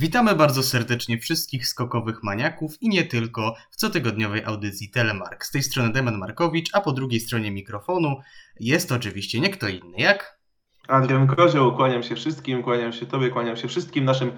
Witamy 0.00 0.34
bardzo 0.34 0.62
serdecznie 0.62 1.18
wszystkich 1.18 1.66
skokowych 1.66 2.22
maniaków 2.22 2.82
i 2.82 2.88
nie 2.88 3.04
tylko 3.04 3.54
w 3.70 3.76
cotygodniowej 3.76 4.44
audycji 4.44 4.90
Telemark. 4.90 5.44
Z 5.44 5.50
tej 5.50 5.62
strony 5.62 5.92
Demen 5.92 6.18
Markowicz, 6.18 6.70
a 6.72 6.80
po 6.80 6.92
drugiej 6.92 7.20
stronie 7.20 7.50
mikrofonu 7.50 8.16
jest 8.60 8.92
oczywiście 8.92 9.40
nie 9.40 9.50
kto 9.50 9.68
inny 9.68 9.98
jak... 9.98 10.40
Adrian 10.88 11.26
Kozioł, 11.26 11.76
kłaniam 11.76 12.02
się 12.02 12.16
wszystkim, 12.16 12.62
kłaniam 12.62 12.92
się 12.92 13.06
Tobie, 13.06 13.30
kłaniam 13.30 13.56
się 13.56 13.68
wszystkim 13.68 14.04
naszym 14.04 14.32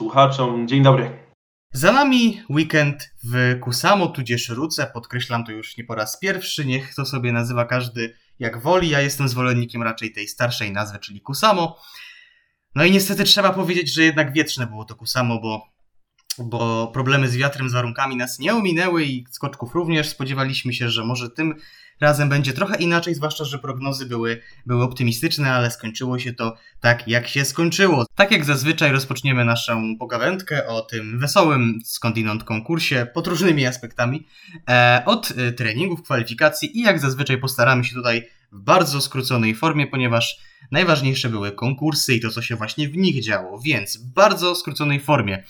słuchaczom. 0.00 0.68
Dzień 0.68 0.82
dobry. 0.82 1.10
Za 1.72 1.92
nami 1.92 2.42
weekend 2.50 3.10
w 3.24 3.60
Kusamo, 3.60 4.06
tudzież 4.06 4.48
Ruce, 4.48 4.90
podkreślam 4.94 5.44
to 5.44 5.52
już 5.52 5.76
nie 5.76 5.84
po 5.84 5.94
raz 5.94 6.18
pierwszy, 6.18 6.66
niech 6.66 6.94
to 6.94 7.06
sobie 7.06 7.32
nazywa 7.32 7.64
każdy 7.64 8.14
jak 8.38 8.62
woli, 8.62 8.88
ja 8.88 9.00
jestem 9.00 9.28
zwolennikiem 9.28 9.82
raczej 9.82 10.12
tej 10.12 10.28
starszej 10.28 10.72
nazwy, 10.72 10.98
czyli 10.98 11.20
Kusamo. 11.20 11.76
No 12.74 12.84
i 12.84 12.90
niestety 12.90 13.24
trzeba 13.24 13.52
powiedzieć, 13.52 13.94
że 13.94 14.02
jednak 14.02 14.32
wietrzne 14.32 14.66
było 14.66 14.84
to 14.84 14.94
Kusamo, 14.94 15.40
bo, 15.40 15.62
bo 16.38 16.86
problemy 16.86 17.28
z 17.28 17.36
wiatrem, 17.36 17.70
z 17.70 17.72
warunkami 17.72 18.16
nas 18.16 18.38
nie 18.38 18.54
ominęły 18.54 19.04
i 19.04 19.24
skoczków 19.30 19.74
również. 19.74 20.08
Spodziewaliśmy 20.08 20.72
się, 20.72 20.90
że 20.90 21.04
może 21.04 21.30
tym 21.30 21.54
razem 22.00 22.28
będzie 22.28 22.52
trochę 22.52 22.76
inaczej, 22.76 23.14
zwłaszcza, 23.14 23.44
że 23.44 23.58
prognozy 23.58 24.06
były, 24.06 24.40
były 24.66 24.84
optymistyczne, 24.84 25.52
ale 25.52 25.70
skończyło 25.70 26.18
się 26.18 26.32
to 26.32 26.56
tak, 26.80 27.08
jak 27.08 27.28
się 27.28 27.44
skończyło. 27.44 28.06
Tak 28.14 28.32
jak 28.32 28.44
zazwyczaj 28.44 28.92
rozpoczniemy 28.92 29.44
naszą 29.44 29.96
pogawędkę 29.98 30.66
o 30.66 30.80
tym 30.80 31.18
wesołym 31.18 31.78
skądinąd 31.84 32.44
konkursie 32.44 33.06
pod 33.14 33.26
różnymi 33.26 33.66
aspektami, 33.66 34.26
e, 34.68 35.02
od 35.06 35.32
e, 35.36 35.52
treningów, 35.52 36.02
kwalifikacji 36.02 36.78
i 36.78 36.82
jak 36.82 37.00
zazwyczaj 37.00 37.38
postaramy 37.38 37.84
się 37.84 37.94
tutaj 37.94 38.28
w 38.52 38.60
bardzo 38.60 39.00
skróconej 39.00 39.54
formie, 39.54 39.86
ponieważ 39.86 40.38
najważniejsze 40.70 41.28
były 41.28 41.52
konkursy 41.52 42.14
i 42.14 42.20
to, 42.20 42.30
co 42.30 42.42
się 42.42 42.56
właśnie 42.56 42.88
w 42.88 42.96
nich 42.96 43.22
działo, 43.24 43.60
więc 43.60 43.96
w 43.96 44.12
bardzo 44.12 44.54
skróconej 44.54 45.00
formie. 45.00 45.42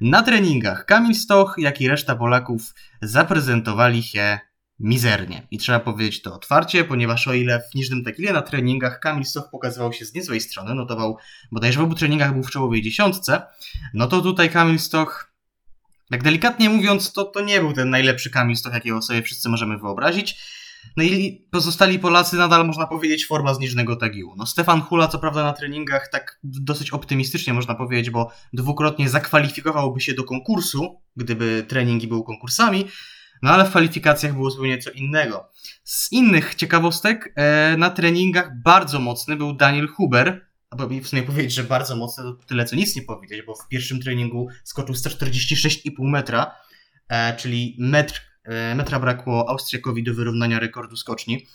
Na 0.00 0.22
treningach 0.22 0.86
Kamil 0.86 1.14
Stoch, 1.14 1.54
jak 1.58 1.80
i 1.80 1.88
reszta 1.88 2.16
Polaków 2.16 2.74
zaprezentowali 3.02 4.02
się 4.02 4.38
mizernie. 4.80 5.46
I 5.50 5.58
trzeba 5.58 5.80
powiedzieć 5.80 6.22
to 6.22 6.34
otwarcie, 6.34 6.84
ponieważ 6.84 7.28
o 7.28 7.34
ile 7.34 7.62
w 7.70 7.74
Niżnym 7.74 8.04
Takile 8.04 8.32
na 8.32 8.42
treningach 8.42 9.00
Kamil 9.00 9.24
Stoch 9.24 9.50
pokazywał 9.50 9.92
się 9.92 10.04
z 10.04 10.14
niezłej 10.14 10.40
strony, 10.40 10.74
notował, 10.74 11.18
bodajże 11.52 11.80
w 11.80 11.82
obu 11.82 11.94
treningach 11.94 12.32
był 12.32 12.42
w 12.42 12.50
czołowej 12.50 12.82
dziesiątce, 12.82 13.42
no 13.94 14.06
to 14.06 14.20
tutaj 14.20 14.50
Kamil 14.50 14.78
Stoch, 14.78 15.34
tak 16.10 16.22
delikatnie 16.22 16.70
mówiąc, 16.70 17.12
to, 17.12 17.24
to 17.24 17.40
nie 17.40 17.60
był 17.60 17.72
ten 17.72 17.90
najlepszy 17.90 18.30
Kamil 18.30 18.56
Stoch, 18.56 18.74
jakiego 18.74 19.02
sobie 19.02 19.22
wszyscy 19.22 19.48
możemy 19.48 19.78
wyobrazić. 19.78 20.36
No 20.96 21.02
i 21.02 21.46
pozostali 21.50 21.98
Polacy 21.98 22.36
nadal 22.36 22.66
można 22.66 22.86
powiedzieć 22.86 23.26
forma 23.26 23.54
z 23.54 23.58
Niżnego 23.58 23.96
Tagiłu. 23.96 24.34
No 24.36 24.46
Stefan 24.46 24.80
Hula 24.80 25.08
co 25.08 25.18
prawda 25.18 25.44
na 25.44 25.52
treningach 25.52 26.08
tak 26.08 26.38
dosyć 26.42 26.90
optymistycznie 26.90 27.54
można 27.54 27.74
powiedzieć, 27.74 28.10
bo 28.10 28.30
dwukrotnie 28.52 29.08
zakwalifikowałby 29.08 30.00
się 30.00 30.14
do 30.14 30.24
konkursu, 30.24 31.00
gdyby 31.16 31.64
treningi 31.68 32.08
były 32.08 32.24
konkursami, 32.24 32.84
no 33.42 33.50
ale 33.50 33.64
w 33.64 33.70
kwalifikacjach 33.70 34.32
było 34.32 34.50
zupełnie 34.50 34.78
co 34.78 34.90
innego. 34.90 35.50
Z 35.84 36.12
innych 36.12 36.54
ciekawostek 36.54 37.32
e, 37.36 37.76
na 37.76 37.90
treningach 37.90 38.62
bardzo 38.62 39.00
mocny 39.00 39.36
był 39.36 39.52
Daniel 39.52 39.88
Huber, 39.88 40.46
albo 40.70 40.88
w 40.88 41.06
sumie 41.06 41.22
powiedzieć, 41.22 41.52
że 41.52 41.64
bardzo 41.64 41.96
mocny 41.96 42.24
to 42.24 42.34
tyle 42.46 42.64
co 42.64 42.76
nic 42.76 42.96
nie 42.96 43.02
powiedzieć, 43.02 43.42
bo 43.46 43.54
w 43.54 43.68
pierwszym 43.68 44.00
treningu 44.00 44.48
skoczył 44.64 44.94
146,5 44.94 45.90
metra, 45.98 46.54
e, 47.08 47.36
czyli 47.36 47.76
metr, 47.78 48.20
metra 48.74 49.00
brakło 49.00 49.48
Austriakowi 49.48 50.02
do 50.02 50.14
wyrównania 50.14 50.58
rekordu 50.60 50.96
skoczni. 50.96 51.46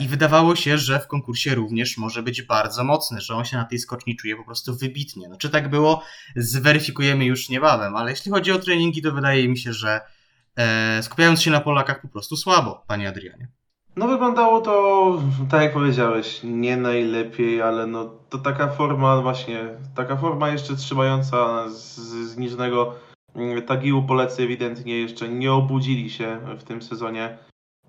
I 0.00 0.08
wydawało 0.08 0.56
się, 0.56 0.78
że 0.78 1.00
w 1.00 1.06
konkursie 1.06 1.54
również 1.54 1.98
może 1.98 2.22
być 2.22 2.42
bardzo 2.42 2.84
mocny, 2.84 3.20
że 3.20 3.34
on 3.34 3.44
się 3.44 3.56
na 3.56 3.64
tej 3.64 3.78
skoczni 3.78 4.16
czuje 4.16 4.36
po 4.36 4.44
prostu 4.44 4.76
wybitnie. 4.76 5.28
No, 5.28 5.36
czy 5.36 5.50
tak 5.50 5.70
było, 5.70 6.02
zweryfikujemy 6.36 7.24
już 7.24 7.48
niebawem, 7.48 7.96
ale 7.96 8.10
jeśli 8.10 8.32
chodzi 8.32 8.52
o 8.52 8.58
treningi, 8.58 9.02
to 9.02 9.12
wydaje 9.12 9.48
mi 9.48 9.58
się, 9.58 9.72
że 9.72 10.00
e, 10.56 11.02
skupiając 11.02 11.42
się 11.42 11.50
na 11.50 11.60
Polakach 11.60 12.00
po 12.00 12.08
prostu 12.08 12.36
słabo, 12.36 12.84
panie 12.86 13.08
Adrianie. 13.08 13.48
No 13.96 14.08
wyglądało 14.08 14.60
to, 14.60 15.22
tak 15.50 15.62
jak 15.62 15.72
powiedziałeś, 15.72 16.40
nie 16.44 16.76
najlepiej, 16.76 17.62
ale 17.62 17.86
no 17.86 18.04
to 18.28 18.38
taka 18.38 18.68
forma 18.68 19.20
właśnie, 19.20 19.64
taka 19.94 20.16
forma 20.16 20.48
jeszcze 20.48 20.76
trzymająca 20.76 21.68
z, 21.70 21.96
z 21.98 22.36
niżnego 22.36 22.94
mm, 23.34 23.62
Tagiłu 23.62 24.02
Polacy 24.02 24.42
ewidentnie 24.42 24.98
jeszcze 24.98 25.28
nie 25.28 25.52
obudzili 25.52 26.10
się 26.10 26.40
w 26.58 26.64
tym 26.64 26.82
sezonie. 26.82 27.38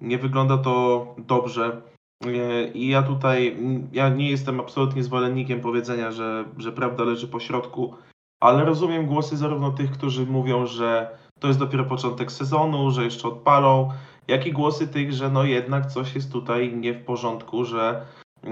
Nie 0.02 0.18
wygląda 0.18 0.58
to 0.58 1.06
dobrze. 1.18 1.82
E, 2.26 2.68
I 2.68 2.88
ja 2.88 3.04
tutaj, 3.04 3.58
ja 3.92 4.10
nie 4.10 4.30
jestem 4.30 4.60
absolutnie 4.60 5.04
zwolennikiem 5.04 5.62
powiedzenia, 5.62 6.12
że, 6.12 6.46
że 6.58 6.72
prawda 6.72 7.04
leży 7.04 7.28
po 7.28 7.40
środku, 7.40 7.94
ale 8.40 8.66
rozumiem 8.66 9.06
głosy 9.06 9.38
zarówno 9.38 9.72
tych, 9.72 9.92
którzy 9.92 10.26
mówią, 10.26 10.66
że 10.66 11.18
to 11.40 11.48
jest 11.48 11.60
dopiero 11.60 11.86
początek 11.86 12.32
sezonu, 12.32 12.92
że 12.92 13.04
jeszcze 13.04 13.28
odpalą, 13.28 13.92
jak 14.28 14.48
i 14.48 14.52
głosy 14.52 14.88
tych, 14.88 15.14
że 15.14 15.30
no 15.30 15.44
jednak 15.44 15.86
coś 15.86 16.16
jest 16.16 16.32
tutaj 16.32 16.76
nie 16.76 16.94
w 16.94 17.06
porządku, 17.06 17.66
że 17.66 18.06
yy, 18.44 18.52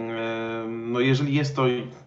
no 0.68 1.00
jeżeli 1.00 1.36
jest 1.36 1.56
to 1.56 1.64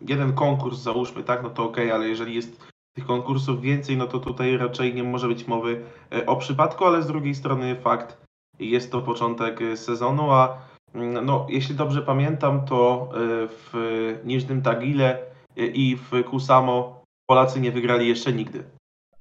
jeden 0.08 0.32
konkurs, 0.32 0.78
załóżmy, 0.78 1.22
tak, 1.22 1.42
no 1.42 1.50
to 1.50 1.64
ok, 1.64 1.76
ale 1.92 2.08
jeżeli 2.08 2.34
jest 2.34 2.69
tych 2.94 3.06
konkursów 3.06 3.60
więcej, 3.60 3.96
no 3.96 4.06
to 4.06 4.18
tutaj 4.18 4.56
raczej 4.56 4.94
nie 4.94 5.02
może 5.02 5.28
być 5.28 5.46
mowy 5.46 5.82
e, 6.12 6.26
o 6.26 6.36
przypadku, 6.36 6.84
ale 6.84 7.02
z 7.02 7.06
drugiej 7.06 7.34
strony 7.34 7.76
fakt, 7.76 8.16
jest 8.58 8.92
to 8.92 9.02
początek 9.02 9.62
e, 9.62 9.76
sezonu, 9.76 10.30
a 10.30 10.58
mm, 10.94 11.24
no, 11.24 11.46
jeśli 11.50 11.74
dobrze 11.74 12.02
pamiętam, 12.02 12.64
to 12.64 13.08
e, 13.12 13.16
w 13.48 14.20
Niżnym 14.24 14.62
Tagile 14.62 15.18
i 15.56 15.96
w 15.96 16.24
Kusamo 16.24 17.04
Polacy 17.26 17.60
nie 17.60 17.72
wygrali 17.72 18.08
jeszcze 18.08 18.32
nigdy. 18.32 18.64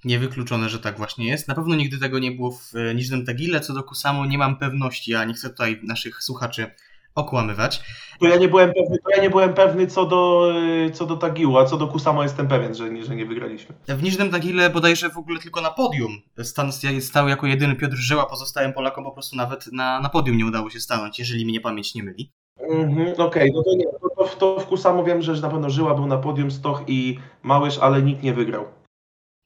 Niewykluczone, 0.06 0.70
że 0.70 0.80
tak 0.80 0.98
właśnie 0.98 1.28
jest. 1.28 1.48
Na 1.48 1.56
pewno 1.56 1.76
nigdy 1.76 1.98
tego 1.98 2.20
nie 2.20 2.32
było 2.32 2.52
w 2.52 2.74
Niżnym 2.96 3.26
Tagile. 3.26 3.60
Co 3.60 3.74
do 3.74 3.84
Kusamo 3.84 4.26
nie 4.26 4.38
mam 4.38 4.58
pewności, 4.58 5.16
a 5.16 5.26
nie 5.26 5.34
chcę 5.34 5.50
tutaj 5.50 5.80
naszych 5.84 6.24
słuchaczy 6.24 6.72
okłamywać. 7.16 7.82
To 8.20 8.28
ja 8.28 8.36
nie 8.36 8.48
byłem 8.48 8.74
pewny, 8.74 8.98
to 9.04 9.10
ja 9.10 9.22
nie 9.22 9.30
byłem 9.30 9.54
pewny 9.54 9.88
co 9.88 10.06
do, 10.06 10.52
e, 10.86 10.92
co 10.92 11.06
do 11.06 11.18
Tagilu, 11.18 11.58
a 11.58 11.66
co 11.66 11.78
do 11.78 11.88
Kusamo 11.88 12.24
jestem 12.24 12.48
pewien, 12.48 12.76
że 12.76 12.90
nie, 12.90 13.04
że 13.04 13.16
nie 13.16 13.26
wygraliśmy. 13.26 13.76
W 13.88 14.04
Niżnym 14.04 14.32
Tagile 14.32 14.70
bodajże 14.70 15.10
w 15.10 15.18
ogóle 15.18 15.40
tylko 15.40 15.62
na 15.62 15.70
podium 15.70 16.22
stan, 16.44 16.72
stał 17.00 17.28
jako 17.28 17.48
jedyny 17.48 17.76
Piotr 17.76 17.96
Żyła, 17.96 18.26
pozostałym 18.26 18.74
Polakom 18.74 19.04
po 19.04 19.12
prostu 19.12 19.36
nawet 19.36 19.68
na, 19.72 20.00
na 20.00 20.10
podium 20.10 20.38
nie 20.38 20.46
udało 20.46 20.70
się 20.70 20.80
stanąć, 20.80 21.20
jeżeli 21.20 21.46
mnie 21.46 21.62
pamięć 21.62 21.96
nie 21.96 22.04
myli. 22.04 22.32
Mhm, 22.60 23.14
Okej, 23.14 23.24
okay, 23.26 23.50
no 23.54 23.64
to 23.64 23.76
nie, 23.76 23.86
to, 23.86 24.26
to, 24.26 24.36
to 24.36 24.60
w 24.60 24.66
Kusamo 24.66 25.04
wiem, 25.04 25.22
że 25.22 25.34
na 25.34 25.50
pewno 25.50 25.70
Żyła 25.70 25.96
był 25.96 26.06
na 26.06 26.18
podium, 26.18 26.52
Stoch 26.52 26.84
i 26.88 27.20
Małysz, 27.44 27.78
ale 27.78 28.02
nikt 28.02 28.24
nie 28.24 28.34
wygrał. 28.34 28.66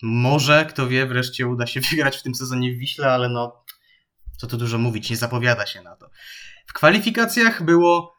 Może, 0.04 0.66
kto 0.66 0.88
wie, 0.88 1.06
wreszcie 1.06 1.48
uda 1.48 1.68
się 1.68 1.82
wygrać 1.92 2.18
w 2.18 2.24
tym 2.24 2.36
sezonie 2.36 2.72
w 2.74 2.78
Wiśle, 2.78 3.12
ale 3.12 3.30
no, 3.30 3.64
co 4.38 4.48
tu 4.48 4.58
dużo 4.58 4.78
mówić, 4.78 5.10
nie 5.10 5.18
zapowiada 5.18 5.66
się 5.66 5.82
na 5.82 5.96
to. 5.96 6.10
W 6.66 6.74
kwalifikacjach 6.74 7.64
było 7.64 8.14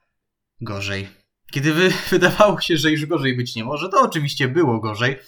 gorzej. 0.60 1.08
Kiedy 1.52 1.72
wy, 1.72 1.92
wydawało 2.10 2.60
się, 2.60 2.76
że 2.76 2.90
już 2.90 3.06
gorzej 3.06 3.36
być 3.36 3.56
nie 3.56 3.64
może, 3.64 3.88
to 3.88 4.00
oczywiście 4.00 4.48
było 4.48 4.80
gorzej. 4.80 5.18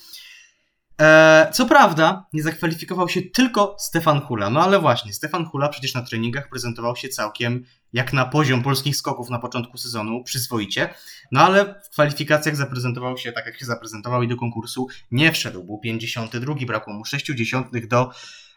Eee, 0.99 1.53
co 1.53 1.67
prawda, 1.67 2.27
nie 2.33 2.43
zakwalifikował 2.43 3.09
się 3.09 3.23
tylko 3.23 3.77
Stefan 3.79 4.21
Hula. 4.21 4.51
No 4.51 4.63
ale 4.63 4.79
właśnie, 4.79 5.13
Stefan 5.13 5.45
Hula 5.45 5.69
przecież 5.69 5.95
na 5.95 6.03
treningach 6.03 6.49
prezentował 6.49 6.97
się 6.97 7.09
całkiem 7.09 7.65
jak 7.93 8.13
na 8.13 8.25
poziom 8.25 8.63
polskich 8.63 8.97
skoków 8.97 9.31
na 9.31 9.39
początku 9.39 9.79
sezonu, 9.79 10.25
przyzwoicie. 10.25 10.95
No 11.33 11.41
ale 11.41 11.81
w 11.85 11.91
kwalifikacjach 11.91 12.57
zaprezentował 12.57 13.19
się 13.19 13.33
tak, 13.33 13.47
jak 13.47 13.59
się 13.59 13.67
zaprezentował 13.67 14.23
i 14.23 14.29
do 14.29 14.37
konkursu 14.37 14.87
nie 15.11 15.33
wszedł. 15.33 15.65
Był 15.65 15.79
52, 15.79 16.55
brakło 16.67 16.95
mu 16.95 17.05
60 17.05 17.87
do 17.87 18.11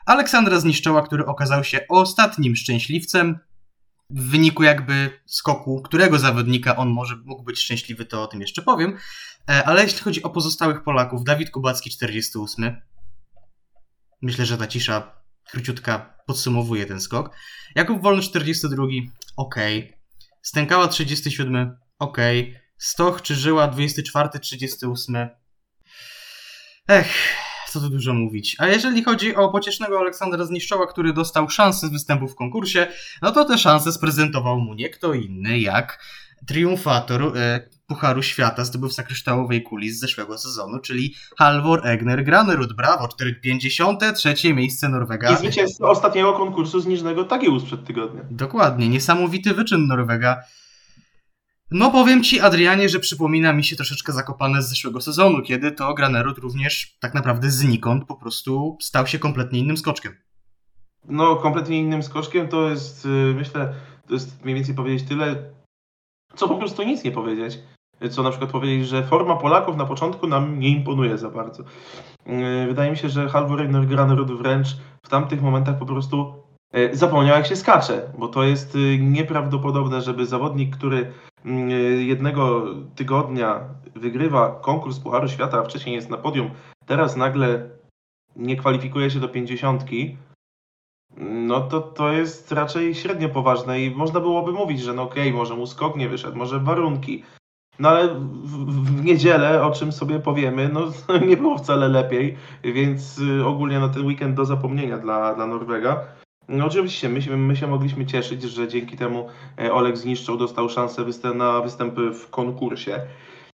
Aleksandra 0.06 0.60
Zniszczoła, 0.60 1.02
który 1.02 1.26
okazał 1.26 1.64
się 1.64 1.80
ostatnim 1.90 2.56
szczęśliwcem. 2.56 3.40
W 4.10 4.30
wyniku 4.30 4.64
jakby 4.64 5.20
skoku, 5.26 5.82
którego 5.82 6.20
zawodnika 6.20 6.76
on 6.76 6.90
może 6.90 7.16
mógł 7.26 7.44
być 7.44 7.60
szczęśliwy, 7.60 8.06
to 8.06 8.24
o 8.24 8.28
tym 8.28 8.42
jeszcze 8.42 8.62
powiem. 8.62 8.98
E, 9.50 9.64
ale 9.64 9.84
jeśli 9.84 10.00
chodzi 10.00 10.24
o 10.24 10.30
pozostałych 10.30 10.84
Polaków, 10.84 11.24
Dawid 11.24 11.52
Kubacki 11.52 11.90
48. 11.90 12.82
Myślę, 14.22 14.46
że 14.46 14.58
ta 14.58 14.68
cisza 14.68 15.22
króciutka 15.52 16.18
podsumowuje 16.28 16.86
ten 16.86 17.02
skok. 17.02 17.36
Jakub 17.76 18.02
Wolny 18.02 18.22
42. 18.22 18.84
Ok. 19.38 19.56
Stękała 20.42 20.88
37. 20.88 21.78
Ok. 22.00 22.18
Stoch 22.78 23.22
czy 23.22 23.36
Żyła 23.36 23.68
24, 23.68 24.40
38. 24.40 25.30
Ech, 26.88 27.08
co 27.70 27.80
tu 27.80 27.90
dużo 27.90 28.14
mówić. 28.14 28.56
A 28.60 28.68
jeżeli 28.68 29.04
chodzi 29.04 29.36
o 29.36 29.50
pociesznego 29.50 30.00
Aleksandra 30.00 30.46
Zniszczoła, 30.46 30.88
który 30.88 31.14
dostał 31.14 31.50
szansę 31.50 31.88
z 31.88 31.92
występu 31.92 32.28
w 32.28 32.36
konkursie, 32.36 32.88
no 33.22 33.32
to 33.32 33.46
te 33.46 33.58
szanse 33.58 33.92
sprezentował 33.92 34.60
mu 34.60 34.74
nie 34.74 34.90
kto 34.90 35.14
inny 35.14 35.60
jak 35.60 36.00
triumfator 36.46 37.38
e, 37.38 37.70
Pucharu 37.88 38.24
Świata 38.24 38.66
zdobywca 38.66 39.04
kryształowej 39.04 39.64
kuli 39.64 39.90
z 39.90 40.00
zeszłego 40.00 40.38
sezonu, 40.38 40.80
czyli 40.80 41.16
Halvor 41.38 41.88
Egner 41.88 42.24
Granerud. 42.24 42.74
Brawo, 42.74 43.10
53 43.42 44.54
miejsce 44.54 44.90
Norwega. 44.90 45.34
I 45.34 45.38
zwycięzca 45.38 45.88
ostatniego 45.88 46.34
konkursu 46.34 46.80
z 46.80 46.86
Niżnego 46.86 47.24
Tagiu 47.24 47.60
sprzed 47.60 47.86
tygodnia. 47.86 48.22
Dokładnie, 48.32 48.90
niesamowity 48.90 49.54
wyczyn 49.54 49.88
Norwega. 49.88 50.44
No 51.72 51.92
powiem 51.92 52.24
ci, 52.24 52.40
Adrianie, 52.40 52.90
że 52.90 53.00
przypomina 53.00 53.54
mi 53.54 53.64
się 53.64 53.76
troszeczkę 53.76 54.14
zakopane 54.14 54.62
z 54.62 54.70
zeszłego 54.70 55.02
sezonu, 55.02 55.42
kiedy 55.42 55.72
to 55.72 55.94
Granerud 55.94 56.38
również 56.38 56.98
tak 57.00 57.14
naprawdę 57.14 57.52
znikąd 57.52 58.06
po 58.06 58.16
prostu 58.16 58.78
stał 58.82 59.08
się 59.08 59.20
kompletnie 59.20 59.60
innym 59.60 59.78
skoczkiem. 59.78 60.14
No, 61.10 61.36
kompletnie 61.36 61.80
innym 61.80 62.04
skoczkiem 62.04 62.48
to 62.48 62.70
jest, 62.70 63.06
y, 63.06 63.10
myślę, 63.36 63.74
to 64.08 64.14
jest 64.14 64.44
mniej 64.44 64.56
więcej 64.56 64.76
powiedzieć 64.76 65.08
tyle, 65.08 65.36
co 66.36 66.48
po 66.48 66.56
prostu 66.56 66.84
nic 66.84 67.04
nie 67.04 67.12
powiedzieć. 67.12 67.60
Co 68.10 68.24
na 68.24 68.30
przykład 68.30 68.52
powiedzieć, 68.52 68.88
że 68.88 69.04
forma 69.04 69.36
Polaków 69.36 69.76
na 69.76 69.86
początku 69.86 70.28
nam 70.28 70.60
nie 70.60 70.70
imponuje 70.70 71.18
za 71.18 71.30
bardzo. 71.30 71.64
Y, 72.28 72.68
wydaje 72.68 72.92
mi 72.92 72.98
się, 72.98 73.10
że 73.10 73.30
Halvor 73.30 73.88
Granerud 73.88 74.32
wręcz 74.32 74.68
w 75.06 75.10
tamtych 75.10 75.42
momentach 75.42 75.78
po 75.78 75.86
prostu 75.86 76.44
zapomniał 76.92 77.36
jak 77.36 77.48
się 77.48 77.56
skacze, 77.56 78.02
bo 78.18 78.28
to 78.28 78.44
jest 78.44 78.78
nieprawdopodobne, 79.00 80.02
żeby 80.02 80.26
zawodnik, 80.26 80.78
który 80.78 81.14
Mm, 81.46 81.70
jednego 82.08 82.66
tygodnia 82.96 83.60
wygrywa 83.96 84.60
konkurs 84.62 85.00
Pucharu 85.00 85.28
Świata, 85.28 85.60
a 85.60 85.64
wcześniej 85.64 85.96
jest 85.96 86.10
na 86.10 86.18
podium, 86.18 86.50
teraz 86.86 87.16
nagle 87.16 87.70
nie 88.36 88.56
kwalifikuje 88.56 89.12
się 89.12 89.20
do 89.20 89.30
pięćdziesiątki, 89.30 90.18
no 91.18 91.62
to 91.62 91.82
to 91.82 92.12
jest 92.12 92.52
raczej 92.52 92.96
średnio 92.96 93.30
poważne 93.30 93.82
i 93.82 93.96
można 93.96 94.20
byłoby 94.20 94.52
mówić, 94.52 94.82
że 94.82 94.94
no 94.94 95.02
okej, 95.04 95.24
okay, 95.24 95.34
może 95.34 95.56
mu 95.56 95.68
skok 95.68 95.96
nie 95.96 96.10
wyszedł, 96.10 96.38
może 96.38 96.60
warunki. 96.60 97.24
No 97.80 97.90
ale 97.90 98.08
w, 98.08 98.66
w, 98.86 99.06
niedzielę, 99.06 99.64
o 99.64 99.72
czym 99.72 99.92
sobie 99.92 100.20
powiemy, 100.20 100.70
no 100.74 100.92
nie 101.30 101.38
było 101.38 101.58
wcale 101.58 101.88
lepiej, 101.88 102.38
więc 102.64 103.20
y, 103.20 103.46
ogólnie 103.46 103.80
na 103.80 103.90
ten 103.90 104.06
weekend 104.06 104.36
do 104.36 104.46
zapomnienia 104.46 104.98
dla, 104.98 105.36
dla 105.36 105.48
Norwega. 105.48 106.06
No 106.50 106.66
oczywiście, 106.66 107.10
my, 107.10 107.38
my 107.38 107.56
się 107.56 107.68
mogliśmy 107.68 108.06
cieszyć, 108.06 108.44
że 108.44 108.68
dzięki 108.68 108.98
temu 108.98 109.28
e, 109.60 109.74
Oleg 109.74 109.98
Zniszczał 109.98 110.38
dostał 110.38 110.70
szansę 110.70 111.06
występ, 111.06 111.36
na 111.36 111.62
występy 111.62 112.12
w 112.14 112.30
konkursie. 112.30 113.02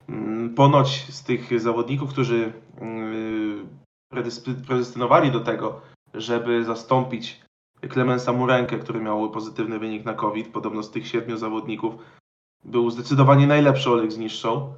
Mm, 0.10 0.54
ponoć 0.56 1.06
z 1.10 1.24
tych 1.24 1.62
zawodników, 1.62 2.10
którzy 2.10 2.54
mm, 2.82 3.68
predestynowali 4.68 5.32
do 5.32 5.40
tego, 5.40 5.82
żeby 6.14 6.64
zastąpić 6.64 7.42
Klemensa 7.90 8.34
Murenkę, 8.34 8.80
który 8.80 9.00
miał 9.00 9.32
pozytywny 9.32 9.80
wynik 9.80 10.06
na 10.06 10.14
COVID, 10.14 10.48
podobno 10.48 10.84
z 10.84 10.92
tych 10.92 11.08
siedmiu 11.08 11.38
zawodników 11.38 11.96
był 12.64 12.90
zdecydowanie 12.90 13.48
najlepszy 13.48 13.90
Oleg 13.90 14.12
Zniszczał. 14.12 14.74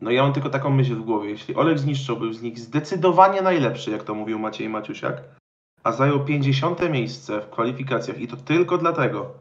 No 0.00 0.10
ja 0.10 0.22
mam 0.22 0.32
tylko 0.32 0.50
taką 0.50 0.70
myśl 0.70 0.94
w 0.94 1.04
głowie. 1.04 1.30
Jeśli 1.30 1.54
Oleg 1.54 1.78
Zniszczał 1.78 2.16
był 2.16 2.32
z 2.32 2.42
nich 2.42 2.58
zdecydowanie 2.58 3.42
najlepszy, 3.42 3.90
jak 3.90 4.02
to 4.02 4.14
mówił 4.14 4.38
Maciej 4.38 4.68
Maciusiak, 4.68 5.37
a 5.82 5.92
zajął 5.92 6.24
50 6.24 6.90
miejsce 6.90 7.40
w 7.40 7.50
kwalifikacjach 7.50 8.20
i 8.20 8.28
to 8.28 8.36
tylko 8.36 8.78
dlatego, 8.78 9.34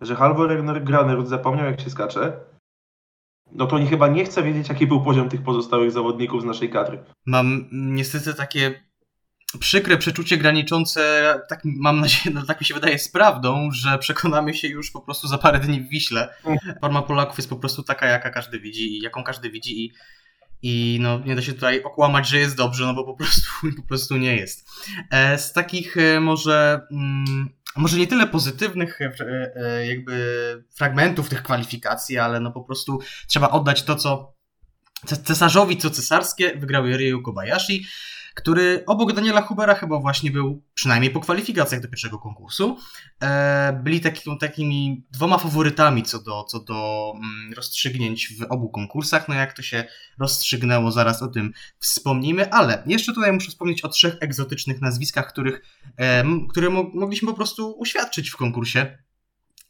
że 0.00 0.16
Halvor 0.16 0.64
Granerud 0.84 1.28
zapomniał 1.28 1.66
jak 1.66 1.80
się 1.80 1.90
skacze, 1.90 2.32
no 3.52 3.66
to 3.66 3.86
chyba 3.90 4.08
nie 4.08 4.24
chce 4.24 4.42
wiedzieć, 4.42 4.68
jaki 4.68 4.86
był 4.86 5.04
poziom 5.04 5.28
tych 5.28 5.42
pozostałych 5.42 5.92
zawodników 5.92 6.42
z 6.42 6.44
naszej 6.44 6.70
kadry. 6.70 7.04
Mam 7.26 7.68
niestety 7.72 8.34
takie 8.34 8.86
przykre 9.60 9.96
przeczucie 9.98 10.36
graniczące, 10.36 11.34
tak 11.48 11.60
mam 11.64 12.00
nadzieję, 12.00 12.34
no, 12.34 12.46
tak 12.46 12.60
mi 12.60 12.66
się 12.66 12.74
wydaje, 12.74 12.98
z 12.98 13.08
prawdą, 13.08 13.68
że 13.72 13.98
przekonamy 13.98 14.54
się 14.54 14.68
już 14.68 14.90
po 14.90 15.00
prostu 15.00 15.28
za 15.28 15.38
parę 15.38 15.60
dni 15.60 15.80
w 15.80 15.88
Wiśle. 15.88 16.34
Mhm. 16.44 16.78
Forma 16.80 17.02
Polaków 17.02 17.36
jest 17.36 17.50
po 17.50 17.56
prostu 17.56 17.82
taka, 17.82 18.06
jaka 18.06 18.30
każdy 18.30 18.60
widzi 18.60 18.96
i 18.96 19.00
jaką 19.00 19.24
każdy 19.24 19.50
widzi 19.50 19.84
i 19.84 19.92
i 20.62 20.98
no, 21.00 21.18
nie 21.18 21.36
da 21.36 21.42
się 21.42 21.52
tutaj 21.52 21.82
okłamać, 21.82 22.28
że 22.28 22.38
jest 22.38 22.56
dobrze, 22.56 22.84
no 22.84 22.94
bo 22.94 23.04
po 23.04 23.14
prostu, 23.14 23.50
po 23.76 23.82
prostu 23.82 24.16
nie 24.16 24.36
jest. 24.36 24.68
E, 25.10 25.38
z 25.38 25.52
takich 25.52 25.96
e, 25.96 26.20
może, 26.20 26.80
mm, 26.92 27.48
może 27.76 27.98
nie 27.98 28.06
tyle 28.06 28.26
pozytywnych 28.26 28.98
e, 29.00 29.86
jakby 29.86 30.64
fragmentów 30.74 31.28
tych 31.28 31.42
kwalifikacji, 31.42 32.18
ale 32.18 32.40
no 32.40 32.52
po 32.52 32.64
prostu 32.64 33.00
trzeba 33.28 33.50
oddać 33.50 33.82
to, 33.82 33.96
co 33.96 34.36
cesarzowi, 35.24 35.76
co 35.76 35.90
cesarskie, 35.90 36.56
wygrał 36.56 36.86
Ryu 36.86 37.22
Kobayashi 37.22 37.86
który 38.36 38.84
obok 38.86 39.12
Daniela 39.12 39.42
Hubera 39.42 39.74
chyba 39.74 39.98
właśnie 39.98 40.30
był, 40.30 40.62
przynajmniej 40.74 41.10
po 41.10 41.20
kwalifikacjach 41.20 41.80
do 41.80 41.88
pierwszego 41.88 42.18
konkursu, 42.18 42.78
e, 43.22 43.80
byli 43.82 44.00
taki, 44.00 44.38
takimi 44.40 45.06
dwoma 45.10 45.38
faworytami 45.38 46.02
co 46.02 46.22
do, 46.22 46.44
co 46.44 46.60
do 46.60 47.12
mm, 47.16 47.52
rozstrzygnięć 47.52 48.28
w 48.38 48.42
obu 48.52 48.68
konkursach. 48.68 49.28
No 49.28 49.34
jak 49.34 49.52
to 49.52 49.62
się 49.62 49.84
rozstrzygnęło, 50.18 50.92
zaraz 50.92 51.22
o 51.22 51.28
tym 51.28 51.52
wspomnimy, 51.78 52.52
ale 52.52 52.82
jeszcze 52.86 53.14
tutaj 53.14 53.32
muszę 53.32 53.50
wspomnieć 53.50 53.84
o 53.84 53.88
trzech 53.88 54.16
egzotycznych 54.20 54.80
nazwiskach, 54.80 55.28
których, 55.28 55.62
które 56.50 56.70
mo 56.70 56.90
mogliśmy 56.94 57.28
po 57.28 57.34
prostu 57.34 57.70
uświadczyć 57.78 58.30
w 58.30 58.36
konkursie. 58.36 58.98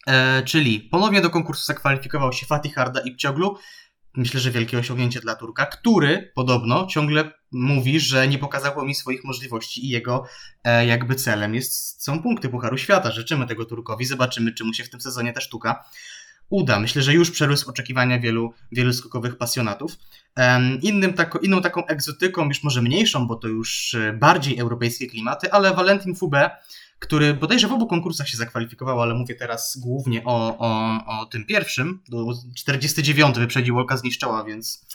E, 0.06 0.42
czyli 0.42 0.80
ponownie 0.80 1.20
do 1.20 1.30
konkursu 1.30 1.64
zakwalifikował 1.64 2.32
się 2.32 2.46
Fatih 2.46 2.74
Harda 2.74 3.00
i 3.00 3.14
Pcioglu, 3.14 3.56
myślę, 4.16 4.40
że 4.40 4.50
wielkie 4.50 4.78
osiągnięcie 4.78 5.20
dla 5.20 5.34
Turka, 5.34 5.66
który 5.66 6.32
podobno 6.34 6.86
ciągle 6.86 7.32
mówi, 7.52 8.00
że 8.00 8.28
nie 8.28 8.38
pokazał 8.38 8.86
mi 8.86 8.94
swoich 8.94 9.24
możliwości 9.24 9.86
i 9.86 9.88
jego 9.88 10.24
e, 10.64 10.86
jakby 10.86 11.14
celem 11.14 11.54
jest, 11.54 12.04
są 12.04 12.22
punkty 12.22 12.48
Pucharu 12.48 12.78
Świata. 12.78 13.10
Życzymy 13.10 13.46
tego 13.46 13.64
Turkowi, 13.64 14.04
zobaczymy, 14.04 14.52
czy 14.52 14.64
mu 14.64 14.74
się 14.74 14.84
w 14.84 14.90
tym 14.90 15.00
sezonie 15.00 15.32
ta 15.32 15.40
sztuka 15.40 15.84
uda. 16.50 16.80
Myślę, 16.80 17.02
że 17.02 17.14
już 17.14 17.30
przerósł 17.30 17.70
oczekiwania 17.70 18.18
wielu, 18.18 18.52
wielu 18.72 18.92
skokowych 18.92 19.36
pasjonatów. 19.36 19.96
Innym 20.82 21.12
tako, 21.12 21.38
inną 21.38 21.62
taką 21.62 21.86
egzotyką, 21.86 22.48
już 22.48 22.62
może 22.62 22.82
mniejszą, 22.82 23.26
bo 23.26 23.36
to 23.36 23.48
już 23.48 23.94
e, 23.94 24.12
bardziej 24.12 24.58
europejskie 24.58 25.06
klimaty, 25.06 25.52
ale 25.52 25.74
Valentin 25.74 26.14
Fube 26.14 26.50
który 26.98 27.34
bodajże 27.34 27.68
w 27.68 27.72
obu 27.72 27.86
konkursach 27.86 28.28
się 28.28 28.36
zakwalifikował, 28.36 29.02
ale 29.02 29.14
mówię 29.14 29.34
teraz 29.34 29.78
głównie 29.82 30.24
o, 30.24 30.58
o, 30.58 31.00
o 31.06 31.26
tym 31.26 31.44
pierwszym. 31.44 32.02
Do 32.08 32.26
49 32.56 33.38
wyprzedził 33.38 33.76
zniszczała, 33.94 34.44
więc 34.44 34.86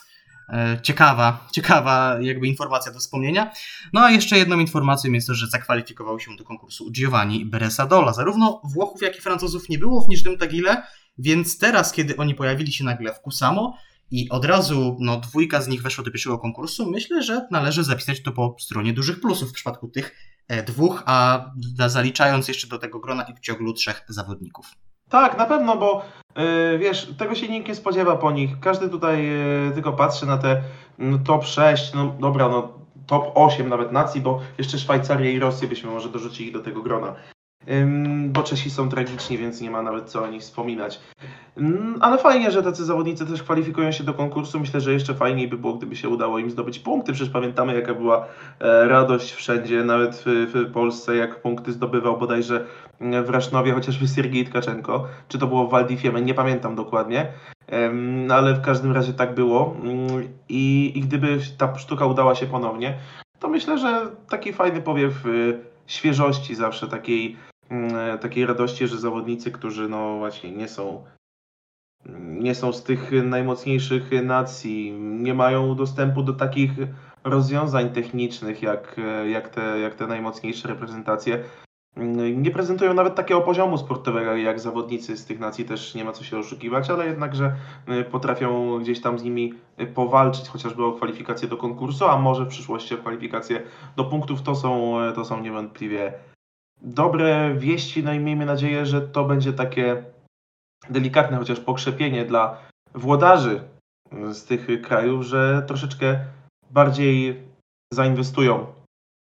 e, 0.50 0.80
ciekawa, 0.84 1.48
ciekawa 1.52 2.18
jakby 2.22 2.48
informacja 2.48 2.92
do 2.92 3.00
wspomnienia. 3.00 3.52
No 3.94 4.02
a 4.02 4.12
jeszcze 4.12 4.38
jedną 4.38 4.60
informacją 4.60 5.12
jest 5.12 5.28
to, 5.28 5.34
że 5.34 5.48
zakwalifikował 5.48 6.20
się 6.20 6.36
do 6.36 6.44
konkursu 6.44 6.92
Giovanni 6.92 7.46
Beresadola. 7.46 8.14
Zarówno 8.14 8.62
Włochów, 8.64 9.02
jak 9.02 9.18
i 9.18 9.22
Francuzów 9.22 9.70
nie 9.70 9.78
było 9.78 10.02
w 10.02 10.10
Niżnym 10.10 10.38
Tagile, 10.38 10.84
więc 11.18 11.58
teraz, 11.58 11.92
kiedy 11.92 12.18
oni 12.18 12.36
pojawili 12.36 12.74
się 12.74 12.84
nagle 12.84 13.14
w 13.14 13.20
Kusamo 13.20 13.78
i 14.12 14.30
od 14.30 14.46
razu 14.46 14.98
no, 15.00 15.20
dwójka 15.20 15.62
z 15.62 15.68
nich 15.68 15.82
weszło 15.82 16.04
do 16.04 16.12
pierwszego 16.12 16.40
konkursu, 16.40 16.92
myślę, 16.92 17.24
że 17.24 17.48
należy 17.52 17.84
zapisać 17.84 18.22
to 18.22 18.32
po 18.32 18.56
stronie 18.60 18.94
dużych 18.94 19.22
plusów 19.22 19.50
w 19.50 19.54
przypadku 19.54 19.88
tych 19.88 20.16
dwóch, 20.68 21.04
a 21.06 21.46
zaliczając 21.88 22.48
jeszcze 22.48 22.68
do 22.68 22.78
tego 22.78 23.00
grona 23.00 23.24
i 23.24 23.42
ciąglu 23.42 23.74
trzech 23.74 24.06
zawodników. 24.08 24.66
Tak, 25.10 25.38
na 25.38 25.46
pewno, 25.46 25.78
bo 25.78 26.06
yy, 26.36 26.78
wiesz, 26.80 27.14
tego 27.18 27.36
się 27.36 27.48
nikt 27.50 27.68
nie 27.68 27.76
spodziewa 27.76 28.16
po 28.16 28.32
nich. 28.32 28.60
Każdy 28.60 28.90
tutaj 28.90 29.26
yy, 29.26 29.72
tylko 29.74 29.94
patrzy 29.94 30.26
na 30.26 30.38
te 30.38 30.62
no, 30.98 31.18
top 31.18 31.46
6, 31.46 31.94
no 31.94 32.16
dobra, 32.20 32.50
no 32.50 32.74
top 33.08 33.32
8 33.36 33.70
nawet 33.70 33.92
nacji, 33.92 34.22
bo 34.22 34.42
jeszcze 34.58 34.78
Szwajcarię 34.78 35.34
i 35.34 35.40
Rosję 35.40 35.68
byśmy 35.68 35.92
może 35.92 36.10
dorzucili 36.10 36.52
do 36.52 36.60
tego 36.60 36.82
grona 36.82 37.16
bo 38.28 38.44
Czesi 38.44 38.70
są 38.70 38.90
tragiczni, 38.90 39.38
więc 39.38 39.62
nie 39.62 39.72
ma 39.72 39.82
nawet 39.82 40.10
co 40.10 40.24
o 40.24 40.28
nich 40.28 40.42
wspominać. 40.42 41.00
Ale 42.00 42.18
fajnie, 42.18 42.52
że 42.52 42.64
tacy 42.64 42.86
zawodnicy 42.86 43.26
też 43.26 43.44
kwalifikują 43.44 43.92
się 43.92 44.04
do 44.04 44.14
konkursu. 44.14 44.60
Myślę, 44.60 44.82
że 44.82 44.94
jeszcze 44.94 45.14
fajniej 45.14 45.48
by 45.48 45.58
było, 45.58 45.74
gdyby 45.74 45.96
się 45.96 46.10
udało 46.10 46.40
im 46.40 46.52
zdobyć 46.52 46.80
punkty. 46.80 47.14
Przecież 47.14 47.34
pamiętamy, 47.34 47.76
jaka 47.76 47.94
była 47.94 48.26
e, 48.60 48.88
radość 48.88 49.32
wszędzie, 49.34 49.84
nawet 49.84 50.24
w, 50.26 50.72
Polsce, 50.74 51.16
jak 51.16 51.42
punkty 51.42 51.72
zdobywał 51.72 52.18
bodajże 52.18 52.66
w 53.00 53.30
Rasznowie 53.30 53.74
chociażby 53.74 54.08
Siergiej 54.08 54.46
Tkaczenko, 54.46 55.08
czy 55.28 55.40
to 55.40 55.48
było 55.48 55.68
w 55.68 55.72
Waldifieme, 55.72 56.22
nie 56.22 56.34
pamiętam 56.34 56.76
dokładnie, 56.76 57.28
ale 58.30 58.54
w 58.54 58.62
każdym 58.62 58.92
razie 58.92 59.14
tak 59.14 59.36
było. 59.36 59.76
I, 60.50 60.92
I 60.96 61.02
gdyby 61.02 61.40
ta 61.58 61.78
sztuka 61.78 62.06
udała 62.06 62.36
się 62.36 62.46
ponownie, 62.46 62.98
to 63.40 63.50
myślę, 63.50 63.78
że 63.78 64.06
taki 64.30 64.54
fajny 64.54 64.82
powiew 64.82 65.26
y, 65.26 65.60
świeżości 65.88 66.56
zawsze, 66.56 66.88
takiej 66.88 67.38
e, 67.48 67.51
takiej 68.22 68.46
radości, 68.46 68.88
że 68.88 68.98
zawodnicy, 68.98 69.52
którzy 69.52 69.90
no 69.90 70.18
właśnie 70.18 70.52
nie 70.52 70.68
są 70.68 71.04
nie 72.20 72.56
są 72.56 72.74
z 72.74 72.84
tych 72.84 73.12
najmocniejszych 73.24 74.12
nacji, 74.24 74.92
nie 75.00 75.34
mają 75.34 75.76
dostępu 75.76 76.24
do 76.24 76.34
takich 76.34 76.72
rozwiązań 77.24 77.90
technicznych 77.90 78.62
jak, 78.62 78.96
e, 78.98 79.30
jak, 79.30 79.50
te, 79.50 79.80
jak 79.80 79.96
te 79.96 80.08
najmocniejsze 80.08 80.68
reprezentacje. 80.68 81.44
Mm, 81.96 82.42
nie 82.42 82.52
prezentują 82.52 82.94
nawet 82.94 83.16
takiego 83.16 83.42
poziomu 83.42 83.78
sportowego 83.78 84.36
jak 84.36 84.60
zawodnicy 84.60 85.18
z 85.18 85.26
tych 85.26 85.40
nacji, 85.40 85.66
też 85.66 85.96
nie 85.96 86.04
ma 86.04 86.12
co 86.12 86.24
się 86.24 86.38
oszukiwać, 86.38 86.90
ale 86.90 87.06
jednakże 87.06 87.56
e, 87.88 88.04
potrafią 88.04 88.80
gdzieś 88.80 89.02
tam 89.02 89.20
z 89.20 89.24
nimi 89.24 89.54
powalczyć, 89.96 90.50
chociażby 90.50 90.86
o 90.86 90.92
kwalifikację 90.92 91.48
do 91.48 91.58
konkursu, 91.58 92.06
a 92.06 92.18
może 92.18 92.46
w 92.46 92.50
przyszłości 92.50 92.96
o 92.96 92.98
kwalifikację 92.98 93.62
do 93.96 94.04
punktów, 94.04 94.42
to 94.42 94.56
są, 94.56 94.98
to 95.16 95.26
są 95.26 95.42
niewątpliwie 95.42 96.14
dobre 96.82 97.56
wieści, 97.58 98.04
no 98.04 98.14
i 98.14 98.20
miejmy 98.20 98.46
nadzieję, 98.46 98.86
że 98.86 99.02
to 99.02 99.24
będzie 99.24 99.54
takie 99.54 100.04
delikatne 100.90 101.38
chociaż 101.38 101.60
pokrzepienie 101.60 102.26
dla 102.26 102.58
włodarzy 102.94 103.62
z 104.32 104.44
tych 104.44 104.82
krajów, 104.82 105.24
że 105.26 105.64
troszeczkę 105.68 106.20
bardziej 106.72 107.42
zainwestują 107.94 108.68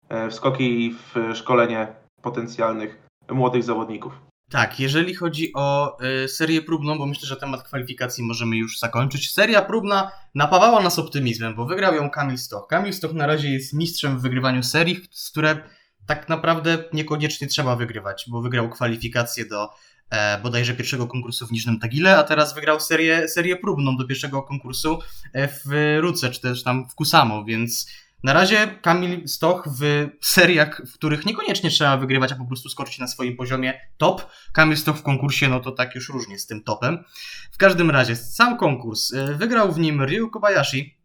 e, 0.09 0.29
w 0.29 0.35
skoki 0.35 0.85
i 0.87 0.93
w 0.93 1.14
szkolenie 1.35 1.88
potencjalnych 2.23 3.09
młodych 3.31 3.64
zawodników. 3.64 4.31
Tak, 4.50 4.81
jeżeli 4.81 5.14
chodzi 5.14 5.52
o 5.55 5.99
y, 6.25 6.29
serię 6.29 6.62
próbną, 6.62 6.99
bo 6.99 7.07
myślę, 7.07 7.29
że 7.29 7.37
temat 7.37 7.62
kwalifikacji 7.62 8.25
możemy 8.25 8.57
już 8.57 8.79
zakończyć. 8.79 9.33
Seria 9.33 9.62
próbna 9.62 10.11
napawała 10.35 10.83
nas 10.83 10.99
optymizmem, 10.99 11.55
bo 11.55 11.67
wygrał 11.67 11.95
ją 11.95 12.11
Kamil 12.11 12.38
Stoch. 12.38 12.67
Kamil 12.67 12.93
Stoch 12.93 13.12
na 13.12 13.26
razie 13.26 13.50
jest 13.50 13.73
mistrzem 13.73 14.19
w 14.19 14.23
wygrywaniu 14.23 14.62
serii, 14.62 15.00
z 15.11 15.31
które 15.31 15.62
tak 16.11 16.29
naprawdę 16.29 16.85
niekoniecznie 16.93 17.47
trzeba 17.47 17.76
wygrywać, 17.76 18.25
bo 18.29 18.43
wygrał 18.43 18.71
kwalifikacje 18.71 19.47
do 19.47 19.69
e, 20.11 20.40
bodajże 20.43 20.75
pierwszego 20.75 21.07
konkursu 21.07 21.47
w 21.47 21.52
Niżnym 21.52 21.79
Tagile, 21.81 22.19
a 22.19 22.23
teraz 22.23 22.55
wygrał 22.55 22.81
serię, 22.81 23.29
serię 23.29 23.57
próbną 23.57 23.97
do 23.97 24.07
pierwszego 24.07 24.43
konkursu 24.43 24.99
e, 25.33 25.49
w 25.49 25.99
Ruce, 26.00 26.31
czy 26.31 26.40
też 26.40 26.62
tam 26.62 26.88
w 26.88 26.95
Kusamo, 26.95 27.45
więc 27.45 27.90
na 28.23 28.33
razie 28.33 28.67
Kamil 28.83 29.29
Stoch 29.29 29.69
w 29.79 30.09
seriach, 30.21 30.83
w 30.87 30.95
których 30.95 31.26
niekoniecznie 31.26 31.71
trzeba 31.71 31.97
wygrywać, 31.97 32.33
a 32.33 32.37
po 32.37 32.45
prostu 32.45 32.69
skoczyć 32.69 32.99
na 32.99 33.07
swoim 33.07 33.37
poziomie 33.37 33.81
top. 33.97 34.26
Kamil 34.52 34.76
Stoch 34.76 34.97
w 34.97 35.02
konkursie, 35.02 35.49
no 35.49 35.61
to 35.61 35.73
tak 35.73 35.95
już 35.95 36.09
różnie 36.09 36.38
z 36.38 36.47
tym 36.47 36.62
topem. 36.62 37.05
W 37.52 37.57
każdym 37.57 37.90
razie, 37.90 38.17
sam 38.17 38.59
konkurs. 38.59 39.12
E, 39.12 39.35
wygrał 39.35 39.73
w 39.73 39.79
nim 39.79 40.02
Ryu 40.02 40.31
Kobayashi, 40.31 40.99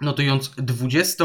notując 0.00 0.50
20 0.56 1.24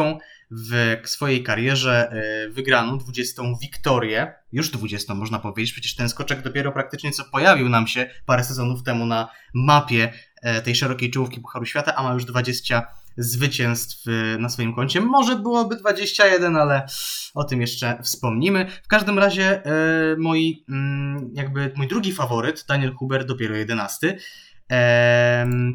w 0.51 0.97
swojej 1.05 1.43
karierze 1.43 2.11
e, 2.11 2.49
wygraną, 2.49 2.97
20 2.97 3.41
wiktorię, 3.61 4.33
już 4.51 4.69
20 4.69 5.13
można 5.13 5.39
powiedzieć, 5.39 5.71
przecież 5.71 5.95
ten 5.95 6.09
skoczek 6.09 6.41
dopiero 6.41 6.71
praktycznie 6.71 7.11
co 7.11 7.23
pojawił 7.25 7.69
nam 7.69 7.87
się 7.87 8.09
parę 8.25 8.43
sezonów 8.43 8.83
temu 8.83 9.05
na 9.05 9.29
mapie 9.53 10.13
e, 10.41 10.61
tej 10.61 10.75
szerokiej 10.75 11.11
czołówki 11.11 11.41
Pucharu 11.41 11.65
Świata, 11.65 11.95
a 11.95 12.03
ma 12.03 12.13
już 12.13 12.25
20 12.25 12.87
zwycięstw 13.19 14.07
y, 14.07 14.37
na 14.39 14.49
swoim 14.49 14.75
koncie. 14.75 15.01
Może 15.01 15.35
byłoby 15.35 15.75
21, 15.75 16.55
ale 16.55 16.85
o 17.33 17.43
tym 17.43 17.61
jeszcze 17.61 17.99
wspomnimy. 18.03 18.65
W 18.83 18.87
każdym 18.87 19.19
razie 19.19 19.65
e, 19.65 19.71
moi, 20.17 20.65
mm, 20.69 21.29
jakby 21.33 21.71
mój 21.75 21.87
drugi 21.87 22.13
faworyt, 22.13 22.65
Daniel 22.67 22.93
Huber, 22.93 23.25
dopiero 23.25 23.55
11. 23.55 24.17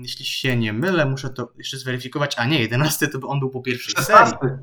jeśli 0.02 0.24
się 0.24 0.56
nie 0.56 0.72
mylę, 0.72 1.06
muszę 1.06 1.30
to 1.30 1.52
jeszcze 1.58 1.78
zweryfikować. 1.78 2.34
A 2.38 2.44
nie, 2.44 2.60
11 2.60 3.08
to 3.08 3.28
on 3.28 3.40
był 3.40 3.50
po 3.50 3.62
pierwszej 3.62 3.94
16. 3.94 4.36
serii. 4.40 4.56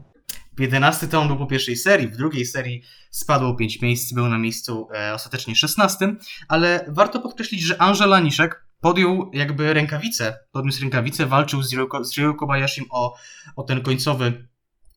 11 0.60 1.08
to 1.08 1.22
on 1.22 1.28
był 1.28 1.38
po 1.38 1.48
pierwszej 1.48 1.76
serii, 1.76 2.08
w 2.08 2.18
drugiej 2.18 2.46
serii 2.46 2.84
spadło 3.10 3.56
5 3.56 3.82
miejsc, 3.82 4.14
był 4.14 4.30
na 4.30 4.38
miejscu 4.38 4.88
e, 4.96 5.14
ostatecznie 5.14 5.56
16, 5.56 6.16
ale 6.48 6.86
warto 6.88 7.20
podkreślić, 7.20 7.62
że 7.62 7.82
Angela 7.82 8.20
Niszek 8.20 8.66
podjął 8.82 9.32
jakby 9.34 9.74
rękawice, 9.74 10.40
podniósł 10.52 10.82
rękawice, 10.82 11.26
walczył 11.26 11.64
z 11.64 11.74
Ryo 12.18 12.34
Kobayashim 12.34 12.86
o, 12.90 13.16
o 13.56 13.64
ten 13.64 13.82
końcowy, 13.82 14.48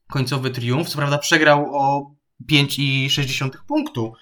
końcowy 0.08 0.50
triumf. 0.50 0.88
Co 0.88 0.98
prawda 0.98 1.18
przegrał 1.18 1.76
o 1.76 2.14
5,6 2.52 3.50
punktu, 3.66 4.12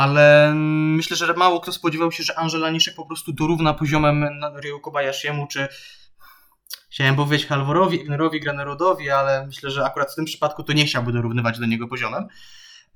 ale 0.00 0.52
myślę, 0.96 1.16
że 1.16 1.34
mało 1.34 1.60
kto 1.60 1.72
spodziewał 1.72 2.12
się, 2.12 2.22
że 2.22 2.38
Angela 2.38 2.70
Niszek 2.70 2.94
po 2.94 3.06
prostu 3.06 3.32
dorówna 3.32 3.74
poziomem 3.74 4.24
Ryo 4.60 4.80
Kobayashiemu, 4.80 5.46
czy 5.46 5.68
chciałem 6.90 7.16
powiedzieć 7.16 7.46
Halvorowi, 7.46 8.00
Ignerowi, 8.00 8.40
Granerodowi, 8.40 9.10
ale 9.10 9.46
myślę, 9.46 9.70
że 9.70 9.84
akurat 9.84 10.12
w 10.12 10.14
tym 10.14 10.24
przypadku 10.24 10.62
to 10.62 10.72
nie 10.72 10.86
chciałby 10.86 11.12
dorównywać 11.12 11.58
do 11.58 11.66
niego 11.66 11.88
poziomem. 11.88 12.26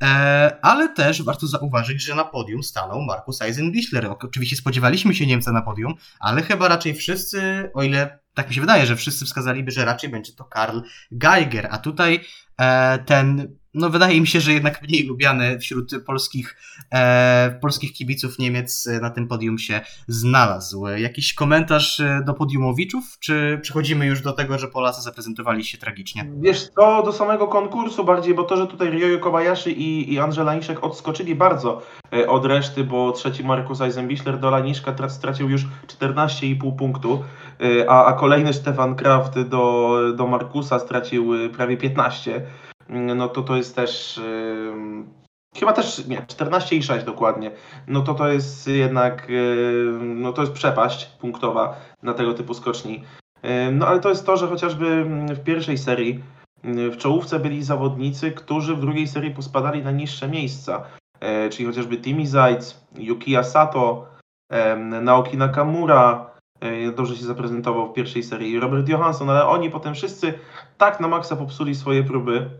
E, 0.02 0.58
ale 0.62 0.88
też 0.88 1.23
warto 1.23 1.46
zauważyć, 1.46 2.02
że 2.02 2.14
na 2.14 2.25
podium 2.25 2.62
stanął 2.62 3.02
Markus 3.02 3.42
Eisenbichler. 3.42 4.14
Oczywiście 4.23 4.56
spodziewaliśmy 4.56 5.14
się 5.14 5.26
Niemca 5.26 5.52
na 5.52 5.62
podium, 5.62 5.94
ale 6.20 6.42
chyba 6.42 6.68
raczej 6.68 6.94
wszyscy, 6.94 7.70
o 7.75 7.82
ile 7.82 8.18
tak 8.34 8.49
mi 8.49 8.54
się 8.54 8.61
wydaje, 8.61 8.87
że 8.87 8.96
wszyscy 8.96 9.25
wskazaliby, 9.25 9.70
że 9.70 9.84
raczej 9.84 10.11
będzie 10.11 10.32
to 10.32 10.44
Karl 10.44 10.78
Geiger, 11.11 11.68
a 11.70 11.78
tutaj 11.78 12.20
e, 12.58 12.99
ten 12.99 13.56
no 13.75 13.90
wydaje 13.90 14.21
mi 14.21 14.26
się, 14.26 14.40
że 14.40 14.52
jednak 14.52 14.83
mniej 14.83 15.07
lubiany 15.07 15.59
wśród 15.59 16.04
polskich, 16.07 16.57
e, 16.95 17.59
polskich 17.61 17.93
kibiców 17.93 18.38
Niemiec 18.38 18.88
na 19.02 19.11
tym 19.11 19.28
podium 19.28 19.59
się 19.59 19.81
znalazł. 20.09 20.87
Jakiś 20.87 21.35
komentarz 21.35 22.00
e, 22.00 22.23
do 22.26 22.35
podiumowiczów, 22.35 23.19
czy 23.21 23.59
przechodzimy 23.62 24.07
już 24.07 24.23
do 24.23 24.33
tego, 24.33 24.59
że 24.59 24.69
Polacy 24.69 25.02
zaprezentowali 25.02 25.64
się 25.64 25.78
tragicznie? 25.78 26.31
Wiesz, 26.40 26.71
to 26.76 27.02
do 27.02 27.12
samego 27.12 27.47
konkursu 27.47 28.04
bardziej, 28.04 28.35
bo 28.35 28.45
to, 28.45 28.57
że 28.57 28.66
tutaj 28.66 28.90
Ryoyo 28.90 29.19
Kobayashi 29.19 29.83
i, 29.83 30.12
i 30.12 30.19
Andrzej 30.19 30.45
Laniszek 30.45 30.85
odskoczyli 30.85 31.35
bardzo 31.35 31.83
e, 32.12 32.28
od 32.28 32.45
reszty, 32.45 32.85
bo 32.85 33.12
trzeci 33.12 33.45
Markus 33.45 33.81
Eisenbichler 33.81 34.38
do 34.38 34.50
Laniszka 34.50 35.09
stracił 35.09 35.50
już 35.50 35.66
14,5 35.87 36.76
punktu, 36.76 37.25
e, 37.61 37.90
a, 37.90 38.04
a 38.04 38.12
kolejny 38.12 38.52
Stefan 38.52 38.95
Kraft 38.95 39.40
do, 39.40 39.95
do 40.16 40.26
Markusa 40.26 40.78
stracił 40.78 41.35
e, 41.35 41.49
prawie 41.49 41.76
15 41.76 42.43
no 42.88 43.29
to 43.29 43.43
to 43.43 43.57
jest 43.57 43.76
też 43.76 44.21
chyba 45.57 45.73
też 45.73 46.07
nie, 46.07 46.23
14,6 46.23 47.05
dokładnie. 47.05 47.50
No 47.87 48.00
to 48.03 48.14
to 48.14 48.29
jest 48.29 48.69
jednak 48.69 49.29
no 50.00 50.33
to 50.33 50.43
jest 50.43 50.53
przepaść 50.53 51.07
punktowa 51.07 51.76
na 52.03 52.14
tego 52.14 52.35
typu 52.35 52.55
skoczni. 52.55 53.05
No 53.73 53.87
ale 53.87 54.00
to 54.00 54.09
jest 54.09 54.26
to, 54.26 54.37
że 54.37 54.47
chociażby 54.47 55.05
w 55.29 55.45
pierwszej 55.45 55.79
serii 55.79 56.23
w 56.64 56.97
czołówce 56.97 57.41
byli 57.41 57.62
zawodnicy, 57.62 58.33
którzy 58.33 58.75
w 58.75 58.81
drugiej 58.81 59.09
serii 59.09 59.31
pospadali 59.31 59.83
na 59.83 59.91
niższe 59.91 60.29
miejsca. 60.29 60.85
E, 61.21 61.49
czyli 61.50 61.67
chociażby 61.67 61.97
Timi 61.97 62.26
Zajc, 62.26 62.81
Yuki 62.99 63.37
Sato, 63.43 64.07
Naoki 65.03 65.37
Nakamura, 65.37 66.31
e, 66.61 66.93
dobrze 66.93 67.17
się 67.17 67.25
zaprezentował 67.25 67.88
w 67.88 67.93
pierwszej 67.93 68.23
serii, 68.23 68.61
Robert 68.61 68.88
Johansson, 68.88 69.31
ale 69.31 69.47
oni 69.47 69.71
potem 69.71 69.95
wszyscy 69.95 70.35
tak 70.79 71.00
na 71.00 71.09
maksa 71.09 71.37
popsuli 71.37 71.75
swoje 71.75 72.05
próby, 72.05 72.50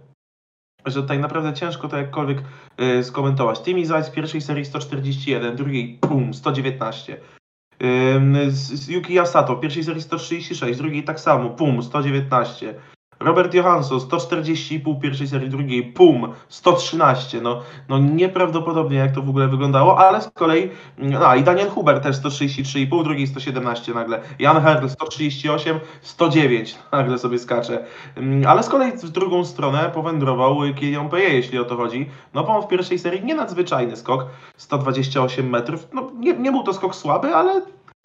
że 0.87 1.03
tutaj 1.03 1.19
naprawdę 1.19 1.53
ciężko 1.53 1.89
to 1.89 1.97
jakkolwiek 1.97 2.43
yy, 2.79 3.05
skomentować. 3.05 3.63
Timmy 3.63 3.87
Zajc 3.87 4.09
w 4.09 4.13
pierwszej 4.13 4.41
serii 4.41 4.65
141, 4.65 5.57
drugiej 5.57 5.99
pum, 6.01 6.35
119. 6.35 7.21
Yy, 7.81 7.89
Yuki 8.89 9.15
Yasato 9.15 9.57
pierwszej 9.57 9.85
serii 9.85 10.03
136, 10.03 10.79
drugiej 10.79 11.05
tak 11.05 11.21
samo, 11.21 11.51
pum, 11.51 11.83
119. 11.83 12.75
Robert 13.21 13.55
Johansson 13.55 13.99
140,5 13.99 15.01
pierwszej 15.01 15.29
serii, 15.29 15.49
drugiej 15.49 15.83
pum 15.83 16.33
113. 16.49 17.41
No, 17.41 17.61
no 17.89 17.99
nieprawdopodobnie 17.99 18.99
jak 18.99 19.15
to 19.15 19.23
w 19.23 19.29
ogóle 19.29 19.49
wyglądało, 19.49 19.99
ale 19.99 20.21
z 20.21 20.31
kolei 20.31 20.71
no 20.99 21.35
i 21.35 21.43
Daniel 21.43 21.71
Huber 21.71 22.01
też 22.01 22.17
133,5, 22.17 23.05
drugiej 23.05 23.27
117 23.27 23.95
nagle. 23.95 24.21
Jan 24.39 24.63
Herl 24.63 24.89
138, 24.89 25.81
109 26.03 26.79
nagle 26.93 27.19
sobie 27.19 27.39
skacze. 27.39 27.85
Mm, 28.17 28.47
ale 28.47 28.63
z 28.63 28.69
kolei 28.69 28.93
w 28.93 29.11
drugą 29.11 29.45
stronę 29.45 29.91
powędrował 29.95 30.61
Kilian 30.77 31.09
Peje, 31.09 31.29
jeśli 31.29 31.59
o 31.59 31.65
to 31.65 31.77
chodzi. 31.77 32.11
No 32.35 32.45
bo 32.45 32.57
on 32.57 32.63
w 32.63 32.69
pierwszej 32.69 32.99
serii 32.99 33.25
nie 33.25 33.35
nadzwyczajny 33.35 33.97
skok, 33.97 34.27
128 34.57 35.51
metrów. 35.51 35.89
No 35.93 36.11
nie, 36.19 36.33
nie 36.33 36.53
był 36.53 36.63
to 36.63 36.75
skok 36.75 36.95
słaby, 36.95 37.35
ale 37.35 37.63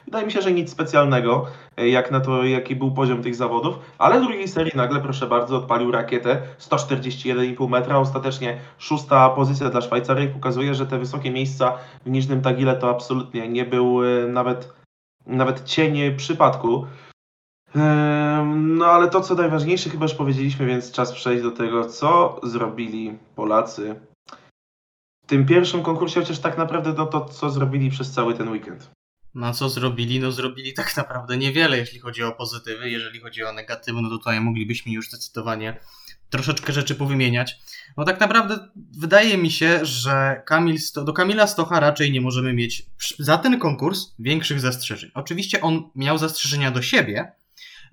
Wydaje 0.10 0.26
mi 0.26 0.32
się, 0.32 0.42
że 0.42 0.52
nic 0.52 0.72
specjalnego, 0.72 1.46
e, 1.78 1.90
jak 1.90 2.12
na 2.12 2.20
to, 2.20 2.44
jaki 2.44 2.76
był 2.76 2.92
poziom 2.92 3.24
tych 3.24 3.36
zawodów, 3.36 3.80
ale 3.98 4.22
drugiej 4.22 4.48
serii 4.48 4.72
nagle, 4.76 5.02
proszę 5.02 5.28
bardzo, 5.28 5.58
odpalił 5.58 5.92
rakietę 5.92 6.42
141,5 6.58 7.70
metra. 7.70 7.98
Ostatecznie 7.98 8.60
szósta 8.78 9.30
pozycja 9.30 9.70
dla 9.70 9.82
Szwajcarii 9.82 10.28
pokazuje, 10.28 10.76
że 10.76 10.88
te 10.88 11.00
wysokie 11.00 11.32
miejsca 11.32 11.78
w 12.06 12.10
Niżnym 12.10 12.42
Tagile 12.42 12.76
to 12.76 12.90
absolutnie 12.90 13.50
nie 13.50 13.66
był 13.66 14.04
e, 14.04 14.28
nawet, 14.28 14.74
nawet 15.26 15.64
cień 15.64 16.16
przypadku. 16.16 16.86
No 18.56 18.86
ale 18.86 19.10
to, 19.10 19.22
co 19.22 19.36
najważniejsze, 19.36 19.90
chyba 19.90 20.06
już 20.06 20.14
powiedzieliśmy, 20.14 20.66
więc 20.66 20.92
czas 20.92 21.14
przejść 21.14 21.44
do 21.44 21.52
tego, 21.52 21.86
co 21.86 22.40
zrobili 22.44 23.18
Polacy 23.36 23.96
w 25.24 25.28
tym 25.28 25.46
pierwszym 25.46 25.84
konkursie, 25.84 26.20
chociaż 26.20 26.40
tak 26.40 26.58
naprawdę 26.58 26.94
no 26.98 27.06
to, 27.06 27.26
co 27.26 27.50
zrobili 27.50 27.90
przez 27.90 28.12
cały 28.12 28.34
ten 28.34 28.50
weekend. 28.50 28.99
No 29.36 29.54
co 29.54 29.70
zrobili? 29.70 30.20
No 30.20 30.32
zrobili 30.32 30.74
tak 30.74 30.98
naprawdę 30.98 31.38
niewiele, 31.38 31.78
jeśli 31.78 32.00
chodzi 32.00 32.24
o 32.24 32.32
pozytywy. 32.32 32.90
Jeżeli 32.90 33.20
chodzi 33.20 33.44
o 33.44 33.54
negatywy, 33.54 34.02
no 34.02 34.10
to 34.10 34.18
tutaj 34.18 34.42
moglibyśmy 34.42 34.92
już 34.92 35.08
zdecydowanie 35.08 35.80
troszeczkę 36.30 36.74
rzeczy 36.74 36.96
powymieniać. 36.96 37.56
No 37.98 38.06
tak 38.06 38.20
naprawdę 38.20 38.70
wydaje 38.98 39.38
mi 39.38 39.52
się, 39.52 39.86
że 39.86 40.42
Kamil 40.46 40.80
Sto 40.80 41.04
do 41.04 41.14
Kamila 41.14 41.48
Stocha 41.48 41.80
raczej 41.80 42.12
nie 42.12 42.22
możemy 42.22 42.54
mieć 42.54 42.86
za 43.20 43.38
ten 43.38 43.60
konkurs 43.60 44.16
większych 44.20 44.60
zastrzeżeń. 44.60 45.12
Oczywiście 45.14 45.62
on 45.62 45.90
miał 45.96 46.18
zastrzeżenia 46.18 46.72
do 46.72 46.82
siebie, 46.82 47.32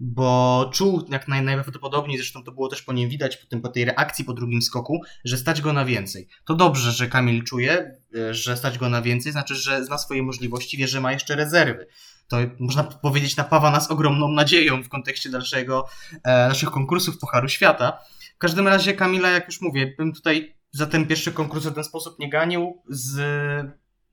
bo 0.00 0.70
czuł 0.72 1.06
jak 1.08 1.28
naj, 1.28 1.42
najprawdopodobniej, 1.42 2.18
zresztą 2.18 2.44
to 2.44 2.52
było 2.52 2.68
też 2.68 2.82
po 2.82 2.92
nim 2.92 3.08
widać, 3.08 3.36
po, 3.36 3.46
tym, 3.46 3.60
po 3.60 3.68
tej 3.68 3.84
reakcji 3.84 4.24
po 4.24 4.32
drugim 4.32 4.62
skoku, 4.62 5.00
że 5.24 5.38
stać 5.38 5.60
go 5.60 5.72
na 5.72 5.84
więcej. 5.84 6.28
To 6.44 6.54
dobrze, 6.54 6.92
że 6.92 7.06
Kamil 7.06 7.44
czuje, 7.44 8.00
e, 8.16 8.34
że 8.34 8.56
stać 8.56 8.78
go 8.78 8.88
na 8.88 9.02
więcej, 9.02 9.32
znaczy, 9.32 9.54
że 9.54 9.84
zna 9.84 9.98
swoje 9.98 10.22
możliwości, 10.22 10.76
wie, 10.76 10.88
że 10.88 11.00
ma 11.00 11.12
jeszcze 11.12 11.36
rezerwy. 11.36 11.86
To 12.28 12.36
można 12.58 12.84
powiedzieć 12.84 13.36
napawa 13.36 13.70
nas 13.70 13.90
ogromną 13.90 14.28
nadzieją 14.28 14.82
w 14.82 14.88
kontekście 14.88 15.30
dalszego, 15.30 15.86
e, 16.22 16.48
naszych 16.48 16.70
konkursów 16.70 17.18
Pucharu 17.18 17.48
Świata. 17.48 17.98
W 18.34 18.38
każdym 18.38 18.68
razie 18.68 18.94
Kamila, 18.94 19.30
jak 19.30 19.46
już 19.46 19.60
mówię, 19.60 19.94
bym 19.98 20.12
tutaj 20.12 20.56
za 20.72 20.86
ten 20.86 21.06
pierwszy 21.06 21.32
konkurs 21.32 21.66
w 21.66 21.74
ten 21.74 21.84
sposób 21.84 22.18
nie 22.18 22.30
ganił, 22.30 22.82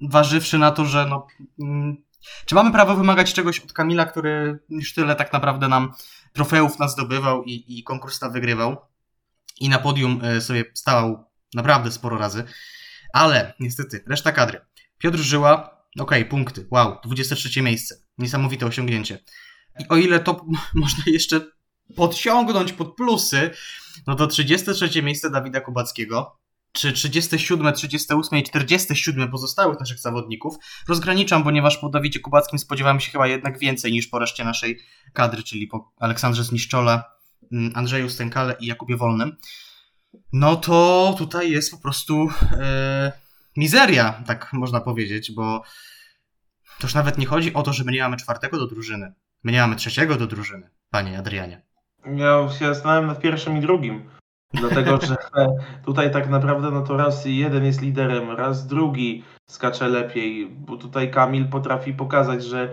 zważywszy 0.01 0.57
na 0.57 0.71
to, 0.71 0.85
że 0.85 1.05
no, 1.09 1.27
mm, 1.59 1.97
czy 2.46 2.56
mamy 2.56 2.72
prawo 2.72 2.96
wymagać 2.96 3.34
czegoś 3.34 3.60
od 3.60 3.74
Kamila, 3.74 4.06
który 4.06 4.60
już 4.70 4.94
tyle 4.94 5.15
tak 5.15 5.34
naprawdę 5.34 5.68
nam 5.68 5.94
trofeów 6.34 6.80
nas 6.80 6.92
zdobywał 6.92 7.44
i, 7.44 7.80
i 7.80 7.84
konkurs 7.84 8.20
ta 8.20 8.30
wygrywał? 8.30 8.77
I 9.60 9.70
na 9.70 9.80
podium 9.80 10.22
e, 10.24 10.42
sobie 10.42 10.65
stał 10.74 11.25
naprawdę 11.53 11.92
sporo 11.92 12.18
razy, 12.18 12.44
ale 13.13 13.53
niestety 13.60 14.03
reszta 14.08 14.32
kadry. 14.32 14.62
Piotr 14.98 15.18
Żyła, 15.18 15.53
okej, 16.00 16.22
okay, 16.22 16.25
punkty, 16.25 16.68
wow, 16.72 16.98
23 17.03 17.62
miejsce, 17.62 17.96
niesamowite 18.18 18.65
osiągnięcie. 18.65 19.20
I 19.80 19.88
o 19.89 19.96
ile 19.96 20.20
to 20.20 20.46
można 20.74 21.03
jeszcze 21.06 21.42
podciągnąć 21.96 22.74
pod 22.74 22.96
plusy, 22.96 23.50
no 24.08 24.15
to 24.15 24.27
33 24.27 25.03
miejsce 25.03 25.30
Dawida 25.30 25.62
Kubackiego, 25.62 26.39
czy 26.74 26.94
37, 26.94 27.74
38 27.74 28.39
i 28.39 28.44
47 28.44 29.32
pozostałych 29.32 29.80
naszych 29.80 30.00
zawodników 30.00 30.56
rozgraniczam, 30.88 31.44
ponieważ 31.44 31.77
po 31.77 31.89
Dawidzie 31.89 32.20
Kubackim 32.20 32.60
spodziewałem 32.60 33.00
się 33.00 33.12
chyba 33.12 33.27
jednak 33.27 33.60
więcej 33.60 33.92
niż 33.92 34.08
po 34.08 34.20
reszcie 34.20 34.44
naszej 34.44 34.80
kadry, 35.13 35.44
czyli 35.44 35.68
po 35.68 35.92
Aleksandrze 36.00 36.44
Zniszczole, 36.44 37.01
mm, 37.51 37.72
Andrzeju 37.75 38.10
Stękale 38.10 38.56
i 38.60 38.65
Jakubie 38.65 38.98
Wolnym. 38.98 39.38
No 40.34 40.56
to 40.56 41.15
tutaj 41.18 41.51
jest 41.51 41.72
po 41.72 41.77
prostu 41.77 42.30
e, 42.51 43.12
mizeria, 43.58 44.24
tak 44.27 44.53
można 44.53 44.82
powiedzieć, 44.82 45.32
bo 45.32 45.63
to 46.80 46.88
już 46.88 46.94
nawet 46.94 47.18
nie 47.18 47.25
chodzi 47.25 47.53
o 47.53 47.63
to, 47.63 47.74
że 47.74 47.84
my 47.84 47.92
nie 47.92 48.01
mamy 48.01 48.18
czwartego 48.18 48.58
do 48.58 48.68
drużyny. 48.68 49.13
My 49.44 49.51
nie 49.51 49.62
mamy 49.62 49.75
trzeciego 49.75 50.15
do 50.15 50.27
drużyny, 50.27 50.70
panie 50.89 51.20
Adrianie. 51.20 51.62
Ja 52.06 52.50
się 52.60 52.65
zastanawiam 52.65 53.08
nad 53.08 53.20
pierwszym 53.20 53.58
i 53.58 53.62
drugim. 53.62 54.10
Dlatego, 54.53 55.00
że 55.01 55.15
tutaj 55.86 56.12
tak 56.12 56.29
naprawdę 56.29 56.72
no 56.72 56.81
to 56.81 56.98
raz 56.98 57.25
jeden 57.25 57.65
jest 57.65 57.81
liderem, 57.81 58.31
raz 58.31 58.67
drugi 58.67 59.24
skacze 59.50 59.88
lepiej, 59.88 60.48
bo 60.48 60.77
tutaj 60.77 61.12
Kamil 61.12 61.48
potrafi 61.48 61.93
pokazać, 61.93 62.43
że, 62.43 62.69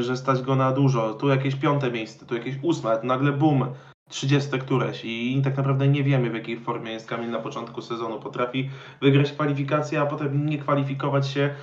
że 0.00 0.16
stać 0.16 0.42
go 0.42 0.56
na 0.56 0.72
dużo. 0.72 1.14
Tu 1.14 1.28
jakieś 1.28 1.54
piąte 1.54 1.90
miejsce, 1.90 2.26
tu 2.26 2.34
jakieś 2.34 2.54
ósme, 2.62 2.98
nagle 3.02 3.32
boom, 3.32 3.66
trzydzieste 4.08 4.58
któreś 4.58 5.04
i 5.04 5.40
tak 5.44 5.56
naprawdę 5.56 5.88
nie 5.88 6.04
wiemy 6.04 6.30
w 6.30 6.34
jakiej 6.34 6.60
formie 6.60 6.92
jest 6.92 7.08
Kamil 7.08 7.30
na 7.30 7.38
początku 7.38 7.82
sezonu. 7.82 8.20
Potrafi 8.20 8.70
wygrać 9.00 9.32
kwalifikację, 9.32 10.00
a 10.00 10.06
potem 10.06 10.46
nie 10.46 10.58
kwalifikować 10.58 11.28
się 11.28 11.54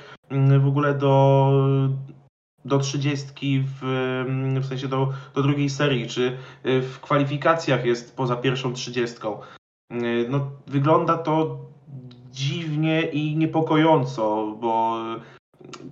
w 0.59 0.67
ogóle 0.67 0.93
do, 0.93 1.51
do 2.65 2.79
30 2.79 3.63
w, 3.63 3.79
w 4.61 4.65
sensie 4.65 4.87
do, 4.87 5.13
do 5.35 5.43
drugiej 5.43 5.69
serii, 5.69 6.07
czy 6.07 6.37
y, 6.65 6.81
w 6.81 6.99
kwalifikacjach 6.99 7.85
jest 7.85 8.15
poza 8.15 8.35
pierwszą 8.35 8.73
30. 8.73 9.17
Y, 9.91 10.27
no, 10.29 10.51
wygląda 10.67 11.17
to 11.17 11.59
dziwnie 12.31 13.01
i 13.01 13.37
niepokojąco, 13.37 14.55
bo 14.61 14.97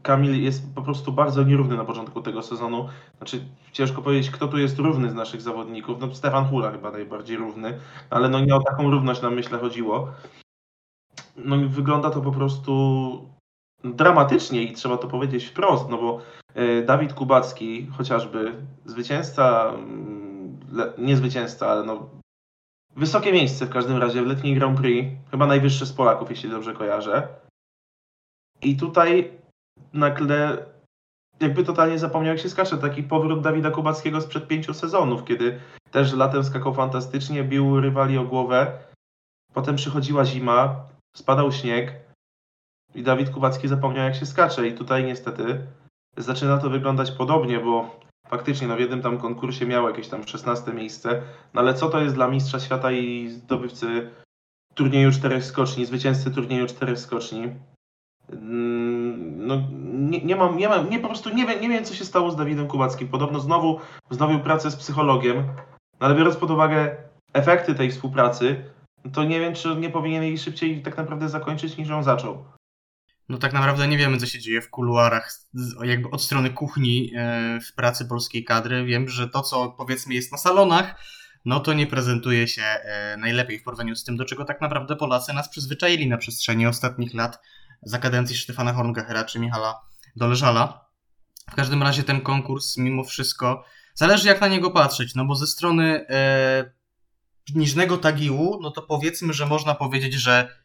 Kamil 0.02 0.44
jest 0.44 0.76
po 0.76 0.82
prostu 0.82 1.12
bardzo 1.12 1.44
nierówny 1.44 1.78
na 1.78 1.86
początku 1.86 2.22
tego 2.22 2.44
sezonu. 2.44 2.90
Znaczy, 3.18 3.46
ciężko 3.72 4.02
powiedzieć, 4.02 4.32
kto 4.32 4.48
tu 4.48 4.58
jest 4.58 4.80
równy 4.80 5.10
z 5.10 5.14
naszych 5.14 5.42
zawodników. 5.42 6.00
No, 6.00 6.16
Stefan 6.16 6.46
Hula 6.46 6.72
chyba 6.72 6.92
najbardziej 6.92 7.38
równy, 7.38 7.80
ale 8.10 8.30
no 8.30 8.40
nie 8.40 8.56
o 8.56 8.64
taką 8.64 8.92
równość 8.92 9.22
nam 9.22 9.36
myślę 9.36 9.60
chodziło. 9.60 10.12
No 11.38 11.58
wygląda 11.70 12.10
to 12.10 12.22
po 12.22 12.32
prostu 12.32 13.33
dramatycznie 13.84 14.64
i 14.64 14.74
trzeba 14.74 14.98
to 14.98 15.08
powiedzieć 15.08 15.46
wprost, 15.46 15.90
no 15.90 15.98
bo 15.98 16.22
e, 16.56 16.82
Dawid 16.82 17.14
Kubacki, 17.14 17.88
chociażby 17.98 18.54
zwycięzca, 18.86 19.74
mm, 19.76 20.60
nie 20.98 21.18
zwycięzca, 21.18 21.68
ale 21.68 21.84
no 21.84 22.10
wysokie 22.96 23.34
miejsce 23.34 23.66
w 23.66 23.70
każdym 23.70 23.98
razie 23.98 24.22
w 24.22 24.28
letniej 24.28 24.56
Grand 24.56 24.80
Prix, 24.80 25.10
chyba 25.32 25.46
najwyższe 25.46 25.86
z 25.86 25.94
Polaków, 25.94 26.30
jeśli 26.30 26.50
dobrze 26.50 26.74
kojarzę. 26.74 27.28
I 28.62 28.78
tutaj 28.78 29.32
nagle 29.94 30.66
jakby 31.40 31.64
totalnie 31.64 32.00
zapomniał, 32.00 32.34
jak 32.34 32.44
się 32.44 32.50
skacze. 32.50 32.78
Taki 32.78 33.04
powrót 33.04 33.42
Dawida 33.42 33.72
Kubackiego 33.72 34.22
sprzed 34.22 34.48
pięciu 34.48 34.74
sezonów, 34.74 35.26
kiedy 35.26 35.60
też 35.92 36.14
latem 36.14 36.44
skakał 36.44 36.74
fantastycznie, 36.74 37.44
bił 37.44 37.82
rywali 37.82 38.18
o 38.18 38.24
głowę. 38.24 38.80
Potem 39.54 39.76
przychodziła 39.76 40.26
zima, 40.26 40.86
spadał 41.16 41.52
śnieg, 41.52 42.03
i 42.96 43.04
Dawid 43.04 43.30
Kubacki 43.30 43.68
zapomniał 43.68 44.06
jak 44.06 44.16
się 44.16 44.26
skacze 44.26 44.68
i 44.68 44.74
tutaj 44.74 45.04
niestety 45.04 45.60
zaczyna 46.18 46.58
to 46.58 46.70
wyglądać 46.70 47.12
podobnie, 47.12 47.60
bo 47.60 48.00
faktycznie 48.28 48.68
no 48.68 48.76
w 48.76 48.80
jednym 48.80 49.02
tam 49.02 49.18
konkursie 49.18 49.66
miał 49.66 49.88
jakieś 49.88 50.08
tam 50.08 50.28
16 50.28 50.74
miejsce, 50.74 51.22
no 51.54 51.62
ale 51.62 51.74
co 51.74 51.90
to 51.90 52.00
jest 52.00 52.16
dla 52.16 52.28
mistrza 52.28 52.60
świata 52.60 52.92
i 52.92 53.30
zdobywcy 53.30 54.10
turnieju 54.74 55.12
czterech 55.12 55.46
skoczni, 55.46 55.86
zwycięzcy 55.86 56.32
turnieju 56.32 56.68
czterech 56.68 57.00
skoczni? 57.00 57.50
Mm, 58.30 59.48
no, 59.48 59.62
nie, 59.94 60.22
nie 60.22 60.36
mam, 60.36 60.58
nie 60.58 60.70
mam, 60.70 60.90
nie 60.90 61.00
po 61.00 61.08
prostu 61.08 61.30
nie 61.30 61.46
wiem, 61.46 61.62
nie 61.62 61.70
wiem, 61.70 61.84
co 61.84 61.96
się 61.96 62.06
stało 62.06 62.32
z 62.32 62.36
Dawidem 62.36 62.68
Kubackim. 62.68 63.08
Podobno 63.08 63.40
znowu 63.40 63.80
wznowił 64.10 64.40
pracę 64.40 64.72
z 64.72 64.76
psychologiem, 64.76 65.38
no 66.00 66.06
ale 66.08 66.16
biorąc 66.16 66.36
pod 66.36 66.52
uwagę 66.52 66.98
efekty 67.34 67.76
tej 67.76 67.92
współpracy, 67.92 68.64
to 69.14 69.24
nie 69.24 69.40
wiem, 69.40 69.54
czy 69.54 69.76
nie 69.76 69.90
powinien 69.90 70.24
jej 70.24 70.38
szybciej 70.38 70.82
tak 70.82 70.98
naprawdę 70.98 71.30
zakończyć, 71.30 71.78
niż 71.78 71.90
ją 71.90 72.04
zaczął 72.04 72.44
no 73.30 73.38
tak 73.38 73.54
naprawdę 73.54 73.88
nie 73.88 73.98
wiemy, 73.98 74.18
co 74.18 74.26
się 74.26 74.40
dzieje 74.40 74.62
w 74.62 74.70
kuluarach, 74.70 75.32
jakby 75.84 76.10
od 76.10 76.24
strony 76.24 76.50
kuchni 76.50 77.12
e, 77.16 77.60
w 77.62 77.74
pracy 77.74 78.06
polskiej 78.06 78.44
kadry. 78.44 78.86
Wiem, 78.86 79.10
że 79.10 79.30
to, 79.30 79.42
co 79.42 79.70
powiedzmy 79.70 80.14
jest 80.14 80.32
na 80.32 80.38
salonach, 80.38 80.96
no 81.46 81.60
to 81.60 81.74
nie 81.74 81.88
prezentuje 81.88 82.48
się 82.48 82.62
e, 82.62 83.18
najlepiej 83.18 83.60
w 83.60 83.64
porównaniu 83.64 83.96
z 83.96 84.04
tym, 84.04 84.18
do 84.18 84.26
czego 84.26 84.46
tak 84.46 84.62
naprawdę 84.62 84.96
Polacy 84.96 85.34
nas 85.34 85.50
przyzwyczaili 85.50 86.10
na 86.10 86.18
przestrzeni 86.18 86.68
ostatnich 86.68 87.14
lat 87.14 87.40
za 87.82 88.00
kadencji 88.00 88.38
Stefana 88.38 88.74
Horngachera 88.74 89.24
czy 89.24 89.40
Michala 89.40 89.82
Doleżala. 90.16 90.86
W 91.52 91.56
każdym 91.56 91.84
razie 91.84 92.04
ten 92.04 92.22
konkurs, 92.22 92.78
mimo 92.78 93.04
wszystko, 93.04 93.66
zależy 93.94 94.28
jak 94.28 94.42
na 94.42 94.48
niego 94.48 94.72
patrzeć, 94.72 95.16
no 95.16 95.26
bo 95.26 95.36
ze 95.36 95.48
strony 95.48 96.06
e, 96.10 96.74
niżnego 97.56 97.98
tagiłu, 97.98 98.60
no 98.62 98.72
to 98.72 98.82
powiedzmy, 98.82 99.34
że 99.34 99.46
można 99.46 99.76
powiedzieć, 99.76 100.14
że 100.14 100.63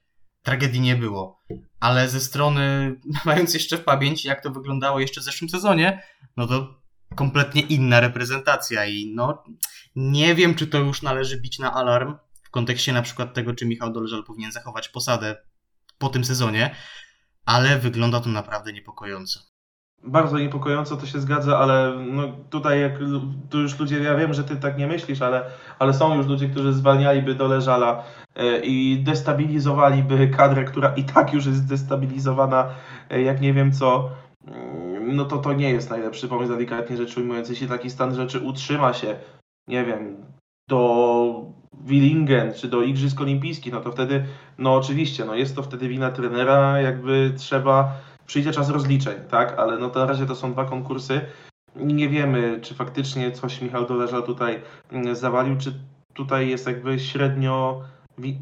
tragedii 0.48 0.80
nie 0.80 0.96
było. 0.96 1.44
Ale 1.80 2.08
ze 2.08 2.20
strony, 2.20 2.94
mając 3.24 3.54
jeszcze 3.54 3.76
w 3.78 3.84
pamięci, 3.84 4.28
jak 4.28 4.42
to 4.42 4.50
wyglądało 4.50 5.00
jeszcze 5.00 5.20
w 5.20 5.24
zeszłym 5.24 5.50
sezonie, 5.50 6.02
no 6.36 6.46
to 6.46 6.82
kompletnie 7.14 7.62
inna 7.62 8.00
reprezentacja 8.00 8.86
i 8.86 9.12
no 9.14 9.44
nie 9.96 10.34
wiem, 10.34 10.54
czy 10.54 10.66
to 10.66 10.78
już 10.78 11.02
należy 11.02 11.40
bić 11.40 11.58
na 11.58 11.74
alarm 11.74 12.16
w 12.42 12.50
kontekście 12.50 12.92
na 12.92 13.02
przykład 13.02 13.34
tego, 13.34 13.54
czy 13.54 13.66
Michał 13.66 13.92
Doleżal 13.92 14.24
powinien 14.24 14.52
zachować 14.52 14.88
posadę 14.88 15.36
po 15.98 16.08
tym 16.08 16.24
sezonie, 16.24 16.74
ale 17.44 17.78
wygląda 17.78 18.20
to 18.20 18.28
naprawdę 18.28 18.72
niepokojąco. 18.72 19.40
Bardzo 20.04 20.38
niepokojąco 20.38 20.96
to 20.96 21.06
się 21.06 21.20
zgadza, 21.20 21.58
ale 21.58 21.94
no 22.12 22.22
tutaj 22.50 22.80
jak 22.80 22.92
tu 23.50 23.60
już 23.60 23.78
ludzie, 23.78 24.02
ja 24.02 24.14
wiem, 24.14 24.34
że 24.34 24.44
ty 24.44 24.56
tak 24.56 24.78
nie 24.78 24.86
myślisz, 24.86 25.22
ale, 25.22 25.44
ale 25.78 25.94
są 25.94 26.16
już 26.16 26.26
ludzie, 26.26 26.48
którzy 26.48 26.72
zwalnialiby 26.72 27.34
Doleżala 27.34 28.04
E, 28.38 28.60
i 28.64 29.02
destabilizowaliby 29.02 30.28
kadrę, 30.28 30.64
która 30.64 30.94
i 30.94 31.04
tak 31.04 31.32
już 31.32 31.46
jest 31.46 31.58
zdestabilizowana, 31.58 32.68
e, 33.10 33.22
jak 33.22 33.40
nie 33.40 33.52
wiem 33.52 33.72
co, 33.72 34.10
mm, 34.46 35.16
no 35.16 35.24
to 35.24 35.38
to 35.38 35.52
nie 35.52 35.70
jest 35.70 35.90
najlepszy 35.90 36.28
pomysł, 36.28 36.52
delikatnie 36.52 36.96
rzecz 36.96 37.16
ujmując. 37.16 37.48
Jeśli 37.48 37.68
taki 37.68 37.90
stan 37.90 38.14
rzeczy 38.14 38.40
utrzyma 38.40 38.92
się, 38.92 39.16
nie 39.68 39.84
wiem, 39.84 40.16
do 40.68 41.44
Willingen 41.84 42.52
czy 42.54 42.68
do 42.68 42.82
Igrzysk 42.82 43.20
Olimpijskich, 43.20 43.72
no 43.72 43.80
to 43.80 43.92
wtedy, 43.92 44.24
no 44.58 44.74
oczywiście, 44.74 45.24
no 45.24 45.34
jest 45.34 45.56
to 45.56 45.62
wtedy 45.62 45.88
wina 45.88 46.10
trenera, 46.10 46.80
jakby 46.80 47.32
trzeba, 47.36 47.92
przyjdzie 48.28 48.52
czas 48.52 48.70
rozliczeń, 48.70 49.16
tak, 49.30 49.58
ale 49.58 49.78
no 49.78 49.90
to 49.90 50.00
na 50.00 50.06
razie 50.06 50.26
to 50.26 50.34
są 50.34 50.52
dwa 50.52 50.64
konkursy. 50.64 51.20
Nie 51.76 52.08
wiemy, 52.08 52.58
czy 52.62 52.74
faktycznie 52.74 53.32
coś 53.32 53.60
Michał 53.60 53.86
Doleża 53.86 54.22
tutaj 54.22 54.62
mm, 54.92 55.16
zawalił, 55.16 55.56
czy 55.56 55.74
tutaj 56.14 56.48
jest 56.48 56.66
jakby 56.66 56.98
średnio 56.98 57.82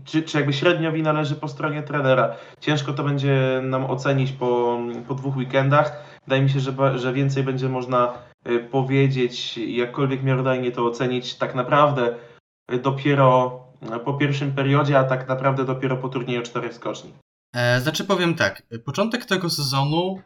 czy, 0.05 0.23
czy 0.23 0.39
jakby 0.39 0.53
średnio 0.53 0.93
wina 0.93 1.13
leży 1.13 1.35
po 1.35 1.49
stronie 1.49 1.83
trenera. 1.83 2.37
Ciężko 2.61 2.93
to 2.93 3.05
będzie 3.05 3.61
nam 3.63 3.91
ocenić 3.91 4.33
po, 4.33 4.81
po 5.09 5.15
dwóch 5.15 5.37
weekendach. 5.37 6.19
Wydaje 6.27 6.43
mi 6.43 6.51
się, 6.51 6.61
że, 6.61 6.99
że 6.99 7.13
więcej 7.13 7.43
będzie 7.43 7.69
można 7.69 8.15
y, 8.49 8.59
powiedzieć, 8.59 9.59
jakkolwiek 9.59 10.23
miarodajnie 10.23 10.73
to 10.73 10.87
ocenić 10.87 11.35
tak 11.35 11.55
naprawdę 11.55 12.15
y, 12.73 12.79
dopiero 12.79 13.61
y, 13.97 14.01
po 14.01 14.15
pierwszym 14.15 14.53
periodzie, 14.53 14.99
a 14.99 15.05
tak 15.05 15.29
naprawdę 15.29 15.65
dopiero 15.65 15.97
po 15.97 16.09
turnieju 16.09 16.43
czterech 16.43 16.75
skoczni. 16.75 17.13
E, 17.57 17.81
znaczy 17.81 18.05
powiem 18.05 18.35
tak, 18.35 18.63
początek 18.85 19.25
tego 19.25 19.51
sezonu 19.51 20.23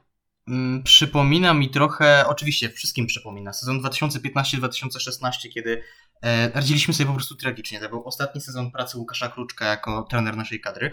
mm, 0.49 0.83
przypomina 0.83 1.55
mi 1.55 1.71
trochę, 1.71 2.25
oczywiście 2.27 2.71
wszystkim 2.71 3.07
przypomina, 3.07 3.53
sezon 3.53 3.81
2015-2016, 3.81 5.31
kiedy 5.55 5.83
e, 6.23 6.51
radziliśmy 6.51 6.95
sobie 6.95 7.07
po 7.07 7.15
prostu 7.15 7.35
tragicznie. 7.35 7.81
To 7.81 7.89
był 7.89 8.05
ostatni 8.05 8.41
sezon 8.41 8.71
pracy 8.71 8.99
Łukasza 8.99 9.29
Kruczka 9.29 9.67
jako 9.67 10.03
trener 10.03 10.37
naszej 10.37 10.61
kadry. 10.61 10.91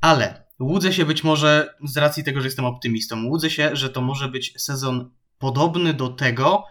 Ale 0.00 0.44
łudzę 0.60 0.92
się 0.92 1.04
być 1.04 1.24
może, 1.24 1.74
z 1.84 1.96
racji 1.96 2.24
tego, 2.24 2.40
że 2.40 2.46
jestem 2.46 2.64
optymistą, 2.64 3.24
łudzę 3.24 3.50
się, 3.50 3.76
że 3.76 3.90
to 3.90 4.00
może 4.00 4.28
być 4.28 4.62
sezon 4.62 5.10
podobny 5.38 5.94
do 5.94 6.08
tego, 6.08 6.64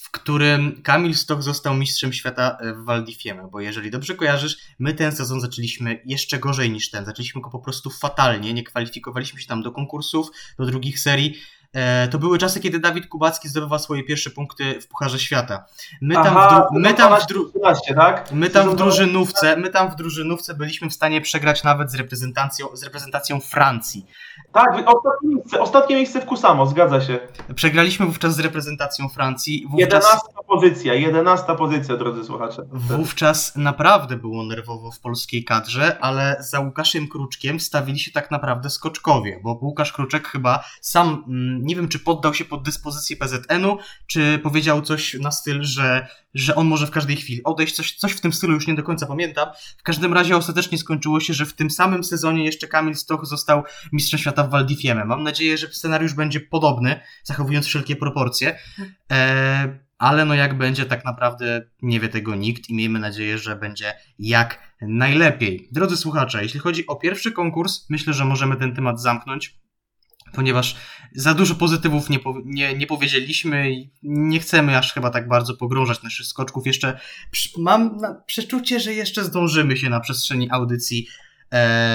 w 0.00 0.10
którym 0.10 0.82
Kamil 0.82 1.14
Stok 1.14 1.42
został 1.42 1.74
mistrzem 1.74 2.12
świata 2.12 2.58
w 2.74 2.84
Waldifieme, 2.84 3.48
bo 3.52 3.60
jeżeli 3.60 3.90
dobrze 3.90 4.14
kojarzysz, 4.14 4.56
my 4.78 4.94
ten 4.94 5.12
sezon 5.12 5.40
zaczęliśmy 5.40 6.02
jeszcze 6.04 6.38
gorzej 6.38 6.70
niż 6.70 6.90
ten. 6.90 7.04
Zaczęliśmy 7.04 7.40
go 7.40 7.50
po 7.50 7.58
prostu 7.58 7.90
fatalnie, 7.90 8.54
nie 8.54 8.64
kwalifikowaliśmy 8.64 9.40
się 9.40 9.46
tam 9.46 9.62
do 9.62 9.72
konkursów, 9.72 10.30
do 10.58 10.66
drugich 10.66 11.00
serii. 11.00 11.40
E, 11.76 12.08
to 12.08 12.18
były 12.18 12.38
czasy, 12.38 12.60
kiedy 12.60 12.78
Dawid 12.80 13.06
Kubacki 13.06 13.48
zdobywał 13.48 13.78
swoje 13.78 14.04
pierwsze 14.04 14.30
punkty 14.30 14.80
w 14.80 14.88
Pucharze 14.88 15.18
Świata. 15.18 15.64
My 16.00 16.14
tam, 16.14 16.26
Aha, 16.26 16.48
w, 16.48 16.74
dru- 16.74 16.80
my 16.80 16.94
tam, 16.94 17.20
w, 17.20 17.26
dru- 17.26 17.52
12, 17.58 17.94
tak? 17.94 18.32
my 18.32 18.50
tam 18.50 18.70
w 18.70 18.76
drużynówce, 18.76 19.56
my 19.56 19.70
tam 19.70 19.90
w 19.90 19.96
drużynówce 19.96 20.54
byliśmy 20.54 20.90
w 20.90 20.94
stanie 20.94 21.20
przegrać 21.20 21.64
nawet 21.64 21.90
z 21.90 21.94
reprezentacją, 21.94 22.76
z 22.76 22.82
reprezentacją 22.82 23.40
Francji. 23.40 24.06
Tak, 24.56 24.84
ostatnie 24.86 25.28
miejsce, 25.28 25.60
ostatnie 25.60 25.96
miejsce 25.96 26.20
w 26.20 26.24
Kusamo, 26.24 26.66
zgadza 26.66 27.00
się. 27.00 27.18
Przegraliśmy 27.54 28.06
wówczas 28.06 28.34
z 28.34 28.38
reprezentacją 28.38 29.08
Francji. 29.08 29.66
Wówczas, 29.70 30.04
11 30.04 30.18
pozycja, 30.46 30.94
11 30.94 31.56
pozycja, 31.56 31.96
drodzy 31.96 32.24
słuchacze. 32.24 32.62
wówczas 32.72 33.56
naprawdę 33.56 34.16
było 34.16 34.44
nerwowo 34.44 34.90
w 34.90 35.00
polskiej 35.00 35.44
kadrze, 35.44 35.98
ale 36.00 36.36
za 36.40 36.60
Łukaszem 36.60 37.08
Kruczkiem 37.08 37.60
stawili 37.60 37.98
się 37.98 38.10
tak 38.10 38.30
naprawdę 38.30 38.70
skoczkowie, 38.70 39.40
bo 39.42 39.58
Łukasz 39.62 39.92
Kruczek 39.92 40.28
chyba 40.28 40.64
sam, 40.80 41.24
mm, 41.28 41.66
nie 41.66 41.76
wiem 41.76 41.88
czy 41.88 41.98
poddał 41.98 42.34
się 42.34 42.44
pod 42.44 42.62
dyspozycję 42.62 43.16
PZN-u, 43.16 43.78
czy 44.06 44.38
powiedział 44.38 44.82
coś 44.82 45.14
na 45.14 45.30
styl, 45.30 45.62
że, 45.62 46.06
że 46.34 46.54
on 46.54 46.66
może 46.66 46.86
w 46.86 46.90
każdej 46.90 47.16
chwili 47.16 47.44
odejść, 47.44 47.74
coś, 47.74 47.96
coś 47.96 48.12
w 48.12 48.20
tym 48.20 48.32
stylu, 48.32 48.54
już 48.54 48.66
nie 48.66 48.74
do 48.74 48.82
końca 48.82 49.06
pamiętam. 49.06 49.48
W 49.78 49.82
każdym 49.82 50.14
razie 50.14 50.36
ostatecznie 50.36 50.78
skończyło 50.78 51.20
się, 51.20 51.34
że 51.34 51.46
w 51.46 51.54
tym 51.54 51.70
samym 51.70 52.04
sezonie 52.04 52.44
jeszcze 52.44 52.68
Kamil 52.68 52.94
Stoch 52.94 53.26
został 53.26 53.62
mistrzem 53.92 54.20
świata 54.20 54.45
w 54.46 54.50
Waldifieme. 54.50 55.04
Mam 55.04 55.22
nadzieję, 55.22 55.58
że 55.58 55.68
scenariusz 55.68 56.14
będzie 56.14 56.40
podobny, 56.40 57.00
zachowując 57.24 57.66
wszelkie 57.66 57.96
proporcje. 57.96 58.58
E, 59.12 59.86
ale 59.98 60.24
no 60.24 60.34
jak 60.34 60.58
będzie, 60.58 60.84
tak 60.84 61.04
naprawdę 61.04 61.62
nie 61.82 62.00
wie 62.00 62.08
tego 62.08 62.34
nikt 62.34 62.70
i 62.70 62.74
miejmy 62.74 62.98
nadzieję, 62.98 63.38
że 63.38 63.56
będzie 63.56 63.94
jak 64.18 64.76
najlepiej. 64.82 65.68
Drodzy 65.72 65.96
słuchacze, 65.96 66.42
jeśli 66.42 66.60
chodzi 66.60 66.86
o 66.86 66.96
pierwszy 66.96 67.32
konkurs, 67.32 67.86
myślę, 67.90 68.12
że 68.12 68.24
możemy 68.24 68.56
ten 68.56 68.74
temat 68.74 69.00
zamknąć, 69.00 69.56
ponieważ 70.32 70.76
za 71.14 71.34
dużo 71.34 71.54
pozytywów 71.54 72.10
nie, 72.10 72.18
nie, 72.44 72.74
nie 72.74 72.86
powiedzieliśmy 72.86 73.70
i 73.70 73.90
nie 74.02 74.40
chcemy 74.40 74.78
aż 74.78 74.92
chyba 74.92 75.10
tak 75.10 75.28
bardzo 75.28 75.56
pogrążać 75.56 76.02
naszych 76.02 76.26
skoczków. 76.26 76.66
Jeszcze 76.66 76.98
mam 77.58 77.98
przeczucie, 78.26 78.80
że 78.80 78.94
jeszcze 78.94 79.24
zdążymy 79.24 79.76
się 79.76 79.90
na 79.90 80.00
przestrzeni 80.00 80.50
audycji 80.50 81.06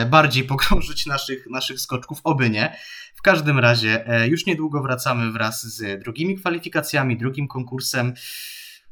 bardziej 0.10 0.44
pogrążyć 0.54 1.06
naszych, 1.06 1.48
naszych 1.50 1.80
skoczków, 1.80 2.20
oby 2.24 2.50
nie. 2.50 2.78
W 3.16 3.22
każdym 3.22 3.60
razie 3.60 4.08
e, 4.08 4.28
już 4.28 4.46
niedługo 4.46 4.82
wracamy 4.82 5.32
wraz 5.32 5.64
z 5.64 6.04
drugimi 6.04 6.38
kwalifikacjami, 6.38 7.18
drugim 7.18 7.48
konkursem. 7.48 8.14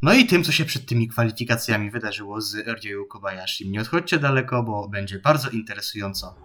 No 0.01 0.13
i 0.13 0.25
tym, 0.25 0.43
co 0.43 0.51
się 0.51 0.65
przed 0.65 0.85
tymi 0.85 1.07
kwalifikacjami 1.07 1.91
wydarzyło 1.91 2.41
z 2.41 2.55
Ryu 2.55 3.05
Kobayashi. 3.05 3.69
Nie 3.69 3.81
odchodźcie 3.81 4.19
daleko, 4.19 4.63
bo 4.63 4.87
będzie 4.87 5.19
bardzo 5.19 5.49
interesująco. 5.49 6.35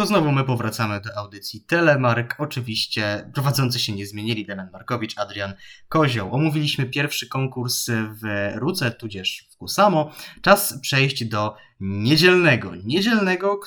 To 0.00 0.06
znowu 0.06 0.32
my 0.32 0.44
powracamy 0.44 1.00
do 1.00 1.16
audycji 1.18 1.60
Telemark. 1.60 2.34
Oczywiście 2.38 3.30
prowadzący 3.34 3.78
się 3.78 3.92
nie 3.92 4.06
zmienili, 4.06 4.46
Damian 4.46 4.70
Markowicz, 4.72 5.18
Adrian 5.18 5.54
Kozioł. 5.88 6.34
Omówiliśmy 6.34 6.86
pierwszy 6.86 7.28
konkurs 7.28 7.86
w 7.90 8.52
Ruce, 8.54 8.90
tudzież 8.90 9.48
w 9.50 9.56
Kusamo. 9.56 10.12
Czas 10.42 10.80
przejść 10.80 11.24
do 11.24 11.56
niedzielnego. 11.80 12.72
Niedzielnego, 12.84 13.60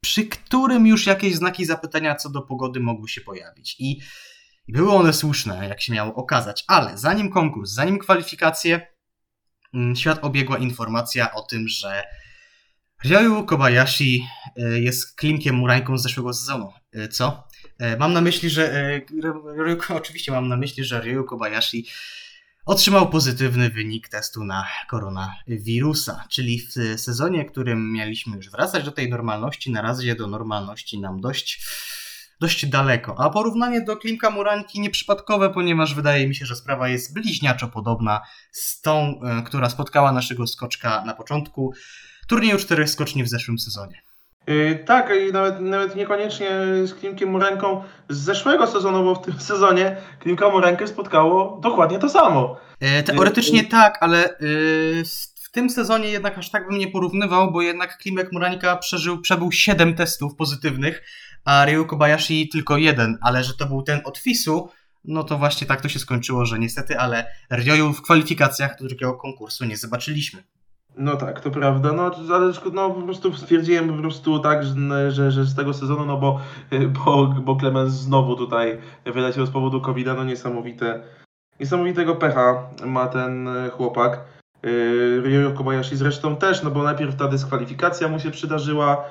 przy 0.00 0.26
którym 0.26 0.86
już 0.86 1.06
jakieś 1.06 1.34
znaki 1.34 1.64
zapytania 1.64 2.14
co 2.14 2.30
do 2.30 2.42
pogody 2.42 2.80
mogły 2.80 3.08
się 3.08 3.20
pojawić. 3.20 3.76
I 3.78 4.00
były 4.68 4.92
one 4.92 5.12
słuszne, 5.12 5.68
jak 5.68 5.80
się 5.80 5.92
miało 5.92 6.14
okazać. 6.14 6.64
Ale 6.66 6.98
zanim 6.98 7.30
konkurs, 7.30 7.70
zanim 7.70 7.98
kwalifikacje, 7.98 8.86
mm, 9.74 9.96
świat 9.96 10.18
obiegła 10.24 10.58
informacja 10.58 11.34
o 11.34 11.42
tym, 11.42 11.68
że 11.68 12.02
Ryoyu 13.04 13.44
Kobayashi 13.44 14.28
e, 14.56 14.80
jest 14.80 15.16
klimkiem 15.16 15.56
murańką 15.56 15.98
z 15.98 16.02
zeszłego 16.02 16.32
sezonu. 16.32 16.72
E, 16.92 17.08
co? 17.08 17.48
E, 17.78 17.96
mam 17.96 18.12
na 18.12 18.20
myśli, 18.20 18.50
że. 18.50 19.00
Oczywiście 19.88 20.32
mam 20.32 20.48
na 20.48 20.56
myśli, 20.56 20.84
że 20.84 21.00
Ryoyu 21.00 21.24
Kobayashi 21.24 21.86
otrzymał 22.66 23.10
pozytywny 23.10 23.70
wynik 23.70 24.08
testu 24.08 24.44
na 24.44 24.66
koronawirusa, 24.88 26.24
czyli 26.30 26.60
w 26.60 27.00
sezonie, 27.00 27.44
w 27.44 27.50
którym 27.50 27.92
mieliśmy 27.92 28.36
już 28.36 28.50
wracać 28.50 28.84
do 28.84 28.92
tej 28.92 29.10
normalności, 29.10 29.70
na 29.70 29.82
razie 29.82 30.14
do 30.14 30.26
normalności 30.26 31.00
nam 31.00 31.20
dość, 31.20 31.66
dość 32.40 32.66
daleko. 32.66 33.14
A 33.18 33.30
porównanie 33.30 33.80
do 33.80 33.96
Klimka 33.96 34.30
Muranki 34.30 34.80
nieprzypadkowe, 34.80 35.50
ponieważ 35.50 35.94
wydaje 35.94 36.28
mi 36.28 36.34
się, 36.34 36.46
że 36.46 36.56
sprawa 36.56 36.88
jest 36.88 37.14
bliźniaczo 37.14 37.68
podobna 37.68 38.20
z 38.52 38.80
tą, 38.80 39.20
która 39.46 39.70
spotkała 39.70 40.12
naszego 40.12 40.46
skoczka 40.46 41.04
na 41.04 41.14
początku 41.14 41.72
turnieju 42.32 42.58
czterech 42.58 42.90
skoczni 42.90 43.24
w 43.24 43.28
zeszłym 43.28 43.58
sezonie. 43.58 44.02
Yy, 44.46 44.84
tak, 44.86 45.12
i 45.28 45.32
nawet, 45.32 45.60
nawet 45.60 45.96
niekoniecznie 45.96 46.50
z 46.84 46.94
Klimkiem 46.94 47.30
Murenką 47.30 47.82
z 48.08 48.18
zeszłego 48.18 48.66
sezonu, 48.66 49.04
bo 49.04 49.14
w 49.14 49.24
tym 49.24 49.40
sezonie 49.50 49.96
Klimka 50.20 50.48
Murenkę 50.48 50.86
spotkało 50.86 51.58
dokładnie 51.62 51.98
to 51.98 52.08
samo. 52.08 52.56
E, 52.80 53.02
teoretycznie 53.02 53.62
yy, 53.62 53.68
tak, 53.68 53.98
ale 54.00 54.36
w 55.44 55.50
tym 55.50 55.70
sezonie 55.70 56.08
jednak 56.08 56.38
aż 56.38 56.50
tak 56.50 56.68
bym 56.68 56.78
nie 56.78 56.88
porównywał, 56.88 57.52
bo 57.52 57.62
jednak 57.62 57.98
Klimek 57.98 58.32
Murańka 58.32 58.76
przeżył, 58.76 59.20
przebył 59.20 59.52
7 59.52 59.94
testów 59.94 60.36
pozytywnych, 60.36 61.02
a 61.44 61.64
Ryu 61.64 61.86
Kobayashi 61.86 62.48
tylko 62.48 62.76
jeden, 62.76 63.18
ale 63.22 63.44
że 63.44 63.54
to 63.54 63.66
był 63.66 63.82
ten 63.82 64.00
od 64.04 64.18
FIS-u, 64.18 64.70
no 65.04 65.24
to 65.24 65.38
właśnie 65.38 65.66
tak 65.66 65.80
to 65.80 65.88
się 65.88 65.98
skończyło, 65.98 66.46
że 66.46 66.58
niestety, 66.58 66.98
ale 66.98 67.26
Ryoju 67.50 67.92
w 67.92 68.02
kwalifikacjach 68.02 68.78
do 68.78 68.88
drugiego 68.88 69.14
konkursu 69.14 69.64
nie 69.64 69.76
zobaczyliśmy. 69.76 70.42
No 70.96 71.16
tak, 71.16 71.40
to 71.40 71.50
prawda, 71.50 71.92
no 71.92 72.10
ale 72.34 72.52
no, 72.72 72.90
po 72.90 73.02
prostu 73.02 73.32
stwierdziłem 73.32 73.88
po 73.88 74.02
prostu 74.02 74.38
tak, 74.38 74.64
że, 75.08 75.30
że, 75.30 75.44
z 75.44 75.54
tego 75.54 75.74
sezonu, 75.74 76.06
no 76.06 76.16
bo, 76.16 76.40
bo, 77.04 77.26
bo 77.26 77.56
Clemens 77.56 77.92
znowu 77.92 78.36
tutaj 78.36 78.78
wyleciał 79.04 79.46
z 79.46 79.50
powodu 79.50 79.80
covid 79.80 80.06
no 80.06 80.24
niesamowite, 80.24 81.02
niesamowitego 81.60 82.16
pecha 82.16 82.68
ma 82.86 83.08
ten 83.08 83.48
chłopak. 83.70 84.20
Y, 84.66 85.20
Ryoyo 85.24 85.50
Kobayashi 85.50 85.96
zresztą 85.96 86.36
też, 86.36 86.62
no 86.62 86.70
bo 86.70 86.82
najpierw 86.82 87.16
ta 87.16 87.28
dyskwalifikacja 87.28 88.08
mu 88.08 88.18
się 88.18 88.30
przydarzyła, 88.30 89.04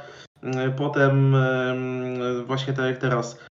y, 0.44 0.72
potem 0.78 1.36
właśnie 2.46 2.74
tak 2.74 2.86
jak 2.86 2.98
teraz 2.98 3.51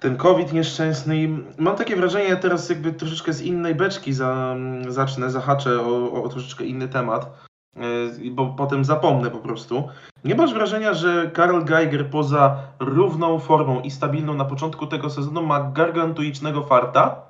ten 0.00 0.16
COVID 0.16 0.52
nieszczęsny 0.52 1.22
i 1.22 1.28
mam 1.58 1.76
takie 1.76 1.96
wrażenie, 1.96 2.36
teraz 2.36 2.68
jakby 2.68 2.92
troszeczkę 2.92 3.32
z 3.32 3.42
innej 3.42 3.74
beczki 3.74 4.12
za, 4.12 4.56
zacznę, 4.88 5.30
zahaczę 5.30 5.80
o, 5.80 6.22
o 6.22 6.28
troszeczkę 6.28 6.64
inny 6.64 6.88
temat, 6.88 7.30
yy, 7.76 8.30
bo 8.30 8.46
potem 8.46 8.84
zapomnę 8.84 9.30
po 9.30 9.38
prostu. 9.38 9.88
Nie 10.24 10.34
masz 10.34 10.54
wrażenia, 10.54 10.94
że 10.94 11.30
Karl 11.34 11.64
Geiger 11.64 12.10
poza 12.10 12.62
równą 12.78 13.38
formą 13.38 13.80
i 13.80 13.90
stabilną 13.90 14.34
na 14.34 14.44
początku 14.44 14.86
tego 14.86 15.10
sezonu 15.10 15.42
ma 15.42 15.70
gargantuicznego 15.70 16.62
farta? 16.62 17.22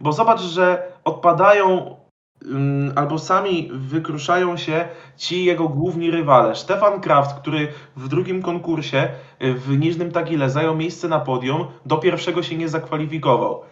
Bo 0.00 0.12
zobacz, 0.12 0.40
że 0.40 0.92
odpadają 1.04 1.96
albo 2.94 3.18
sami 3.18 3.70
wykruszają 3.72 4.56
się 4.56 4.88
ci 5.16 5.44
jego 5.44 5.68
główni 5.68 6.10
rywale. 6.10 6.56
Stefan 6.56 7.00
Kraft, 7.00 7.40
który 7.40 7.68
w 7.96 8.08
drugim 8.08 8.42
konkursie 8.42 9.08
y, 9.42 9.54
w 9.54 9.78
Niżnym 9.78 10.12
Tagile 10.12 10.50
zajął 10.50 10.76
miejsce 10.76 11.08
na 11.08 11.20
podium, 11.20 11.66
do 11.86 11.96
pierwszego 11.96 12.42
się 12.42 12.56
nie 12.56 12.68
zakwalifikował. 12.68 13.62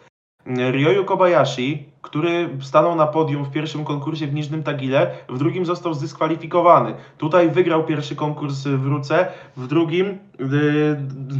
Ryoyu 0.46 1.04
Kobayashi, 1.04 1.93
który 2.04 2.48
stanął 2.60 2.94
na 2.94 3.06
podium 3.06 3.44
w 3.44 3.50
pierwszym 3.50 3.84
konkursie 3.84 4.26
w 4.26 4.34
Niżnym 4.34 4.62
Tagile, 4.62 5.10
w 5.28 5.38
drugim 5.38 5.66
został 5.66 5.94
zdyskwalifikowany. 5.94 6.94
Tutaj 7.18 7.50
wygrał 7.50 7.84
pierwszy 7.84 8.16
konkurs 8.16 8.64
w 8.64 8.86
Ruce, 8.86 9.26
w 9.56 9.66
drugim 9.66 10.06
yy, 10.38 10.96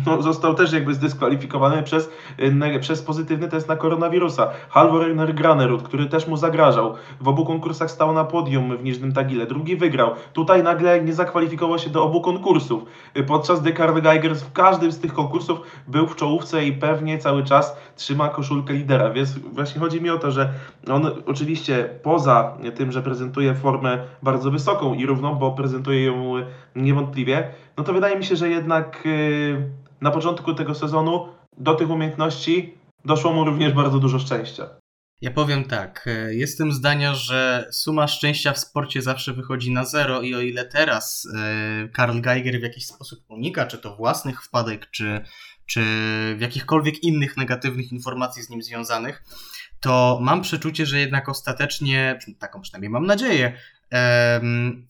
no, 0.06 0.22
został 0.22 0.54
też 0.54 0.72
jakby 0.72 0.94
zdyskwalifikowany 0.94 1.82
przez, 1.82 2.10
yy, 2.38 2.80
przez 2.80 3.02
pozytywny 3.02 3.48
test 3.48 3.68
na 3.68 3.76
koronawirusa. 3.76 4.50
Halvor 4.68 5.34
Granerud, 5.34 5.82
który 5.82 6.06
też 6.06 6.26
mu 6.26 6.36
zagrażał. 6.36 6.94
W 7.20 7.28
obu 7.28 7.44
konkursach 7.44 7.90
stał 7.90 8.12
na 8.12 8.24
podium 8.24 8.76
w 8.76 8.84
Niżnym 8.84 9.12
Tagile, 9.12 9.46
drugi 9.46 9.76
wygrał. 9.76 10.10
Tutaj 10.32 10.62
nagle 10.62 11.04
nie 11.04 11.12
zakwalifikował 11.12 11.78
się 11.78 11.90
do 11.90 12.04
obu 12.04 12.20
konkursów, 12.20 12.84
podczas 13.26 13.60
gdy 13.60 13.72
Karl 13.72 14.00
Geiger 14.00 14.36
w 14.36 14.52
każdym 14.52 14.92
z 14.92 15.00
tych 15.00 15.12
konkursów 15.12 15.60
był 15.88 16.06
w 16.06 16.16
czołówce 16.16 16.64
i 16.64 16.72
pewnie 16.72 17.18
cały 17.18 17.44
czas 17.44 17.76
trzyma 17.96 18.28
koszulkę 18.28 18.72
lidera. 18.72 19.10
Więc 19.10 19.38
właśnie 19.38 19.80
chodzi 19.80 20.02
mi 20.02 20.10
o 20.10 20.18
to, 20.18 20.30
że 20.30 20.53
on 20.88 21.22
oczywiście 21.26 21.98
poza 22.02 22.58
tym, 22.74 22.92
że 22.92 23.02
prezentuje 23.02 23.54
formę 23.54 23.98
bardzo 24.22 24.50
wysoką 24.50 24.94
i 24.94 25.06
równą, 25.06 25.34
bo 25.34 25.52
prezentuje 25.52 26.04
ją 26.04 26.34
niewątpliwie, 26.76 27.50
no 27.76 27.84
to 27.84 27.92
wydaje 27.92 28.16
mi 28.16 28.24
się, 28.24 28.36
że 28.36 28.48
jednak 28.48 29.02
y, 29.06 29.70
na 30.00 30.10
początku 30.10 30.54
tego 30.54 30.74
sezonu 30.74 31.28
do 31.58 31.74
tych 31.74 31.90
umiejętności 31.90 32.74
doszło 33.04 33.32
mu 33.32 33.44
również 33.44 33.72
bardzo 33.72 33.98
dużo 33.98 34.18
szczęścia. 34.18 34.66
Ja 35.20 35.30
powiem 35.30 35.64
tak, 35.64 36.06
e, 36.06 36.34
jestem 36.34 36.72
zdania, 36.72 37.14
że 37.14 37.68
suma 37.72 38.08
szczęścia 38.08 38.52
w 38.52 38.58
sporcie 38.58 39.02
zawsze 39.02 39.32
wychodzi 39.32 39.72
na 39.72 39.84
zero 39.84 40.22
i 40.22 40.34
o 40.34 40.40
ile 40.40 40.64
teraz 40.64 41.28
e, 41.34 41.88
Karl 41.88 42.20
Geiger 42.20 42.60
w 42.60 42.62
jakiś 42.62 42.86
sposób 42.86 43.24
unika, 43.28 43.66
czy 43.66 43.78
to 43.78 43.96
własnych 43.96 44.42
wpadek, 44.42 44.90
czy, 44.90 45.24
czy 45.66 45.80
w 46.36 46.40
jakichkolwiek 46.40 47.02
innych 47.02 47.36
negatywnych 47.36 47.92
informacji 47.92 48.42
z 48.42 48.50
nim 48.50 48.62
związanych, 48.62 49.24
to 49.84 50.18
mam 50.22 50.42
przeczucie, 50.42 50.86
że 50.86 50.98
jednak 50.98 51.28
ostatecznie, 51.28 52.18
taką 52.38 52.60
przynajmniej 52.60 52.90
mam 52.90 53.06
nadzieję, 53.06 53.58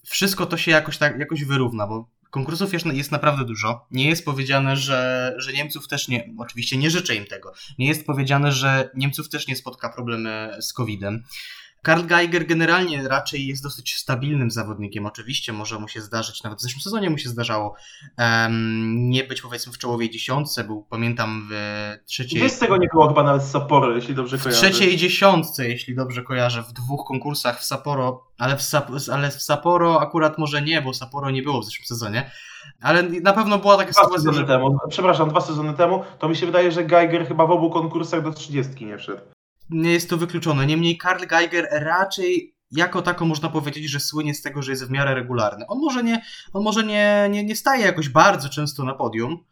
wszystko 0.06 0.46
to 0.46 0.56
się 0.56 0.70
jakoś, 0.70 0.98
tak, 0.98 1.18
jakoś 1.18 1.44
wyrówna, 1.44 1.86
bo 1.86 2.08
konkursów 2.30 2.72
jest, 2.72 2.86
jest 2.86 3.12
naprawdę 3.12 3.44
dużo. 3.44 3.86
Nie 3.90 4.08
jest 4.08 4.24
powiedziane, 4.24 4.76
że, 4.76 5.34
że 5.38 5.52
Niemców 5.52 5.88
też 5.88 6.08
nie, 6.08 6.30
oczywiście 6.38 6.76
nie 6.76 6.90
życzę 6.90 7.14
im 7.14 7.26
tego, 7.26 7.52
nie 7.78 7.86
jest 7.86 8.06
powiedziane, 8.06 8.52
że 8.52 8.90
Niemców 8.94 9.28
też 9.28 9.48
nie 9.48 9.56
spotka 9.56 9.88
problemy 9.88 10.56
z 10.60 10.72
COVID-em. 10.72 11.22
Karl 11.84 12.06
Geiger 12.06 12.46
generalnie 12.46 13.08
raczej 13.08 13.46
jest 13.46 13.62
dosyć 13.62 13.96
stabilnym 13.96 14.50
zawodnikiem. 14.50 15.06
Oczywiście 15.06 15.52
może 15.52 15.78
mu 15.78 15.88
się 15.88 16.00
zdarzyć, 16.00 16.42
nawet 16.42 16.58
w 16.58 16.62
zeszłym 16.62 16.80
sezonie 16.80 17.10
mu 17.10 17.18
się 17.18 17.28
zdarzało 17.28 17.74
um, 18.18 19.10
nie 19.10 19.24
być 19.24 19.42
powiedzmy 19.42 19.72
w 19.72 19.78
czołowej 19.78 20.10
dziesiątce, 20.10 20.64
był 20.64 20.82
pamiętam 20.82 21.48
w 21.50 21.96
trzeciej... 22.06 22.40
Wiesz, 22.40 22.58
tego 22.58 22.76
nie 22.76 22.88
było 22.92 23.08
chyba 23.08 23.22
nawet 23.22 23.42
w 23.42 23.50
Sapporo, 23.50 23.96
jeśli 23.96 24.14
dobrze 24.14 24.38
kojarzę. 24.38 24.56
W 24.56 24.60
trzeciej 24.60 24.96
dziesiątce, 24.96 25.68
jeśli 25.68 25.94
dobrze 25.94 26.22
kojarzę, 26.22 26.62
w 26.62 26.72
dwóch 26.72 27.06
konkursach 27.06 27.60
w 27.60 27.64
Sapporo, 27.64 28.24
ale 28.38 28.56
w, 28.56 28.62
Sap 28.62 28.90
ale 29.12 29.30
w 29.30 29.42
Sapporo 29.42 30.00
akurat 30.00 30.38
może 30.38 30.62
nie, 30.62 30.82
bo 30.82 30.94
Sapporo 30.94 31.30
nie 31.30 31.42
było 31.42 31.60
w 31.60 31.64
zeszłym 31.64 31.86
sezonie. 31.86 32.30
Ale 32.80 33.02
na 33.02 33.32
pewno 33.32 33.58
była 33.58 33.76
taka 33.76 33.92
dwa 33.92 34.02
sytuacja, 34.02 34.32
że... 34.32 34.44
temu, 34.44 34.78
przepraszam, 34.88 35.28
dwa 35.28 35.40
sezony 35.40 35.74
temu, 35.74 36.04
to 36.18 36.28
mi 36.28 36.36
się 36.36 36.46
wydaje, 36.46 36.72
że 36.72 36.84
Geiger 36.84 37.28
chyba 37.28 37.46
w 37.46 37.50
obu 37.50 37.70
konkursach 37.70 38.22
do 38.22 38.32
trzydziestki 38.32 38.86
nie 38.86 38.98
wszedł 38.98 39.33
nie 39.70 39.92
jest 39.92 40.10
to 40.10 40.16
wykluczone. 40.16 40.66
Niemniej 40.66 40.98
Karl 40.98 41.26
Geiger 41.26 41.68
raczej 41.70 42.54
jako 42.70 43.02
tako 43.02 43.24
można 43.24 43.48
powiedzieć, 43.48 43.90
że 43.90 44.00
słynie 44.00 44.34
z 44.34 44.42
tego, 44.42 44.62
że 44.62 44.72
jest 44.72 44.86
w 44.86 44.90
miarę 44.90 45.14
regularny. 45.14 45.66
On 45.66 45.78
może 45.78 46.02
nie, 46.02 46.22
on 46.52 46.62
może 46.62 46.84
nie, 46.84 47.28
nie, 47.30 47.44
nie 47.44 47.56
staje 47.56 47.84
jakoś 47.84 48.08
bardzo 48.08 48.48
często 48.48 48.84
na 48.84 48.94
podium, 48.94 49.44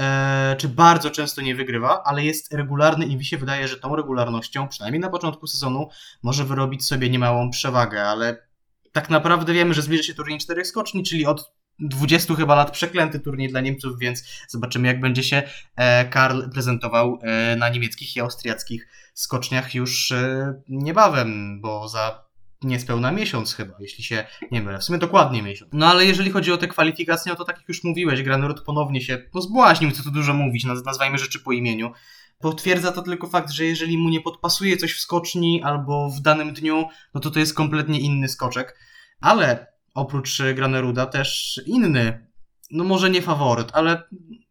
e, 0.00 0.56
czy 0.58 0.68
bardzo 0.68 1.10
często 1.10 1.42
nie 1.42 1.54
wygrywa, 1.54 2.02
ale 2.04 2.24
jest 2.24 2.54
regularny 2.54 3.06
i 3.06 3.16
mi 3.16 3.24
się 3.24 3.38
wydaje, 3.38 3.68
że 3.68 3.76
tą 3.76 3.96
regularnością, 3.96 4.68
przynajmniej 4.68 5.00
na 5.00 5.10
początku 5.10 5.46
sezonu, 5.46 5.88
może 6.22 6.44
wyrobić 6.44 6.84
sobie 6.84 7.10
niemałą 7.10 7.50
przewagę, 7.50 8.02
ale 8.02 8.50
tak 8.92 9.10
naprawdę 9.10 9.52
wiemy, 9.52 9.74
że 9.74 9.82
zbliża 9.82 10.02
się 10.02 10.14
turniej 10.14 10.38
czterech 10.38 10.66
skoczni, 10.66 11.02
czyli 11.02 11.26
od 11.26 11.52
20 11.80 12.34
chyba 12.34 12.54
lat 12.54 12.70
przeklęty 12.70 13.20
turniej 13.20 13.48
dla 13.48 13.60
Niemców, 13.60 13.98
więc 13.98 14.24
zobaczymy 14.48 14.88
jak 14.88 15.00
będzie 15.00 15.22
się 15.22 15.42
e, 15.76 16.04
Karl 16.04 16.50
prezentował 16.50 17.18
e, 17.22 17.56
na 17.56 17.68
niemieckich 17.68 18.16
i 18.16 18.20
austriackich 18.20 18.88
skoczniach 19.20 19.74
już 19.74 20.12
e, 20.12 20.54
niebawem, 20.68 21.60
bo 21.60 21.88
za 21.88 22.24
niespełna 22.62 23.12
miesiąc 23.12 23.54
chyba, 23.54 23.74
jeśli 23.80 24.04
się 24.04 24.24
nie 24.50 24.62
mylę. 24.62 24.78
W 24.78 24.84
sumie 24.84 24.98
dokładnie 24.98 25.42
miesiąc. 25.42 25.70
No 25.74 25.86
ale 25.86 26.04
jeżeli 26.04 26.30
chodzi 26.30 26.52
o 26.52 26.56
te 26.56 26.68
kwalifikacje, 26.68 27.32
no 27.32 27.36
to 27.36 27.44
tak 27.44 27.58
jak 27.58 27.68
już 27.68 27.84
mówiłeś, 27.84 28.22
Granerud 28.22 28.60
ponownie 28.60 29.00
się 29.00 29.18
pozbłaźnił, 29.18 29.90
co 29.90 30.02
tu 30.02 30.10
dużo 30.10 30.34
mówić, 30.34 30.64
nazwajmy 30.64 31.18
rzeczy 31.18 31.40
po 31.40 31.52
imieniu. 31.52 31.92
Potwierdza 32.38 32.92
to 32.92 33.02
tylko 33.02 33.26
fakt, 33.26 33.50
że 33.50 33.64
jeżeli 33.64 33.98
mu 33.98 34.08
nie 34.08 34.20
podpasuje 34.20 34.76
coś 34.76 34.94
w 34.94 35.00
skoczni 35.00 35.62
albo 35.62 36.10
w 36.10 36.20
danym 36.20 36.52
dniu, 36.52 36.88
no 37.14 37.20
to 37.20 37.30
to 37.30 37.38
jest 37.38 37.54
kompletnie 37.54 38.00
inny 38.00 38.28
skoczek. 38.28 38.76
Ale 39.20 39.66
oprócz 39.94 40.42
Graneruda 40.54 41.06
też 41.06 41.60
inny 41.66 42.30
no 42.70 42.84
może 42.84 43.10
nie 43.10 43.22
faworyt, 43.22 43.68
ale 43.72 44.02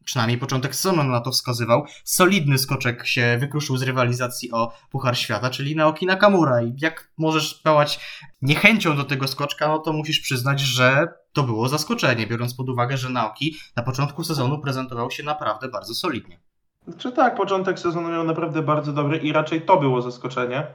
przynajmniej 0.10 0.38
początek 0.38 0.76
sezonu 0.76 1.04
na 1.04 1.22
to 1.22 1.32
wskazywał. 1.32 1.86
Solidny 2.04 2.58
skoczek 2.58 3.08
się 3.08 3.38
wykruszył 3.40 3.78
z 3.78 3.82
rywalizacji 3.82 4.52
o 4.52 4.72
Puchar 4.92 5.18
Świata, 5.18 5.50
czyli 5.50 5.76
Naoki 5.76 6.06
Nakamura. 6.06 6.62
I 6.62 6.74
jak 6.82 7.12
możesz 7.18 7.54
pełać 7.54 8.00
niechęcią 8.42 8.98
do 8.98 9.04
tego 9.04 9.28
skoczka, 9.28 9.68
no 9.68 9.80
to 9.80 9.94
musisz 9.94 10.20
przyznać, 10.20 10.60
że 10.60 11.08
to 11.34 11.44
było 11.44 11.70
zaskoczenie, 11.70 12.28
biorąc 12.28 12.56
pod 12.56 12.70
uwagę, 12.70 12.98
że 12.98 13.10
Naoki 13.10 13.56
na 13.76 13.84
początku 13.84 14.24
sezonu 14.24 14.60
prezentował 14.60 15.12
się 15.12 15.24
naprawdę 15.24 15.68
bardzo 15.68 15.94
solidnie. 15.94 16.40
Czy 16.98 17.12
tak, 17.12 17.36
początek 17.36 17.80
sezonu 17.80 18.10
miał 18.10 18.24
naprawdę 18.24 18.62
bardzo 18.62 18.94
dobry 18.94 19.18
i 19.18 19.34
raczej 19.34 19.62
to 19.62 19.78
było 19.78 20.02
zaskoczenie, 20.02 20.68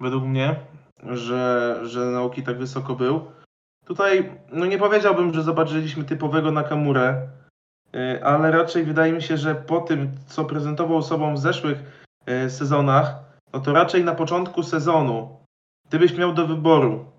według 0.00 0.24
mnie, 0.24 0.56
że, 1.02 1.80
że 1.82 2.00
Naoki 2.00 2.42
tak 2.42 2.58
wysoko 2.58 2.94
był. 2.94 3.32
Tutaj, 3.84 4.40
no 4.52 4.66
nie 4.66 4.78
powiedziałbym, 4.78 5.34
że 5.34 5.42
zobaczyliśmy 5.42 6.04
typowego 6.04 6.52
Nakamurę, 6.52 7.28
ale 8.24 8.50
raczej 8.50 8.84
wydaje 8.84 9.12
mi 9.12 9.22
się, 9.22 9.36
że 9.36 9.54
po 9.54 9.80
tym, 9.80 10.10
co 10.26 10.44
prezentował 10.44 11.02
sobą 11.02 11.34
w 11.34 11.38
zeszłych 11.38 12.06
y, 12.28 12.50
sezonach, 12.50 13.14
no 13.52 13.60
to 13.60 13.72
raczej 13.72 14.04
na 14.04 14.14
początku 14.14 14.62
sezonu, 14.62 15.36
gdybyś 15.88 16.16
miał 16.16 16.34
do 16.34 16.46
wyboru, 16.46 17.12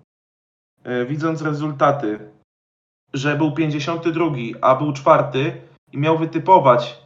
y, 0.86 1.06
widząc 1.06 1.42
rezultaty, 1.42 2.30
że 3.14 3.36
był 3.36 3.52
52, 3.52 4.26
a 4.60 4.74
był 4.74 4.92
czwarty 4.92 5.60
i 5.92 5.98
miał 5.98 6.18
wytypować, 6.18 7.02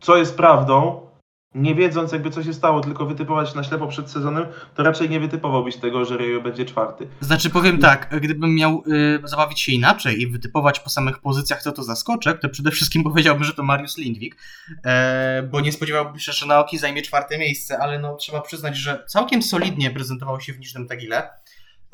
co 0.00 0.16
jest 0.16 0.36
prawdą, 0.36 1.06
nie 1.54 1.74
wiedząc 1.74 2.12
jakby 2.12 2.30
co 2.30 2.42
się 2.42 2.54
stało, 2.54 2.80
tylko 2.80 3.06
wytypować 3.06 3.54
na 3.54 3.64
ślepo 3.64 3.86
przed 3.86 4.10
sezonem, 4.10 4.46
to 4.74 4.82
raczej 4.82 5.10
nie 5.10 5.20
wytypowałbyś 5.20 5.76
tego, 5.76 6.04
że 6.04 6.16
Rio 6.16 6.40
będzie 6.40 6.64
czwarty. 6.64 7.08
Znaczy 7.20 7.50
powiem 7.50 7.78
tak, 7.78 8.20
gdybym 8.20 8.54
miał 8.54 8.82
y, 8.86 9.28
zabawić 9.28 9.60
się 9.60 9.72
inaczej 9.72 10.20
i 10.20 10.26
wytypować 10.26 10.80
po 10.80 10.90
samych 10.90 11.18
pozycjach, 11.18 11.62
co 11.62 11.72
to 11.72 11.82
za 11.82 11.96
skoczek, 11.96 12.40
to 12.40 12.48
przede 12.48 12.70
wszystkim 12.70 13.04
powiedziałbym, 13.04 13.44
że 13.44 13.54
to 13.54 13.62
Mariusz 13.62 13.96
Lindwik, 13.96 14.36
e, 14.84 15.42
bo 15.42 15.60
nie 15.60 15.72
spodziewałbym 15.72 16.18
się, 16.18 16.32
że 16.32 16.46
Naoki 16.46 16.78
zajmie 16.78 17.02
czwarte 17.02 17.38
miejsce, 17.38 17.78
ale 17.78 17.98
no 17.98 18.16
trzeba 18.16 18.40
przyznać, 18.40 18.76
że 18.76 19.04
całkiem 19.06 19.42
solidnie 19.42 19.90
prezentował 19.90 20.40
się 20.40 20.52
w 20.52 20.58
Niżnym 20.58 20.88
Tagile. 20.88 21.30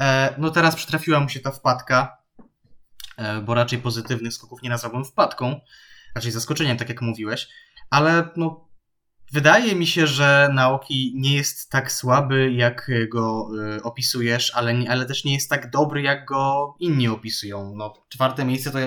E, 0.01 0.35
no 0.39 0.51
teraz 0.51 0.77
przytrafiła 0.77 1.21
mu 1.21 1.29
się 1.29 1.41
ta 1.41 1.51
wpadka, 1.51 2.17
e, 3.17 3.41
bo 3.41 3.55
raczej 3.55 3.79
pozytywnych 3.79 4.35
skoków 4.35 4.63
nie 4.63 4.71
nazwałbym 4.71 5.05
wpadką, 5.05 5.61
raczej 6.15 6.33
zaskoczeniem, 6.33 6.77
tak 6.77 6.89
jak 6.89 7.03
mówiłeś, 7.03 7.49
ale 7.91 8.29
no 8.37 8.68
Wydaje 9.33 9.75
mi 9.75 9.87
się, 9.87 10.07
że 10.07 10.51
Naoki 10.55 11.13
nie 11.17 11.35
jest 11.35 11.71
tak 11.71 11.93
słaby, 11.93 12.53
jak 12.53 12.91
go 13.13 13.49
y, 13.77 13.83
opisujesz, 13.83 14.53
ale, 14.55 14.75
nie, 14.75 14.91
ale 14.91 15.07
też 15.07 15.25
nie 15.25 15.35
jest 15.35 15.51
tak 15.51 15.71
dobry, 15.71 16.03
jak 16.03 16.25
go 16.25 16.75
inni 16.81 17.09
opisują. 17.09 17.73
No, 17.77 17.95
czwarte 18.09 18.45
miejsce 18.45 18.71
to 18.71 18.79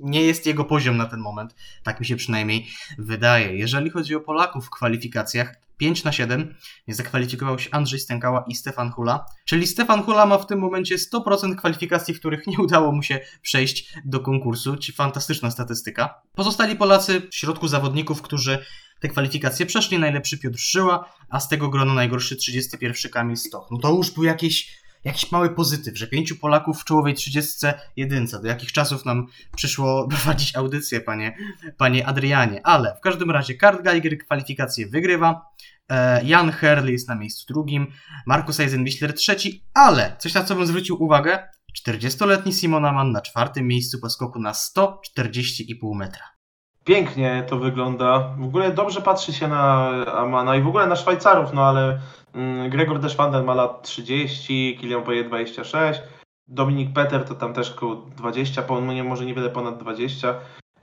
nie 0.00 0.22
jest 0.22 0.46
jego 0.46 0.64
poziom 0.64 0.96
na 0.96 1.06
ten 1.06 1.20
moment. 1.20 1.54
Tak 1.82 2.00
mi 2.00 2.06
się 2.06 2.16
przynajmniej 2.16 2.66
wydaje. 2.98 3.56
Jeżeli 3.56 3.90
chodzi 3.90 4.14
o 4.14 4.20
Polaków 4.20 4.66
w 4.66 4.70
kwalifikacjach, 4.70 5.69
5 5.80 6.04
na 6.04 6.12
7 6.12 6.54
nie 6.88 6.94
zakwalifikował 6.94 7.58
się 7.58 7.70
Andrzej 7.70 8.00
Stękała 8.00 8.44
i 8.48 8.54
Stefan 8.54 8.90
Hula. 8.90 9.26
Czyli 9.44 9.66
Stefan 9.66 10.02
Hula 10.02 10.26
ma 10.26 10.38
w 10.38 10.46
tym 10.46 10.58
momencie 10.58 10.96
100% 10.96 11.56
kwalifikacji, 11.56 12.14
w 12.14 12.18
których 12.18 12.46
nie 12.46 12.58
udało 12.58 12.92
mu 12.92 13.02
się 13.02 13.20
przejść 13.42 13.94
do 14.04 14.20
konkursu. 14.20 14.76
Ci 14.76 14.92
fantastyczna 14.92 15.50
statystyka. 15.50 16.22
Pozostali 16.34 16.76
Polacy 16.76 17.20
w 17.30 17.34
środku 17.34 17.68
zawodników, 17.68 18.22
którzy 18.22 18.64
te 19.00 19.08
kwalifikacje 19.08 19.66
przeszli. 19.66 19.98
Najlepszy 19.98 20.38
Piotr 20.38 20.58
Szyła, 20.58 21.12
a 21.28 21.40
z 21.40 21.48
tego 21.48 21.68
grona 21.68 21.94
najgorszy 21.94 22.36
31 22.36 23.12
Kamil 23.12 23.36
Stoch. 23.36 23.68
No 23.70 23.78
to 23.78 23.90
już 23.90 24.10
był 24.10 24.24
jakiś, 24.24 24.78
jakiś 25.04 25.32
mały 25.32 25.50
pozytyw, 25.50 25.98
że 25.98 26.06
pięciu 26.06 26.36
Polaków 26.36 26.80
w 26.80 26.84
czołowej 26.84 27.14
31. 27.14 28.26
Do 28.26 28.48
jakich 28.48 28.72
czasów 28.72 29.04
nam 29.04 29.26
przyszło 29.56 30.08
prowadzić 30.10 30.56
audycję, 30.56 31.00
panie, 31.00 31.36
panie 31.76 32.06
Adrianie. 32.06 32.60
Ale 32.64 32.96
w 32.96 33.00
każdym 33.00 33.30
razie 33.30 33.54
Kurt 33.58 33.82
Geiger 33.82 34.18
kwalifikacje 34.18 34.86
wygrywa. 34.86 35.46
E, 35.88 36.24
Jan 36.24 36.52
Herli 36.52 36.92
jest 36.92 37.08
na 37.08 37.14
miejscu 37.14 37.46
drugim, 37.48 37.86
Markus 38.26 38.60
Eisenbichler 38.60 39.14
trzeci, 39.14 39.64
ale 39.74 40.16
coś 40.18 40.34
na 40.34 40.44
co 40.44 40.54
bym 40.54 40.66
zwrócił 40.66 41.02
uwagę, 41.02 41.48
40-letni 41.86 42.52
Simon 42.52 42.84
Aman 42.84 43.12
na 43.12 43.20
czwartym 43.20 43.66
miejscu 43.66 43.98
po 44.00 44.10
skoku 44.10 44.38
na 44.38 44.52
140,5 44.52 45.96
metra. 45.96 46.39
Pięknie 46.84 47.44
to 47.48 47.56
wygląda. 47.58 48.34
W 48.38 48.44
ogóle 48.44 48.70
dobrze 48.70 49.00
patrzy 49.00 49.32
się 49.32 49.48
na 49.48 49.88
Amana 50.14 50.56
i 50.56 50.62
w 50.62 50.68
ogóle 50.68 50.86
na 50.86 50.96
Szwajcarów, 50.96 51.52
no 51.52 51.62
ale 51.64 52.00
mm, 52.34 52.70
Gregor 52.70 53.00
Deschwanden 53.00 53.44
ma 53.44 53.54
lat 53.54 53.82
30, 53.82 54.78
Kilian 54.80 55.02
Poje 55.02 55.24
26, 55.24 56.00
Dominik 56.48 56.92
Peter 56.92 57.24
to 57.24 57.34
tam 57.34 57.52
też 57.54 57.70
około 57.70 57.94
20, 57.96 58.62
po- 58.62 58.80
no 58.80 58.92
nie, 58.92 59.04
może 59.04 59.24
niewiele 59.26 59.50
ponad 59.50 59.78
20, 59.78 60.34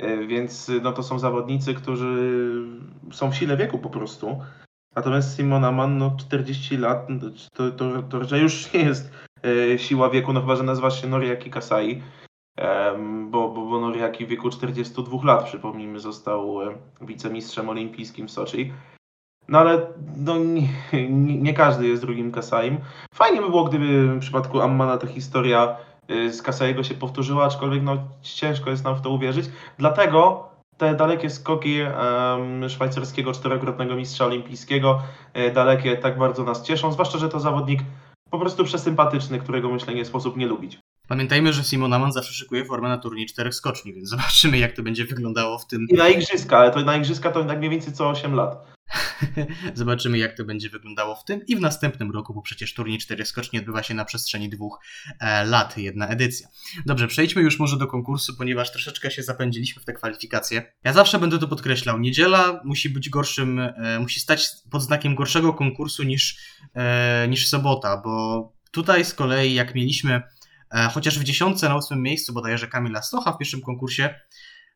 y, 0.04 0.28
więc 0.28 0.70
y, 0.70 0.82
no 0.82 0.92
to 0.94 1.04
są 1.04 1.20
zawodnicy, 1.20 1.74
którzy 1.74 2.16
są 3.12 3.32
w 3.32 3.36
sile 3.36 3.58
wieku 3.58 3.78
po 3.80 3.90
prostu. 3.90 4.40
Natomiast 4.96 5.36
Simon 5.36 5.66
Aman, 5.66 5.98
no 5.98 6.16
40 6.20 6.78
lat, 6.78 7.08
to, 7.54 7.72
to, 7.72 8.04
to, 8.04 8.24
że 8.24 8.40
już 8.40 8.74
nie 8.74 8.80
jest 8.80 9.12
y, 9.46 9.80
siła 9.80 10.10
wieku, 10.10 10.34
no 10.34 10.42
chyba, 10.42 10.56
że 10.56 10.64
nazywasz 10.64 11.02
się 11.02 11.08
Noriaki 11.08 11.50
Kasai. 11.50 12.02
Bo, 13.30 13.50
bo, 13.50 13.66
bo 13.66 13.80
Noriaki 13.80 14.26
w 14.26 14.30
wieku 14.30 14.50
42 14.50 15.18
lat, 15.24 15.46
przypomnijmy, 15.46 16.00
został 16.00 16.60
wicemistrzem 17.02 17.70
olimpijskim 17.70 18.28
w 18.28 18.32
Soczi. 18.32 18.74
No 19.48 19.60
ale 19.60 19.88
no, 20.18 20.38
nie, 20.38 20.70
nie, 21.40 21.54
każdy 21.54 21.88
jest 21.88 22.02
drugim 22.02 22.32
Kasaim. 22.32 22.78
Fajnie 23.14 23.42
by 23.42 23.50
było, 23.50 23.64
gdyby 23.64 24.08
w 24.08 24.20
przypadku 24.20 24.62
Ammana 24.62 24.98
ta 24.98 25.08
historia 25.08 25.78
y, 26.12 26.34
z 26.34 26.42
Kasaiego 26.42 26.84
się 26.84 26.96
powtórzyła, 26.96 27.46
aczkolwiek 27.46 27.84
no, 27.84 27.98
ciężko 28.22 28.70
jest 28.70 28.84
nam 28.84 28.96
w 28.96 29.02
to 29.02 29.10
uwierzyć. 29.10 29.46
Dlatego 29.78 30.50
te 30.78 30.96
dalekie 30.96 31.30
skoki 31.30 31.80
em, 31.80 32.70
szwajcarskiego 32.70 33.34
czterokrotnego 33.34 33.96
mistrza 33.96 34.26
olimpijskiego, 34.26 35.02
e, 35.34 35.52
dalekie 35.52 35.98
tak 35.98 36.18
bardzo 36.18 36.44
nas 36.44 36.64
cieszą, 36.64 36.92
zwłaszcza, 36.92 37.18
że 37.18 37.30
to 37.30 37.40
zawodnik 37.40 37.80
po 38.30 38.40
prostu 38.40 38.64
przesympatyczny, 38.64 39.40
którego 39.40 39.70
myślę 39.70 39.94
nie 39.94 40.06
sposób 40.06 40.38
nie 40.38 40.48
lubić. 40.48 40.80
Pamiętajmy, 41.08 41.54
że 41.54 41.64
Simon 41.64 41.94
Aman 41.94 42.12
zawsze 42.12 42.34
szykuje 42.34 42.66
formę 42.66 42.90
na 42.90 42.98
turniej 42.98 43.26
czterech 43.26 43.56
skoczni, 43.56 43.94
więc 43.94 44.10
zobaczymy, 44.10 44.58
jak 44.58 44.76
to 44.76 44.84
będzie 44.84 45.06
wyglądało 45.06 45.60
w 45.60 45.68
tym. 45.68 45.86
I 45.90 45.94
na 45.94 46.10
igrzyska, 46.10 46.58
ale 46.58 46.72
to 46.72 46.82
na 46.82 46.98
igrzyska 46.98 47.32
to 47.32 47.44
tak 47.44 47.58
mniej 47.58 47.70
więcej 47.70 47.94
co 47.94 48.10
8 48.10 48.34
lat. 48.34 48.78
Zobaczymy, 49.74 50.18
jak 50.18 50.38
to 50.38 50.46
będzie 50.46 50.70
wyglądało 50.70 51.16
w 51.16 51.24
tym 51.24 51.46
i 51.48 51.56
w 51.56 51.62
następnym 51.62 52.12
roku, 52.12 52.34
bo 52.34 52.42
przecież 52.42 52.74
turniej 52.74 52.98
czterech 52.98 53.28
skoczni 53.28 53.60
odbywa 53.60 53.84
się 53.84 53.94
na 53.94 54.06
przestrzeni 54.06 54.50
dwóch 54.50 54.80
e, 55.20 55.46
lat, 55.46 55.78
jedna 55.78 56.08
edycja. 56.08 56.48
Dobrze, 56.86 57.08
przejdźmy 57.08 57.42
już 57.42 57.60
może 57.60 57.78
do 57.78 57.88
konkursu, 57.88 58.36
ponieważ 58.38 58.72
troszeczkę 58.72 59.12
się 59.12 59.24
zapędziliśmy 59.24 59.82
w 59.82 59.86
te 59.86 59.94
kwalifikacje. 59.94 60.74
Ja 60.84 60.94
zawsze 60.94 61.20
będę 61.20 61.40
to 61.40 61.48
podkreślał. 61.48 62.00
Niedziela 62.00 62.62
musi 62.64 62.90
być 62.90 63.10
gorszym, 63.10 63.60
e, 63.60 64.00
musi 64.00 64.20
stać 64.20 64.50
pod 64.72 64.82
znakiem 64.82 65.16
gorszego 65.16 65.54
konkursu 65.54 66.04
niż, 66.04 66.38
e, 66.74 67.28
niż 67.28 67.48
sobota, 67.48 68.02
bo 68.04 68.58
tutaj 68.72 69.06
z 69.06 69.14
kolei, 69.14 69.54
jak 69.54 69.76
mieliśmy 69.76 70.22
chociaż 70.94 71.20
w 71.20 71.24
dziesiątce 71.24 71.70
na 71.70 71.76
ósmym 71.76 72.02
miejscu 72.02 72.34
bodajże 72.34 72.68
Kamila 72.68 73.02
Stocha 73.02 73.32
w 73.32 73.38
pierwszym 73.38 73.62
konkursie, 73.62 74.16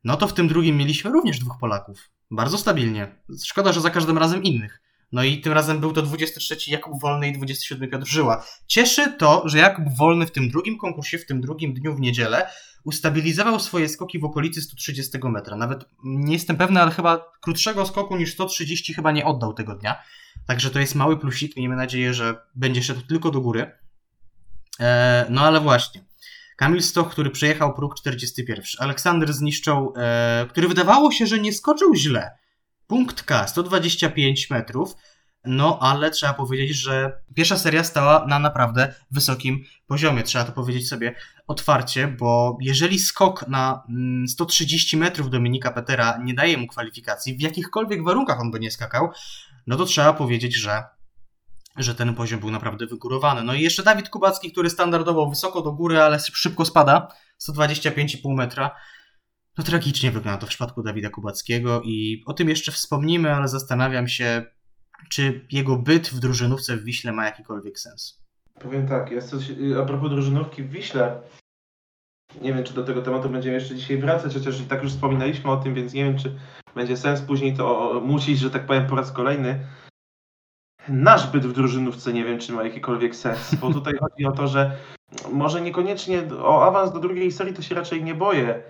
no 0.04 0.18
to 0.18 0.28
w 0.28 0.34
tym 0.34 0.48
drugim 0.48 0.78
mieliśmy 0.78 1.12
również 1.12 1.40
dwóch 1.40 1.58
Polaków. 1.60 2.10
Bardzo 2.32 2.58
stabilnie. 2.58 3.16
Szkoda, 3.46 3.74
że 3.74 3.82
za 3.82 3.90
każdym 3.90 4.18
razem 4.18 4.44
innych. 4.44 4.82
No 5.12 5.24
i 5.24 5.42
tym 5.42 5.54
razem 5.54 5.80
był 5.80 5.94
to 5.94 6.02
23 6.02 6.72
Jakub 6.72 7.02
Wolny 7.02 7.28
i 7.28 7.34
27 7.34 7.90
Piotr 7.90 8.08
Żyła. 8.08 8.46
Cieszy 8.68 9.14
to, 9.18 9.44
że 9.46 9.58
Jakub 9.58 9.86
Wolny 9.98 10.26
w 10.26 10.32
tym 10.32 10.50
drugim 10.50 10.78
konkursie, 10.78 11.18
w 11.18 11.26
tym 11.26 11.42
drugim 11.42 11.74
dniu 11.74 11.96
w 11.96 12.00
niedzielę, 12.00 12.48
ustabilizował 12.84 13.60
swoje 13.60 13.90
skoki 13.90 14.20
w 14.20 14.26
okolicy 14.26 14.62
130 14.62 15.18
metra. 15.24 15.58
Nawet 15.58 15.86
nie 16.04 16.34
jestem 16.34 16.58
pewny, 16.58 16.82
ale 16.82 16.92
chyba 16.92 17.32
krótszego 17.42 17.86
skoku 17.86 18.18
niż 18.18 18.34
130 18.34 18.94
chyba 18.94 19.12
nie 19.12 19.26
oddał 19.26 19.54
tego 19.54 19.76
dnia. 19.76 20.02
Także 20.48 20.70
to 20.70 20.80
jest 20.80 20.96
mały 20.96 21.20
plusik. 21.20 21.58
Miejmy 21.58 21.76
nadzieję, 21.76 22.14
że 22.14 22.36
będzie 22.56 22.84
szedł 22.84 23.02
tylko 23.02 23.32
do 23.32 23.42
góry. 23.42 23.72
E, 24.80 25.26
no 25.30 25.42
ale 25.42 25.60
właśnie. 25.60 26.02
Kamil 26.56 26.82
Stoch, 26.82 27.12
który 27.12 27.30
przejechał 27.30 27.74
próg 27.74 27.96
41. 27.96 28.66
Aleksander 28.80 29.34
zniszczał, 29.34 29.94
e, 29.98 30.46
który 30.50 30.68
wydawało 30.68 31.12
się, 31.12 31.28
że 31.28 31.40
nie 31.40 31.54
skoczył 31.54 31.96
źle. 31.96 32.32
Punkt 32.88 33.24
K, 33.24 33.48
125 33.48 34.50
metrów. 34.50 34.96
No, 35.46 35.80
ale 35.82 36.12
trzeba 36.12 36.34
powiedzieć, 36.34 36.78
że 36.78 37.22
pierwsza 37.36 37.58
seria 37.58 37.84
stała 37.84 38.26
na 38.28 38.40
naprawdę 38.40 38.94
wysokim 39.12 39.64
poziomie. 39.88 40.24
Trzeba 40.24 40.46
to 40.46 40.52
powiedzieć 40.52 40.90
sobie 40.90 41.16
otwarcie, 41.48 42.08
bo 42.08 42.58
jeżeli 42.62 43.00
skok 43.00 43.48
na 43.48 43.84
mm, 43.90 44.28
130 44.28 44.98
metrów 44.98 45.30
Dominika 45.30 45.72
Petera 45.72 46.20
nie 46.24 46.34
daje 46.34 46.58
mu 46.58 46.68
kwalifikacji, 46.68 47.38
w 47.38 47.42
jakichkolwiek 47.42 48.04
warunkach 48.04 48.42
on 48.42 48.52
by 48.52 48.60
nie 48.60 48.72
skakał, 48.72 49.10
no 49.68 49.78
to 49.78 49.86
trzeba 49.86 50.14
powiedzieć, 50.14 50.56
że 50.56 50.84
że 51.84 51.96
ten 51.96 52.16
poziom 52.16 52.40
był 52.40 52.52
naprawdę 52.52 52.86
wygórowany. 52.86 53.44
No 53.44 53.54
i 53.54 53.62
jeszcze 53.62 53.84
Dawid 53.84 54.10
Kubacki, 54.10 54.52
który 54.52 54.70
standardowo 54.70 55.30
wysoko 55.30 55.62
do 55.62 55.72
góry, 55.72 56.02
ale 56.02 56.20
szybko 56.20 56.66
spada, 56.66 57.08
125,5 57.50 58.36
metra. 58.36 58.76
No 59.58 59.64
tragicznie 59.64 60.12
wygląda 60.12 60.38
to 60.38 60.46
w 60.46 60.50
przypadku 60.50 60.84
Dawida 60.84 61.10
Kubackiego 61.10 61.82
i 61.82 62.24
o 62.26 62.34
tym 62.34 62.50
jeszcze 62.50 62.72
wspomnimy, 62.72 63.34
ale 63.36 63.48
zastanawiam 63.48 64.08
się, 64.08 64.46
czy 65.10 65.48
jego 65.52 65.78
byt 65.78 66.08
w 66.08 66.20
drużynówce 66.20 66.78
w 66.78 66.84
Wiśle 66.84 67.12
ma 67.12 67.26
jakikolwiek 67.26 67.80
sens. 67.80 68.22
Powiem 68.62 68.88
tak, 68.88 69.12
jest 69.12 69.30
coś, 69.30 69.52
a 69.82 69.86
propos 69.86 70.10
drużynówki 70.10 70.64
w 70.64 70.70
Wiśle, 70.70 71.22
Nie 72.42 72.54
wiem, 72.54 72.64
czy 72.64 72.74
do 72.74 72.84
tego 72.84 73.02
tematu 73.02 73.30
będziemy 73.30 73.56
jeszcze 73.56 73.76
dzisiaj 73.76 73.98
wracać, 73.98 74.34
chociaż 74.34 74.62
i 74.62 74.64
tak 74.64 74.84
już 74.84 74.92
wspominaliśmy 74.92 75.52
o 75.52 75.58
tym, 75.58 75.76
więc 75.76 75.94
nie 75.94 76.04
wiem, 76.06 76.18
czy 76.18 76.40
będzie 76.76 76.98
sens 76.98 77.22
później 77.22 77.58
to 77.58 78.02
musić, 78.06 78.40
że 78.40 78.52
tak 78.52 78.66
powiem, 78.66 78.88
po 78.88 78.96
raz 78.96 79.12
kolejny. 79.12 79.68
Nasz 80.88 81.28
byt 81.28 81.46
w 81.48 81.54
drużynówce 81.54 82.14
nie 82.14 82.26
wiem, 82.26 82.40
czy 82.40 82.54
ma 82.54 82.64
jakikolwiek 82.64 83.16
sens, 83.16 83.56
bo 83.56 83.74
tutaj 83.74 83.94
chodzi 84.00 84.26
o 84.26 84.32
to, 84.32 84.48
że 84.48 84.78
może 85.32 85.62
niekoniecznie 85.62 86.24
o 86.44 86.66
awans 86.68 86.92
do 86.94 87.00
drugiej 87.00 87.32
serii 87.32 87.54
to 87.54 87.62
się 87.62 87.76
raczej 87.76 88.04
nie 88.04 88.16
boję, 88.16 88.64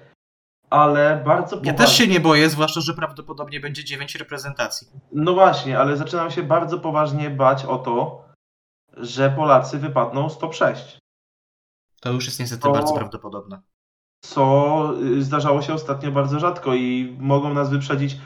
ale 0.70 1.22
bardzo 1.26 1.56
Ja 1.56 1.62
poważnie... 1.62 1.78
też 1.78 1.98
się 1.98 2.08
nie 2.08 2.20
boję, 2.20 2.50
zwłaszcza, 2.50 2.82
że 2.82 2.94
prawdopodobnie 2.94 3.60
będzie 3.60 3.84
9 3.84 4.16
reprezentacji. 4.16 4.88
No 5.12 5.34
właśnie, 5.34 5.80
ale 5.80 5.98
zaczynam 5.98 6.32
się 6.32 6.44
bardzo 6.44 6.80
poważnie 6.80 7.30
bać 7.30 7.66
o 7.66 7.78
to, 7.78 8.26
że 8.98 9.30
Polacy 9.30 9.78
wypadną 9.78 10.30
z 10.30 10.38
top 10.38 10.56
6. 10.56 10.98
To 12.02 12.12
już 12.12 12.26
jest 12.26 12.40
niestety 12.40 12.62
To- 12.62 12.72
bardzo 12.72 12.94
prawdopodobne. 12.94 13.62
co 14.24 14.94
y, 15.04 15.24
zdarzało 15.24 15.62
się 15.62 15.74
ostatnio 15.74 16.12
bardzo 16.12 16.40
rzadko 16.40 16.74
i 16.76 17.16
mogą 17.20 17.54
nas 17.54 17.70
wyprzedzić 17.70 18.18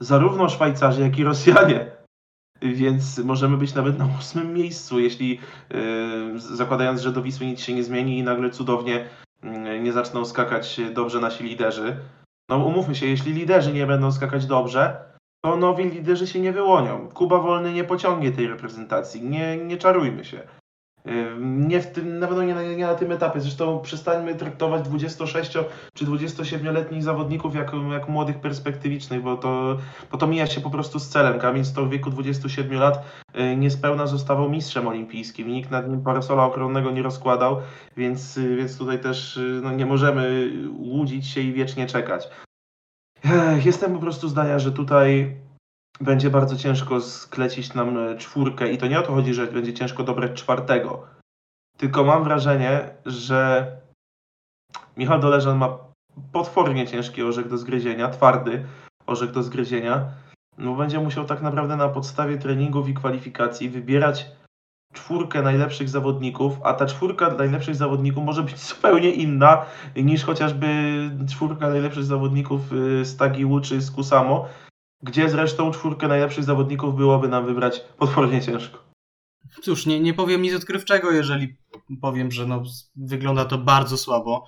zarówno 0.00 0.48
Szwajcarzy, 0.48 1.02
jak 1.02 1.18
i 1.18 1.24
Rosjanie. 1.24 2.01
Więc 2.62 3.18
możemy 3.18 3.56
być 3.56 3.74
nawet 3.74 3.98
na 3.98 4.08
ósmym 4.20 4.54
miejscu, 4.54 5.00
jeśli 5.00 5.38
yy, 5.70 6.40
zakładając, 6.40 7.00
że 7.00 7.12
do 7.12 7.22
Wisły 7.22 7.46
nic 7.46 7.60
się 7.60 7.74
nie 7.74 7.84
zmieni 7.84 8.18
i 8.18 8.22
nagle 8.22 8.50
cudownie 8.50 9.04
yy, 9.42 9.80
nie 9.80 9.92
zaczną 9.92 10.24
skakać 10.24 10.80
dobrze 10.94 11.20
nasi 11.20 11.44
liderzy. 11.44 11.96
No 12.48 12.58
umówmy 12.58 12.94
się, 12.94 13.06
jeśli 13.06 13.32
liderzy 13.32 13.72
nie 13.72 13.86
będą 13.86 14.12
skakać 14.12 14.46
dobrze, 14.46 15.12
to 15.44 15.56
nowi 15.56 15.84
liderzy 15.84 16.26
się 16.26 16.40
nie 16.40 16.52
wyłonią. 16.52 17.08
Kuba 17.08 17.38
Wolny 17.38 17.72
nie 17.72 17.84
pociągnie 17.84 18.32
tej 18.32 18.46
reprezentacji, 18.46 19.22
nie, 19.22 19.56
nie 19.56 19.76
czarujmy 19.76 20.24
się. 20.24 20.42
Nie 21.40 21.80
w 21.80 21.86
tym, 21.86 22.18
na 22.18 22.26
pewno 22.26 22.42
nie 22.42 22.54
na, 22.54 22.62
nie 22.62 22.86
na 22.86 22.94
tym 22.94 23.12
etapie. 23.12 23.40
Zresztą 23.40 23.80
przestańmy 23.80 24.34
traktować 24.34 24.82
26 24.82 25.52
czy 25.94 26.04
27-letnich 26.04 27.02
zawodników 27.02 27.54
jak, 27.54 27.72
jak 27.92 28.08
młodych 28.08 28.40
perspektywicznych, 28.40 29.22
bo 29.22 29.36
to, 29.36 29.78
bo 30.12 30.18
to 30.18 30.26
mija 30.26 30.46
się 30.46 30.60
po 30.60 30.70
prostu 30.70 30.98
z 30.98 31.08
celem. 31.08 31.64
Stor 31.64 31.86
w 31.86 31.90
wieku 31.90 32.10
27 32.10 32.78
lat 32.78 33.04
yy, 33.34 33.56
niespełna 33.56 34.06
zostawał 34.06 34.50
mistrzem 34.50 34.88
olimpijskim. 34.88 35.48
Nikt 35.48 35.70
nad 35.70 35.88
nim 35.88 36.02
parasola 36.02 36.46
ochronnego 36.46 36.90
nie 36.90 37.02
rozkładał, 37.02 37.56
więc, 37.96 38.36
yy, 38.36 38.56
więc 38.56 38.78
tutaj 38.78 39.00
też 39.00 39.36
yy, 39.36 39.60
no, 39.62 39.72
nie 39.72 39.86
możemy 39.86 40.52
łudzić 40.78 41.26
się 41.26 41.40
i 41.40 41.52
wiecznie 41.52 41.86
czekać. 41.86 42.28
Jestem 43.64 43.94
po 43.94 44.00
prostu 44.00 44.28
zdania, 44.28 44.58
że 44.58 44.72
tutaj 44.72 45.36
będzie 46.02 46.30
bardzo 46.30 46.56
ciężko 46.56 47.00
sklecić 47.00 47.74
nam 47.74 47.98
e, 47.98 48.16
czwórkę 48.16 48.72
i 48.72 48.78
to 48.78 48.86
nie 48.86 48.98
o 48.98 49.02
to 49.02 49.12
chodzi, 49.12 49.34
że 49.34 49.46
będzie 49.46 49.74
ciężko 49.74 50.04
dobrać 50.04 50.32
czwartego. 50.32 51.06
Tylko 51.76 52.04
mam 52.04 52.24
wrażenie, 52.24 52.90
że 53.06 53.66
Michał 54.96 55.20
Doleżan 55.20 55.58
ma 55.58 55.78
potwornie 56.32 56.86
ciężki 56.86 57.22
orzech 57.22 57.48
do 57.48 57.58
zgryzienia, 57.58 58.08
twardy 58.08 58.64
orzech 59.06 59.30
do 59.30 59.42
zgryzienia, 59.42 60.10
no 60.58 60.74
będzie 60.74 61.00
musiał 61.00 61.24
tak 61.24 61.42
naprawdę 61.42 61.76
na 61.76 61.88
podstawie 61.88 62.38
treningów 62.38 62.88
i 62.88 62.94
kwalifikacji 62.94 63.70
wybierać 63.70 64.26
czwórkę 64.92 65.42
najlepszych 65.42 65.88
zawodników, 65.88 66.52
a 66.64 66.74
ta 66.74 66.86
czwórka 66.86 67.34
najlepszych 67.34 67.74
zawodników 67.74 68.24
może 68.24 68.42
być 68.42 68.58
zupełnie 68.68 69.10
inna 69.10 69.64
niż 69.96 70.24
chociażby 70.24 70.66
czwórka 71.28 71.68
najlepszych 71.68 72.04
zawodników 72.04 72.72
y, 72.72 73.04
z 73.04 73.16
Tagiłu 73.16 73.60
czy 73.60 73.80
z 73.80 73.90
Kusamo, 73.90 74.48
gdzie 75.02 75.30
zresztą 75.30 75.70
czwórkę 75.70 76.08
najlepszych 76.08 76.44
zawodników 76.44 76.96
byłoby 76.96 77.28
nam 77.28 77.46
wybrać 77.46 77.80
potwornie 77.98 78.42
ciężko. 78.42 78.92
Cóż, 79.62 79.86
nie, 79.86 80.00
nie 80.00 80.14
powiem 80.14 80.42
nic 80.42 80.54
odkrywczego, 80.54 81.10
jeżeli 81.10 81.56
powiem, 82.00 82.30
że 82.30 82.46
no, 82.46 82.62
wygląda 82.96 83.44
to 83.44 83.58
bardzo 83.58 83.96
słabo. 83.96 84.44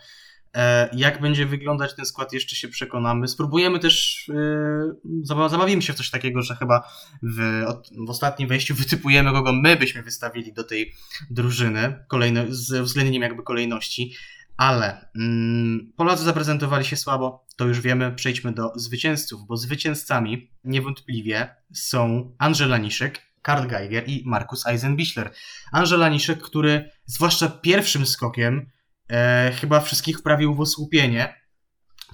E, 0.54 0.88
jak 0.92 1.20
będzie 1.20 1.46
wyglądać 1.46 1.94
ten 1.96 2.06
skład, 2.06 2.32
jeszcze 2.32 2.56
się 2.56 2.68
przekonamy. 2.68 3.28
Spróbujemy 3.28 3.78
też, 3.78 4.26
e, 4.28 5.24
zaba- 5.28 5.48
zabawimy 5.48 5.82
się 5.82 5.92
w 5.92 5.96
coś 5.96 6.10
takiego, 6.10 6.42
że 6.42 6.56
chyba 6.56 6.88
w, 7.22 7.64
w 8.06 8.10
ostatnim 8.10 8.48
wejściu 8.48 8.74
wytypujemy, 8.74 9.32
kogo 9.32 9.52
my 9.52 9.76
byśmy 9.76 10.02
wystawili 10.02 10.52
do 10.52 10.64
tej 10.64 10.92
drużyny, 11.30 12.04
kolejno, 12.08 12.40
z 12.48 12.72
uwzględnieniem 12.72 13.22
jakby 13.22 13.42
kolejności. 13.42 14.14
Ale 14.56 15.08
mm, 15.16 15.92
Polacy 15.96 16.24
zaprezentowali 16.24 16.84
się 16.84 16.96
słabo, 16.96 17.46
to 17.56 17.64
już 17.64 17.80
wiemy. 17.80 18.12
Przejdźmy 18.12 18.52
do 18.52 18.72
zwycięzców, 18.76 19.46
bo 19.46 19.56
zwycięzcami 19.56 20.50
niewątpliwie 20.64 21.54
są 21.72 22.32
Angela 22.38 22.78
Niszek, 22.78 23.22
Karl 23.42 23.68
Geiger 23.68 24.08
i 24.08 24.22
Markus 24.26 24.66
Eisenbichler. 24.66 25.32
Angela 25.72 26.08
Niszek, 26.08 26.42
który 26.42 26.90
zwłaszcza 27.04 27.48
pierwszym 27.48 28.06
skokiem 28.06 28.70
e, 29.10 29.52
chyba 29.60 29.80
wszystkich 29.80 30.18
wprawił 30.18 30.54
w 30.54 30.60
osłupienie, 30.60 31.44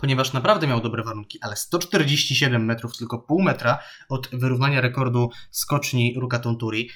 ponieważ 0.00 0.32
naprawdę 0.32 0.66
miał 0.66 0.80
dobre 0.80 1.02
warunki, 1.02 1.38
ale 1.42 1.56
147 1.56 2.64
metrów, 2.64 2.96
tylko 2.96 3.18
pół 3.18 3.42
metra 3.42 3.78
od 4.08 4.28
wyrównania 4.32 4.80
rekordu 4.80 5.30
skoczni 5.50 6.14
Ruka 6.20 6.38
Turi. 6.38 6.90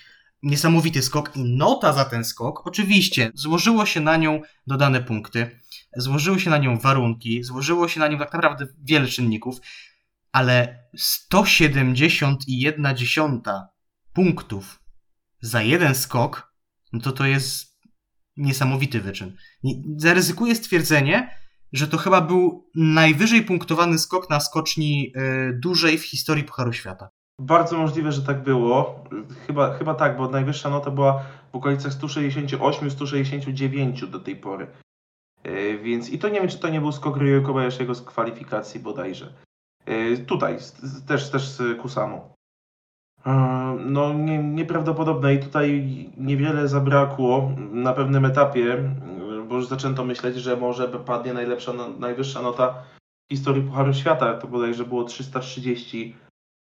Niesamowity 0.44 1.02
skok 1.02 1.36
i 1.36 1.44
nota 1.44 1.92
za 1.92 2.04
ten 2.04 2.24
skok. 2.24 2.66
Oczywiście 2.66 3.30
złożyło 3.34 3.86
się 3.86 4.00
na 4.00 4.16
nią 4.16 4.42
dodane 4.66 5.00
punkty, 5.00 5.60
złożyły 5.96 6.40
się 6.40 6.50
na 6.50 6.58
nią 6.58 6.78
warunki, 6.78 7.44
złożyło 7.44 7.88
się 7.88 8.00
na 8.00 8.08
nią 8.08 8.18
tak 8.18 8.32
naprawdę 8.32 8.66
wiele 8.82 9.06
czynników, 9.06 9.56
ale 10.32 10.84
171 10.96 13.42
punktów 14.12 14.80
za 15.40 15.62
jeden 15.62 15.94
skok, 15.94 16.54
no 16.92 17.00
to 17.00 17.12
to 17.12 17.26
jest 17.26 17.74
niesamowity 18.36 19.00
wyczyn. 19.00 19.36
Zaryzykuję 19.96 20.54
stwierdzenie, 20.54 21.38
że 21.72 21.88
to 21.88 21.98
chyba 21.98 22.20
był 22.20 22.70
najwyżej 22.74 23.42
punktowany 23.42 23.98
skok 23.98 24.30
na 24.30 24.40
skoczni 24.40 25.12
y, 25.16 25.58
dużej 25.62 25.98
w 25.98 26.04
historii 26.04 26.44
Pucharu 26.44 26.72
Świata. 26.72 27.08
Bardzo 27.40 27.78
możliwe, 27.78 28.12
że 28.12 28.22
tak 28.22 28.42
było. 28.42 29.04
Chyba, 29.46 29.74
chyba 29.74 29.94
tak, 29.94 30.16
bo 30.16 30.28
najwyższa 30.28 30.70
nota 30.70 30.90
była 30.90 31.22
w 31.52 31.56
okolicach 31.56 31.92
168-169 31.92 34.06
do 34.06 34.20
tej 34.20 34.36
pory. 34.36 34.66
Yy, 35.44 35.78
Więc 35.78 36.10
i 36.10 36.18
to 36.18 36.28
nie 36.28 36.40
wiem, 36.40 36.48
czy 36.48 36.58
to 36.58 36.68
nie 36.68 36.80
był 36.80 36.92
skok 36.92 37.18
Kobayashiego 37.46 37.94
z 37.94 38.02
kwalifikacji 38.02 38.80
bodajże. 38.80 39.32
Yy, 39.86 40.18
Tutaj, 40.18 40.58
też, 41.06 41.30
też 41.30 41.48
z 41.48 41.80
Kusamo. 41.80 42.34
Yy, 43.26 43.32
No 43.84 44.12
nie, 44.12 44.38
nieprawdopodobne 44.38 45.34
i 45.34 45.38
tutaj 45.38 45.84
niewiele 46.16 46.68
zabrakło 46.68 47.52
na 47.72 47.92
pewnym 47.92 48.24
etapie, 48.24 48.90
bo 49.48 49.54
już 49.54 49.66
zaczęto 49.66 50.04
myśleć, 50.04 50.36
że 50.36 50.56
może 50.56 50.88
padnie 50.88 51.32
najlepsza, 51.32 51.72
najwyższa 51.98 52.42
nota 52.42 52.82
w 53.30 53.34
historii 53.34 53.62
Pucharu 53.62 53.94
Świata. 53.94 54.34
To 54.34 54.48
bodajże 54.48 54.84
było 54.84 55.04
330 55.04 56.16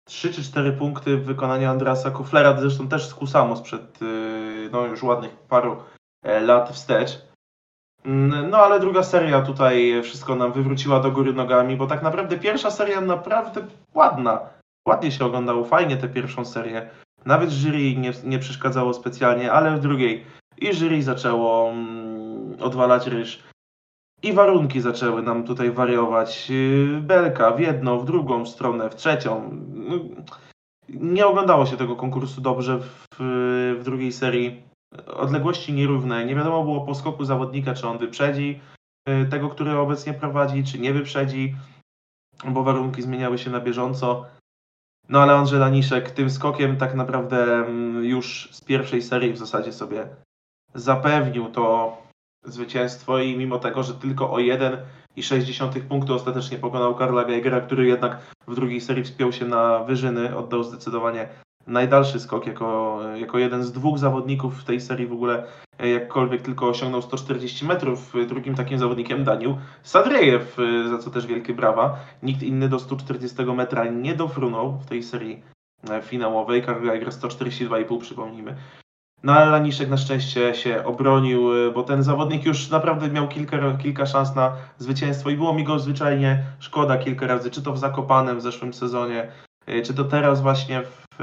3 0.08 0.34
czy 0.34 0.44
4 0.44 0.72
punkty 0.72 1.18
w 1.18 1.26
wykonaniu 1.26 1.70
Andrasa 1.70 2.12
Kuflera, 2.12 2.60
zresztą 2.60 2.88
też 2.88 3.08
z 3.08 3.14
Kusamo 3.14 3.56
sprzed 3.56 4.02
yy, 4.02 4.70
no, 4.72 4.86
już 4.86 5.04
ładnych 5.04 5.38
paru 5.38 5.78
e, 6.24 6.40
lat 6.40 6.70
wstecz. 6.70 7.22
Mm, 8.06 8.50
No 8.50 8.58
ale 8.58 8.80
druga 8.80 9.04
seria 9.04 9.42
tutaj 9.42 10.02
wszystko 10.04 10.36
nam 10.36 10.54
wywróciła 10.54 11.00
do 11.00 11.12
góry 11.12 11.34
nogami, 11.34 11.76
bo 11.76 11.88
tak 11.88 12.04
naprawdę 12.04 12.40
pierwsza 12.40 12.72
seria 12.72 13.02
naprawdę 13.02 13.62
ładna. 13.94 14.40
Ładnie 14.88 15.12
się 15.12 15.26
oglądało, 15.26 15.66
fajnie 15.66 15.98
tę 15.98 16.10
pierwszą 16.10 16.46
serię. 16.46 16.90
Nawet 17.26 17.52
jury 17.52 17.96
nie, 17.96 18.12
nie 18.24 18.40
przeszkadzało 18.40 18.94
specjalnie, 18.94 19.52
ale 19.52 19.78
w 19.78 19.80
drugiej 19.80 20.26
i 20.58 20.74
jury 20.74 21.04
zaczęło 21.04 21.70
mm, 21.70 22.58
odwalać 22.62 23.08
ryż. 23.08 23.44
I 24.24 24.34
warunki 24.34 24.82
zaczęły 24.82 25.22
nam 25.22 25.44
tutaj 25.44 25.72
wariować. 25.72 26.50
Yy, 26.50 27.02
Belka 27.02 27.52
w 27.52 27.60
jedną, 27.60 28.00
w 28.00 28.06
drugą 28.06 28.46
stronę, 28.46 28.90
w 28.90 28.96
trzecią. 28.96 29.50
No, 29.74 29.96
Nie 30.90 31.28
oglądało 31.28 31.66
się 31.66 31.78
tego 31.78 31.96
konkursu 31.96 32.42
dobrze 32.42 32.80
w, 32.80 33.06
w 33.80 33.82
drugiej 33.84 34.12
serii. 34.12 34.64
Odległości 35.08 35.74
nierówne. 35.74 36.26
Nie 36.26 36.36
wiadomo 36.36 36.64
było 36.64 36.82
po 36.82 36.96
skoku 36.96 37.26
zawodnika, 37.26 37.74
czy 37.74 37.88
on 37.88 37.98
wyprzedzi 37.98 38.60
yy, 39.08 39.26
tego, 39.26 39.50
który 39.50 39.78
obecnie 39.78 40.14
prowadzi, 40.14 40.64
czy 40.64 40.80
nie 40.80 40.94
wyprzedzi, 40.94 41.56
bo 42.46 42.64
warunki 42.64 43.02
zmieniały 43.02 43.38
się 43.38 43.50
na 43.50 43.60
bieżąco. 43.60 44.26
No 45.10 45.22
ale 45.22 45.34
Andrzej 45.34 45.60
Laniszek 45.60 46.12
tym 46.12 46.30
skokiem 46.30 46.78
tak 46.78 46.96
naprawdę 46.96 47.44
mm, 47.56 48.06
już 48.06 48.50
z 48.52 48.62
pierwszej 48.62 49.02
serii 49.02 49.34
w 49.34 49.38
zasadzie 49.38 49.74
sobie 49.74 50.08
zapewnił 50.74 51.52
to 51.52 51.98
zwycięstwo 52.48 53.20
i 53.20 53.38
mimo 53.38 53.60
tego, 53.60 53.84
że 53.84 53.94
tylko 53.94 54.32
o 54.32 54.38
1,6 54.38 55.82
punktu 55.82 56.16
ostatecznie 56.16 56.58
pokonał 56.58 56.96
Karla 56.96 57.26
Geigera, 57.26 57.62
który 57.62 57.88
jednak 57.88 58.18
w 58.48 58.56
drugiej 58.56 58.82
serii 58.82 59.04
wspiął 59.04 59.32
się 59.32 59.46
na 59.46 59.84
wyżyny, 59.84 60.38
oddał 60.38 60.64
zdecydowanie 60.64 61.28
najdalszy 61.68 62.20
skok 62.20 62.48
jako, 62.48 63.00
jako 63.16 63.40
jeden 63.40 63.64
z 63.64 63.72
dwóch 63.72 63.98
zawodników 63.98 64.62
w 64.62 64.64
tej 64.64 64.82
serii 64.82 65.08
w 65.08 65.14
ogóle 65.14 65.44
jakkolwiek 65.80 66.42
tylko 66.42 66.68
osiągnął 66.68 67.02
140 67.02 67.66
metrów. 67.66 68.14
Drugim 68.28 68.56
takim 68.56 68.80
zawodnikiem 68.80 69.24
Danił 69.24 69.58
Sadrejew, 69.84 70.60
e, 70.60 70.90
za 70.90 70.98
co 70.98 71.10
też 71.10 71.28
wielkie 71.28 71.54
brawa. 71.54 72.00
Nikt 72.24 72.44
inny 72.44 72.70
do 72.70 72.80
140 72.80 73.44
metra 73.44 73.86
nie 73.86 74.16
dofrunął 74.16 74.80
w 74.80 74.86
tej 74.86 75.04
serii 75.04 75.44
e, 75.90 76.02
finałowej. 76.02 76.64
Karl 76.64 76.86
Geiger 76.86 77.10
142,5 77.10 78.00
przypomnijmy. 78.00 78.56
No 79.28 79.34
ale 79.34 79.46
Laniszek 79.46 79.90
na 79.90 79.98
szczęście 79.98 80.56
się 80.56 80.86
obronił, 80.86 81.54
y, 81.54 81.72
bo 81.72 81.84
ten 81.84 82.04
zawodnik 82.04 82.46
już 82.46 82.70
naprawdę 82.70 83.10
miał 83.10 83.28
kilka, 83.28 83.78
kilka 83.78 84.06
szans 84.06 84.36
na 84.36 84.56
zwycięstwo 84.78 85.30
i 85.30 85.36
było 85.36 85.54
mi 85.54 85.64
go 85.64 85.80
zwyczajnie 85.80 86.44
szkoda 86.60 86.98
kilka 86.98 87.28
razy, 87.28 87.52
czy 87.52 87.62
to 87.62 87.74
w 87.74 87.78
Zakopanem 87.78 88.38
w 88.38 88.42
zeszłym 88.42 88.74
sezonie, 88.74 89.32
y, 89.70 89.82
czy 89.82 89.94
to 89.94 90.04
teraz 90.04 90.42
właśnie 90.42 90.82
w, 90.84 91.22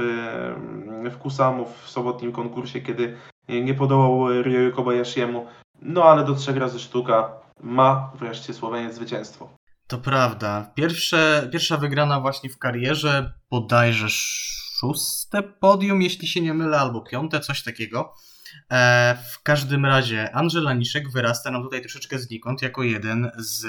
y, 1.07 1.11
w 1.11 1.19
Kusamu 1.19 1.67
w 1.83 1.91
sobotnim 1.91 2.33
konkursie, 2.33 2.81
kiedy 2.81 3.17
nie 3.49 3.75
podołał 3.75 4.43
Ryoyu 4.43 4.73
Kobayashiemu. 4.73 5.47
No 5.83 6.03
ale 6.05 6.25
do 6.25 6.35
trzech 6.35 6.57
razy 6.57 6.79
sztuka 6.79 7.33
ma 7.61 8.13
wreszcie 8.19 8.55
Słoweniec 8.55 8.95
zwycięstwo. 8.95 9.49
To 9.87 9.99
prawda. 9.99 10.71
Pierwsze, 10.75 11.49
pierwsza 11.53 11.77
wygrana 11.77 12.21
właśnie 12.21 12.51
w 12.51 12.59
karierze, 12.59 13.33
bodajże 13.51 14.09
szóste 14.85 15.43
podium, 15.43 16.03
jeśli 16.03 16.29
się 16.29 16.41
nie 16.41 16.55
mylę, 16.55 16.79
albo 16.79 17.01
piąte, 17.01 17.41
coś 17.41 17.63
takiego. 17.63 18.15
E, 18.73 19.19
w 19.33 19.43
każdym 19.43 19.87
razie 19.87 20.35
Andrzej 20.35 20.63
Laniszek 20.63 21.11
wyrasta 21.11 21.51
nam 21.51 21.63
tutaj 21.63 21.81
troszeczkę 21.81 22.19
znikąd 22.19 22.63
jako 22.63 22.83
jeden 22.83 23.31
z 23.39 23.67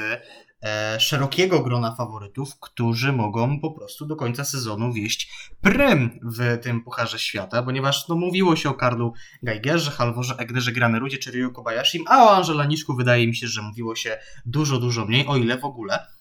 e, 0.63 0.99
szerokiego 0.99 1.59
grona 1.63 1.95
faworytów, 1.95 2.59
którzy 2.59 3.11
mogą 3.11 3.59
po 3.59 3.71
prostu 3.71 4.05
do 4.05 4.15
końca 4.15 4.43
sezonu 4.43 4.93
wieść 4.93 5.31
prym 5.61 6.19
w 6.23 6.57
tym 6.61 6.83
Pucharze 6.83 7.19
Świata, 7.19 7.63
ponieważ 7.63 8.07
no, 8.07 8.15
mówiło 8.15 8.55
się 8.55 8.69
o 8.69 8.73
Karlu 8.73 9.13
Geigerze, 9.43 9.91
Halvorze 9.91 10.35
Egnerze 10.37 10.71
Granerudzie 10.71 11.17
czy 11.17 11.31
Ryu 11.31 11.51
Kobayashim, 11.51 12.03
a 12.07 12.23
o 12.23 12.35
Andrze 12.35 12.53
Laniszku 12.53 12.95
wydaje 12.95 13.27
mi 13.27 13.35
się, 13.35 13.47
że 13.47 13.61
mówiło 13.61 13.95
się 13.95 14.17
dużo, 14.45 14.77
dużo 14.77 15.05
mniej, 15.05 15.27
o 15.27 15.37
ile 15.37 15.57
w 15.57 15.65
ogóle. 15.65 16.14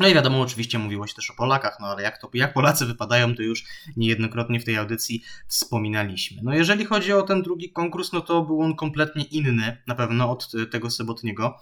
No 0.00 0.08
i 0.08 0.14
wiadomo, 0.14 0.40
oczywiście 0.40 0.78
mówiło 0.78 1.06
się 1.06 1.14
też 1.14 1.30
o 1.30 1.34
Polakach, 1.34 1.76
no 1.80 1.86
ale 1.86 2.02
jak, 2.02 2.18
to, 2.18 2.30
jak 2.34 2.54
Polacy 2.54 2.86
wypadają, 2.86 3.34
to 3.34 3.42
już 3.42 3.64
niejednokrotnie 3.96 4.60
w 4.60 4.64
tej 4.64 4.76
audycji 4.76 5.22
wspominaliśmy. 5.46 6.42
No 6.42 6.54
jeżeli 6.54 6.84
chodzi 6.84 7.12
o 7.12 7.22
ten 7.22 7.42
drugi 7.42 7.72
konkurs, 7.72 8.12
no 8.12 8.20
to 8.20 8.42
był 8.42 8.62
on 8.62 8.76
kompletnie 8.76 9.24
inny, 9.24 9.76
na 9.86 9.94
pewno 9.94 10.30
od 10.30 10.52
tego 10.70 10.90
sobotniego. 10.90 11.56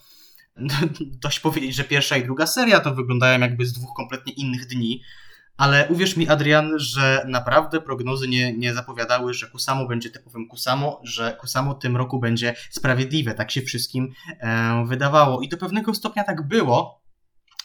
Dość 1.23 1.41
powiedzieć, 1.41 1.75
że 1.75 1.85
pierwsza 1.85 2.17
i 2.17 2.25
druga 2.25 2.47
seria 2.47 2.81
to 2.81 2.95
wyglądają 2.95 3.41
jakby 3.41 3.67
z 3.67 3.73
dwóch 3.73 3.95
kompletnie 3.97 4.33
innych 4.33 4.67
dni, 4.67 5.03
ale 5.57 5.89
uwierz 5.89 6.17
mi, 6.17 6.29
Adrian, 6.29 6.79
że 6.79 7.25
naprawdę 7.29 7.81
prognozy 7.81 8.29
nie, 8.29 8.53
nie 8.53 8.75
zapowiadały, 8.75 9.35
że 9.35 9.47
Kusamo 9.47 9.87
będzie 9.87 10.11
typowym 10.11 10.49
Kusamo, 10.49 11.01
że 11.05 11.37
Kusamo 11.41 11.75
tym 11.75 11.97
roku 11.97 12.19
będzie 12.19 12.55
sprawiedliwe. 12.71 13.35
Tak 13.35 13.51
się 13.51 13.63
wszystkim 13.63 14.13
e, 14.41 14.85
wydawało. 14.87 15.41
I 15.41 15.49
do 15.49 15.57
pewnego 15.57 15.95
stopnia 15.95 16.25
tak 16.25 16.49
było, 16.49 17.06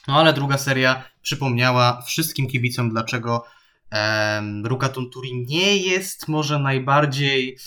no 0.08 0.20
ale 0.20 0.34
druga 0.34 0.58
seria 0.58 1.04
przypomniała 1.22 2.02
wszystkim 2.02 2.48
kibicom, 2.48 2.90
dlaczego 2.90 3.46
e, 3.92 4.42
Ruka 4.64 4.90
Tunturi 4.90 5.46
nie 5.48 5.78
jest 5.78 6.28
może 6.28 6.60
najbardziej 6.60 7.58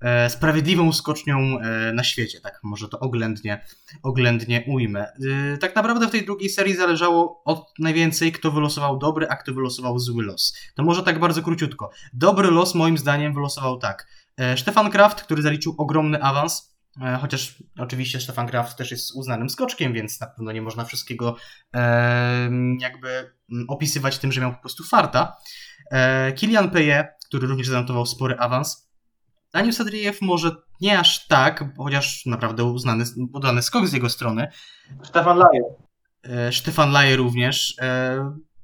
e, 0.00 0.30
sprawiedliwą 0.30 0.92
skocznią 0.92 1.38
e, 1.38 1.92
na 1.92 2.04
świecie, 2.04 2.40
tak 2.40 2.60
może 2.62 2.88
to 2.88 3.00
oględnie, 3.00 3.64
oględnie 4.02 4.64
ujmę. 4.66 5.06
E, 5.54 5.58
tak 5.58 5.76
naprawdę 5.76 6.08
w 6.08 6.10
tej 6.10 6.24
drugiej 6.24 6.50
serii 6.50 6.76
zależało 6.76 7.42
od 7.44 7.78
najwięcej, 7.78 8.32
kto 8.32 8.50
wylosował 8.50 8.98
dobry, 8.98 9.28
a 9.28 9.36
kto 9.36 9.54
wylosował 9.54 9.98
zły 9.98 10.24
los. 10.24 10.56
To 10.74 10.82
może 10.82 11.02
tak 11.02 11.20
bardzo 11.20 11.42
króciutko. 11.42 11.90
Dobry 12.12 12.50
los 12.50 12.74
moim 12.74 12.98
zdaniem 12.98 13.34
wylosował 13.34 13.78
tak. 13.78 14.06
E, 14.36 14.56
Stefan 14.56 14.90
Kraft, 14.90 15.22
który 15.22 15.42
zaliczył 15.42 15.74
ogromny 15.78 16.22
awans, 16.22 16.77
chociaż 17.20 17.62
oczywiście 17.78 18.20
Stefan 18.20 18.46
Graf 18.46 18.76
też 18.76 18.90
jest 18.90 19.16
uznanym 19.16 19.50
skoczkiem, 19.50 19.92
więc 19.92 20.20
na 20.20 20.26
pewno 20.26 20.52
nie 20.52 20.62
można 20.62 20.84
wszystkiego 20.84 21.36
e, 21.74 22.50
jakby 22.80 23.08
mm, 23.52 23.66
opisywać 23.68 24.18
tym, 24.18 24.32
że 24.32 24.40
miał 24.40 24.54
po 24.54 24.60
prostu 24.60 24.84
farta. 24.84 25.36
E, 25.90 26.32
Kilian 26.32 26.70
Peje, 26.70 27.08
który 27.26 27.46
również 27.46 27.68
zanotował 27.68 28.06
spory 28.06 28.38
awans. 28.38 28.88
Daniel 29.52 29.72
Sadriejew 29.72 30.22
może 30.22 30.50
nie 30.80 30.98
aż 30.98 31.26
tak, 31.26 31.64
chociaż 31.76 32.26
naprawdę 32.26 32.64
uznany, 32.64 33.04
udany 33.32 33.62
skok 33.62 33.86
z 33.86 33.92
jego 33.92 34.08
strony. 34.08 34.48
Stefan 35.02 35.38
Laje. 35.38 35.62
Stefan 36.52 36.90
Laje 36.90 37.16
również 37.16 37.76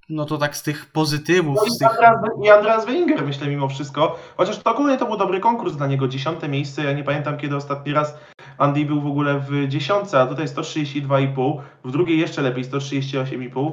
no 0.09 0.25
to 0.25 0.39
tak 0.39 0.57
z 0.57 0.63
tych 0.63 0.87
pozytywów. 0.87 1.57
No 1.57 1.67
i, 1.67 1.71
z 1.71 1.79
tych... 1.79 1.89
Andreas, 1.89 2.17
I 2.45 2.51
Andreas 2.51 2.87
Weinger, 2.87 3.27
myślę, 3.27 3.47
mimo 3.47 3.69
wszystko. 3.69 4.19
Chociaż 4.37 4.59
to 4.59 4.73
ogólnie 4.73 4.99
to 4.99 5.07
był 5.07 5.17
dobry 5.17 5.41
konkurs 5.41 5.77
dla 5.77 5.87
niego, 5.87 6.09
dziesiąte 6.09 6.49
miejsce. 6.49 6.85
Ja 6.85 6.93
nie 6.93 7.05
pamiętam, 7.05 7.37
kiedy 7.37 7.57
ostatni 7.57 7.93
raz 7.93 8.19
Andy 8.59 8.85
był 8.85 9.01
w 9.01 9.07
ogóle 9.07 9.41
w 9.41 9.69
dziesiątce, 9.69 10.21
a 10.21 10.27
tutaj 10.27 10.47
132,5. 10.47 11.61
W 11.85 11.91
drugiej 11.91 12.19
jeszcze 12.19 12.43
lepiej, 12.43 12.65
138,5. 12.65 13.73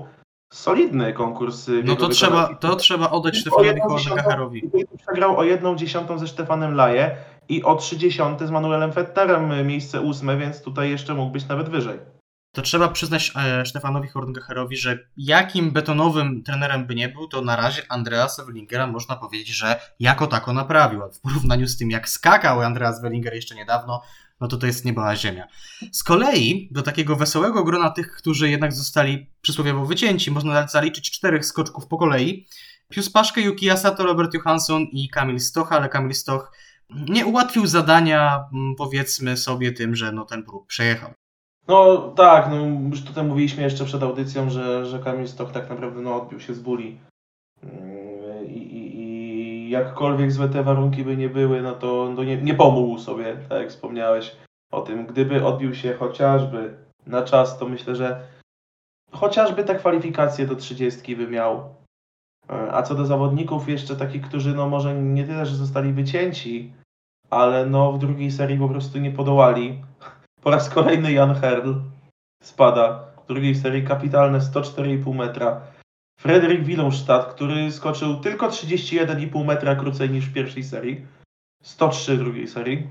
Solidny 0.54 1.14
konkurs. 1.14 1.70
No 1.84 1.96
to 1.96 2.10
trzeba, 2.10 2.56
to 2.56 2.76
trzeba 2.76 3.10
oddać 3.10 3.38
Stefanowi 3.38 3.80
Horngacherowi. 3.80 4.70
Przegrał 4.98 5.38
o 5.38 5.44
jedną 5.44 5.76
dziesiątą 5.76 6.18
ze 6.18 6.28
Stefanem 6.28 6.76
Laje 6.76 7.16
i 7.50 7.64
o 7.64 7.76
trzy 7.76 7.98
dziesiąte 7.98 8.48
z 8.48 8.52
Manuelem 8.52 8.94
Fetterem 8.94 9.68
miejsce 9.68 10.02
ósme, 10.02 10.38
więc 10.38 10.62
tutaj 10.62 10.90
jeszcze 10.90 11.14
mógł 11.14 11.32
być 11.32 11.48
nawet 11.48 11.70
wyżej 11.70 12.21
to 12.52 12.62
trzeba 12.62 12.88
przyznać 12.88 13.32
e, 13.36 13.66
Stefanowi 13.66 14.08
Horngacherowi, 14.08 14.78
że 14.78 15.00
jakim 15.18 15.72
betonowym 15.72 16.44
trenerem 16.44 16.88
by 16.88 16.96
nie 16.96 17.10
był, 17.10 17.28
to 17.28 17.42
na 17.42 17.56
razie 17.56 17.82
Andreasa 17.90 18.46
Wellingera 18.46 18.88
można 18.88 19.16
powiedzieć, 19.16 19.48
że 19.48 19.80
jako 20.00 20.28
tako 20.28 20.54
naprawił. 20.54 21.02
W 21.14 21.20
porównaniu 21.20 21.68
z 21.68 21.78
tym, 21.78 21.92
jak 21.92 22.10
skakał 22.10 22.62
Andreas 22.62 23.02
Wellinger 23.02 23.34
jeszcze 23.34 23.56
niedawno, 23.56 24.02
no 24.42 24.48
to 24.48 24.58
to 24.58 24.68
jest 24.68 24.86
nieba 24.86 25.16
ziemia. 25.16 25.48
Z 25.92 26.04
kolei 26.04 26.70
do 26.72 26.82
takiego 26.82 27.16
wesołego 27.16 27.64
grona 27.64 27.90
tych, 27.90 28.12
którzy 28.12 28.50
jednak 28.50 28.74
zostali 28.74 29.30
przysłowiowo 29.42 29.86
wycięci, 29.86 30.32
można 30.32 30.68
zaliczyć 30.68 31.12
czterech 31.12 31.46
skoczków 31.46 31.88
po 31.88 31.98
kolei. 31.98 32.48
Pius 32.90 33.10
Paszkę, 33.10 33.42
Yuki 33.42 33.70
Asato, 33.70 34.04
Robert 34.04 34.34
Johansson 34.34 34.84
i 34.84 35.10
Kamil 35.10 35.40
Stoch, 35.40 35.72
ale 35.72 35.90
Kamil 35.90 36.16
Stoch 36.16 36.52
nie 36.90 37.26
ułatwił 37.26 37.68
zadania, 37.68 38.44
powiedzmy 38.78 39.38
sobie 39.38 39.72
tym, 39.72 39.96
że 39.96 40.12
no 40.12 40.26
ten 40.26 40.44
próg 40.44 40.68
przejechał. 40.68 41.21
No 41.68 41.98
tak, 41.98 42.50
no 42.50 42.56
już 42.90 43.04
tutaj 43.04 43.24
mówiliśmy 43.24 43.64
jeszcze 43.64 43.86
przed 43.86 44.04
audycją, 44.04 44.50
że, 44.50 44.86
że 44.86 45.00
Kamil 45.00 45.28
Stok 45.28 45.52
tak 45.52 45.70
naprawdę 45.70 46.02
no, 46.02 46.16
odbił 46.16 46.40
się 46.40 46.54
z 46.54 46.60
bóli. 46.60 47.00
Mm, 47.64 48.46
I, 48.46 49.70
jakkolwiek 49.72 50.32
złe 50.32 50.50
te 50.50 50.64
warunki 50.64 51.04
by 51.04 51.18
nie 51.18 51.30
były, 51.30 51.62
no 51.62 51.74
to 51.74 52.14
no 52.16 52.24
nie, 52.24 52.38
nie 52.38 52.54
pomógł 52.54 53.00
sobie, 53.00 53.38
tak 53.50 53.62
jak 53.62 53.70
wspomniałeś 53.70 54.36
o 54.72 54.82
tym. 54.82 55.06
Gdyby 55.06 55.46
odbił 55.46 55.76
się 55.76 55.94
chociażby 55.94 56.78
na 57.08 57.22
czas, 57.22 57.58
to 57.58 57.68
myślę, 57.68 57.96
że 57.96 58.28
chociażby 59.12 59.64
te 59.64 59.76
kwalifikacje 59.76 60.48
do 60.48 60.56
30 60.56 61.16
by 61.16 61.28
miał. 61.28 61.76
E, 62.50 62.74
a 62.74 62.84
co 62.84 62.96
do 62.96 63.06
zawodników, 63.06 63.70
jeszcze 63.70 63.96
takich, 63.96 64.22
którzy 64.22 64.56
no 64.56 64.70
może 64.70 64.96
nie 64.96 65.24
tyle, 65.24 65.46
że 65.46 65.56
zostali 65.56 65.94
wycięci, 65.94 66.74
ale 67.30 67.66
no 67.66 67.92
w 67.92 68.00
drugiej 68.00 68.32
serii 68.32 68.58
po 68.58 68.70
prostu 68.70 69.00
nie 69.00 69.12
podołali 69.12 69.82
po 70.42 70.52
raz 70.52 70.70
kolejny 70.70 71.12
Jan 71.12 71.36
Herl 71.36 71.74
spada. 72.44 73.12
W 73.24 73.28
drugiej 73.28 73.56
serii 73.56 73.84
kapitalne 73.84 74.40
104,5 74.40 75.16
metra. 75.16 75.62
Frederik 76.20 76.64
Willumstadt, 76.64 77.34
który 77.34 77.72
skoczył 77.72 78.20
tylko 78.20 78.48
31,5 78.48 79.46
metra 79.46 79.76
krócej 79.76 80.10
niż 80.10 80.26
w 80.26 80.34
pierwszej 80.34 80.64
serii. 80.64 81.06
103 81.64 82.18
w 82.18 82.20
drugiej 82.20 82.48
serii. 82.48 82.88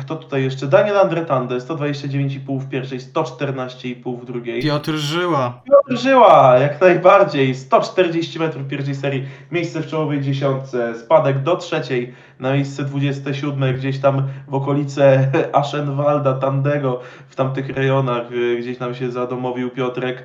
Kto 0.00 0.16
tutaj 0.16 0.42
jeszcze? 0.42 0.66
Daniel 0.66 0.98
Andretande, 0.98 1.58
129,5 1.58 2.58
w 2.60 2.68
pierwszej, 2.68 2.98
114,5 3.00 4.20
w 4.20 4.24
drugiej. 4.24 4.62
Piotr 4.62 4.92
Żyła. 4.92 5.62
Piotr 5.66 6.02
Żyła, 6.02 6.58
jak 6.58 6.80
najbardziej. 6.80 7.54
140 7.54 8.38
metrów 8.38 8.64
w 8.64 8.68
pierwszej 8.68 8.94
serii, 8.94 9.24
miejsce 9.50 9.80
w 9.80 9.86
czołowej 9.86 10.20
dziesiątce, 10.20 10.94
spadek 10.98 11.42
do 11.42 11.56
trzeciej 11.56 12.14
na 12.40 12.52
miejsce 12.52 12.84
27, 12.84 13.76
gdzieś 13.76 13.98
tam 13.98 14.28
w 14.48 14.54
okolice 14.54 15.30
Aschenwalda, 15.52 16.32
Tandego, 16.34 17.00
w 17.28 17.36
tamtych 17.36 17.68
rejonach, 17.68 18.32
y, 18.32 18.56
gdzieś 18.60 18.78
nam 18.78 18.94
się 18.94 19.10
zadomowił 19.10 19.70
Piotrek. 19.70 20.24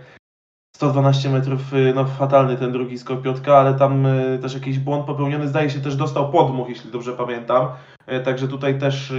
112 0.77 1.29
metrów, 1.29 1.73
y, 1.73 1.93
no 1.95 2.05
fatalny 2.05 2.57
ten 2.57 2.71
drugi 2.71 2.97
skok 2.97 3.21
Piotka, 3.21 3.57
ale 3.57 3.73
tam 3.73 4.05
y, 4.05 4.39
też 4.41 4.53
jakiś 4.53 4.79
błąd 4.79 5.05
popełniony, 5.05 5.47
zdaje 5.47 5.69
się 5.69 5.79
też 5.79 5.95
dostał 5.95 6.31
podmuch, 6.31 6.69
jeśli 6.69 6.91
dobrze 6.91 7.13
pamiętam. 7.13 7.67
Y, 8.11 8.19
także 8.19 8.47
tutaj 8.47 8.79
też 8.79 9.13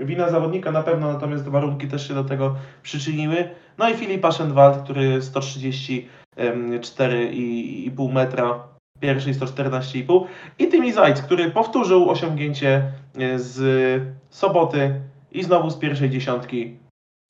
wina 0.00 0.28
zawodnika 0.28 0.72
na 0.72 0.82
pewno, 0.82 1.12
natomiast 1.12 1.48
warunki 1.48 1.88
też 1.88 2.08
się 2.08 2.14
do 2.14 2.24
tego 2.24 2.54
przyczyniły. 2.82 3.50
No 3.78 3.90
i 3.90 3.94
Filip 3.94 4.24
Aschenwald, 4.24 4.84
który 4.84 5.20
134,5 5.20 8.12
metra 8.12 8.64
pierwszej 9.00 9.34
114,5 9.34 10.24
i 10.58 10.68
Tymi 10.68 10.92
Zajc, 10.92 11.22
który 11.22 11.50
powtórzył 11.50 12.10
osiągnięcie 12.10 12.92
z 13.36 14.02
soboty 14.30 15.00
i 15.32 15.42
znowu 15.42 15.70
z 15.70 15.76
pierwszej 15.76 16.10
dziesiątki 16.10 16.76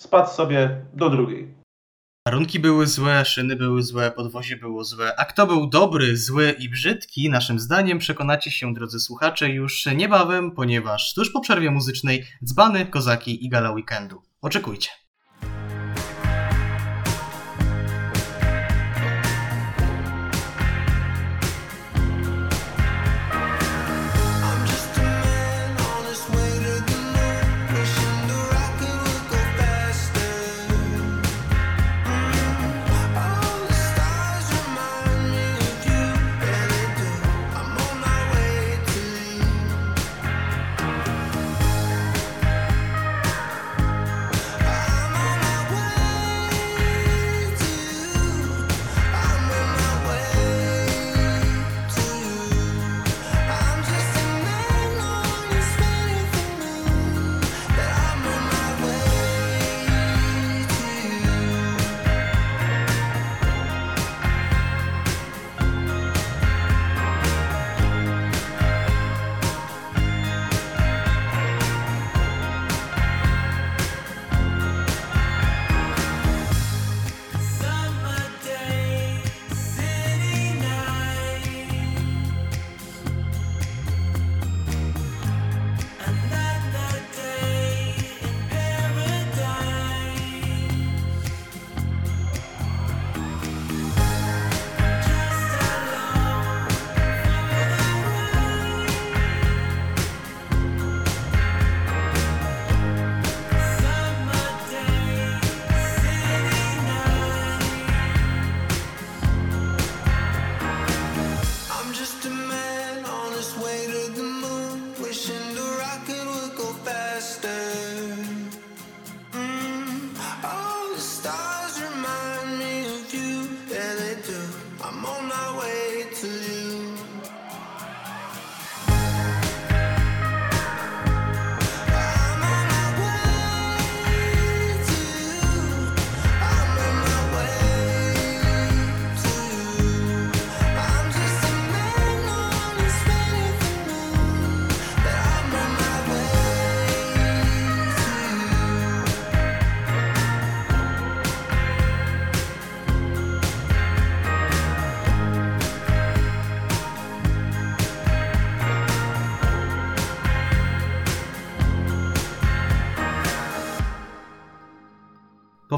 spadł 0.03 0.31
sobie 0.31 0.71
do 0.95 1.11
drugiej. 1.11 1.60
Warunki 2.27 2.61
były 2.61 2.87
złe, 2.87 3.25
szyny 3.25 3.57
były 3.57 3.83
złe, 3.83 4.11
podwozie 4.11 4.57
było 4.57 4.85
złe. 4.85 5.17
A 5.17 5.25
kto 5.25 5.47
był 5.47 5.67
dobry, 5.67 6.17
zły 6.17 6.57
i 6.59 6.69
brzydki, 6.69 7.31
naszym 7.31 7.61
zdaniem 7.61 7.99
przekonacie 7.99 8.51
się, 8.51 8.75
drodzy 8.75 9.01
słuchacze, 9.01 9.49
już 9.49 9.87
niebawem, 9.87 10.51
ponieważ 10.51 11.15
tuż 11.15 11.31
po 11.31 11.41
przerwie 11.41 11.71
muzycznej 11.71 12.27
dzbany, 12.45 12.87
kozaki 12.87 13.45
i 13.45 13.49
gala 13.49 13.71
weekendu. 13.71 14.23
Oczekujcie. 14.41 14.91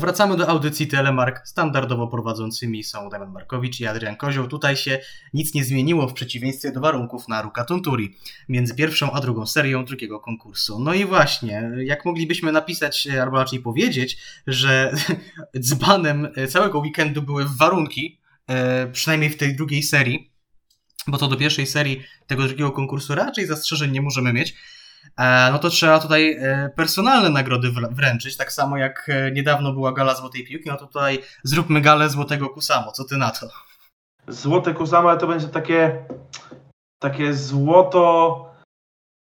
Powracamy 0.02 0.36
do 0.36 0.48
audycji 0.48 0.86
Telemark. 0.86 1.48
Standardowo 1.48 2.08
prowadzącymi 2.08 2.84
są 2.84 3.08
Damian 3.08 3.32
Markowicz 3.32 3.80
i 3.80 3.86
Adrian 3.86 4.16
Kozioł. 4.16 4.48
Tutaj 4.48 4.76
się 4.76 4.98
nic 5.34 5.54
nie 5.54 5.64
zmieniło 5.64 6.08
w 6.08 6.12
przeciwieństwie 6.12 6.72
do 6.72 6.80
warunków 6.80 7.28
na 7.28 7.42
Ruka 7.42 7.64
Tunturi 7.64 8.16
między 8.48 8.74
pierwszą 8.74 9.12
a 9.12 9.20
drugą 9.20 9.46
serią 9.46 9.84
drugiego 9.84 10.20
konkursu. 10.20 10.80
No 10.80 10.94
i 10.94 11.04
właśnie, 11.04 11.70
jak 11.84 12.04
moglibyśmy 12.04 12.52
napisać, 12.52 13.08
albo 13.22 13.36
raczej 13.36 13.60
powiedzieć, 13.60 14.18
że 14.46 14.94
dzbanem 15.60 16.28
całego 16.48 16.78
weekendu 16.78 17.22
były 17.22 17.44
warunki, 17.56 18.20
e, 18.48 18.86
przynajmniej 18.86 19.30
w 19.30 19.36
tej 19.36 19.56
drugiej 19.56 19.82
serii, 19.82 20.32
bo 21.06 21.18
to 21.18 21.28
do 21.28 21.36
pierwszej 21.36 21.66
serii 21.66 22.02
tego 22.26 22.42
drugiego 22.42 22.70
konkursu 22.70 23.14
raczej 23.14 23.46
zastrzeżeń 23.46 23.90
nie 23.90 24.02
możemy 24.02 24.32
mieć. 24.32 24.54
E, 25.16 25.52
no 25.52 25.58
to 25.58 25.70
trzeba 25.70 25.98
tutaj 25.98 26.36
e, 26.40 26.70
personalne 26.76 27.30
nagrody 27.30 27.72
wręczyć, 27.90 28.36
tak 28.36 28.52
samo 28.52 28.76
jak 28.76 29.08
e, 29.08 29.30
niedawno 29.30 29.72
była 29.72 29.92
gala 29.92 30.14
Złotej 30.14 30.44
Piłki, 30.44 30.68
no 30.68 30.76
to 30.76 30.86
tutaj 30.86 31.18
zróbmy 31.42 31.80
galę 31.80 32.08
Złotego 32.08 32.48
Kusamo, 32.48 32.92
co 32.92 33.04
ty 33.04 33.16
na 33.16 33.30
to? 33.30 33.46
Złote 34.28 34.74
Kusamo, 34.74 35.10
ale 35.10 35.18
to 35.18 35.26
będzie 35.26 35.48
takie 35.48 36.04
takie 36.98 37.34
złoto 37.34 38.46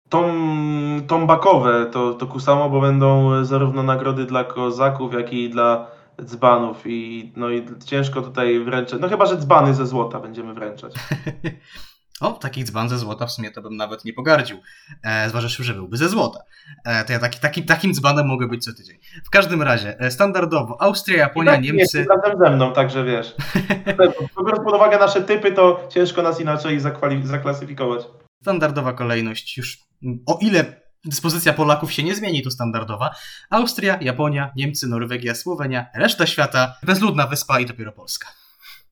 tom, 0.09 1.01
tombakowe 1.07 1.86
to, 1.86 2.13
to 2.13 2.28
Kusamo, 2.28 2.69
bo 2.69 2.82
będą 2.82 3.45
zarówno 3.45 3.84
nagrody 3.84 4.26
dla 4.26 4.43
kozaków, 4.43 5.13
jak 5.13 5.34
i 5.34 5.49
dla 5.49 5.88
dzbanów 6.23 6.82
i 6.86 7.32
no 7.36 7.49
i 7.49 7.65
ciężko 7.86 8.21
tutaj 8.21 8.59
wręczać, 8.59 9.01
no 9.01 9.09
chyba, 9.09 9.26
że 9.26 9.38
dzbany 9.38 9.73
ze 9.73 9.88
złota 9.88 10.19
będziemy 10.19 10.53
wręczać. 10.53 10.93
O, 12.22 12.32
takich 12.32 12.66
dzban 12.66 12.89
ze 12.89 12.97
złota 12.97 13.26
w 13.26 13.32
sumie 13.32 13.51
to 13.51 13.61
bym 13.61 13.78
nawet 13.78 14.05
nie 14.05 14.13
pogardził. 14.13 14.61
E, 15.03 15.30
zważywszy, 15.30 15.63
że 15.63 15.74
byłby 15.74 15.97
ze 15.97 16.09
złota. 16.09 16.39
E, 16.86 17.05
to 17.05 17.13
ja 17.13 17.20
taki, 17.20 17.39
taki, 17.39 17.63
takim 17.63 17.93
dzbanem 17.93 18.28
mogę 18.28 18.47
być 18.47 18.63
co 18.63 18.74
tydzień. 18.74 18.97
W 19.26 19.30
każdym 19.30 19.61
razie, 19.61 19.99
e, 19.99 20.11
standardowo 20.11 20.82
Austria, 20.82 21.18
Japonia, 21.18 21.51
tak, 21.51 21.61
Niemcy. 21.61 21.97
Jest 21.97 22.09
razem 22.09 22.39
ze 22.39 22.51
mną, 22.51 22.74
także 22.74 23.03
wiesz. 23.03 23.36
Biorąc 24.38 24.63
pod 24.66 24.76
uwagę 24.76 24.99
nasze 24.99 25.22
typy, 25.22 25.51
to 25.51 25.88
ciężko 25.91 26.22
nas 26.22 26.39
inaczej 26.39 26.80
zaklasyfikować. 27.24 28.01
Standardowa 28.41 28.93
kolejność 28.93 29.57
już. 29.57 29.80
O 30.26 30.38
ile 30.41 30.82
dyspozycja 31.05 31.53
Polaków 31.53 31.93
się 31.93 32.03
nie 32.03 32.16
zmieni, 32.16 32.43
to 32.43 32.51
standardowa. 32.51 33.16
Austria, 33.49 33.97
Japonia, 34.01 34.51
Niemcy, 34.55 34.88
Norwegia, 34.88 35.36
Słowenia, 35.36 35.86
reszta 35.95 36.26
świata, 36.26 36.76
bezludna 36.84 37.28
wyspa 37.28 37.59
i 37.59 37.66
dopiero 37.66 37.91
Polska. 37.91 38.28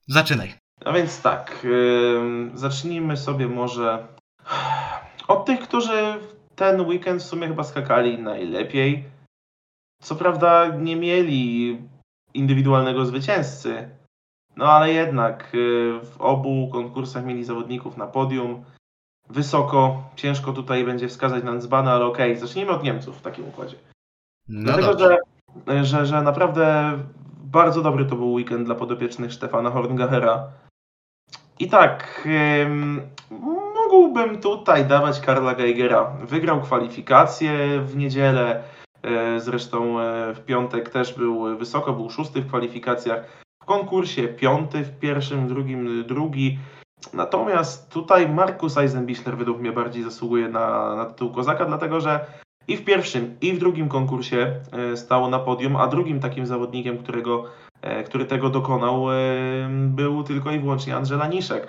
Zaczynaj. 0.08 0.63
No 0.86 0.94
więc 0.94 1.22
tak, 1.22 1.68
zacznijmy 2.54 3.18
sobie 3.18 3.48
może 3.48 4.08
od 5.28 5.46
tych, 5.46 5.60
którzy 5.60 6.20
ten 6.56 6.82
weekend 6.82 7.22
w 7.22 7.26
sumie 7.26 7.48
chyba 7.48 7.64
skakali 7.64 8.20
najlepiej. 8.20 9.04
Co 10.02 10.16
prawda 10.16 10.68
nie 10.68 10.96
mieli 10.96 11.78
indywidualnego 12.34 13.06
zwycięzcy, 13.06 13.90
no 14.56 14.66
ale 14.66 14.94
jednak 14.94 15.50
yy, 15.54 16.00
w 16.04 16.22
obu 16.22 16.70
konkursach 16.72 17.26
mieli 17.26 17.44
zawodników 17.44 17.98
na 17.98 18.08
podium. 18.08 18.64
Wysoko, 19.30 20.04
ciężko 20.16 20.54
tutaj 20.54 20.86
będzie 20.86 21.08
wskazać 21.08 21.44
na 21.44 21.54
Nzbana, 21.54 21.92
ale 21.94 22.06
okej, 22.06 22.32
okay, 22.32 22.48
zacznijmy 22.48 22.72
od 22.72 22.84
Niemców 22.84 23.18
w 23.18 23.22
takim 23.22 23.48
układzie. 23.48 23.76
No 24.48 24.74
Dlatego, 24.74 25.00
że, 25.00 25.18
że, 25.84 26.06
że 26.06 26.22
naprawdę 26.22 26.98
bardzo 27.44 27.82
dobry 27.82 28.06
to 28.06 28.16
był 28.16 28.34
weekend 28.34 28.66
dla 28.66 28.76
podopiecznych 28.76 29.34
Stefana 29.34 29.70
Horngachera. 29.70 30.52
I 31.64 31.70
tak, 31.70 32.28
mógłbym 33.92 34.42
tutaj 34.42 34.86
dawać 34.86 35.20
Karla 35.20 35.56
Geigera. 35.56 36.12
Wygrał 36.24 36.62
kwalifikacje 36.62 37.82
w 37.82 37.98
niedzielę, 37.98 38.64
e, 39.04 39.40
zresztą 39.40 40.00
e, 40.00 40.34
w 40.34 40.46
piątek 40.46 40.90
też 40.90 41.14
był 41.14 41.58
wysoko, 41.58 41.94
był 41.94 42.10
szósty 42.10 42.42
w 42.42 42.48
kwalifikacjach. 42.48 43.44
W 43.64 43.66
konkursie 43.66 44.28
piąty, 44.28 44.84
w 44.84 45.00
pierwszym, 45.00 45.46
w 45.46 45.50
drugim 45.50 46.04
drugi. 46.08 46.60
Natomiast 47.14 47.92
tutaj 47.92 48.30
Markus 48.30 48.78
Eisenbichler 48.78 49.38
według 49.38 49.60
mnie 49.60 49.72
bardziej 49.72 50.04
zasługuje 50.04 50.50
na, 50.50 50.96
na 50.96 51.06
tytuł 51.06 51.32
Kozaka, 51.32 51.66
dlatego 51.66 52.02
że 52.02 52.26
i 52.68 52.78
w 52.78 52.86
pierwszym, 52.86 53.36
i 53.42 53.54
w 53.54 53.60
drugim 53.60 53.90
konkursie 53.90 54.56
e, 54.72 54.98
stało 54.98 55.30
na 55.30 55.40
podium, 55.40 55.76
a 55.76 55.88
drugim 55.88 56.20
takim 56.20 56.46
zawodnikiem, 56.46 56.98
którego 56.98 57.46
który 58.06 58.26
tego 58.26 58.50
dokonał, 58.50 59.12
e, 59.12 59.16
tylko 60.24 60.52
i 60.52 60.60
wyłącznie 60.60 60.96
Angela 60.96 61.28
Niszek. 61.28 61.68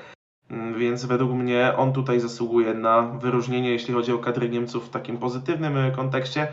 Mm, 0.50 0.78
więc 0.78 1.05
według 1.05 1.32
mnie 1.32 1.72
on 1.76 1.92
tutaj 1.92 2.20
zasługuje 2.20 2.74
na 2.74 3.02
wyróżnienie, 3.02 3.70
jeśli 3.70 3.94
chodzi 3.94 4.12
o 4.12 4.18
kadry 4.18 4.48
Niemców 4.48 4.86
w 4.86 4.90
takim 4.90 5.18
pozytywnym 5.18 5.76
e, 5.76 5.90
kontekście. 5.90 6.48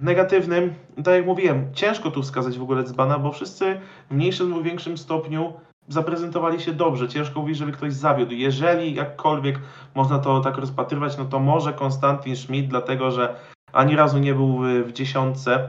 W 0.00 0.04
negatywnym, 0.04 0.74
tak 1.04 1.14
jak 1.14 1.26
mówiłem, 1.26 1.74
ciężko 1.74 2.10
tu 2.10 2.22
wskazać 2.22 2.58
w 2.58 2.62
ogóle 2.62 2.84
dzbana, 2.84 3.18
bo 3.18 3.32
wszyscy 3.32 3.80
w 4.10 4.14
mniejszym 4.14 4.50
lub 4.50 4.62
większym 4.62 4.98
stopniu 4.98 5.52
zaprezentowali 5.88 6.60
się 6.60 6.72
dobrze. 6.72 7.08
Ciężko 7.08 7.40
mówić, 7.40 7.56
żeby 7.56 7.72
ktoś 7.72 7.92
zawiódł. 7.92 8.32
Jeżeli 8.32 8.94
jakkolwiek 8.94 9.58
można 9.94 10.18
to 10.18 10.40
tak 10.40 10.56
rozpatrywać, 10.56 11.18
no 11.18 11.24
to 11.24 11.38
może 11.38 11.72
Konstantin 11.72 12.36
Schmidt, 12.36 12.68
dlatego 12.68 13.10
że 13.10 13.36
ani 13.72 13.96
razu 13.96 14.18
nie 14.18 14.34
był 14.34 14.58
w 14.84 14.92
dziesiątce. 14.92 15.68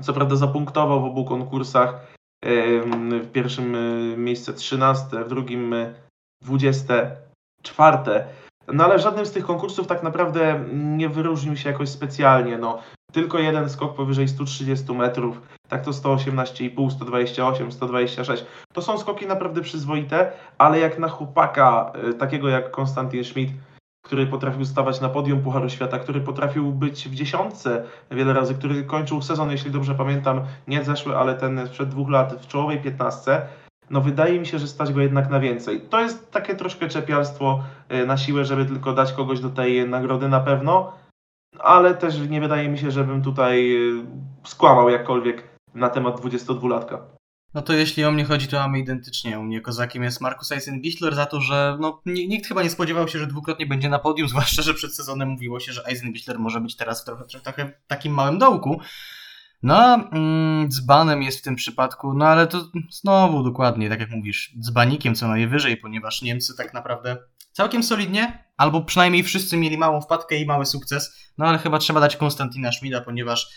Co 0.00 0.12
prawda 0.12 0.36
zapunktował 0.36 1.00
w 1.00 1.04
obu 1.04 1.24
konkursach, 1.24 2.06
w 2.42 3.28
pierwszym 3.32 3.74
e, 3.74 4.16
miejsce 4.16 4.52
13, 4.52 5.24
w 5.24 5.28
drugim 5.28 5.74
24. 6.42 7.96
E, 8.10 8.26
no 8.72 8.84
ale 8.84 8.98
żadnym 8.98 9.26
z 9.26 9.32
tych 9.32 9.46
konkursów 9.46 9.86
tak 9.86 10.02
naprawdę 10.02 10.64
nie 10.72 11.08
wyróżnił 11.08 11.56
się 11.56 11.70
jakoś 11.70 11.88
specjalnie. 11.88 12.58
No, 12.58 12.78
tylko 13.12 13.38
jeden 13.38 13.70
skok 13.70 13.94
powyżej 13.94 14.28
130 14.28 14.92
metrów, 14.92 15.40
tak 15.68 15.84
to 15.84 15.90
118,5, 15.90 16.90
128, 16.90 17.72
126. 17.72 18.44
To 18.72 18.82
są 18.82 18.98
skoki 18.98 19.26
naprawdę 19.26 19.60
przyzwoite, 19.60 20.32
ale 20.58 20.78
jak 20.78 20.98
na 20.98 21.08
chłopaka 21.08 21.92
e, 21.94 22.14
takiego 22.14 22.48
jak 22.48 22.70
Konstantin 22.70 23.24
Schmidt, 23.24 23.52
który 24.02 24.26
potrafił 24.26 24.64
stawać 24.64 25.00
na 25.00 25.08
podium 25.08 25.42
Pucharu 25.42 25.68
Świata, 25.68 25.98
który 25.98 26.20
potrafił 26.20 26.72
być 26.72 27.08
w 27.08 27.14
dziesiątce 27.14 27.84
wiele 28.10 28.32
razy, 28.32 28.54
który 28.54 28.84
kończył 28.84 29.22
sezon, 29.22 29.50
jeśli 29.50 29.70
dobrze 29.70 29.94
pamiętam, 29.94 30.40
nie 30.68 30.84
zeszły, 30.84 31.16
ale 31.16 31.34
ten 31.34 31.66
sprzed 31.66 31.88
dwóch 31.88 32.10
lat 32.10 32.34
w 32.42 32.46
czołowej 32.46 32.80
piętnastce, 32.80 33.46
no 33.90 34.00
wydaje 34.00 34.40
mi 34.40 34.46
się, 34.46 34.58
że 34.58 34.68
stać 34.68 34.92
go 34.92 35.00
jednak 35.00 35.30
na 35.30 35.40
więcej. 35.40 35.80
To 35.80 36.00
jest 36.00 36.30
takie 36.30 36.54
troszkę 36.54 36.88
czepialstwo 36.88 37.64
e, 37.88 38.06
na 38.06 38.16
siłę, 38.16 38.44
żeby 38.44 38.64
tylko 38.64 38.92
dać 38.92 39.12
kogoś 39.12 39.40
do 39.40 39.50
tej 39.50 39.88
nagrody 39.88 40.28
na 40.28 40.40
pewno, 40.40 40.92
ale 41.58 41.94
też 41.94 42.28
nie 42.28 42.40
wydaje 42.40 42.68
mi 42.68 42.78
się, 42.78 42.90
żebym 42.90 43.22
tutaj 43.22 43.76
e, 43.76 44.04
skłamał 44.44 44.90
jakkolwiek 44.90 45.48
na 45.74 45.88
temat 45.88 46.20
22-latka. 46.20 46.98
No 47.54 47.62
to 47.62 47.72
jeśli 47.72 48.04
o 48.04 48.12
mnie 48.12 48.24
chodzi, 48.24 48.48
to 48.48 48.58
mamy 48.58 48.78
identycznie. 48.78 49.38
U 49.38 49.42
mnie 49.42 49.60
kozakiem 49.60 50.02
jest 50.02 50.20
Markus 50.20 50.52
Eisenbichler 50.52 51.14
za 51.14 51.26
to, 51.26 51.40
że 51.40 51.76
no, 51.80 52.02
nikt 52.06 52.48
chyba 52.48 52.62
nie 52.62 52.70
spodziewał 52.70 53.08
się, 53.08 53.18
że 53.18 53.26
dwukrotnie 53.26 53.66
będzie 53.66 53.88
na 53.88 53.98
podium, 53.98 54.28
zwłaszcza, 54.34 54.62
że 54.62 54.74
przed 54.74 54.94
sezonem 54.94 55.28
mówiło 55.28 55.60
się, 55.60 55.72
że 55.72 55.86
Eisenbichler 55.86 56.38
może 56.38 56.60
być 56.60 56.76
teraz 56.76 57.02
w 57.02 57.04
trochę, 57.04 57.24
trochę 57.24 57.72
takim 57.86 58.14
małym 58.14 58.38
dołku. 58.38 58.80
No, 59.62 59.94
mm, 60.12 60.70
dzbanem 60.70 61.22
jest 61.22 61.38
w 61.38 61.42
tym 61.42 61.56
przypadku, 61.56 62.14
no 62.14 62.26
ale 62.26 62.46
to 62.46 62.70
znowu 62.90 63.42
dokładnie, 63.42 63.88
tak 63.88 64.00
jak 64.00 64.10
mówisz, 64.10 64.54
dzbanikiem 64.60 65.14
co 65.14 65.28
najwyżej, 65.28 65.76
ponieważ 65.76 66.22
Niemcy 66.22 66.56
tak 66.56 66.74
naprawdę 66.74 67.16
całkiem 67.52 67.82
solidnie, 67.82 68.44
albo 68.56 68.84
przynajmniej 68.84 69.22
wszyscy 69.22 69.56
mieli 69.56 69.78
małą 69.78 70.00
wpadkę 70.00 70.36
i 70.36 70.46
mały 70.46 70.66
sukces, 70.66 71.30
no 71.38 71.46
ale 71.46 71.58
chyba 71.58 71.78
trzeba 71.78 72.00
dać 72.00 72.16
Konstantina 72.16 72.72
Schmida, 72.72 73.00
ponieważ 73.00 73.50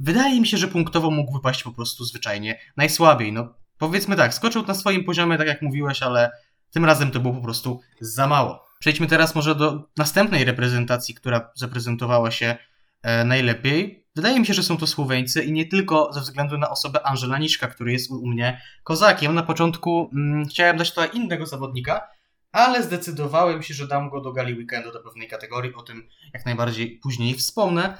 Wydaje 0.00 0.40
mi 0.40 0.46
się, 0.46 0.56
że 0.56 0.68
punktowo 0.68 1.10
mógł 1.10 1.32
wypaść 1.32 1.62
po 1.62 1.72
prostu 1.72 2.04
zwyczajnie 2.04 2.60
najsłabiej. 2.76 3.32
No 3.32 3.54
powiedzmy 3.78 4.16
tak, 4.16 4.34
skoczył 4.34 4.66
na 4.66 4.74
swoim 4.74 5.04
poziomie, 5.04 5.38
tak 5.38 5.46
jak 5.46 5.62
mówiłeś, 5.62 6.02
ale 6.02 6.30
tym 6.70 6.84
razem 6.84 7.10
to 7.10 7.20
było 7.20 7.34
po 7.34 7.40
prostu 7.40 7.80
za 8.00 8.26
mało. 8.26 8.64
Przejdźmy 8.78 9.06
teraz 9.06 9.34
może 9.34 9.54
do 9.54 9.88
następnej 9.96 10.44
reprezentacji, 10.44 11.14
która 11.14 11.50
zaprezentowała 11.54 12.30
się 12.30 12.56
e, 13.02 13.24
najlepiej. 13.24 14.06
Wydaje 14.16 14.40
mi 14.40 14.46
się, 14.46 14.54
że 14.54 14.62
są 14.62 14.76
to 14.76 14.86
Słoweńcy 14.86 15.44
i 15.44 15.52
nie 15.52 15.66
tylko 15.66 16.12
ze 16.12 16.20
względu 16.20 16.58
na 16.58 16.70
osobę 16.70 17.06
Angela 17.06 17.38
Niszka, 17.38 17.66
który 17.66 17.92
jest 17.92 18.10
u 18.10 18.26
mnie 18.26 18.60
kozakiem. 18.84 19.34
Na 19.34 19.42
początku 19.42 20.10
mm, 20.12 20.46
chciałem 20.46 20.76
dać 20.76 20.90
tutaj 20.90 21.08
innego 21.12 21.46
zawodnika, 21.46 22.08
ale 22.52 22.82
zdecydowałem 22.82 23.62
się, 23.62 23.74
że 23.74 23.88
dam 23.88 24.10
go 24.10 24.20
do 24.20 24.32
gali 24.32 24.54
weekendu 24.54 24.92
do 24.92 25.00
pewnej 25.00 25.28
kategorii. 25.28 25.74
O 25.74 25.82
tym 25.82 26.08
jak 26.34 26.46
najbardziej 26.46 26.98
później 27.02 27.34
wspomnę. 27.34 27.98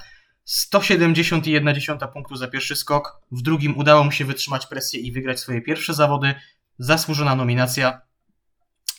170,1 0.49 2.11
punktu 2.11 2.35
za 2.35 2.47
pierwszy 2.47 2.75
skok. 2.75 3.21
W 3.31 3.41
drugim 3.41 3.77
udało 3.77 4.03
mu 4.03 4.11
się 4.11 4.25
wytrzymać 4.25 4.65
presję 4.65 4.99
i 4.99 5.11
wygrać 5.11 5.39
swoje 5.39 5.61
pierwsze 5.61 5.93
zawody. 5.93 6.35
Zasłużona 6.79 7.35
nominacja. 7.35 8.01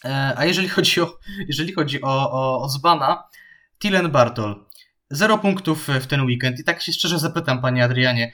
E, 0.05 0.34
a 0.36 0.44
jeżeli 0.44 0.68
chodzi 0.78 1.01
o, 1.01 1.18
jeżeli 1.48 1.72
chodzi 1.72 2.03
o, 2.03 2.32
o, 2.32 2.62
o 2.62 2.68
Zbana, 2.68 3.24
Tilen 3.78 4.11
Bartol. 4.11 4.64
Zero 5.11 5.38
punktów 5.38 5.88
w 6.01 6.07
ten 6.07 6.22
weekend. 6.22 6.61
I 6.61 6.64
tak 6.64 6.82
się 6.82 6.92
szczerze 6.92 7.18
zapytam, 7.18 7.62
panie 7.62 7.84
Adrianie, 7.84 8.32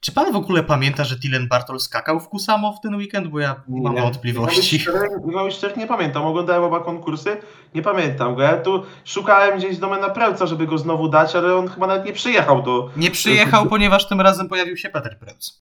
czy 0.00 0.12
pan 0.12 0.32
w 0.32 0.36
ogóle 0.36 0.62
pamięta, 0.62 1.04
że 1.04 1.16
Dylan 1.16 1.48
Bartol 1.48 1.80
skakał 1.80 2.20
w 2.20 2.28
Kusamo 2.28 2.72
w 2.72 2.80
ten 2.80 2.94
weekend? 2.94 3.28
Bo 3.28 3.40
ja 3.40 3.62
mam 3.68 3.94
nie. 3.94 4.02
wątpliwości. 4.02 4.84
No 5.26 5.50
szczerze 5.50 5.76
nie 5.76 5.86
pamiętam. 5.86 6.26
Oglądałem 6.26 6.62
oba 6.62 6.80
konkursy, 6.80 7.36
nie 7.74 7.82
pamiętam 7.82 8.34
go. 8.34 8.42
Ja 8.42 8.56
tu 8.56 8.82
szukałem 9.04 9.58
gdzieś 9.58 9.78
Domena 9.78 10.10
Prełca, 10.10 10.46
żeby 10.46 10.66
go 10.66 10.78
znowu 10.78 11.08
dać, 11.08 11.36
ale 11.36 11.56
on 11.56 11.68
chyba 11.68 11.86
nawet 11.86 12.06
nie 12.06 12.12
przyjechał 12.12 12.62
do... 12.62 12.90
Nie 12.96 13.10
przyjechał, 13.10 13.66
ponieważ 13.66 14.08
tym 14.08 14.20
razem 14.20 14.48
pojawił 14.48 14.76
się 14.76 14.88
Peter 14.88 15.18
Prełc. 15.18 15.62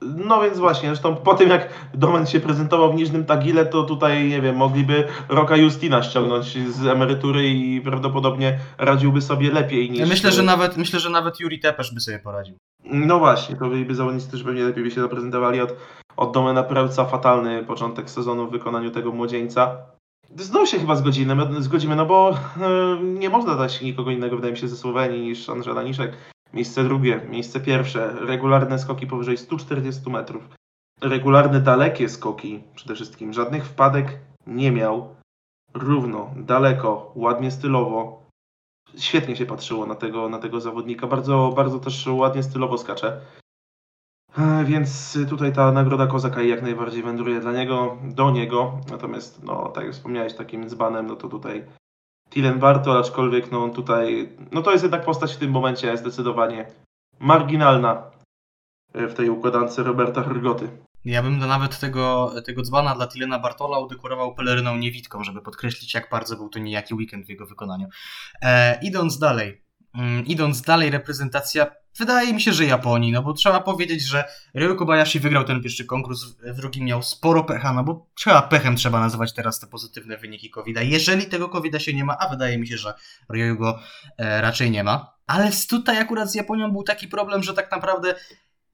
No 0.00 0.40
więc 0.40 0.58
właśnie, 0.58 0.88
zresztą 0.88 1.16
po 1.16 1.34
tym 1.34 1.48
jak 1.48 1.68
Domen 1.94 2.26
się 2.26 2.40
prezentował 2.40 2.92
w 2.92 2.96
Niżnym 2.96 3.24
Tagile, 3.24 3.66
to 3.66 3.82
tutaj, 3.82 4.28
nie 4.28 4.40
wiem, 4.40 4.56
mogliby 4.56 5.08
Roka 5.28 5.56
Justina 5.56 6.02
ściągnąć 6.02 6.58
z 6.72 6.86
emerytury 6.86 7.48
i 7.48 7.80
prawdopodobnie 7.80 8.58
radziłby 8.78 9.20
sobie 9.20 9.50
lepiej 9.50 9.90
niż... 9.90 10.08
Myślę, 10.08 10.32
że 10.32 10.42
nawet, 10.42 10.76
myślę, 10.76 11.00
że 11.00 11.10
nawet 11.10 11.40
Yuri 11.40 11.60
Tepesz 11.60 11.94
by 11.94 12.00
sobie 12.00 12.18
poradził. 12.18 12.56
No 12.84 13.18
właśnie, 13.18 13.56
to 13.56 13.68
byliby 13.68 13.94
zawodnicy, 13.94 14.28
którzy 14.28 14.44
pewnie 14.44 14.64
lepiej 14.64 14.84
by 14.84 14.90
się 14.90 15.00
zaprezentowali 15.00 15.60
od, 15.60 15.74
od 16.16 16.32
Domena 16.34 16.62
Prelca. 16.62 17.04
Fatalny 17.04 17.64
początek 17.64 18.10
sezonu 18.10 18.46
w 18.46 18.50
wykonaniu 18.50 18.90
tego 18.90 19.12
młodzieńca. 19.12 19.76
Znów 20.36 20.68
się 20.68 20.78
chyba 20.78 20.96
zgodzimy, 20.96 21.62
zgodzimy 21.62 21.96
no 21.96 22.06
bo 22.06 22.30
e, 22.30 23.02
nie 23.02 23.30
można 23.30 23.54
dać 23.54 23.80
nikogo 23.80 24.10
innego, 24.10 24.36
wydaje 24.36 24.52
mi 24.52 24.58
się, 24.58 24.68
ze 24.68 24.76
Słowenii 24.76 25.20
niż 25.20 25.48
Andrzej 25.48 25.74
Laniszek. 25.74 26.12
Miejsce 26.58 26.84
drugie, 26.84 27.20
miejsce 27.28 27.60
pierwsze, 27.60 28.12
regularne 28.20 28.78
skoki 28.78 29.06
powyżej 29.06 29.38
140 29.38 30.10
metrów. 30.10 30.42
Regularne 31.00 31.60
dalekie 31.60 32.08
skoki 32.08 32.62
przede 32.74 32.94
wszystkim. 32.94 33.32
Żadnych 33.32 33.66
wpadek 33.66 34.18
nie 34.46 34.72
miał. 34.72 35.14
Równo, 35.74 36.34
daleko, 36.36 37.12
ładnie 37.14 37.50
stylowo. 37.50 38.22
Świetnie 38.96 39.36
się 39.36 39.46
patrzyło 39.46 39.86
na 39.86 39.94
tego, 39.94 40.28
na 40.28 40.38
tego 40.38 40.60
zawodnika. 40.60 41.06
Bardzo, 41.06 41.52
bardzo 41.56 41.78
też 41.78 42.06
ładnie 42.06 42.42
stylowo 42.42 42.78
skacze. 42.78 43.20
E, 44.38 44.64
Więc 44.64 45.18
tutaj 45.28 45.52
ta 45.52 45.72
nagroda 45.72 46.06
Kozaka 46.06 46.42
jak 46.42 46.62
najbardziej 46.62 47.02
wędruje 47.02 47.40
dla 47.40 47.52
niego, 47.52 47.96
do 48.04 48.30
niego. 48.30 48.80
Natomiast, 48.90 49.42
no, 49.42 49.68
tak 49.68 49.84
jak 49.84 49.92
wspomniałeś, 49.92 50.34
takim 50.34 50.68
dzbanem, 50.68 51.06
no 51.06 51.16
to 51.16 51.28
tutaj 51.28 51.64
Tilen 52.30 52.58
Bartol, 52.58 52.98
aczkolwiek 52.98 53.52
no 53.52 53.68
tutaj, 53.68 54.28
no 54.52 54.62
to 54.62 54.72
jest 54.72 54.84
jednak 54.84 55.04
postać 55.04 55.34
w 55.34 55.38
tym 55.38 55.50
momencie 55.50 55.96
zdecydowanie 55.96 56.66
marginalna 57.18 58.10
e, 58.94 59.06
w 59.06 59.14
tej 59.14 59.30
układance 59.30 59.78
Roberta 59.78 60.22
Hrgoty. 60.22 60.68
Ja 61.04 61.22
bym 61.22 61.38
nawet 61.38 61.78
tego, 61.78 62.32
tego 62.46 62.62
dzbana 62.62 62.94
dla 62.94 63.06
Tylena 63.06 63.38
Bartola 63.38 63.78
udekorował 63.78 64.34
peleryną 64.34 64.76
niewidką, 64.76 65.24
żeby 65.24 65.42
podkreślić, 65.42 65.94
jak 65.94 66.10
bardzo 66.10 66.36
był 66.36 66.48
to 66.48 66.58
niejaki 66.58 66.94
weekend 66.94 67.26
w 67.26 67.28
jego 67.28 67.46
wykonaniu. 67.46 67.88
E, 68.42 68.78
idąc 68.82 69.18
dalej, 69.18 69.62
mm, 69.94 70.26
idąc 70.26 70.62
dalej, 70.62 70.90
reprezentacja 70.90 71.66
wydaje 71.98 72.32
mi 72.32 72.40
się, 72.40 72.52
że 72.52 72.64
Japonii, 72.64 73.12
no 73.12 73.22
bo 73.22 73.32
trzeba 73.32 73.60
powiedzieć, 73.60 74.02
że 74.02 74.24
Ryo 74.54 74.74
Kobayashi 74.74 75.20
wygrał 75.20 75.44
ten 75.44 75.62
pierwszy 75.62 75.84
konkurs, 75.84 76.24
w 76.24 76.56
drugim 76.56 76.84
miał 76.84 77.02
sporo 77.02 77.44
pecha, 77.44 77.72
no 77.72 77.84
bo 77.84 78.06
trzeba 78.14 78.42
pechem 78.42 78.76
trzeba 78.76 79.00
nazywać 79.00 79.32
teraz 79.32 79.60
te 79.60 79.66
pozytywne 79.66 80.16
wyniki 80.16 80.50
COVID-a. 80.50 80.82
Jeżeli 80.82 81.26
tego 81.26 81.48
COVID-a 81.48 81.78
się 81.78 81.94
nie 81.94 82.04
ma, 82.04 82.16
a 82.18 82.28
wydaje 82.28 82.58
mi 82.58 82.66
się, 82.66 82.76
że 82.76 82.94
Ryo 83.32 83.54
go 83.54 83.78
e, 84.18 84.40
raczej 84.40 84.70
nie 84.70 84.84
ma. 84.84 85.14
Ale 85.26 85.50
tutaj 85.70 85.98
akurat 85.98 86.30
z 86.30 86.34
Japonią 86.34 86.72
był 86.72 86.82
taki 86.82 87.08
problem, 87.08 87.42
że 87.42 87.54
tak 87.54 87.70
naprawdę 87.70 88.14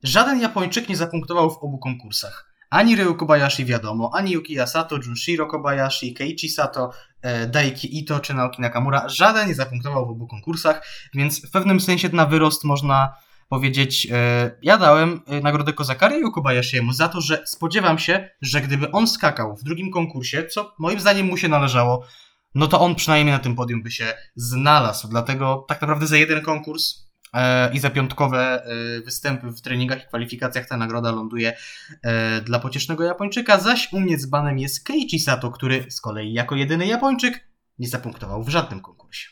żaden 0.03 0.41
Japończyk 0.41 0.89
nie 0.89 0.97
zapunktował 0.97 1.51
w 1.51 1.59
obu 1.59 1.79
konkursach. 1.79 2.53
Ani 2.71 2.97
Ryo 2.97 3.15
Kobayashi 3.15 3.65
wiadomo, 3.65 4.11
ani 4.15 4.33
Yukiya 4.33 4.67
Sato, 4.67 4.97
Junshiro 4.97 5.47
Kobayashi, 5.47 6.15
Keiichi 6.15 6.49
Sato, 6.49 6.91
e, 7.23 7.47
Daiki 7.47 7.99
Ito 7.99 8.21
czy 8.21 8.35
Naoki 8.35 8.62
Nakamura, 8.62 9.09
żaden 9.09 9.49
nie 9.49 9.55
zapunktował 9.55 10.07
w 10.07 10.11
obu 10.11 10.27
konkursach, 10.27 10.87
więc 11.15 11.47
w 11.47 11.51
pewnym 11.51 11.81
sensie 11.81 12.09
na 12.12 12.27
wyrost 12.27 12.65
można 12.65 13.15
powiedzieć, 13.49 14.09
e, 14.12 14.51
ja 14.62 14.79
dałem 14.79 15.21
e, 15.27 15.41
nagrodę 15.41 15.73
Kozaka 15.73 16.09
Ryu 16.09 16.33
Kobayashiemu 16.33 16.93
za 16.93 17.09
to, 17.09 17.21
że 17.21 17.43
spodziewam 17.47 17.99
się, 17.99 18.29
że 18.43 18.61
gdyby 18.61 18.91
on 18.91 19.07
skakał 19.07 19.57
w 19.57 19.62
drugim 19.62 19.91
konkursie, 19.91 20.47
co 20.47 20.75
moim 20.79 21.01
zdaniem 21.01 21.27
mu 21.27 21.37
się 21.37 21.49
należało, 21.49 22.07
no 22.55 22.67
to 22.67 22.81
on 22.81 22.95
przynajmniej 22.95 23.33
na 23.33 23.39
tym 23.39 23.57
podium 23.57 23.83
by 23.83 23.91
się 23.91 24.15
znalazł. 24.37 25.09
Dlatego 25.09 25.65
tak 25.69 25.81
naprawdę 25.81 26.07
za 26.07 26.17
jeden 26.17 26.43
konkurs 26.43 27.05
i 27.72 27.78
za 27.78 27.91
piątkowe 27.91 28.64
e, 28.64 29.01
występy 29.01 29.47
w 29.51 29.61
treningach 29.61 30.05
i 30.05 30.07
kwalifikacjach 30.07 30.68
ta 30.68 30.76
nagroda 30.76 31.12
ląduje 31.12 31.57
e, 32.03 32.41
dla 32.41 32.59
pociesznego 32.59 33.05
Japończyka, 33.05 33.59
zaś 33.59 33.93
u 33.93 34.01
mnie 34.01 34.18
dzbanem 34.18 34.59
jest 34.59 34.85
Keiichi 34.85 35.18
Sato, 35.18 35.51
który 35.51 35.85
z 35.91 36.01
kolei 36.01 36.32
jako 36.32 36.55
jedyny 36.55 36.87
Japończyk 36.87 37.49
nie 37.78 37.89
zapunktował 37.89 38.43
w 38.43 38.49
żadnym 38.49 38.80
konkursie. 38.80 39.30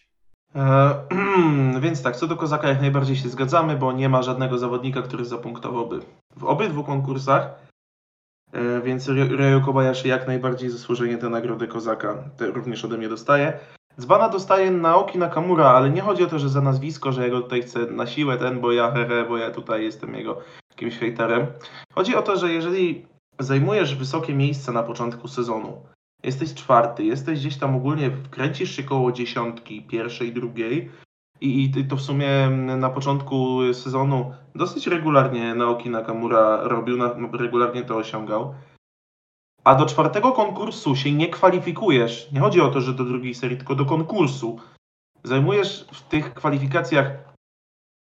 E, 0.55 0.95
więc 1.81 2.03
tak, 2.03 2.17
co 2.17 2.27
do 2.27 2.37
Kozaka 2.37 2.69
jak 2.69 2.81
najbardziej 2.81 3.17
się 3.17 3.29
zgadzamy, 3.29 3.77
bo 3.77 3.93
nie 3.93 4.09
ma 4.09 4.23
żadnego 4.23 4.59
zawodnika, 4.59 5.03
który 5.03 5.25
zapunktowałby 5.25 6.01
w 6.37 6.45
obydwu 6.45 6.85
konkursach. 6.85 7.51
E, 8.53 8.81
więc 8.81 9.09
Ry- 9.09 9.37
Ryo 9.37 9.61
Kobayashi 9.61 10.09
jak 10.09 10.27
najbardziej 10.27 10.71
zasłużenie 10.71 11.19
tę 11.19 11.29
nagrodę 11.29 11.67
Kozaka 11.67 12.25
te 12.37 12.47
również 12.47 12.85
ode 12.85 12.99
mnie 12.99 13.09
dostaje. 13.09 13.59
Dzbana 14.01 14.29
dostaje 14.29 14.71
Naoki 14.71 15.19
Nakamura, 15.19 15.71
ale 15.71 15.91
nie 15.91 16.01
chodzi 16.01 16.25
o 16.25 16.27
to, 16.27 16.39
że 16.39 16.49
za 16.49 16.61
nazwisko, 16.61 17.13
że 17.13 17.23
ja 17.23 17.31
go 17.31 17.41
tutaj 17.41 17.63
chcę 17.63 17.87
na 17.87 18.07
siłę 18.07 18.39
ten, 18.39 18.61
bo 18.61 18.73
ja 18.73 18.91
hehe, 18.91 19.25
bo 19.29 19.39
ja 19.39 19.51
tutaj 19.51 19.85
jestem 19.85 20.15
jego 20.15 20.39
jakimś 20.71 20.99
hejterem. 20.99 21.47
Chodzi 21.95 22.17
o 22.17 22.23
to, 22.23 22.37
że 22.37 22.53
jeżeli 22.53 23.07
zajmujesz 23.39 23.97
wysokie 23.97 24.35
miejsce 24.35 24.73
na 24.73 24.83
początku 24.83 25.29
sezonu, 25.29 25.83
jesteś 26.23 26.55
czwarty, 26.55 27.05
jesteś 27.05 27.41
gdzieś 27.41 27.57
tam 27.57 27.77
ogólnie, 27.77 28.11
kręcisz 28.31 28.77
się 28.77 28.83
koło 28.83 29.13
dziesiątki, 29.13 29.83
pierwszej, 29.83 30.33
drugiej 30.33 30.91
i, 31.41 31.71
i 31.79 31.85
to 31.85 31.97
w 31.97 32.03
sumie 32.03 32.51
na 32.77 32.91
początku 32.91 33.59
sezonu 33.73 34.33
dosyć 34.55 34.87
regularnie 34.87 35.55
Naoki 35.55 35.91
Nakamura 35.91 36.61
robił, 36.63 36.97
na, 36.97 37.15
regularnie 37.33 37.83
to 37.83 37.97
osiągał. 37.97 38.55
A 39.65 39.75
do 39.75 39.87
czwartego 39.87 40.33
konkursu 40.33 40.97
się 40.97 41.13
nie 41.13 41.29
kwalifikujesz. 41.29 42.29
Nie 42.33 42.41
chodzi 42.41 42.61
o 42.61 42.69
to, 42.69 42.81
że 42.81 42.93
do 42.93 43.05
drugiej 43.05 43.35
serii, 43.35 43.57
tylko 43.57 43.75
do 43.75 43.85
konkursu. 43.85 44.59
Zajmujesz 45.25 45.87
w 45.93 46.03
tych 46.03 46.35
kwalifikacjach 46.35 47.33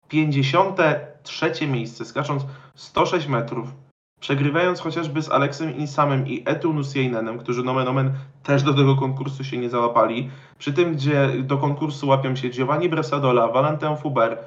53 0.08 1.66
miejsce, 1.66 2.04
skacząc 2.04 2.42
106 2.74 3.26
metrów, 3.26 3.68
przegrywając 4.20 4.80
chociażby 4.80 5.22
z 5.22 5.30
Aleksem 5.30 5.76
Insamem 5.76 6.26
i 6.26 6.42
Etu 6.46 6.72
Nusiejnenem, 6.72 7.38
którzy 7.38 7.62
nomen 7.62 7.88
omen 7.88 8.12
też 8.42 8.62
do 8.62 8.74
tego 8.74 8.96
konkursu 8.96 9.44
się 9.44 9.56
nie 9.56 9.70
załapali. 9.70 10.30
Przy 10.58 10.72
tym, 10.72 10.92
gdzie 10.92 11.28
do 11.42 11.58
konkursu 11.58 12.08
łapią 12.08 12.36
się 12.36 12.50
Giovanni 12.50 12.88
Bresadola, 12.88 13.48
Valentin 13.48 13.96
Fuber, 13.96 14.44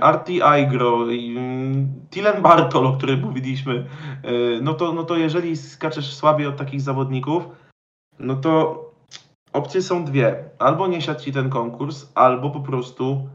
Arti 0.00 0.42
Aigro, 0.42 1.02
mm, 1.02 2.06
Tilen 2.10 2.42
Bartol, 2.42 2.86
o 2.86 2.92
którym 2.92 3.20
mówiliśmy, 3.20 3.86
yy, 4.24 4.60
no 4.62 4.74
to, 4.74 4.92
no 4.92 5.04
to 5.04 5.16
jeżeli 5.16 5.56
skaczesz 5.56 6.14
słabiej 6.14 6.46
od 6.46 6.56
takich 6.56 6.80
zawodników, 6.80 7.44
no 8.18 8.36
to 8.36 8.84
opcje 9.52 9.82
są 9.82 10.04
dwie. 10.04 10.44
Albo 10.58 10.88
nie 10.88 11.00
siadł 11.02 11.20
ci 11.20 11.32
ten 11.32 11.50
konkurs, 11.50 12.12
albo 12.14 12.50
po 12.50 12.60
prostu 12.60 13.28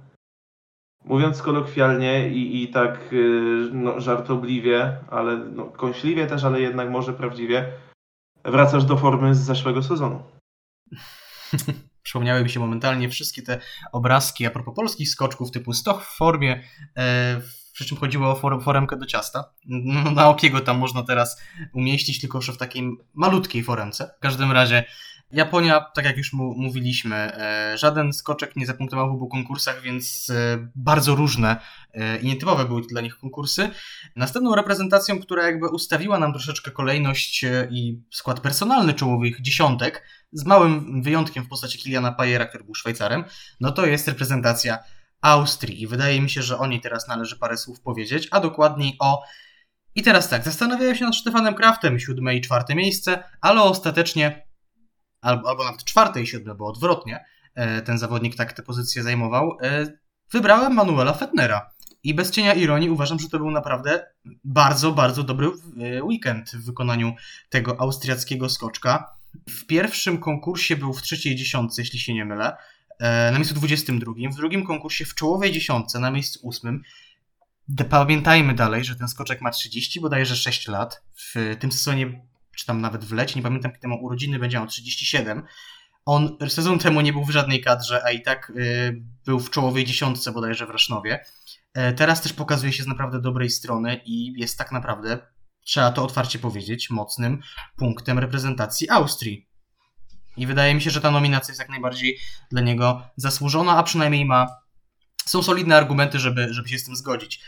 mówiąc 1.05 1.41
kolokwialnie 1.41 2.29
i, 2.29 2.63
i 2.63 2.67
tak 2.67 3.11
yy, 3.11 3.69
no, 3.73 3.99
żartobliwie, 3.99 4.97
ale 5.09 5.37
no, 5.37 5.65
kąśliwie 5.65 6.27
też, 6.27 6.43
ale 6.43 6.61
jednak 6.61 6.89
może 6.89 7.13
prawdziwie, 7.13 7.71
wracasz 8.45 8.85
do 8.85 8.97
formy 8.97 9.35
z 9.35 9.39
zeszłego 9.39 9.83
sezonu. 9.83 10.21
Przypomniały 12.07 12.43
mi 12.43 12.49
się 12.49 12.59
momentalnie 12.59 13.09
wszystkie 13.09 13.41
te 13.41 13.59
obrazki 13.91 14.45
a 14.45 14.49
propos 14.49 14.75
polskich 14.75 15.09
skoczków 15.09 15.51
typu 15.51 15.73
stoch 15.73 16.05
w 16.05 16.17
formie, 16.17 16.63
e, 16.97 17.41
przy 17.73 17.85
czym 17.85 17.97
chodziło 17.97 18.31
o 18.31 18.35
for, 18.35 18.63
foremkę 18.63 18.97
do 18.97 19.05
ciasta. 19.05 19.53
No, 19.65 20.11
na 20.11 20.29
okiego 20.29 20.61
tam 20.61 20.77
można 20.77 21.03
teraz 21.03 21.41
umieścić, 21.73 22.21
tylko 22.21 22.41
w 22.53 22.57
takiej 22.57 22.89
malutkiej 23.13 23.63
foremce. 23.63 24.13
W 24.17 24.19
każdym 24.19 24.51
razie 24.51 24.85
Japonia, 25.31 25.81
tak 25.81 26.05
jak 26.05 26.17
już 26.17 26.33
mu, 26.33 26.53
mówiliśmy, 26.57 27.15
e, 27.15 27.77
żaden 27.77 28.13
skoczek 28.13 28.55
nie 28.55 28.65
zapunktował 28.65 29.09
w 29.09 29.13
obu 29.13 29.27
konkursach, 29.27 29.81
więc 29.81 30.29
e, 30.29 30.69
bardzo 30.75 31.15
różne 31.15 31.59
e, 31.93 32.17
i 32.17 32.27
nietypowe 32.27 32.65
były 32.65 32.81
dla 32.81 33.01
nich 33.01 33.17
konkursy. 33.17 33.69
Następną 34.15 34.55
reprezentacją, 34.55 35.19
która 35.19 35.43
jakby 35.43 35.69
ustawiła 35.69 36.19
nam 36.19 36.33
troszeczkę 36.33 36.71
kolejność 36.71 37.45
i 37.69 38.01
skład 38.11 38.39
personalny 38.39 38.93
czołowych 38.93 39.41
dziesiątek, 39.41 40.03
z 40.31 40.45
małym 40.45 41.01
wyjątkiem 41.01 41.43
w 41.43 41.47
postaci 41.47 41.79
Kiliana 41.79 42.11
Pajera, 42.11 42.45
który 42.45 42.63
był 42.63 42.75
Szwajcarem, 42.75 43.23
no 43.59 43.71
to 43.71 43.85
jest 43.85 44.07
reprezentacja 44.07 44.79
Austrii. 45.21 45.81
I 45.81 45.87
wydaje 45.87 46.21
mi 46.21 46.29
się, 46.29 46.41
że 46.41 46.57
o 46.57 46.67
niej 46.67 46.81
teraz 46.81 47.07
należy 47.07 47.37
parę 47.37 47.57
słów 47.57 47.81
powiedzieć, 47.81 48.27
a 48.31 48.39
dokładniej 48.39 48.95
o. 48.99 49.23
I 49.95 50.03
teraz 50.03 50.29
tak, 50.29 50.43
zastanawiałem 50.43 50.95
się 50.95 51.05
nad 51.05 51.15
Stefanem 51.15 51.53
Kraftem, 51.53 51.99
siódme 51.99 52.35
i 52.35 52.41
czwarte 52.41 52.75
miejsce, 52.75 53.23
ale 53.41 53.61
ostatecznie, 53.61 54.46
albo, 55.21 55.49
albo 55.49 55.63
nawet 55.63 55.83
czwarte 55.83 56.21
i 56.21 56.27
siódme, 56.27 56.55
bo 56.55 56.67
odwrotnie, 56.67 57.25
e, 57.55 57.81
ten 57.81 57.97
zawodnik 57.97 58.35
tak 58.35 58.53
tę 58.53 58.63
pozycję 58.63 59.03
zajmował. 59.03 59.57
E, 59.61 59.87
wybrałem 60.31 60.73
Manuela 60.73 61.13
Fettnera. 61.13 61.69
I 62.03 62.13
bez 62.13 62.31
cienia 62.31 62.53
ironii 62.53 62.89
uważam, 62.89 63.19
że 63.19 63.29
to 63.29 63.37
był 63.37 63.51
naprawdę 63.51 64.05
bardzo, 64.43 64.91
bardzo 64.91 65.23
dobry 65.23 65.47
e, 65.47 66.03
weekend 66.03 66.51
w 66.51 66.65
wykonaniu 66.65 67.13
tego 67.49 67.81
austriackiego 67.81 68.49
skoczka. 68.49 69.17
W 69.49 69.65
pierwszym 69.65 70.17
konkursie 70.17 70.75
był 70.75 70.93
w 70.93 71.01
trzeciej 71.01 71.35
dziesiątce, 71.35 71.81
jeśli 71.81 71.99
się 71.99 72.13
nie 72.13 72.25
mylę, 72.25 72.57
na 72.99 73.31
miejscu 73.31 73.55
22. 73.55 74.11
W 74.31 74.35
drugim 74.35 74.65
konkursie 74.65 75.05
w 75.05 75.15
czołowej 75.15 75.51
dziesiątce 75.51 75.99
na 75.99 76.11
miejscu 76.11 76.49
8. 76.49 76.83
D- 77.67 77.85
Pamiętajmy 77.85 78.53
dalej, 78.53 78.83
że 78.83 78.95
ten 78.95 79.07
skoczek 79.07 79.41
ma 79.41 79.51
30, 79.51 79.99
bodajże 79.99 80.35
6 80.35 80.67
lat. 80.67 81.03
W 81.15 81.55
tym 81.59 81.71
sezonie, 81.71 82.26
czy 82.57 82.65
tam 82.65 82.81
nawet 82.81 83.05
w 83.05 83.11
lecie, 83.11 83.35
nie 83.35 83.43
pamiętam 83.43 83.71
kiedy 83.71 83.87
ma 83.87 83.95
urodziny, 83.95 84.39
będzie 84.39 84.57
miał 84.57 84.67
37. 84.67 85.43
On 86.05 86.37
sezon 86.49 86.79
temu 86.79 87.01
nie 87.01 87.13
był 87.13 87.25
w 87.25 87.29
żadnej 87.29 87.61
kadrze, 87.61 88.03
a 88.05 88.11
i 88.11 88.21
tak 88.21 88.49
y, 88.49 89.03
był 89.25 89.39
w 89.39 89.49
czołowej 89.49 89.85
dziesiątce 89.85 90.31
bodajże 90.31 90.65
w 90.65 90.69
Rasznowie. 90.69 91.19
E, 91.73 91.93
Teraz 91.93 92.21
też 92.21 92.33
pokazuje 92.33 92.73
się 92.73 92.83
z 92.83 92.87
naprawdę 92.87 93.21
dobrej 93.21 93.49
strony 93.49 94.01
i 94.05 94.33
jest 94.39 94.57
tak 94.57 94.71
naprawdę 94.71 95.19
trzeba 95.67 95.91
to 95.91 96.03
otwarcie 96.03 96.39
powiedzieć, 96.39 96.89
mocnym 96.89 97.41
punktem 97.77 98.19
reprezentacji 98.19 98.89
Austrii. 98.89 99.47
I 100.37 100.47
wydaje 100.47 100.75
mi 100.75 100.81
się, 100.81 100.89
że 100.89 101.01
ta 101.01 101.11
nominacja 101.11 101.51
jest 101.51 101.59
jak 101.59 101.69
najbardziej 101.69 102.17
dla 102.51 102.61
niego 102.61 103.01
zasłużona, 103.15 103.77
a 103.77 103.83
przynajmniej 103.83 104.25
ma. 104.25 104.47
Są 105.25 105.43
solidne 105.43 105.77
argumenty, 105.77 106.19
żeby, 106.19 106.53
żeby 106.53 106.69
się 106.69 106.79
z 106.79 106.85
tym 106.85 106.95
zgodzić. 106.95 107.43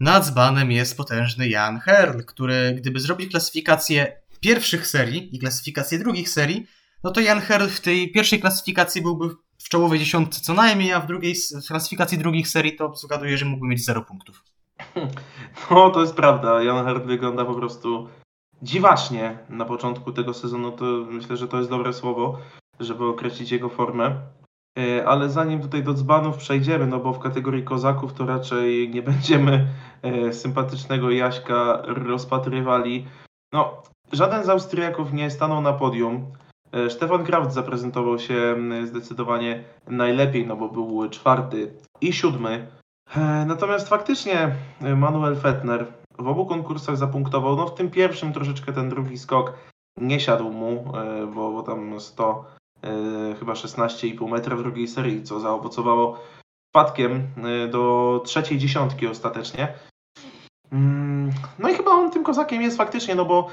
Nad 0.00 0.26
dzbanem 0.26 0.72
jest 0.72 0.96
potężny 0.96 1.48
Jan 1.48 1.80
Herl, 1.80 2.20
który 2.26 2.74
gdyby 2.78 3.00
zrobić 3.00 3.30
klasyfikację 3.30 4.20
pierwszych 4.40 4.86
serii 4.86 5.36
i 5.36 5.38
klasyfikację 5.38 5.98
drugich 5.98 6.28
serii, 6.28 6.66
no 7.04 7.10
to 7.10 7.20
Jan 7.20 7.40
Herl 7.40 7.68
w 7.68 7.80
tej 7.80 8.12
pierwszej 8.12 8.40
klasyfikacji 8.40 9.02
byłby 9.02 9.28
w 9.58 9.68
czołowej 9.68 9.98
dziesiątce 9.98 10.40
co 10.40 10.54
najmniej, 10.54 10.92
a 10.92 11.00
w 11.00 11.06
drugiej 11.06 11.34
w 11.64 11.68
klasyfikacji 11.68 12.18
drugich 12.18 12.48
serii 12.48 12.76
to 12.76 12.96
zgaduję, 12.96 13.38
że 13.38 13.44
mógłby 13.44 13.68
mieć 13.68 13.84
0 13.84 14.02
punktów. 14.04 14.44
No, 15.70 15.90
to 15.90 16.00
jest 16.00 16.14
prawda. 16.14 16.62
Jan 16.62 16.84
Hart 16.84 17.04
wygląda 17.04 17.44
po 17.44 17.54
prostu 17.54 18.08
dziwacznie 18.62 19.38
na 19.48 19.64
początku 19.64 20.12
tego 20.12 20.34
sezonu. 20.34 20.72
To 20.72 20.84
myślę, 21.10 21.36
że 21.36 21.48
to 21.48 21.58
jest 21.58 21.70
dobre 21.70 21.92
słowo, 21.92 22.38
żeby 22.80 23.06
określić 23.06 23.52
jego 23.52 23.68
formę. 23.68 24.20
E, 24.78 25.06
Ale 25.06 25.30
zanim 25.30 25.60
tutaj 25.60 25.82
do 25.82 25.94
dzbanów 25.94 26.36
przejdziemy, 26.36 26.86
no 26.86 27.00
bo 27.00 27.12
w 27.12 27.18
kategorii 27.18 27.64
kozaków 27.64 28.12
to 28.12 28.26
raczej 28.26 28.90
nie 28.90 29.02
będziemy 29.02 29.66
e, 30.02 30.32
sympatycznego 30.32 31.10
Jaśka 31.10 31.82
rozpatrywali. 31.86 33.06
No, 33.52 33.82
żaden 34.12 34.44
z 34.44 34.48
Austriaków 34.48 35.12
nie 35.12 35.30
stanął 35.30 35.60
na 35.60 35.72
podium. 35.72 36.26
E, 36.72 36.90
Stefan 36.90 37.24
Kraft 37.24 37.52
zaprezentował 37.52 38.18
się 38.18 38.34
mm, 38.34 38.86
zdecydowanie 38.86 39.64
najlepiej, 39.88 40.46
no 40.46 40.56
bo 40.56 40.68
był 40.68 41.08
czwarty 41.08 41.74
i 42.00 42.12
siódmy. 42.12 42.66
E, 43.16 43.44
Natomiast 43.46 43.88
faktycznie 43.88 44.56
e, 44.80 44.96
Manuel 44.96 45.36
Fettner 45.36 45.86
w 46.18 46.28
obu 46.28 46.46
konkursach 46.46 46.96
zapunktował. 46.96 47.56
No 47.56 47.66
w 47.66 47.74
tym 47.74 47.90
pierwszym 47.90 48.32
troszeczkę 48.32 48.72
ten 48.72 48.88
drugi 48.88 49.18
skok 49.18 49.52
nie 49.96 50.20
siadł 50.20 50.50
mu, 50.50 50.92
bo, 51.34 51.52
bo 51.52 51.62
tam 51.62 52.00
100, 52.00 52.44
e, 52.82 53.34
chyba 53.38 53.52
16,5 53.52 54.30
metra 54.30 54.56
w 54.56 54.62
drugiej 54.62 54.88
serii, 54.88 55.22
co 55.22 55.40
zaowocowało 55.40 56.18
spadkiem 56.70 57.26
do 57.70 58.22
trzeciej 58.24 58.58
dziesiątki 58.58 59.06
ostatecznie. 59.06 59.74
Mm, 60.72 61.30
No 61.58 61.68
i 61.68 61.74
chyba 61.74 61.90
on 61.90 62.10
tym 62.10 62.24
kozakiem 62.24 62.62
jest 62.62 62.76
faktycznie, 62.76 63.14
no 63.14 63.24
bo 63.24 63.48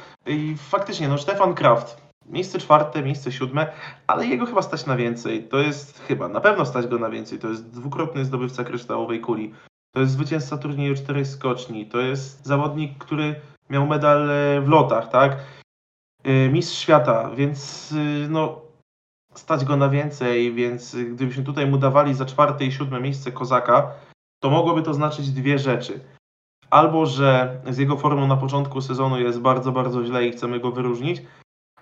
faktycznie, 0.57 1.07
no 1.07 1.17
Stefan 1.17 1.53
Kraft, 1.55 2.01
miejsce 2.25 2.59
czwarte, 2.59 3.03
miejsce 3.03 3.31
siódme, 3.31 3.67
ale 4.07 4.27
jego 4.27 4.45
chyba 4.45 4.61
stać 4.61 4.85
na 4.85 4.95
więcej. 4.95 5.43
To 5.43 5.57
jest 5.57 5.99
chyba, 5.99 6.27
na 6.27 6.41
pewno 6.41 6.65
stać 6.65 6.87
go 6.87 6.99
na 6.99 7.09
więcej. 7.09 7.39
To 7.39 7.47
jest 7.47 7.69
dwukrotny 7.69 8.25
zdobywca 8.25 8.63
kryształowej 8.63 9.21
kuli. 9.21 9.53
To 9.95 10.01
jest 10.01 10.13
zwycięzca 10.13 10.57
turnieju 10.57 10.95
czterech 10.95 11.27
skoczni. 11.27 11.85
To 11.85 11.99
jest 11.99 12.45
zawodnik, 12.45 12.97
który 12.97 13.35
miał 13.69 13.87
medal 13.87 14.31
e, 14.31 14.61
w 14.61 14.67
lotach, 14.69 15.09
tak? 15.09 15.37
E, 16.23 16.49
Mistrz 16.49 16.77
świata, 16.77 17.29
więc 17.35 17.91
y, 17.91 18.27
no 18.29 18.61
stać 19.33 19.65
go 19.65 19.77
na 19.77 19.89
więcej, 19.89 20.53
więc 20.53 20.93
y, 20.93 21.05
gdybyśmy 21.05 21.43
tutaj 21.43 21.67
mu 21.67 21.77
dawali 21.77 22.13
za 22.13 22.25
czwarte 22.25 22.65
i 22.65 22.71
siódme 22.71 23.01
miejsce 23.01 23.31
kozaka, 23.31 23.91
to 24.39 24.49
mogłoby 24.49 24.83
to 24.83 24.93
znaczyć 24.93 25.31
dwie 25.31 25.59
rzeczy. 25.59 25.99
Albo, 26.69 27.05
że 27.05 27.59
z 27.69 27.77
jego 27.77 27.97
formą 27.97 28.27
na 28.27 28.37
początku 28.37 28.81
sezonu 28.81 29.19
jest 29.19 29.41
bardzo, 29.41 29.71
bardzo 29.71 30.05
źle 30.05 30.27
i 30.27 30.31
chcemy 30.31 30.59
go 30.59 30.71
wyróżnić, 30.71 31.21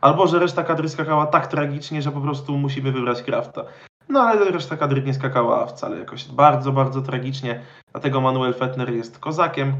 albo, 0.01 0.27
że 0.27 0.39
reszta 0.39 0.63
kadry 0.63 0.89
skakała 0.89 1.27
tak 1.27 1.47
tragicznie, 1.47 2.01
że 2.01 2.11
po 2.11 2.21
prostu 2.21 2.57
musimy 2.57 2.91
wybrać 2.91 3.23
Krafta. 3.23 3.63
No 4.09 4.21
ale 4.21 4.51
reszta 4.51 4.77
kadry 4.77 5.01
nie 5.01 5.13
skakała 5.13 5.65
wcale 5.65 5.99
jakoś 5.99 6.27
bardzo, 6.27 6.71
bardzo 6.71 7.01
tragicznie, 7.01 7.61
dlatego 7.91 8.21
Manuel 8.21 8.53
Fettner 8.53 8.93
jest 8.93 9.19
kozakiem. 9.19 9.73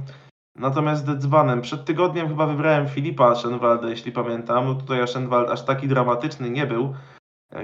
Natomiast 0.58 1.06
dzbanem, 1.06 1.62
przed 1.62 1.86
tygodniem 1.86 2.28
chyba 2.28 2.48
wybrałem 2.48 2.88
Filipa 2.88 3.26
Aschenwalda, 3.26 3.90
jeśli 3.90 4.12
pamiętam. 4.12 4.66
No 4.66 4.76
tutaj 4.76 5.02
Aschenwald 5.02 5.50
aż 5.50 5.62
taki 5.66 5.88
dramatyczny 5.88 6.50
nie 6.50 6.68
był, 6.68 6.94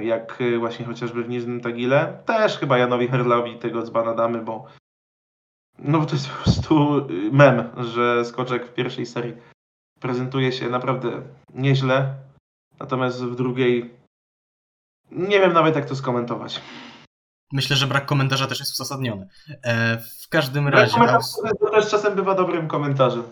jak 0.02 0.44
właśnie 0.60 0.86
chociażby 0.86 1.24
w 1.24 1.30
Niżnym 1.30 1.62
Tagile. 1.62 2.18
Też 2.26 2.58
chyba 2.58 2.78
Janowi 2.78 3.08
Herlowi 3.08 3.56
tego 3.56 3.82
dzbana 3.82 4.14
damy, 4.14 4.42
bo 4.42 4.66
no 5.82 6.00
bo 6.00 6.06
to 6.06 6.16
jest 6.16 6.30
po 6.30 6.44
prostu 6.44 6.98
y, 7.10 7.32
mem, 7.32 7.70
że 7.94 8.26
skoczek 8.26 8.68
w 8.68 8.74
pierwszej 8.74 9.06
serii 9.06 9.34
prezentuje 10.00 10.52
się 10.52 10.70
naprawdę 10.70 11.22
nieźle, 11.54 12.16
natomiast 12.80 13.24
w 13.24 13.36
drugiej 13.36 13.94
nie 15.12 15.40
wiem 15.40 15.54
nawet 15.54 15.76
jak 15.76 15.86
to 15.86 15.96
skomentować. 15.96 16.62
Myślę, 17.54 17.76
że 17.76 17.88
brak 17.88 18.06
komentarza 18.06 18.48
też 18.48 18.60
jest 18.60 18.72
uzasadniony. 18.74 19.28
E, 19.64 19.98
w 19.98 20.30
każdym 20.30 20.68
razie. 20.68 20.98
Aus- 21.16 21.42
To 21.60 21.70
też 21.70 21.90
czasem 21.90 22.16
bywa 22.16 22.36
dobrym 22.36 22.68
komentarzem. 22.68 23.24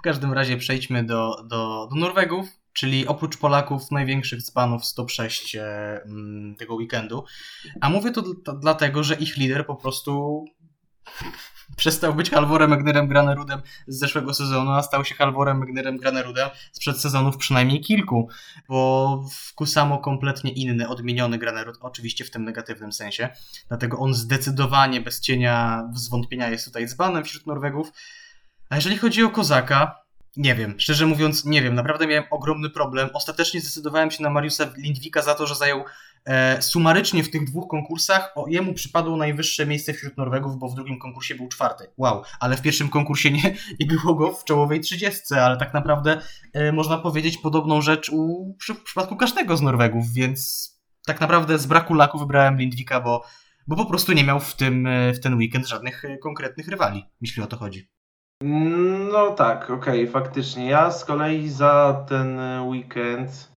W 0.00 0.02
każdym 0.02 0.32
razie 0.32 0.56
przejdźmy 0.56 1.04
do, 1.04 1.36
do, 1.48 1.88
do 1.90 1.96
Norwegów, 2.00 2.48
czyli 2.72 3.06
oprócz 3.06 3.36
Polaków 3.38 3.90
największych 3.90 4.42
dzbanów 4.42 4.84
z 4.84 4.94
top 4.94 5.10
6 5.10 5.56
e, 5.56 6.00
tego 6.58 6.74
weekendu. 6.74 7.24
A 7.80 7.88
mówię 7.90 8.10
to 8.10 8.22
dlatego, 8.60 9.02
że 9.02 9.14
ich 9.14 9.36
lider 9.36 9.66
po 9.66 9.76
prostu 9.76 10.44
przestał 11.76 12.14
być 12.14 12.30
Halvorem 12.30 12.72
Egnerem 12.72 13.08
Granerudem 13.08 13.62
z 13.86 13.98
zeszłego 13.98 14.34
sezonu, 14.34 14.70
a 14.70 14.82
stał 14.82 15.04
się 15.04 15.14
Halvorem 15.14 15.62
Egnerem 15.62 15.96
Granerudem 15.96 16.48
sprzed 16.72 17.00
sezonów 17.00 17.36
przynajmniej 17.36 17.80
kilku, 17.80 18.28
bo 18.68 19.24
Kusamo 19.54 19.98
kompletnie 19.98 20.50
inny, 20.52 20.88
odmieniony 20.88 21.38
Granerud, 21.38 21.78
oczywiście 21.80 22.24
w 22.24 22.30
tym 22.30 22.44
negatywnym 22.44 22.92
sensie, 22.92 23.28
dlatego 23.68 23.98
on 23.98 24.14
zdecydowanie 24.14 25.00
bez 25.00 25.20
cienia 25.20 25.88
zwątpienia 25.94 26.50
jest 26.50 26.64
tutaj 26.64 26.86
dzbanem 26.86 27.24
wśród 27.24 27.46
Norwegów. 27.46 27.92
A 28.68 28.76
jeżeli 28.76 28.98
chodzi 28.98 29.22
o 29.22 29.30
Kozaka, 29.30 30.00
nie 30.36 30.54
wiem, 30.54 30.80
szczerze 30.80 31.06
mówiąc, 31.06 31.44
nie 31.44 31.62
wiem, 31.62 31.74
naprawdę 31.74 32.06
miałem 32.06 32.24
ogromny 32.30 32.70
problem. 32.70 33.08
Ostatecznie 33.12 33.60
zdecydowałem 33.60 34.10
się 34.10 34.22
na 34.22 34.30
Mariusa 34.30 34.66
Lindwika 34.76 35.22
za 35.22 35.34
to, 35.34 35.46
że 35.46 35.54
zajął 35.54 35.84
sumarycznie 36.60 37.24
w 37.24 37.30
tych 37.30 37.44
dwóch 37.44 37.68
konkursach. 37.68 38.32
O, 38.36 38.48
jemu 38.48 38.74
przypadło 38.74 39.16
najwyższe 39.16 39.66
miejsce 39.66 39.92
wśród 39.92 40.16
Norwegów, 40.16 40.58
bo 40.58 40.68
w 40.68 40.74
drugim 40.74 40.98
konkursie 40.98 41.34
był 41.34 41.48
czwarty. 41.48 41.86
Wow, 41.96 42.22
ale 42.40 42.56
w 42.56 42.62
pierwszym 42.62 42.88
konkursie 42.88 43.30
nie, 43.30 43.42
nie 43.80 43.86
było 43.86 44.14
go 44.14 44.32
w 44.32 44.44
czołowej 44.44 44.80
trzydziestce, 44.80 45.44
ale 45.44 45.56
tak 45.56 45.74
naprawdę 45.74 46.20
e, 46.52 46.72
można 46.72 46.98
powiedzieć 46.98 47.38
podobną 47.38 47.80
rzecz 47.80 48.08
u, 48.08 48.54
przy, 48.58 48.74
w 48.74 48.82
przypadku 48.82 49.16
każdego 49.16 49.56
z 49.56 49.62
Norwegów, 49.62 50.12
więc 50.12 50.70
tak 51.06 51.20
naprawdę 51.20 51.58
z 51.58 51.66
braku 51.66 51.94
laku 51.94 52.18
wybrałem 52.18 52.58
Lindwika, 52.58 53.00
bo, 53.00 53.22
bo 53.66 53.76
po 53.76 53.86
prostu 53.86 54.12
nie 54.12 54.24
miał 54.24 54.40
w, 54.40 54.56
tym, 54.56 54.86
e, 54.86 55.12
w 55.12 55.20
ten 55.20 55.34
weekend 55.34 55.68
żadnych 55.68 56.04
e, 56.04 56.18
konkretnych 56.18 56.68
rywali, 56.68 57.04
jeśli 57.20 57.42
o 57.42 57.46
to 57.46 57.56
chodzi. 57.56 57.90
No 59.12 59.30
tak, 59.30 59.70
okej, 59.70 60.08
faktycznie. 60.08 60.70
Ja 60.70 60.90
z 60.90 61.04
kolei 61.04 61.48
za 61.48 62.04
ten 62.08 62.38
weekend 62.62 63.50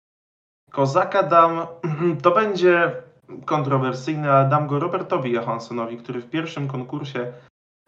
Kozaka 0.73 1.23
dam, 1.23 1.67
to 2.23 2.31
będzie 2.31 2.91
kontrowersyjne, 3.45 4.31
ale 4.31 4.49
dam 4.49 4.67
go 4.67 4.79
Robertowi 4.79 5.31
Johanssonowi, 5.31 5.97
który 5.97 6.21
w 6.21 6.29
pierwszym 6.29 6.67
konkursie 6.67 7.33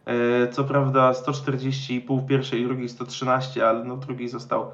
e, 0.04 0.48
co 0.48 0.64
prawda 0.64 1.12
140,5 1.12 2.20
w 2.20 2.26
pierwszej, 2.26 2.64
drugiej 2.64 2.88
113, 2.88 3.68
ale 3.68 3.84
no 3.84 3.96
drugi 3.96 4.28
został 4.28 4.70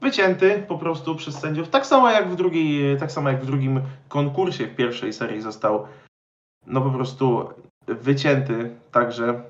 wycięty 0.00 0.64
po 0.68 0.78
prostu 0.78 1.16
przez 1.16 1.38
sędziów. 1.38 1.68
Tak 1.68 1.86
samo 1.86 2.10
jak 2.10 2.30
w 2.30 2.36
drugiej, 2.36 2.98
tak 2.98 3.12
samo 3.12 3.30
jak 3.30 3.42
w 3.42 3.46
drugim 3.46 3.80
konkursie 4.08 4.66
w 4.66 4.76
pierwszej 4.76 5.12
serii 5.12 5.40
został 5.40 5.86
no 6.66 6.80
po 6.80 6.90
prostu 6.90 7.48
wycięty 7.86 8.76
także 8.92 9.28
e, 9.28 9.42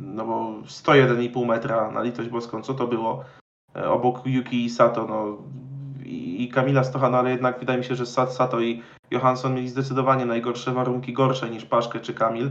no 0.00 0.26
bo 0.26 0.52
101,5 0.66 1.46
metra 1.46 1.90
na 1.90 2.02
litość 2.02 2.28
boską, 2.28 2.62
co 2.62 2.74
to 2.74 2.86
było? 2.86 3.24
E, 3.76 3.90
Obok 3.90 4.26
Yuki 4.26 4.70
Sato 4.70 5.06
no, 5.06 5.38
i, 6.12 6.42
i 6.42 6.48
Kamila 6.48 6.84
Stochana, 6.84 7.18
ale 7.18 7.30
jednak 7.30 7.58
wydaje 7.58 7.78
mi 7.78 7.84
się, 7.84 7.94
że 7.94 8.04
Sa- 8.04 8.30
Sato 8.30 8.60
i 8.60 8.82
Johansson 9.10 9.54
mieli 9.54 9.68
zdecydowanie 9.68 10.26
najgorsze 10.26 10.72
warunki, 10.72 11.12
gorsze 11.12 11.50
niż 11.50 11.64
Paszkę 11.64 12.00
czy 12.00 12.14
Kamil. 12.14 12.50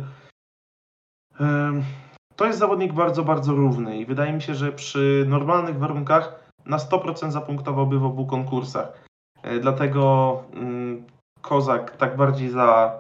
To 2.36 2.46
jest 2.46 2.60
zawodnik 2.60 2.94
bardzo, 2.94 3.24
bardzo 3.24 3.54
równy 3.54 3.98
i 3.98 4.06
wydaje 4.06 4.34
mi 4.34 4.42
się, 4.42 4.56
że 4.56 4.72
przy 4.72 5.26
normalnych 5.30 5.80
warunkach 5.80 6.50
na 6.66 6.78
100% 6.78 7.32
zapunktowałby 7.32 8.00
w 8.00 8.06
obu 8.06 8.26
konkursach. 8.26 9.04
E, 9.44 9.60
Dlatego 9.60 10.44
mm, 10.54 11.04
Kozak 11.42 11.98
tak 11.98 12.18
bardziej 12.18 12.50
za 12.50 12.94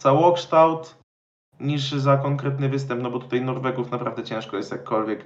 całokształt 0.00 0.98
niż 1.60 1.92
za 1.92 2.16
konkretny 2.16 2.68
występ, 2.68 3.02
no 3.02 3.10
bo 3.10 3.18
tutaj 3.18 3.40
Norwegów 3.40 3.90
naprawdę 3.90 4.24
ciężko 4.24 4.56
jest 4.56 4.72
jakkolwiek, 4.72 5.24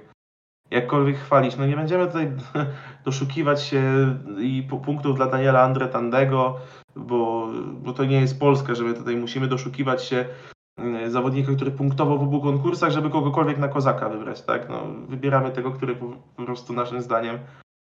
jakkolwiek 0.73 1.17
chwalić. 1.17 1.57
No 1.57 1.65
nie 1.65 1.75
będziemy 1.75 2.07
tutaj 2.07 2.31
doszukiwać 3.05 3.63
się 3.63 3.83
i 4.39 4.67
pu- 4.69 4.81
punktów 4.81 5.15
dla 5.15 5.25
Daniela 5.25 5.61
Andre 5.61 5.87
Tandego, 5.87 6.59
bo, 6.95 7.47
bo 7.73 7.93
to 7.93 8.05
nie 8.05 8.21
jest 8.21 8.39
Polska, 8.39 8.75
że 8.75 8.83
my 8.83 8.93
tutaj 8.93 9.15
musimy 9.15 9.47
doszukiwać 9.47 10.03
się 10.03 10.25
mm, 10.77 11.11
zawodnika, 11.11 11.51
który 11.55 11.71
punktował 11.71 12.19
w 12.19 12.23
obu 12.23 12.41
konkursach, 12.41 12.91
żeby 12.91 13.09
kogokolwiek 13.09 13.57
na 13.57 13.67
kozaka 13.67 14.09
wybrać, 14.09 14.41
tak? 14.41 14.69
No, 14.69 14.87
wybieramy 15.07 15.51
tego, 15.51 15.71
który 15.71 15.95
po 16.35 16.45
prostu 16.45 16.73
naszym 16.73 17.01
zdaniem 17.01 17.39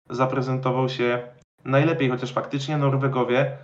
zaprezentował 0.09 0.89
się 0.89 1.21
najlepiej, 1.65 2.09
chociaż 2.09 2.33
faktycznie 2.33 2.77
Norwegowie 2.77 3.57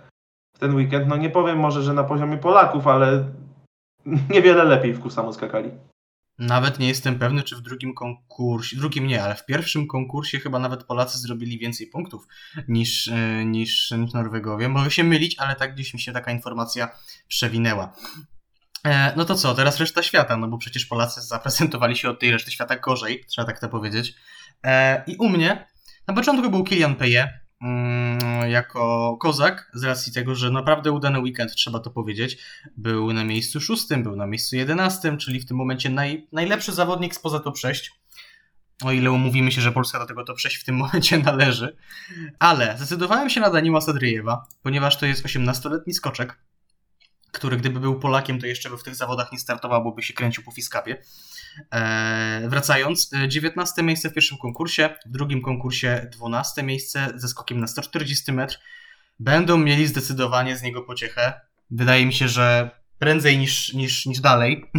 w 0.56 0.58
ten 0.58 0.74
weekend, 0.74 1.08
no 1.08 1.16
nie 1.16 1.30
powiem 1.30 1.58
może, 1.58 1.82
że 1.82 1.94
na 1.94 2.04
poziomie 2.04 2.38
Polaków, 2.38 2.86
ale 2.86 3.24
niewiele 4.30 4.64
lepiej 4.64 4.92
w 4.94 5.00
Kusamo 5.00 5.32
skakali. 5.32 5.70
Nawet 6.38 6.78
nie 6.78 6.88
jestem 6.88 7.18
pewny, 7.18 7.42
czy 7.42 7.56
w 7.56 7.60
drugim 7.60 7.94
konkursie, 7.94 8.76
drugim 8.76 9.06
nie, 9.06 9.22
ale 9.22 9.34
w 9.34 9.46
pierwszym 9.46 9.86
konkursie 9.86 10.40
chyba 10.40 10.58
nawet 10.58 10.84
Polacy 10.84 11.18
zrobili 11.18 11.58
więcej 11.58 11.86
punktów 11.86 12.26
niż, 12.68 13.08
e, 13.08 13.44
niż, 13.44 13.94
Norwegowie. 14.14 14.68
Mogę 14.68 14.90
się 14.90 15.04
mylić, 15.04 15.38
ale 15.38 15.56
tak 15.56 15.74
gdzieś 15.74 15.94
mi 15.94 16.00
się 16.00 16.12
taka 16.12 16.32
informacja 16.32 16.88
przewinęła. 17.28 17.96
E, 18.84 19.12
No 19.16 19.24
to 19.24 19.34
co, 19.34 19.54
teraz 19.54 19.80
reszta 19.80 20.02
świata, 20.02 20.36
no 20.36 20.48
bo 20.48 20.58
przecież 20.58 20.86
Polacy 20.86 21.20
zaprezentowali 21.20 21.96
się 21.96 22.10
od 22.10 22.20
tej 22.20 22.30
reszty 22.30 22.50
świata 22.50 22.76
gorzej, 22.76 23.24
trzeba 23.28 23.46
tak 23.46 23.60
to 23.60 23.68
powiedzieć. 23.68 24.14
E, 24.64 25.04
I 25.06 25.16
u 25.16 25.28
mnie 25.28 25.66
na 26.06 26.14
początku 26.14 26.50
był 26.50 26.64
Kilian 26.64 26.94
Peje 26.94 27.40
jako 28.48 29.16
kozak, 29.20 29.70
z 29.74 29.84
racji 29.84 30.12
tego, 30.12 30.34
że 30.34 30.50
naprawdę 30.50 30.92
udany 30.92 31.20
weekend, 31.20 31.54
trzeba 31.54 31.78
to 31.78 31.90
powiedzieć. 31.90 32.38
Był 32.76 33.12
na 33.12 33.24
miejscu 33.24 33.60
szóstym, 33.60 34.02
był 34.02 34.16
na 34.16 34.26
miejscu 34.26 34.56
jedenastym, 34.56 35.18
czyli 35.18 35.40
w 35.40 35.46
tym 35.46 35.56
momencie 35.56 35.90
naj, 35.90 36.28
najlepszy 36.32 36.72
zawodnik 36.72 37.14
spoza 37.14 37.40
top 37.40 37.58
6. 37.58 37.92
O 38.84 38.92
ile 38.92 39.10
umówimy 39.10 39.52
się, 39.52 39.60
że 39.60 39.72
Polska 39.72 39.98
do 39.98 40.06
tego 40.06 40.24
top 40.24 40.40
6 40.40 40.56
w 40.56 40.64
tym 40.64 40.76
momencie 40.84 41.18
należy. 41.18 41.76
Ale 42.38 42.76
zdecydowałem 42.76 43.30
się 43.30 43.40
na 43.40 43.50
Daniła 43.50 43.80
Sadryjewa, 43.80 44.46
ponieważ 44.62 44.96
to 44.98 45.06
jest 45.06 45.26
18-letni 45.26 45.94
skoczek, 45.94 46.38
który 47.32 47.56
gdyby 47.56 47.80
był 47.80 48.00
Polakiem, 48.00 48.40
to 48.40 48.46
jeszcze 48.46 48.70
by 48.70 48.78
w 48.78 48.82
tych 48.82 48.94
zawodach 48.94 49.32
nie 49.32 49.38
startował, 49.38 49.84
bo 49.84 49.92
by 49.92 50.02
się 50.02 50.14
kręcił 50.14 50.44
po 50.44 50.52
Fiskapie. 50.52 51.02
Eee, 51.70 52.48
wracając, 52.48 53.10
e, 53.12 53.28
19 53.28 53.82
miejsce 53.82 54.10
w 54.10 54.14
pierwszym 54.14 54.38
konkursie, 54.38 54.94
w 55.06 55.10
drugim 55.10 55.42
konkursie 55.42 56.08
12 56.12 56.62
miejsce 56.62 57.12
ze 57.14 57.28
skokiem 57.28 57.60
na 57.60 57.66
140 57.66 58.32
metr. 58.32 58.58
Będą 59.20 59.58
mieli 59.58 59.86
zdecydowanie 59.86 60.56
z 60.56 60.62
niego 60.62 60.82
pociechę. 60.82 61.40
Wydaje 61.70 62.06
mi 62.06 62.12
się, 62.12 62.28
że 62.28 62.70
prędzej 62.98 63.38
niż, 63.38 63.72
niż, 63.72 64.06
niż 64.06 64.20
dalej. 64.20 64.64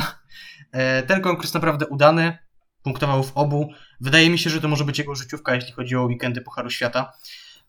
E, 0.72 1.04
Ten 1.04 1.22
konkurs 1.22 1.54
naprawdę 1.54 1.88
udany, 1.88 2.38
punktował 2.84 3.24
w 3.24 3.32
obu. 3.38 3.74
Wydaje 4.02 4.30
mi 4.30 4.39
się, 4.39 4.50
że 4.50 4.62
to 4.62 4.68
może 4.68 4.86
być 4.86 4.97
jego 4.97 5.16
życiówka, 5.16 5.56
jeśli 5.56 5.72
chodzi 5.72 5.95
o 5.95 6.04
weekendy 6.04 6.41
Pucharu 6.41 6.70
Świata. 6.70 7.14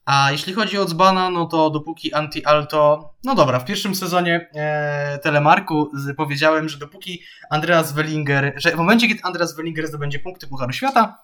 A 0.05 0.33
jeśli 0.33 0.53
chodzi 0.53 0.79
o 0.79 0.85
Dzbana, 0.85 1.31
no 1.31 1.47
to 1.47 1.71
dopóki 1.71 2.15
Anti-Alto... 2.15 3.15
No 3.25 3.35
dobra, 3.35 3.59
w 3.59 3.65
pierwszym 3.65 3.95
sezonie 3.95 4.51
e, 4.55 5.19
Telemarku 5.19 5.91
powiedziałem, 6.17 6.69
że 6.69 6.79
dopóki 6.79 7.23
Andreas 7.51 7.93
Wellinger... 7.93 8.53
że 8.57 8.71
w 8.71 8.77
momencie, 8.77 9.09
kiedy 9.09 9.23
Andreas 9.23 9.57
Wellinger 9.57 9.87
zdobędzie 9.87 10.19
punkty 10.19 10.47
Pucharu 10.47 10.73
Świata, 10.73 11.19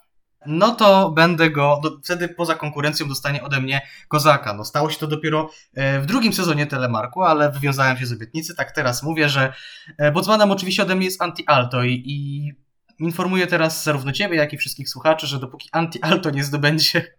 no 0.47 0.75
to 0.75 1.11
będę 1.11 1.51
go... 1.51 1.81
Do, 1.83 1.91
wtedy 2.05 2.29
poza 2.29 2.55
konkurencją 2.55 3.09
dostanie 3.09 3.43
ode 3.43 3.61
mnie 3.61 3.81
Kozaka. 4.09 4.55
No 4.55 4.65
stało 4.65 4.91
się 4.91 4.99
to 4.99 5.07
dopiero 5.07 5.51
e, 5.75 6.01
w 6.01 6.07
drugim 6.07 6.33
sezonie 6.33 6.67
Telemarku, 6.67 7.23
ale 7.23 7.53
wywiązałem 7.53 7.97
się 7.97 8.07
z 8.07 8.13
obietnicy. 8.13 8.55
Tak 8.57 8.73
teraz 8.73 9.03
mówię, 9.03 9.29
że 9.29 9.53
e, 9.99 10.13
Botsmanem 10.13 10.51
oczywiście 10.51 10.83
ode 10.83 10.95
mnie 10.95 11.05
jest 11.05 11.23
Anti-Alto 11.23 11.85
i, 11.85 12.03
i 12.07 12.53
informuję 12.99 13.47
teraz 13.47 13.85
zarówno 13.85 14.13
Ciebie, 14.13 14.37
jak 14.37 14.53
i 14.53 14.59
wszystkich 14.59 14.89
słuchaczy, 14.89 15.27
że 15.27 15.39
dopóki 15.39 15.69
Anti-Alto 15.73 16.33
nie 16.33 16.45
zdobędzie, 16.45 17.17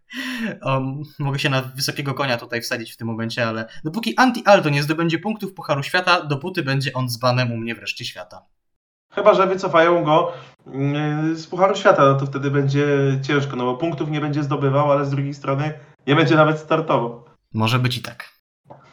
um, 0.61 1.03
mogę 1.19 1.39
się 1.39 1.49
na 1.49 1.61
wysokiego 1.61 2.13
konia 2.13 2.38
tutaj 2.38 2.61
wsadzić 2.61 2.93
w 2.93 2.97
tym 2.97 3.07
momencie, 3.07 3.47
ale 3.47 3.67
dopóki 3.84 4.15
Anti-Alto 4.15 4.69
nie 4.69 4.84
zdobędzie 4.84 5.19
punktów 5.19 5.53
Pucharu 5.53 5.84
Świata, 5.84 6.21
dopóty 6.25 6.63
będzie 6.63 6.93
on 6.93 7.09
z 7.09 7.17
banem 7.17 7.51
u 7.51 7.57
mnie 7.57 7.75
wreszcie 7.75 8.05
świata. 8.05 8.45
Chyba, 9.13 9.34
że 9.34 9.47
wycofają 9.47 10.03
go 10.03 10.34
mm, 10.67 11.36
z 11.36 11.47
Pucharu 11.47 11.75
Świata, 11.75 12.05
no 12.05 12.15
to 12.15 12.25
wtedy 12.25 12.51
będzie 12.51 12.88
ciężko, 13.21 13.55
no 13.55 13.65
bo 13.65 13.78
punktów 13.78 14.09
nie 14.09 14.21
będzie 14.21 14.43
zdobywał, 14.43 14.91
ale 14.91 15.05
z 15.05 15.09
drugiej 15.09 15.34
strony 15.34 15.73
nie 16.07 16.15
będzie 16.15 16.36
nawet 16.36 16.59
startował. 16.59 17.25
Może 17.53 17.80
być 17.80 17.97
i 17.97 18.01
tak. 18.01 18.36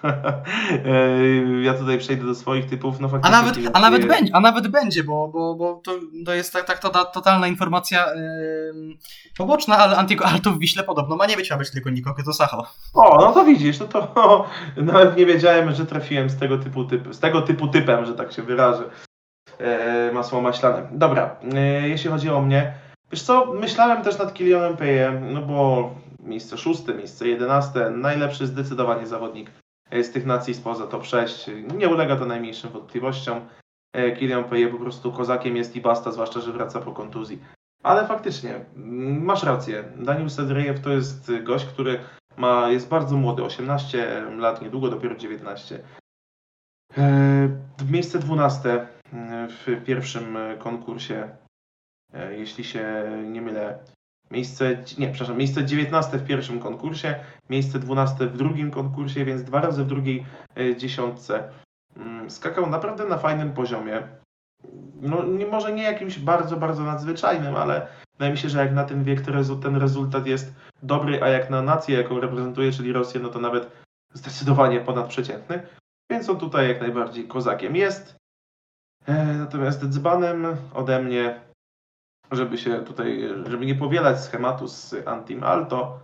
E, 0.84 1.62
ja 1.62 1.74
tutaj 1.74 1.98
przejdę 1.98 2.24
do 2.24 2.34
swoich 2.34 2.66
typów, 2.66 3.00
no 3.00 3.08
A 3.22 3.30
nawet, 3.30 3.56
a 3.72 3.80
nawet 3.80 4.06
będzie, 4.06 4.36
a 4.36 4.40
nawet 4.40 4.68
będzie, 4.68 5.04
bo, 5.04 5.28
bo, 5.28 5.54
bo 5.54 5.80
to, 5.84 5.92
to 6.26 6.34
jest 6.34 6.52
tak, 6.52 6.64
tak 6.64 6.78
to, 6.78 7.04
totalna 7.04 7.46
informacja 7.46 8.06
ym, 8.12 8.98
poboczna, 9.36 9.78
ale 9.78 9.96
Anti-Alto 9.96 10.50
w 10.50 10.58
Wiśle 10.58 10.82
podobno 10.82 11.16
ma 11.16 11.26
nie 11.26 11.36
być, 11.36 11.50
ma 11.50 11.56
być 11.56 11.70
tylko 11.70 11.90
Niko 11.90 12.14
Kytosacho. 12.14 12.66
O, 12.94 13.18
no 13.20 13.32
to 13.32 13.44
widzisz, 13.44 13.80
no 13.80 13.86
to 13.86 14.46
nawet 14.76 15.16
nie 15.16 15.26
wiedziałem, 15.26 15.74
że 15.74 15.86
trafiłem 15.86 16.30
z 16.30 16.36
tego 16.36 16.58
typu, 16.58 16.84
typ, 16.84 17.14
z 17.14 17.20
tego 17.20 17.42
typu 17.42 17.68
typem, 17.68 18.06
że 18.06 18.14
tak 18.14 18.32
się 18.32 18.42
wyrażę. 18.42 18.84
E, 19.58 20.10
masło 20.12 20.40
maślane. 20.40 20.88
Dobra, 20.92 21.36
e, 21.54 21.88
jeśli 21.88 22.10
chodzi 22.10 22.30
o 22.30 22.42
mnie, 22.42 22.74
wiesz 23.12 23.22
co, 23.22 23.52
myślałem 23.52 24.02
też 24.02 24.18
nad 24.18 24.34
Kilianem 24.34 24.76
Pejem, 24.76 25.32
no 25.32 25.42
bo 25.42 25.90
miejsce 26.20 26.58
szóste, 26.58 26.94
miejsce 26.94 27.28
jedenaste, 27.28 27.90
najlepszy 27.90 28.46
zdecydowanie 28.46 29.06
zawodnik 29.06 29.50
z 30.02 30.10
tych 30.10 30.26
nacji 30.26 30.54
spoza 30.54 30.86
top 30.86 31.04
6. 31.04 31.50
Nie 31.76 31.88
ulega 31.88 32.16
to 32.16 32.26
najmniejszym 32.26 32.70
wątpliwościom. 32.70 33.40
E, 33.92 34.12
Kilian 34.12 34.44
Peje 34.44 34.68
po 34.68 34.78
prostu 34.78 35.12
kozakiem 35.12 35.56
jest 35.56 35.76
i 35.76 35.80
basta, 35.80 36.12
zwłaszcza, 36.12 36.40
że 36.40 36.52
wraca 36.52 36.80
po 36.80 36.92
kontuzji. 36.92 37.38
Ale 37.82 38.06
faktycznie, 38.06 38.64
masz 39.20 39.42
rację. 39.42 39.84
Daniel 39.96 40.30
Sedrejew 40.30 40.80
to 40.80 40.90
jest 40.90 41.32
gość, 41.42 41.64
który 41.64 42.00
ma, 42.36 42.70
jest 42.70 42.88
bardzo 42.88 43.16
młody, 43.16 43.42
18 43.42 44.22
lat, 44.36 44.62
niedługo 44.62 44.88
dopiero 44.90 45.16
19. 45.16 45.84
E, 46.96 47.48
W 47.78 47.90
miejsce 47.90 48.18
12 48.18 48.70
e, 48.70 48.86
w 49.48 49.84
pierwszym 49.84 50.36
e, 50.36 50.56
konkursie, 50.56 51.36
e, 52.12 52.34
jeśli 52.34 52.64
się 52.64 53.12
nie 53.26 53.42
mylę. 53.42 53.84
Miejsce, 54.30 54.76
nie, 54.98 55.08
przepraszam, 55.08 55.36
miejsce 55.36 55.64
19 55.64 56.18
w 56.18 56.26
pierwszym 56.26 56.60
konkursie, 56.60 57.14
miejsce 57.50 57.78
12 57.78 58.26
w 58.26 58.36
drugim 58.36 58.70
konkursie, 58.70 59.24
więc 59.24 59.42
dwa 59.42 59.60
razy 59.60 59.84
w 59.84 59.86
drugiej 59.86 60.26
e, 60.56 60.76
dziesiątce. 60.76 61.50
Mm, 61.96 62.30
Skakał 62.30 62.70
naprawdę 62.70 63.04
na 63.04 63.18
fajnym 63.18 63.52
poziomie. 63.52 64.02
No, 65.00 65.24
nie, 65.24 65.46
może 65.46 65.72
nie 65.72 65.82
jakimś 65.82 66.18
bardzo, 66.18 66.56
bardzo 66.56 66.84
nadzwyczajnym, 66.84 67.56
ale 67.56 67.86
wydaje 68.12 68.32
mi 68.32 68.38
się, 68.38 68.48
że 68.48 68.58
jak 68.58 68.72
na 68.72 68.84
ten 68.84 69.04
wiek 69.04 69.20
ten 69.62 69.76
rezultat 69.76 70.26
jest 70.26 70.54
dobry, 70.82 71.22
a 71.22 71.28
jak 71.28 71.50
na 71.50 71.62
nację, 71.62 71.98
jaką 71.98 72.20
reprezentuje, 72.20 72.72
czyli 72.72 72.92
Rosję, 72.92 73.20
no 73.20 73.28
to 73.28 73.38
nawet 73.38 73.70
zdecydowanie 74.12 74.80
ponadprzeciętny. 74.80 75.62
Więc 76.10 76.28
on 76.28 76.36
tutaj 76.36 76.68
jak 76.68 76.80
najbardziej 76.80 77.28
kozakiem 77.28 77.76
jest. 77.76 78.16
E, 79.06 79.24
Natomiast 79.24 79.88
dzbanem 79.88 80.46
ode 80.74 81.02
mnie, 81.02 81.40
żeby 82.32 82.58
się 82.58 82.84
tutaj, 82.84 83.28
żeby 83.46 83.66
nie 83.66 83.74
powielać 83.74 84.20
schematu 84.20 84.68
z 84.68 84.94
Antim 85.06 85.44
Alto, 85.44 86.00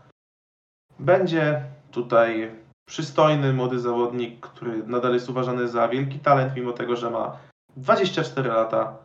będzie 0.98 1.64
tutaj 1.90 2.54
przystojny 2.88 3.52
młody 3.52 3.80
zawodnik, 3.80 4.40
który 4.40 4.86
nadal 4.86 5.14
jest 5.14 5.28
uważany 5.28 5.68
za 5.68 5.88
wielki 5.88 6.18
talent, 6.18 6.56
mimo 6.56 6.72
tego, 6.72 6.96
że 6.96 7.10
ma 7.10 7.38
24 7.76 8.48
lata 8.48 9.04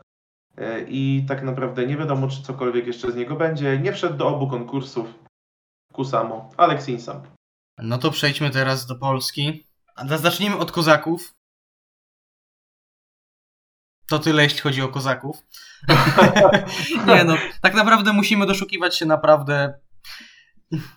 e, 0.57 0.81
i 0.81 1.25
tak 1.27 1.43
naprawdę 1.43 1.85
nie 1.85 1.97
wiadomo, 1.97 2.27
czy 2.27 2.41
cokolwiek 2.41 2.87
jeszcze 2.87 3.11
z 3.11 3.15
niego 3.15 3.35
będzie. 3.35 3.79
Nie 3.79 3.93
wszedł 3.93 4.17
do 4.17 4.27
obu 4.27 4.49
konkursów 4.49 5.07
Kusamo, 5.93 6.49
Alex 6.57 6.89
Insam. 6.89 7.21
No 7.77 7.97
to 7.97 8.11
przejdźmy 8.11 8.49
teraz 8.49 8.85
do 8.85 8.95
Polski. 8.95 9.67
Zacznijmy 10.05 10.57
od 10.57 10.71
kozaków. 10.71 11.34
To 14.09 14.19
tyle, 14.19 14.43
jeśli 14.43 14.59
chodzi 14.59 14.81
o 14.81 14.87
kozaków. 14.87 15.37
nie 17.07 17.23
no, 17.23 17.37
tak 17.61 17.73
naprawdę 17.73 18.13
musimy 18.13 18.45
doszukiwać 18.45 18.97
się 18.97 19.05
naprawdę. 19.05 19.73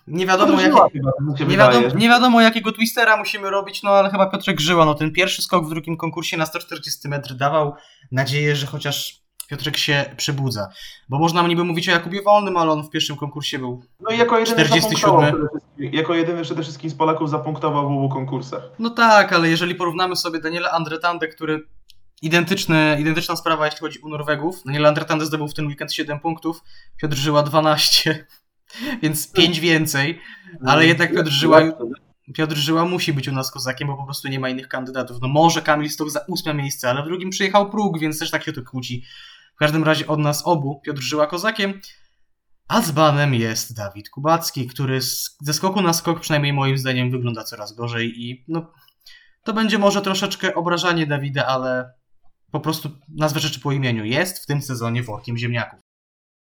Nie 0.07 0.25
wiadomo, 0.25 0.61
jakie, 0.61 0.99
nie, 1.47 1.57
wiadomo, 1.57 1.87
nie 1.95 2.09
wiadomo 2.09 2.41
jakiego 2.41 2.71
twistera 2.71 3.17
musimy 3.17 3.49
robić, 3.49 3.83
no 3.83 3.89
ale 3.89 4.09
chyba 4.09 4.29
Piotrek 4.29 4.59
Żyła. 4.59 4.85
No 4.85 4.95
ten 4.95 5.11
pierwszy 5.11 5.41
skok 5.41 5.65
w 5.65 5.69
drugim 5.69 5.97
konkursie 5.97 6.37
na 6.37 6.45
140 6.45 7.07
metr 7.07 7.33
dawał 7.33 7.73
nadzieję, 8.11 8.55
że 8.55 8.67
chociaż 8.67 9.21
Piotrek 9.49 9.77
się 9.77 10.05
przebudza. 10.17 10.67
Bo 11.09 11.19
można 11.19 11.47
niby 11.47 11.63
mówić 11.63 11.89
o 11.89 11.91
Jakubie 11.91 12.21
Wolnym, 12.21 12.57
ale 12.57 12.71
on 12.71 12.83
w 12.83 12.89
pierwszym 12.89 13.15
konkursie 13.15 13.59
był 13.59 13.83
No 13.99 14.11
i 14.11 14.17
jako 14.17 14.39
jedyny 14.39 14.65
47. 14.65 14.81
zapunktował 14.81 15.21
przede 15.31 15.49
wszystkim- 15.49 15.93
Jako 15.93 16.13
jedyny 16.15 16.41
przede 16.43 16.63
wszystkim 16.63 16.89
z 16.89 16.95
Polaków 16.95 17.29
zapunktował 17.29 17.83
w 17.83 17.91
obu 17.91 18.09
konkursach. 18.09 18.63
No 18.79 18.89
tak, 18.89 19.33
ale 19.33 19.49
jeżeli 19.49 19.75
porównamy 19.75 20.15
sobie 20.15 20.39
Daniela 20.39 20.71
Andretandę, 20.71 21.27
który 21.27 21.67
identyczny, 22.21 22.97
identyczna 22.99 23.35
sprawa, 23.35 23.65
jeśli 23.65 23.79
chodzi 23.79 24.01
o 24.01 24.07
Norwegów. 24.07 24.63
Daniel 24.65 24.85
Andretandę 24.85 25.25
zdobył 25.25 25.47
w 25.47 25.53
ten 25.53 25.67
weekend 25.67 25.93
7 25.93 26.19
punktów, 26.19 26.63
Piotr 27.01 27.15
Żyła 27.15 27.43
12, 27.43 28.25
więc 29.03 29.31
5 29.31 29.59
więcej, 29.59 30.21
ale 30.65 30.87
jednak 30.87 31.13
Piotr 31.13 31.29
Żyła, 31.29 31.61
Piotr 32.35 32.55
Żyła 32.55 32.85
musi 32.85 33.13
być 33.13 33.27
u 33.27 33.31
nas 33.31 33.51
kozakiem, 33.51 33.87
bo 33.87 33.97
po 33.97 34.05
prostu 34.05 34.27
nie 34.27 34.39
ma 34.39 34.49
innych 34.49 34.67
kandydatów. 34.67 35.17
No 35.21 35.27
może 35.27 35.61
Kamil 35.61 35.89
Stok 35.89 36.09
za 36.09 36.19
ósme 36.27 36.53
miejsce, 36.53 36.89
ale 36.89 37.03
w 37.03 37.05
drugim 37.05 37.29
przyjechał 37.29 37.69
próg, 37.69 37.99
więc 37.99 38.19
też 38.19 38.31
tak 38.31 38.43
się 38.43 38.53
to 38.53 38.61
kłóci. 38.63 39.03
W 39.55 39.59
każdym 39.59 39.83
razie 39.83 40.07
od 40.07 40.19
nas 40.19 40.41
obu 40.45 40.81
Piotr 40.85 41.01
Żyła 41.01 41.27
kozakiem, 41.27 41.81
a 42.67 42.81
z 42.81 42.91
banem 42.91 43.33
jest 43.33 43.75
Dawid 43.75 44.09
Kubacki, 44.09 44.67
który 44.67 44.99
ze 45.41 45.53
skoku 45.53 45.81
na 45.81 45.93
skok, 45.93 46.19
przynajmniej 46.19 46.53
moim 46.53 46.77
zdaniem, 46.77 47.11
wygląda 47.11 47.43
coraz 47.43 47.73
gorzej 47.73 48.23
i 48.23 48.45
no, 48.47 48.73
to 49.43 49.53
będzie 49.53 49.79
może 49.79 50.01
troszeczkę 50.01 50.55
obrażanie 50.55 51.07
Dawida, 51.07 51.45
ale 51.45 51.93
po 52.51 52.59
prostu 52.59 52.89
nazwę 53.17 53.39
rzeczy 53.39 53.59
po 53.59 53.71
imieniu. 53.71 54.05
Jest 54.05 54.43
w 54.43 54.45
tym 54.45 54.61
sezonie 54.61 55.03
workiem 55.03 55.37
ziemniaków. 55.37 55.79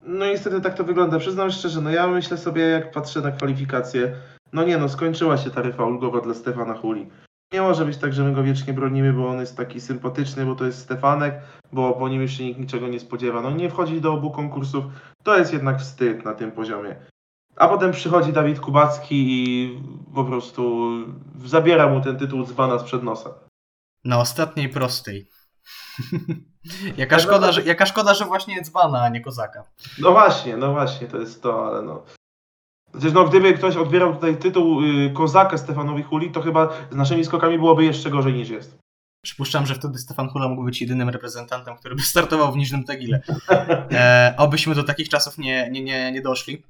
No 0.02 0.26
niestety 0.26 0.62
tak 0.62 0.78
to 0.78 0.84
wygląda. 0.84 1.20
Przyznam 1.20 1.52
szczerze, 1.52 1.82
no 1.82 1.90
ja 1.90 2.08
myślę 2.08 2.38
sobie, 2.38 2.62
jak 2.62 2.92
patrzę 2.92 3.22
na 3.22 3.32
kwalifikacje, 3.32 4.16
no 4.54 4.64
nie 4.64 4.78
no, 4.78 4.90
skończyła 4.90 5.38
się 5.38 5.50
taryfa 5.50 5.86
ulgowa 5.86 6.22
dla 6.22 6.34
Stefana 6.34 6.74
Huli. 6.74 7.10
nie 7.54 7.62
może 7.62 7.86
być 7.86 7.98
tak, 7.98 8.14
że 8.14 8.24
my 8.24 8.34
go 8.34 8.44
wiecznie 8.44 8.74
bronimy, 8.74 9.14
bo 9.14 9.30
on 9.30 9.40
jest 9.40 9.58
taki 9.58 9.82
sympatyczny, 9.82 10.46
bo 10.46 10.56
to 10.56 10.66
jest 10.66 10.80
Stefanek, 10.80 11.42
bo 11.74 11.94
po 11.94 12.10
nim 12.10 12.22
już 12.22 12.32
się 12.32 12.46
nikt 12.46 12.60
niczego 12.60 12.88
nie 12.88 13.00
spodziewa. 13.00 13.42
No 13.42 13.52
nie 13.52 13.70
wchodzi 13.70 14.02
do 14.02 14.14
obu 14.14 14.32
konkursów, 14.32 14.86
to 15.24 15.38
jest 15.38 15.54
jednak 15.54 15.80
wstyd 15.80 16.26
na 16.26 16.34
tym 16.34 16.52
poziomie. 16.52 16.96
A 17.56 17.68
potem 17.68 17.92
przychodzi 17.92 18.34
Dawid 18.34 18.60
Kubacki 18.60 19.16
i 19.28 19.80
po 20.16 20.26
prostu 20.26 20.92
zabiera 21.46 21.90
mu 21.90 22.02
ten 22.02 22.18
tytuł 22.18 22.46
dzbana 22.46 22.80
sprzed 22.80 23.04
nosa. 23.04 23.34
Na 24.06 24.20
ostatniej 24.20 24.70
prostej. 24.70 25.28
jaka, 26.98 27.20
szkoda, 27.20 27.52
że, 27.52 27.62
jaka 27.62 27.86
szkoda, 27.86 28.14
że 28.14 28.26
właśnie 28.26 28.62
dzbana, 28.62 29.02
a 29.02 29.10
nie 29.10 29.22
kozaka. 29.22 29.64
No 30.00 30.12
właśnie, 30.12 30.58
no 30.58 30.74
właśnie, 30.74 31.08
to 31.08 31.20
jest 31.20 31.44
to, 31.44 31.68
ale 31.68 31.82
no. 31.82 32.04
Przecież 32.92 33.14
no, 33.14 33.26
gdyby 33.26 33.54
ktoś 33.54 33.76
odbierał 33.76 34.16
tutaj 34.16 34.38
tytuł 34.38 34.82
y, 34.84 35.10
kozaka 35.14 35.58
Stefanowi 35.58 36.04
Huli, 36.04 36.32
to 36.32 36.42
chyba 36.42 36.70
z 36.92 36.96
naszymi 36.96 37.26
skokami 37.26 37.58
byłoby 37.58 37.86
jeszcze 37.86 38.10
gorzej 38.10 38.34
niż 38.34 38.50
jest. 38.50 38.78
Przypuszczam, 39.26 39.66
że 39.66 39.76
wtedy 39.76 40.00
Stefan 40.00 40.30
Hula 40.30 40.48
mógł 40.48 40.64
być 40.64 40.82
jedynym 40.82 41.10
reprezentantem, 41.10 41.76
który 41.78 41.96
by 41.96 42.02
startował 42.02 42.52
w 42.52 42.58
Niżnym 42.58 42.84
Tagile. 42.84 43.22
E, 43.92 44.34
obyśmy 44.38 44.76
do 44.76 44.84
takich 44.84 45.10
czasów 45.10 45.38
nie, 45.38 45.70
nie, 45.72 45.84
nie, 45.84 46.12
nie 46.12 46.22
doszli. 46.22 46.64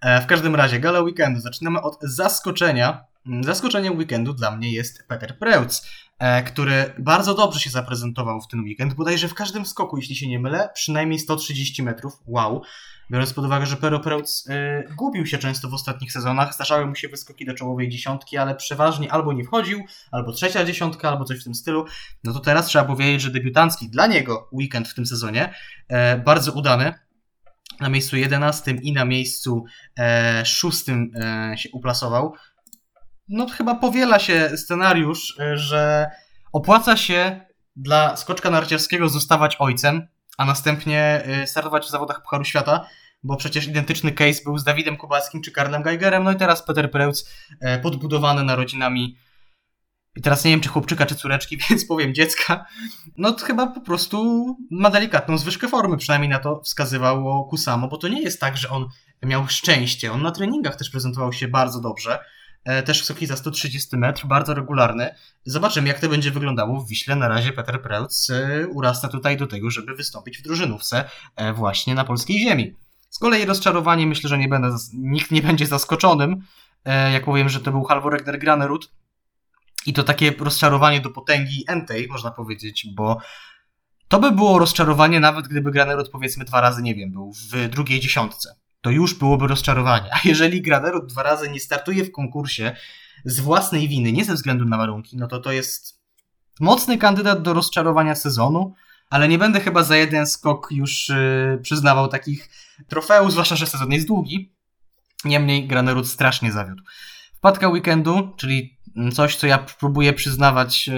E, 0.00 0.20
w 0.20 0.26
każdym 0.26 0.54
razie, 0.54 0.80
gala 0.80 1.00
weekendu. 1.00 1.40
Zaczynamy 1.40 1.82
od 1.82 1.98
zaskoczenia. 2.02 3.04
Zaskoczeniem 3.40 3.96
weekendu 3.96 4.34
dla 4.34 4.56
mnie 4.56 4.72
jest 4.72 5.08
Peter 5.08 5.38
Preutz, 5.38 5.82
e, 6.18 6.42
który 6.42 6.94
bardzo 6.98 7.34
dobrze 7.34 7.60
się 7.60 7.70
zaprezentował 7.70 8.40
w 8.40 8.48
ten 8.48 8.60
weekend. 8.60 8.94
Bodajże 8.94 9.28
w 9.28 9.34
każdym 9.34 9.66
skoku, 9.66 9.96
jeśli 9.96 10.16
się 10.16 10.28
nie 10.28 10.38
mylę, 10.38 10.68
przynajmniej 10.74 11.18
130 11.18 11.82
metrów. 11.82 12.12
Wow. 12.26 12.62
Biorąc 13.10 13.32
pod 13.32 13.44
uwagę, 13.44 13.66
że 13.66 13.76
Pero 13.76 14.00
Preutz 14.00 14.44
e, 14.48 14.84
gubił 14.96 15.26
się 15.26 15.38
często 15.38 15.68
w 15.68 15.74
ostatnich 15.74 16.12
sezonach, 16.12 16.54
zdarzały 16.54 16.86
mu 16.86 16.94
się 16.94 17.08
wyskoki 17.08 17.46
do 17.46 17.54
czołowej 17.54 17.88
dziesiątki, 17.88 18.36
ale 18.38 18.54
przeważnie 18.54 19.12
albo 19.12 19.32
nie 19.32 19.44
wchodził, 19.44 19.84
albo 20.10 20.32
trzecia 20.32 20.64
dziesiątka, 20.64 21.08
albo 21.08 21.24
coś 21.24 21.40
w 21.40 21.44
tym 21.44 21.54
stylu. 21.54 21.84
No 22.24 22.32
to 22.32 22.40
teraz 22.40 22.66
trzeba 22.66 22.84
powiedzieć, 22.84 23.22
że 23.22 23.30
debiutancki 23.30 23.88
dla 23.88 24.06
niego 24.06 24.48
weekend 24.52 24.88
w 24.88 24.94
tym 24.94 25.06
sezonie 25.06 25.54
e, 25.88 26.18
bardzo 26.18 26.52
udany 26.52 26.94
na 27.80 27.88
miejscu 27.88 28.16
11 28.16 28.70
i 28.82 28.92
na 28.92 29.04
miejscu 29.04 29.64
e, 29.98 30.46
6 30.46 30.84
e, 30.88 31.54
się 31.58 31.68
uplasował. 31.72 32.34
No 33.28 33.46
chyba 33.46 33.74
powiela 33.74 34.18
się 34.18 34.56
scenariusz, 34.56 35.40
e, 35.40 35.56
że 35.56 36.10
opłaca 36.52 36.96
się 36.96 37.40
dla 37.76 38.16
skoczka 38.16 38.50
narciarskiego 38.50 39.08
zostawać 39.08 39.56
ojcem, 39.58 40.06
a 40.38 40.44
następnie 40.44 41.22
e, 41.24 41.46
startować 41.46 41.86
w 41.86 41.90
zawodach 41.90 42.22
Pucharu 42.22 42.44
Świata, 42.44 42.86
bo 43.22 43.36
przecież 43.36 43.66
identyczny 43.66 44.12
case 44.12 44.42
był 44.44 44.58
z 44.58 44.64
Dawidem 44.64 44.96
Kubackim 44.96 45.42
czy 45.42 45.52
Karlem 45.52 45.82
Geigerem, 45.82 46.24
no 46.24 46.32
i 46.32 46.36
teraz 46.36 46.62
Peter 46.62 46.90
Preutz 46.90 47.24
e, 47.60 47.78
podbudowany 47.78 48.42
narodzinami 48.42 49.16
i 50.16 50.22
teraz 50.22 50.44
nie 50.44 50.50
wiem, 50.50 50.60
czy 50.60 50.68
chłopczyka, 50.68 51.06
czy 51.06 51.14
córeczki, 51.14 51.58
więc 51.70 51.84
powiem 51.84 52.14
dziecka. 52.14 52.66
No 53.16 53.32
to 53.32 53.44
chyba 53.46 53.66
po 53.66 53.80
prostu 53.80 54.46
ma 54.70 54.90
delikatną 54.90 55.38
zwyżkę 55.38 55.68
formy, 55.68 55.96
przynajmniej 55.96 56.30
na 56.30 56.38
to 56.38 56.60
wskazywało 56.60 57.44
Kusamo, 57.44 57.88
bo 57.88 57.96
to 57.96 58.08
nie 58.08 58.22
jest 58.22 58.40
tak, 58.40 58.56
że 58.56 58.70
on 58.70 58.88
miał 59.22 59.48
szczęście. 59.48 60.12
On 60.12 60.22
na 60.22 60.30
treningach 60.30 60.76
też 60.76 60.90
prezentował 60.90 61.32
się 61.32 61.48
bardzo 61.48 61.80
dobrze. 61.80 62.18
E, 62.64 62.82
też 62.82 63.00
wysoki 63.00 63.26
za 63.26 63.36
130 63.36 63.96
metr, 63.96 64.26
bardzo 64.26 64.54
regularny. 64.54 65.14
Zobaczymy, 65.44 65.88
jak 65.88 66.00
to 66.00 66.08
będzie 66.08 66.30
wyglądało 66.30 66.80
w 66.80 66.88
Wiśle. 66.88 67.16
Na 67.16 67.28
razie 67.28 67.52
Peter 67.52 67.82
Preutz 67.82 68.30
e, 68.30 68.66
urasta 68.66 69.08
tutaj 69.08 69.36
do 69.36 69.46
tego, 69.46 69.70
żeby 69.70 69.94
wystąpić 69.94 70.38
w 70.38 70.42
drużynówce 70.42 71.04
e, 71.36 71.52
właśnie 71.52 71.94
na 71.94 72.04
polskiej 72.04 72.38
ziemi. 72.38 72.76
Z 73.10 73.18
kolei 73.18 73.44
rozczarowanie 73.44 74.06
myślę, 74.06 74.28
że 74.28 74.38
nie 74.38 74.48
będę, 74.48 74.76
nikt 74.94 75.30
nie 75.30 75.42
będzie 75.42 75.66
zaskoczonym, 75.66 76.42
jak 77.12 77.24
powiem, 77.24 77.48
że 77.48 77.60
to 77.60 77.70
był 77.70 77.84
Halvorek 77.84 78.24
der 78.24 78.38
Granerud, 78.38 78.90
i 79.86 79.92
to 79.92 80.02
takie 80.02 80.30
rozczarowanie 80.38 81.00
do 81.00 81.10
potęgi 81.10 81.64
entej, 81.68 82.08
można 82.08 82.30
powiedzieć, 82.30 82.86
bo 82.94 83.18
to 84.08 84.20
by 84.20 84.32
było 84.32 84.58
rozczarowanie 84.58 85.20
nawet 85.20 85.48
gdyby 85.48 85.70
Granerud 85.70 86.10
powiedzmy 86.10 86.44
dwa 86.44 86.60
razy, 86.60 86.82
nie 86.82 86.94
wiem, 86.94 87.12
był 87.12 87.32
w 87.32 87.68
drugiej 87.68 88.00
dziesiątce. 88.00 88.54
To 88.82 88.90
już 88.90 89.14
byłoby 89.14 89.46
rozczarowanie. 89.46 90.10
A 90.12 90.18
jeżeli 90.24 90.62
Granerud 90.62 91.06
dwa 91.06 91.22
razy 91.22 91.50
nie 91.50 91.60
startuje 91.60 92.04
w 92.04 92.12
konkursie 92.12 92.76
z 93.24 93.40
własnej 93.40 93.88
winy, 93.88 94.12
nie 94.12 94.24
ze 94.24 94.34
względu 94.34 94.64
na 94.64 94.76
warunki, 94.76 95.16
no 95.16 95.28
to 95.28 95.38
to 95.38 95.52
jest 95.52 96.02
mocny 96.60 96.98
kandydat 96.98 97.42
do 97.42 97.54
rozczarowania 97.54 98.14
sezonu, 98.14 98.74
ale 99.10 99.28
nie 99.28 99.38
będę 99.38 99.60
chyba 99.60 99.82
za 99.82 99.96
jeden 99.96 100.26
skok 100.26 100.68
już 100.70 101.08
yy, 101.08 101.58
przyznawał 101.62 102.08
takich 102.08 102.50
trofeów, 102.88 103.32
zwłaszcza, 103.32 103.56
że 103.56 103.66
sezon 103.66 103.92
jest 103.92 104.06
długi. 104.06 104.54
Niemniej 105.24 105.66
Granerud 105.66 106.08
strasznie 106.08 106.52
zawiódł. 106.52 106.82
Wpadka 107.34 107.68
weekendu, 107.68 108.34
czyli 108.36 108.78
coś, 109.12 109.36
co 109.36 109.46
ja 109.46 109.58
próbuję 109.78 110.12
przyznawać 110.12 110.88
e, 110.88 110.94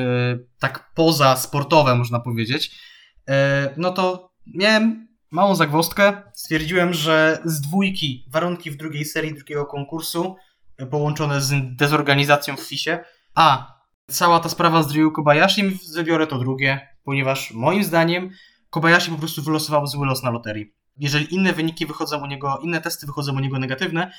tak 0.58 0.90
poza 0.94 1.36
sportowe, 1.36 1.94
można 1.94 2.20
powiedzieć, 2.20 2.80
e, 3.28 3.74
no 3.76 3.90
to 3.90 4.32
miałem 4.46 5.08
małą 5.34 5.54
zagwozdkę. 5.54 6.22
Stwierdziłem, 6.32 6.94
że 6.94 7.38
z 7.44 7.60
dwójki 7.60 8.24
warunki 8.30 8.70
w 8.70 8.76
drugiej 8.76 9.04
serii 9.04 9.34
drugiego 9.34 9.66
konkursu 9.66 10.36
e, 10.76 10.86
połączone 10.86 11.40
z 11.40 11.76
dezorganizacją 11.76 12.56
w 12.56 12.60
FISie, 12.60 13.04
a 13.34 13.74
cała 14.10 14.40
ta 14.40 14.48
sprawa 14.48 14.82
z 14.82 14.92
Ryu 14.92 15.12
Kobayashi, 15.12 15.78
wybiorę 15.94 16.26
to 16.26 16.38
drugie, 16.38 16.88
ponieważ 17.04 17.50
moim 17.50 17.84
zdaniem 17.84 18.30
Kobayashi 18.70 19.10
po 19.10 19.18
prostu 19.18 19.42
wylosował 19.42 19.86
zły 19.86 20.06
los 20.06 20.22
na 20.22 20.30
loterii. 20.30 20.74
Jeżeli 20.96 21.34
inne 21.34 21.52
wyniki 21.52 21.86
wychodzą 21.86 22.22
u 22.22 22.26
niego, 22.26 22.58
inne 22.62 22.80
testy 22.80 23.06
wychodzą 23.06 23.36
u 23.36 23.40
niego 23.40 23.58
negatywne, 23.58 24.12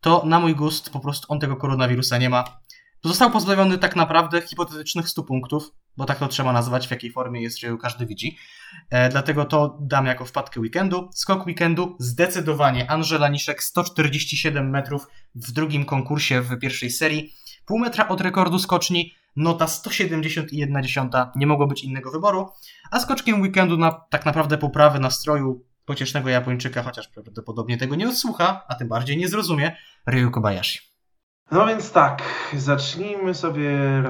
to 0.00 0.22
na 0.26 0.40
mój 0.40 0.54
gust 0.54 0.90
po 0.90 1.00
prostu 1.00 1.26
on 1.32 1.40
tego 1.40 1.56
koronawirusa 1.56 2.18
nie 2.18 2.30
ma. 2.30 2.44
Został 3.04 3.30
pozbawiony 3.30 3.78
tak 3.78 3.96
naprawdę 3.96 4.42
hipotetycznych 4.42 5.08
100 5.08 5.22
punktów, 5.22 5.70
bo 5.96 6.04
tak 6.04 6.18
to 6.18 6.28
trzeba 6.28 6.52
nazwać, 6.52 6.88
w 6.88 6.90
jakiej 6.90 7.12
formie 7.12 7.42
jest, 7.42 7.58
że 7.58 7.76
każdy 7.82 8.06
widzi. 8.06 8.38
E, 8.90 9.08
dlatego 9.08 9.44
to 9.44 9.78
dam 9.80 10.06
jako 10.06 10.24
wpadkę 10.24 10.60
weekendu. 10.60 11.10
Skok 11.14 11.46
weekendu 11.46 11.96
zdecydowanie 11.98 12.90
Angela 12.90 13.28
Niszek 13.28 13.62
147 13.62 14.70
metrów 14.70 15.06
w 15.34 15.52
drugim 15.52 15.84
konkursie 15.84 16.40
w 16.40 16.58
pierwszej 16.58 16.90
serii. 16.90 17.34
Pół 17.66 17.78
metra 17.78 18.08
od 18.08 18.20
rekordu 18.20 18.58
skoczni, 18.58 19.14
nota 19.36 19.66
171,1, 19.66 21.30
nie 21.36 21.46
mogło 21.46 21.66
być 21.66 21.84
innego 21.84 22.10
wyboru. 22.10 22.48
A 22.90 23.00
skoczkiem 23.00 23.40
weekendu 23.40 23.76
na 23.76 23.90
tak 24.10 24.26
naprawdę 24.26 24.58
poprawę 24.58 24.98
nastroju 24.98 25.64
pociesznego 25.84 26.28
Japończyka, 26.28 26.82
chociaż 26.82 27.08
prawdopodobnie 27.08 27.78
tego 27.78 27.94
nie 27.94 28.08
odsłucha, 28.08 28.64
a 28.68 28.74
tym 28.74 28.88
bardziej 28.88 29.16
nie 29.16 29.28
zrozumie, 29.28 29.76
Ryu 30.06 30.30
Kobayashi. 30.30 30.91
No 31.52 31.66
więc 31.66 31.92
tak, 31.92 32.22
zacznijmy 32.56 33.34
sobie, 33.34 34.02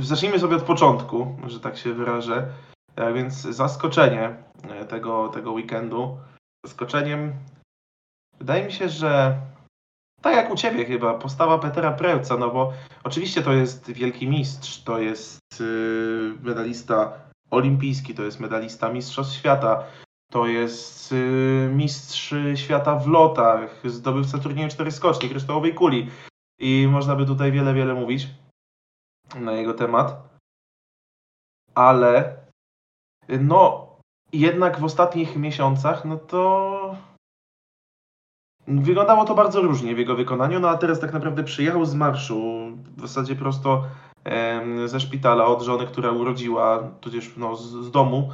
zacznijmy 0.00 0.38
sobie 0.38 0.56
od 0.56 0.62
początku, 0.62 1.36
że 1.46 1.60
tak 1.60 1.76
się 1.76 1.94
wyrażę. 1.94 2.46
Tak 2.94 3.14
więc 3.14 3.34
zaskoczenie 3.34 4.36
e, 4.68 4.84
tego, 4.84 5.28
tego 5.28 5.52
weekendu. 5.52 6.18
Zaskoczeniem 6.66 7.32
wydaje 8.38 8.64
mi 8.64 8.72
się, 8.72 8.88
że 8.88 9.40
tak 10.22 10.36
jak 10.36 10.50
u 10.50 10.56
Ciebie 10.56 10.84
chyba, 10.84 11.14
postawa 11.14 11.58
Petera 11.58 11.92
Preuca, 11.92 12.36
no 12.36 12.50
bo 12.50 12.72
oczywiście 13.04 13.42
to 13.42 13.52
jest 13.52 13.90
wielki 13.90 14.28
mistrz, 14.28 14.82
to 14.82 14.98
jest 14.98 15.40
yy, 15.60 16.34
medalista 16.42 17.12
olimpijski, 17.50 18.14
to 18.14 18.22
jest 18.22 18.40
medalista 18.40 18.92
Mistrzostw 18.92 19.34
Świata, 19.38 19.84
to 20.32 20.46
jest 20.46 21.12
yy, 21.12 21.70
mistrz 21.74 22.34
świata 22.54 22.96
w 22.96 23.06
lotach, 23.06 23.80
zdobywca 23.84 24.38
turnieju 24.38 24.68
cztery 24.68 24.90
skoczni, 24.90 25.28
kryształowej 25.28 25.74
kuli 25.74 26.10
i 26.60 26.88
można 26.90 27.16
by 27.16 27.26
tutaj 27.26 27.52
wiele, 27.52 27.74
wiele 27.74 27.94
mówić 27.94 28.28
na 29.34 29.52
jego 29.52 29.74
temat. 29.74 30.28
Ale 31.74 32.36
no 33.40 33.90
jednak 34.32 34.80
w 34.80 34.84
ostatnich 34.84 35.36
miesiącach, 35.36 36.04
no 36.04 36.16
to 36.16 36.96
wyglądało 38.68 39.24
to 39.24 39.34
bardzo 39.34 39.62
różnie 39.62 39.94
w 39.94 39.98
jego 39.98 40.16
wykonaniu, 40.16 40.60
no 40.60 40.68
a 40.68 40.78
teraz 40.78 41.00
tak 41.00 41.12
naprawdę 41.12 41.44
przyjechał 41.44 41.84
z 41.84 41.94
marszu, 41.94 42.70
w 42.96 43.00
zasadzie 43.00 43.36
prosto 43.36 43.84
ze 44.86 45.00
szpitala 45.00 45.46
od 45.46 45.62
żony, 45.62 45.86
która 45.86 46.10
urodziła, 46.10 46.90
tudzież 47.00 47.36
no, 47.36 47.56
z, 47.56 47.62
z 47.62 47.90
domu, 47.90 48.30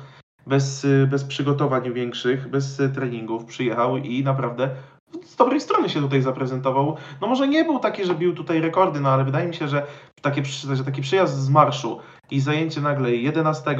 bez, 0.46 0.86
bez 1.08 1.24
przygotowań 1.24 1.92
większych, 1.92 2.48
bez 2.48 2.76
treningów 2.94 3.44
przyjechał 3.44 3.96
i 3.96 4.24
naprawdę 4.24 4.76
z 5.24 5.36
dobrej 5.36 5.60
strony 5.60 5.88
się 5.88 6.00
tutaj 6.00 6.22
zaprezentował. 6.22 6.96
No 7.20 7.26
może 7.26 7.48
nie 7.48 7.64
był 7.64 7.78
taki, 7.78 8.04
że 8.04 8.14
bił 8.14 8.34
tutaj 8.34 8.60
rekordy, 8.60 9.00
no 9.00 9.10
ale 9.10 9.24
wydaje 9.24 9.48
mi 9.48 9.54
się, 9.54 9.68
że, 9.68 9.86
takie, 10.22 10.44
że 10.74 10.84
taki 10.84 11.02
przyjazd 11.02 11.38
z 11.38 11.48
marszu 11.48 12.00
i 12.30 12.40
zajęcie 12.40 12.80
nagle 12.80 13.14
11 13.14 13.76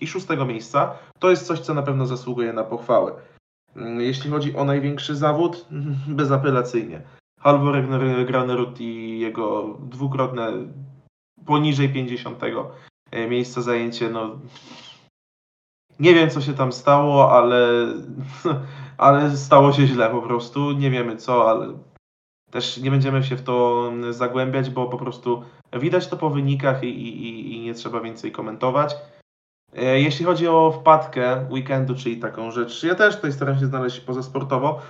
i 0.00 0.06
6 0.06 0.26
miejsca, 0.46 0.94
to 1.18 1.30
jest 1.30 1.46
coś, 1.46 1.60
co 1.60 1.74
na 1.74 1.82
pewno 1.82 2.06
zasługuje 2.06 2.52
na 2.52 2.64
pochwałę. 2.64 3.12
Mm, 3.76 4.00
jeśli 4.00 4.30
chodzi 4.30 4.56
o 4.56 4.64
największy 4.64 5.16
zawód, 5.16 5.66
bezapelacyjnie. 6.20 7.02
Halvor 7.40 7.86
Granerud 8.26 8.80
i 8.80 9.18
jego 9.18 9.76
dwukrotne 9.80 10.52
poniżej 11.46 11.88
50 11.88 12.42
e, 13.10 13.28
miejsca 13.28 13.62
zajęcie, 13.62 14.10
no 14.10 14.38
nie 16.00 16.14
wiem 16.14 16.30
co 16.30 16.40
się 16.40 16.54
tam 16.54 16.72
stało, 16.72 17.32
ale 17.32 17.86
ale 18.98 19.36
stało 19.36 19.72
się 19.72 19.86
źle 19.86 20.10
po 20.10 20.22
prostu. 20.22 20.72
Nie 20.72 20.90
wiemy 20.90 21.16
co, 21.16 21.50
ale 21.50 21.78
też 22.50 22.78
nie 22.78 22.90
będziemy 22.90 23.24
się 23.24 23.36
w 23.36 23.42
to 23.42 23.90
zagłębiać, 24.10 24.70
bo 24.70 24.86
po 24.86 24.98
prostu 24.98 25.42
widać 25.72 26.08
to 26.08 26.16
po 26.16 26.30
wynikach 26.30 26.82
i, 26.82 26.88
i, 26.88 27.56
i 27.56 27.60
nie 27.60 27.74
trzeba 27.74 28.00
więcej 28.00 28.32
komentować. 28.32 28.96
E, 29.76 30.00
Jeśli 30.00 30.24
chodzi 30.24 30.48
o 30.48 30.72
wpadkę 30.72 31.46
weekendu, 31.50 31.94
czyli 31.94 32.16
taką 32.16 32.50
rzecz, 32.50 32.82
ja 32.82 32.94
też 32.94 33.16
tutaj 33.16 33.32
staram 33.32 33.58
się 33.58 33.66
znaleźć 33.66 34.00
pozasportowo. 34.00 34.80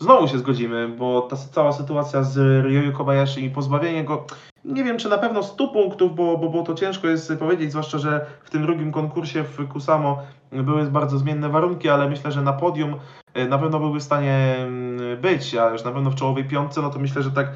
Znowu 0.00 0.28
się 0.28 0.38
zgodzimy, 0.38 0.88
bo 0.88 1.22
ta 1.22 1.36
cała 1.36 1.72
sytuacja 1.72 2.22
z 2.22 2.36
Ryoyu 2.64 2.92
Kobayashi 2.92 3.44
i 3.44 3.50
pozbawienie 3.50 4.04
go, 4.04 4.26
nie 4.64 4.84
wiem 4.84 4.98
czy 4.98 5.08
na 5.08 5.18
pewno 5.18 5.42
100 5.42 5.68
punktów, 5.68 6.14
bo, 6.14 6.38
bo, 6.38 6.48
bo 6.48 6.62
to 6.62 6.74
ciężko 6.74 7.08
jest 7.08 7.32
powiedzieć, 7.38 7.70
zwłaszcza, 7.70 7.98
że 7.98 8.26
w 8.42 8.50
tym 8.50 8.62
drugim 8.62 8.92
konkursie 8.92 9.42
w 9.42 9.68
Kusamo 9.68 10.22
były 10.52 10.84
bardzo 10.84 11.18
zmienne 11.18 11.48
warunki, 11.48 11.88
ale 11.88 12.08
myślę, 12.08 12.32
że 12.32 12.42
na 12.42 12.52
podium 12.52 12.96
e, 13.34 13.48
na 13.48 13.58
pewno 13.58 13.78
byłby 13.80 14.00
w 14.00 14.02
stanie 14.02 14.56
mm, 14.58 15.20
być, 15.20 15.54
a 15.54 15.70
już 15.70 15.84
na 15.84 15.92
pewno 15.92 16.10
w 16.10 16.14
czołowej 16.14 16.44
piątce, 16.44 16.82
no 16.82 16.90
to 16.90 16.98
myślę, 16.98 17.22
że 17.22 17.30
tak 17.30 17.52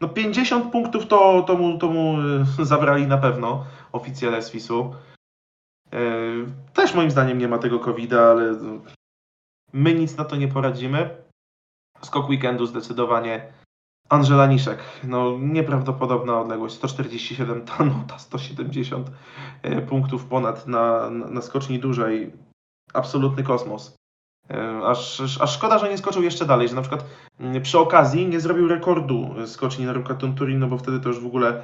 no 0.00 0.08
50 0.08 0.72
punktów 0.72 1.06
to, 1.06 1.42
to, 1.42 1.56
mu, 1.56 1.78
to 1.78 1.88
mu 1.88 2.16
e, 2.60 2.64
zabrali 2.64 3.06
na 3.06 3.18
pewno 3.18 3.64
oficjale 3.92 4.42
z 4.42 4.50
FIS-u. 4.50 4.94
E, 5.92 5.98
Też 6.74 6.94
moim 6.94 7.10
zdaniem 7.10 7.38
nie 7.38 7.48
ma 7.48 7.58
tego 7.58 7.78
covid 7.78 8.12
ale 8.12 8.52
no, 8.52 8.80
my 9.72 9.94
nic 9.94 10.16
na 10.16 10.24
to 10.24 10.36
nie 10.36 10.48
poradzimy. 10.48 11.25
Skok 12.06 12.28
weekendu 12.28 12.66
zdecydowanie 12.66 13.52
Angela 14.08 14.46
Niszek. 14.46 14.78
No 15.04 15.38
nieprawdopodobna 15.38 16.40
odległość. 16.40 16.74
147, 16.74 17.64
ta 17.64 17.84
nota 17.84 18.18
170 18.18 19.10
e, 19.62 19.82
punktów 19.82 20.24
ponad 20.24 20.66
na, 20.66 21.10
na, 21.10 21.42
skoczni 21.42 21.78
dużej. 21.78 22.32
Absolutny 22.94 23.42
kosmos. 23.42 23.96
E, 24.50 24.80
Aż, 24.86 25.20
aż- 25.20 25.54
szkoda, 25.54 25.78
że 25.78 25.88
nie 25.90 25.98
skoczył 25.98 26.22
jeszcze 26.22 26.46
dalej, 26.46 26.68
że 26.68 26.74
na 26.74 26.80
przykład 26.80 27.04
przy 27.62 27.78
okazji 27.78 28.26
nie 28.26 28.40
zrobił 28.40 28.68
rekordu 28.68 29.34
skoczni 29.46 29.84
na 29.86 29.92
Rukaton 29.92 30.34
Turino, 30.34 30.66
bo 30.66 30.78
wtedy 30.78 31.00
to 31.00 31.08
już 31.08 31.20
w 31.20 31.26
ogóle 31.26 31.62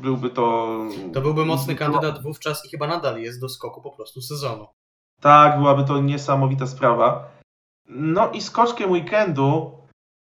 byłby 0.00 0.30
to... 0.30 0.78
To 1.14 1.20
byłby 1.20 1.44
mocny 1.44 1.74
kandydat 1.74 2.22
wówczas 2.22 2.66
i 2.66 2.68
chyba 2.68 2.86
nadal 2.86 3.20
jest 3.20 3.40
do 3.40 3.48
skoku 3.48 3.82
po 3.82 3.90
prostu 3.90 4.20
sezonu. 4.22 4.66
Tak, 5.20 5.58
byłaby 5.58 5.84
to 5.84 6.00
niesamowita 6.00 6.66
sprawa. 6.66 7.28
No 7.90 8.30
i 8.30 8.40
skoczkiem 8.40 8.90
weekendu 8.90 9.72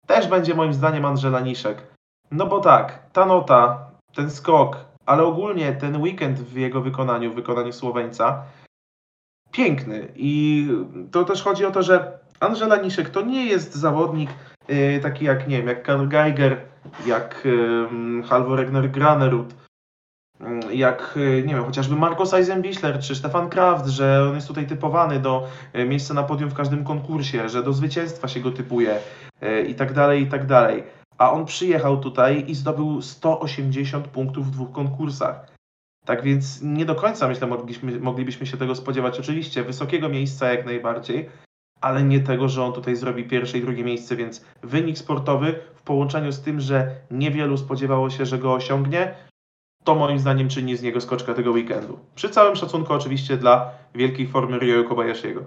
też 0.07 0.27
będzie 0.27 0.55
moim 0.55 0.73
zdaniem 0.73 1.05
Angela 1.05 1.39
Niszek. 1.39 1.83
No 2.31 2.45
bo 2.45 2.59
tak, 2.59 3.11
ta 3.13 3.25
nota, 3.25 3.91
ten 4.15 4.31
skok, 4.31 4.77
ale 5.05 5.23
ogólnie 5.23 5.73
ten 5.73 6.01
weekend 6.01 6.39
w 6.39 6.55
jego 6.55 6.81
wykonaniu, 6.81 7.31
w 7.31 7.35
wykonaniu 7.35 7.73
Słoweńca, 7.73 8.43
piękny. 9.51 10.11
I 10.15 10.67
to 11.11 11.23
też 11.23 11.43
chodzi 11.43 11.65
o 11.65 11.71
to, 11.71 11.83
że 11.83 12.19
Angela 12.39 12.75
Niszek 12.75 13.09
to 13.09 13.21
nie 13.21 13.45
jest 13.45 13.75
zawodnik 13.75 14.29
yy, 14.67 14.99
taki 14.99 15.25
jak, 15.25 15.47
nie 15.47 15.57
wiem, 15.57 15.67
jak 15.67 15.83
Karl 15.83 16.07
Geiger, 16.07 16.61
jak 17.05 17.41
yy, 17.45 18.23
Halvor 18.23 18.59
Regner 18.59 18.91
Granerud, 18.91 19.53
jak, 20.73 21.13
yy, 21.15 21.43
nie 21.47 21.55
wiem, 21.55 21.63
chociażby 21.63 21.95
Marcos 21.95 22.33
Eisenbichler 22.33 22.99
czy 22.99 23.15
Stefan 23.15 23.49
Kraft, 23.49 23.87
że 23.87 24.23
on 24.29 24.35
jest 24.35 24.47
tutaj 24.47 24.67
typowany 24.67 25.19
do 25.19 25.47
yy, 25.73 25.85
miejsca 25.85 26.13
na 26.13 26.23
podium 26.23 26.49
w 26.49 26.53
każdym 26.53 26.83
konkursie, 26.83 27.49
że 27.49 27.63
do 27.63 27.73
zwycięstwa 27.73 28.27
się 28.27 28.39
go 28.39 28.51
typuje 28.51 28.99
yy, 29.41 29.61
i 29.61 29.75
tak 29.75 29.93
dalej, 29.93 30.21
i 30.21 30.27
tak 30.27 30.45
dalej. 30.45 30.83
A 31.17 31.31
on 31.31 31.45
przyjechał 31.45 31.99
tutaj 31.99 32.43
i 32.47 32.55
zdobył 32.55 33.01
180 33.01 34.07
punktów 34.07 34.47
w 34.47 34.51
dwóch 34.51 34.71
konkursach. 34.71 35.51
Tak 36.05 36.23
więc 36.23 36.61
nie 36.61 36.85
do 36.85 36.95
końca, 36.95 37.27
myślę, 37.27 37.47
mogliśmy, 37.47 37.99
moglibyśmy 37.99 38.45
się 38.45 38.57
tego 38.57 38.75
spodziewać. 38.75 39.19
Oczywiście 39.19 39.63
wysokiego 39.63 40.09
miejsca 40.09 40.53
jak 40.53 40.65
najbardziej, 40.65 41.29
ale 41.81 42.03
nie 42.03 42.19
tego, 42.19 42.49
że 42.49 42.63
on 42.63 42.73
tutaj 42.73 42.95
zrobi 42.95 43.23
pierwsze 43.23 43.57
i 43.57 43.61
drugie 43.61 43.83
miejsce, 43.83 44.15
więc 44.15 44.45
wynik 44.63 44.97
sportowy 44.97 45.59
w 45.75 45.81
połączeniu 45.81 46.31
z 46.31 46.41
tym, 46.41 46.59
że 46.59 46.95
niewielu 47.11 47.57
spodziewało 47.57 48.09
się, 48.09 48.25
że 48.25 48.37
go 48.37 48.53
osiągnie, 48.53 49.15
to 49.83 49.95
moim 49.95 50.19
zdaniem 50.19 50.49
czyni 50.49 50.77
z 50.77 50.81
niego 50.81 51.01
skoczka 51.01 51.33
tego 51.33 51.51
weekendu. 51.51 51.99
Przy 52.15 52.29
całym 52.29 52.55
szacunku 52.55 52.93
oczywiście 52.93 53.37
dla 53.37 53.77
wielkiej 53.95 54.27
formy 54.27 54.59
Ryoyu 54.59 54.89
Kobayashiego. 54.89 55.45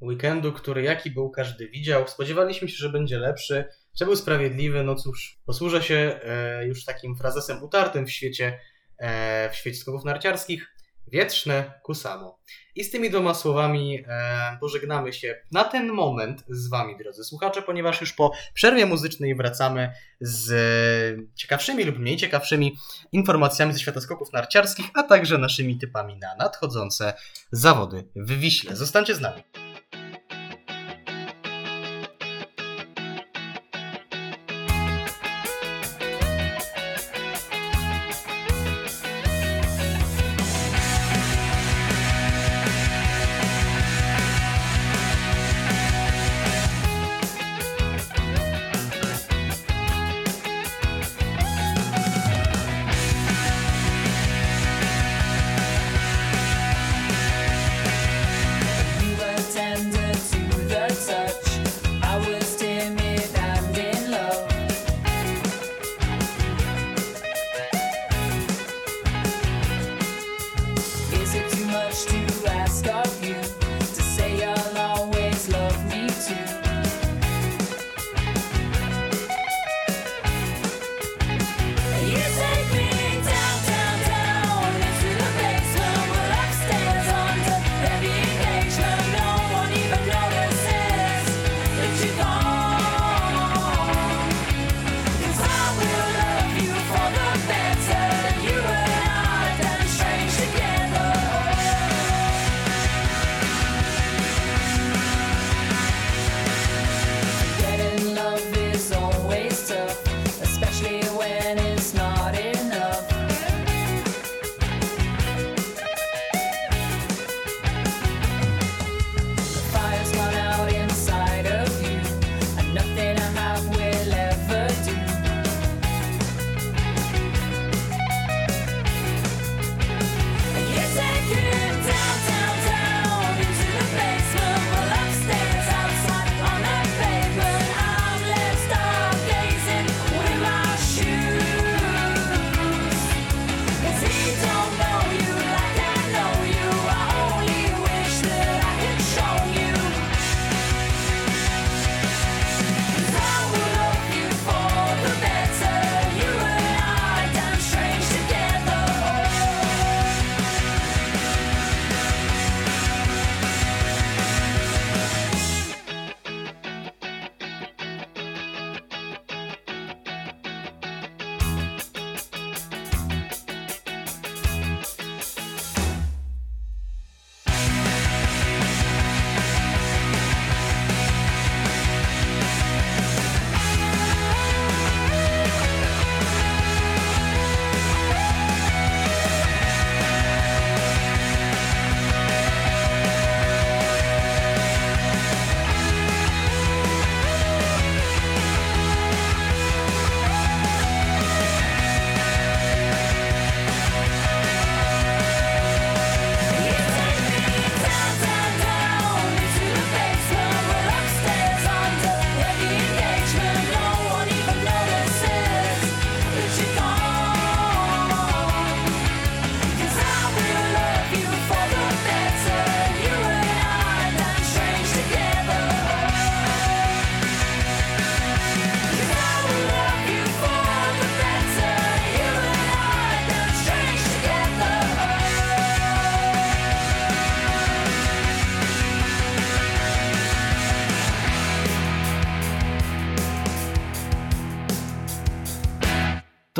Weekendu, 0.00 0.52
który 0.52 0.82
jaki 0.82 1.10
był, 1.10 1.30
każdy 1.30 1.68
widział. 1.68 2.08
Spodziewaliśmy 2.08 2.68
się, 2.68 2.76
że 2.76 2.88
będzie 2.88 3.18
lepszy, 3.18 3.64
że 3.98 4.04
był 4.04 4.16
sprawiedliwy. 4.16 4.82
No 4.82 4.94
cóż, 4.94 5.38
posłużę 5.46 5.82
się 5.82 6.20
e, 6.24 6.66
już 6.66 6.84
takim 6.84 7.16
frazesem 7.16 7.62
utartym 7.62 8.06
w 8.06 8.10
świecie, 8.10 8.60
e, 8.98 9.50
w 9.50 9.56
świecie 9.56 9.76
skoków 9.76 10.04
narciarskich. 10.04 10.73
Wietrzne 11.08 11.72
ku 11.82 11.94
samo. 11.94 12.38
I 12.74 12.84
z 12.84 12.90
tymi 12.90 13.10
dwoma 13.10 13.34
słowami 13.34 14.04
e, 14.08 14.58
pożegnamy 14.60 15.12
się 15.12 15.40
na 15.52 15.64
ten 15.64 15.88
moment 15.88 16.44
z 16.48 16.68
Wami, 16.68 16.96
drodzy 16.96 17.24
słuchacze, 17.24 17.62
ponieważ 17.62 18.00
już 18.00 18.12
po 18.12 18.32
przerwie 18.54 18.86
muzycznej 18.86 19.34
wracamy 19.34 19.92
z 20.20 20.52
e, 20.52 21.34
ciekawszymi 21.34 21.84
lub 21.84 21.98
mniej 21.98 22.16
ciekawszymi 22.16 22.76
informacjami 23.12 23.72
ze 23.72 23.78
świata 23.78 24.00
skoków 24.00 24.32
narciarskich, 24.32 24.86
a 24.94 25.02
także 25.02 25.38
naszymi 25.38 25.78
typami 25.78 26.16
na 26.16 26.34
nadchodzące 26.36 27.14
zawody 27.52 28.04
w 28.16 28.38
Wiśle. 28.38 28.76
Zostańcie 28.76 29.14
z 29.14 29.20
nami. 29.20 29.42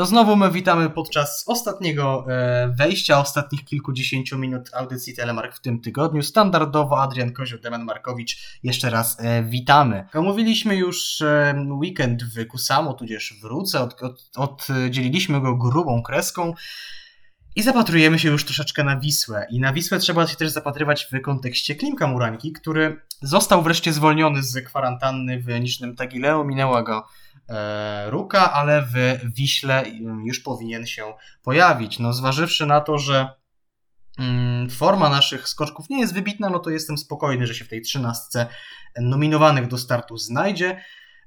To 0.05 0.09
znowu 0.09 0.35
my 0.35 0.51
witamy 0.51 0.89
podczas 0.89 1.43
ostatniego 1.47 2.25
e, 2.29 2.73
wejścia, 2.77 3.19
ostatnich 3.19 3.65
kilkudziesięciu 3.65 4.37
minut 4.37 4.69
audycji 4.73 5.15
Telemark 5.15 5.55
w 5.55 5.59
tym 5.59 5.81
tygodniu. 5.81 6.23
Standardowo 6.23 7.01
Adrian 7.01 7.33
Kozioł, 7.33 7.59
Deman 7.59 7.83
Markowicz. 7.83 8.59
Jeszcze 8.63 8.89
raz 8.89 9.17
e, 9.19 9.43
witamy. 9.43 10.07
Omówiliśmy 10.13 10.75
już 10.75 11.21
e, 11.21 11.65
weekend 11.69 12.23
w 12.23 12.47
Kusamo, 12.47 12.93
tudzież 12.93 13.33
wrócę. 13.41 13.81
Od, 13.81 14.03
od, 14.03 14.27
oddzieliliśmy 14.35 15.41
go 15.41 15.55
grubą 15.55 16.03
kreską. 16.03 16.53
I 17.55 17.63
zapatrujemy 17.63 18.19
się 18.19 18.29
już 18.29 18.45
troszeczkę 18.45 18.83
na 18.83 18.99
Wisłę. 18.99 19.47
I 19.49 19.59
na 19.59 19.73
Wisłę 19.73 19.99
trzeba 19.99 20.27
się 20.27 20.35
też 20.35 20.49
zapatrywać 20.49 21.07
w 21.11 21.21
kontekście 21.21 21.75
Klimka 21.75 22.07
Murańki, 22.07 22.51
który 22.51 23.01
został 23.21 23.63
wreszcie 23.63 23.93
zwolniony 23.93 24.43
z 24.43 24.65
kwarantanny 24.65 25.39
w 25.41 25.59
Nicznym 25.59 25.95
Tagileo. 25.95 26.43
Minęła 26.43 26.83
go 26.83 27.07
Ruka, 28.05 28.53
ale 28.53 28.81
w 28.81 29.19
Wiśle 29.35 29.83
już 30.25 30.39
powinien 30.39 30.85
się 30.85 31.13
pojawić. 31.43 31.99
No 31.99 32.13
zważywszy 32.13 32.65
na 32.65 32.81
to, 32.81 32.97
że 32.97 33.29
mm, 34.19 34.69
forma 34.69 35.09
naszych 35.09 35.49
skoczków 35.49 35.89
nie 35.89 35.99
jest 35.99 36.13
wybitna, 36.13 36.49
no 36.49 36.59
to 36.59 36.69
jestem 36.69 36.97
spokojny, 36.97 37.47
że 37.47 37.55
się 37.55 37.65
w 37.65 37.69
tej 37.69 37.81
trzynastce 37.81 38.47
nominowanych 39.01 39.67
do 39.67 39.77
startu 39.77 40.17
znajdzie. 40.17 40.81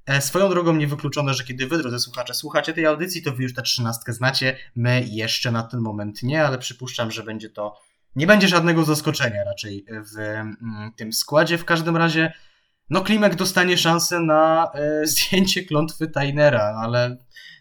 E, 0.07 0.21
swoją 0.21 0.49
drogą 0.49 0.77
niewykluczone, 0.77 1.35
że 1.35 1.45
kiedy 1.45 1.67
wy, 1.67 1.79
drodzy 1.79 1.99
słuchacze, 1.99 2.35
słuchacie 2.35 2.73
tej 2.73 2.87
audycji, 2.87 3.23
to 3.23 3.33
wy 3.33 3.43
już 3.43 3.55
tę 3.55 3.63
trzynastkę 3.63 4.13
znacie, 4.13 4.57
my 4.77 5.05
jeszcze 5.07 5.53
na 5.53 5.63
ten 5.63 5.81
moment 5.81 6.23
nie, 6.23 6.45
ale 6.45 6.59
przypuszczam, 6.59 7.11
że 7.11 7.23
będzie 7.23 7.51
to, 7.51 7.81
nie 8.17 8.27
będzie 8.27 8.49
żadnego 8.49 8.85
zaskoczenia 8.85 9.45
raczej 9.45 9.85
w 9.89 10.19
mm, 10.19 10.93
tym 10.97 11.13
składzie. 11.13 11.59
W 11.59 11.65
każdym 11.65 11.97
razie, 11.97 12.33
no 12.91 13.01
Klimek 13.01 13.35
dostanie 13.35 13.79
szansę 13.79 14.21
na 14.21 14.71
e, 14.75 15.07
zdjęcie 15.07 15.65
klątwy 15.65 16.07
Tainera, 16.07 16.79
ale 16.83 17.17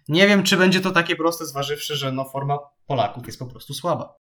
nie 0.08 0.28
wiem, 0.28 0.44
czy 0.44 0.58
będzie 0.58 0.82
to 0.82 0.92
takie 0.92 1.16
proste, 1.16 1.46
zważywszy, 1.46 1.96
że 1.96 2.12
no 2.12 2.26
forma 2.26 2.60
Polaków 2.88 3.26
jest 3.26 3.40
po 3.40 3.46
prostu 3.46 3.74
słaba. 3.74 4.18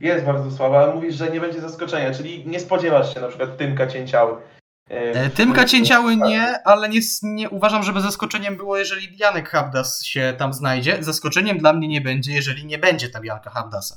Jest 0.00 0.24
bardzo 0.24 0.50
słaba, 0.50 0.82
ale 0.82 0.94
mówisz, 0.94 1.14
że 1.14 1.30
nie 1.30 1.40
będzie 1.40 1.60
zaskoczenia, 1.60 2.14
czyli 2.14 2.46
nie 2.46 2.60
spodziewasz 2.60 3.14
się 3.14 3.20
na 3.20 3.28
przykład 3.28 3.56
Tymka 3.56 3.86
Cięciały. 3.86 4.36
E, 4.88 5.30
Tymka 5.30 5.64
Cięciały 5.64 6.16
nie, 6.16 6.62
ale 6.64 6.88
nie, 6.88 7.00
nie 7.22 7.50
uważam, 7.50 7.82
żeby 7.82 8.00
zaskoczeniem 8.00 8.56
było, 8.56 8.76
jeżeli 8.76 9.18
Janek 9.18 9.48
Habdas 9.48 10.04
się 10.04 10.34
tam 10.38 10.52
znajdzie. 10.52 10.96
Zaskoczeniem 11.00 11.58
dla 11.58 11.72
mnie 11.72 11.88
nie 11.88 12.00
będzie, 12.00 12.32
jeżeli 12.32 12.66
nie 12.66 12.78
będzie 12.78 13.08
tam 13.08 13.24
Janka 13.24 13.50
Habdasa. 13.50 13.96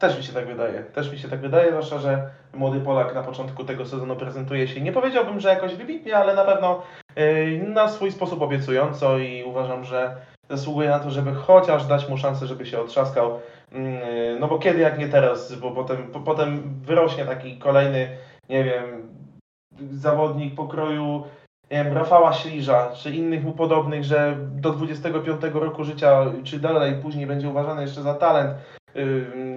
Też 0.00 0.16
mi 0.16 0.22
się 0.22 0.32
tak 0.32 0.46
wydaje. 0.46 0.82
Też 0.82 1.12
mi 1.12 1.18
się 1.18 1.28
tak 1.28 1.40
wydaje, 1.40 1.70
zwłaszcza, 1.70 1.98
że 1.98 2.30
młody 2.54 2.80
Polak 2.80 3.14
na 3.14 3.22
początku 3.22 3.64
tego 3.64 3.86
sezonu 3.86 4.16
prezentuje 4.16 4.68
się, 4.68 4.80
nie 4.80 4.92
powiedziałbym, 4.92 5.40
że 5.40 5.48
jakoś 5.48 5.74
wybitnie, 5.74 6.16
ale 6.16 6.34
na 6.34 6.44
pewno 6.44 6.82
yy, 7.16 7.58
na 7.68 7.88
swój 7.88 8.12
sposób 8.12 8.42
obiecująco 8.42 9.18
i 9.18 9.44
uważam, 9.44 9.84
że 9.84 10.16
zasługuje 10.50 10.88
na 10.88 10.98
to, 10.98 11.10
żeby 11.10 11.34
chociaż 11.34 11.86
dać 11.86 12.08
mu 12.08 12.18
szansę, 12.18 12.46
żeby 12.46 12.66
się 12.66 12.80
otrzaskał. 12.80 13.40
Yy, 13.72 13.80
no 14.40 14.48
bo 14.48 14.58
kiedy 14.58 14.78
jak 14.78 14.98
nie 14.98 15.08
teraz, 15.08 15.54
bo 15.54 15.70
potem, 15.70 16.06
po, 16.06 16.20
potem 16.20 16.80
wyrośnie 16.82 17.24
taki 17.24 17.58
kolejny, 17.58 18.16
nie 18.48 18.64
wiem, 18.64 19.08
zawodnik 19.90 20.54
pokroju 20.54 21.24
nie 21.70 21.84
wiem, 21.84 21.96
Rafała 21.96 22.32
Śliża, 22.32 22.90
czy 22.94 23.10
innych 23.10 23.44
mu 23.44 23.52
podobnych, 23.52 24.04
że 24.04 24.36
do 24.38 24.70
25 24.70 25.40
roku 25.54 25.84
życia, 25.84 26.24
czy 26.44 26.60
dalej 26.60 26.94
później 27.02 27.26
będzie 27.26 27.48
uważany 27.48 27.82
jeszcze 27.82 28.02
za 28.02 28.14
talent. 28.14 28.54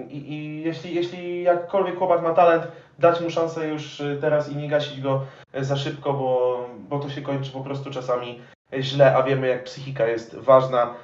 I, 0.08 0.32
i 0.32 0.62
jeśli, 0.62 0.94
jeśli 0.94 1.42
jakkolwiek 1.42 1.98
chłopak 1.98 2.22
ma 2.22 2.34
talent, 2.34 2.68
dać 2.98 3.20
mu 3.20 3.30
szansę 3.30 3.68
już 3.68 4.02
teraz 4.20 4.52
i 4.52 4.56
nie 4.56 4.68
gasić 4.68 5.00
go 5.00 5.26
za 5.54 5.76
szybko, 5.76 6.12
bo, 6.12 6.68
bo 6.88 6.98
to 6.98 7.10
się 7.10 7.22
kończy 7.22 7.52
po 7.52 7.60
prostu 7.60 7.90
czasami 7.90 8.40
źle, 8.80 9.16
a 9.16 9.22
wiemy 9.22 9.48
jak 9.48 9.64
psychika 9.64 10.06
jest 10.06 10.34
ważna 10.34 10.94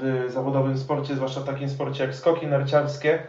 w 0.00 0.26
zawodowym 0.28 0.78
sporcie, 0.78 1.14
zwłaszcza 1.14 1.40
w 1.40 1.46
takim 1.46 1.68
sporcie 1.68 2.04
jak 2.04 2.14
skoki 2.14 2.46
narciarskie. 2.46 3.22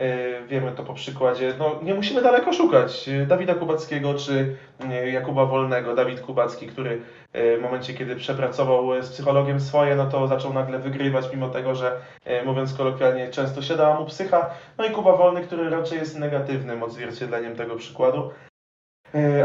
E, 0.00 0.42
wiemy 0.46 0.72
to 0.72 0.82
po 0.82 0.94
przykładzie, 0.94 1.54
no 1.58 1.80
nie 1.82 1.94
musimy 1.94 2.22
daleko 2.22 2.52
szukać. 2.52 3.10
Dawida 3.26 3.54
Kubackiego 3.54 4.14
czy 4.14 4.56
e, 4.90 5.10
Jakuba 5.10 5.46
Wolnego. 5.46 5.94
Dawid 5.94 6.20
Kubacki, 6.20 6.66
który 6.66 7.02
e, 7.32 7.56
w 7.56 7.62
momencie, 7.62 7.94
kiedy 7.94 8.16
przepracował 8.16 9.02
z 9.02 9.10
psychologiem 9.10 9.60
swoje, 9.60 9.96
no 9.96 10.06
to 10.10 10.28
zaczął 10.28 10.52
nagle 10.52 10.78
wygrywać, 10.78 11.24
mimo 11.32 11.48
tego, 11.48 11.74
że 11.74 12.00
mówiąc 12.44 12.74
kolokwialnie, 12.74 13.30
często 13.30 13.62
siadała 13.62 14.00
mu 14.00 14.06
psycha. 14.06 14.50
No 14.78 14.84
i 14.84 14.90
Kuba 14.90 15.16
Wolny, 15.16 15.42
który 15.42 15.70
raczej 15.70 15.98
jest 15.98 16.18
negatywnym 16.18 16.82
odzwierciedleniem 16.82 17.56
tego 17.56 17.76
przykładu. 17.76 18.30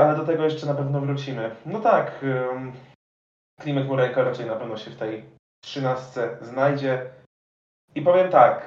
Ale 0.02 0.18
do 0.18 0.26
tego 0.26 0.44
jeszcze 0.44 0.68
na 0.68 0.74
pewno 0.74 1.02
wrócimy. 1.02 1.56
No 1.66 1.80
tak, 1.80 2.26
Klimek 3.62 3.88
Murejka 3.88 4.24
raczej 4.24 4.46
na 4.46 4.56
pewno 4.56 4.78
się 4.78 4.92
w 4.92 4.96
tej 4.96 5.26
trzynastce 5.64 6.38
znajdzie. 6.42 7.06
I 7.96 8.02
powiem 8.02 8.30
tak, 8.30 8.62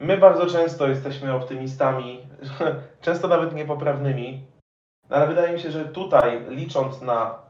My 0.00 0.18
bardzo 0.18 0.46
często 0.46 0.88
jesteśmy 0.88 1.34
optymistami, 1.34 2.18
często 3.00 3.28
nawet 3.28 3.54
niepoprawnymi, 3.54 4.46
ale 5.08 5.26
wydaje 5.26 5.52
mi 5.52 5.60
się, 5.60 5.70
że 5.70 5.84
tutaj 5.84 6.46
licząc 6.48 7.02
na 7.02 7.48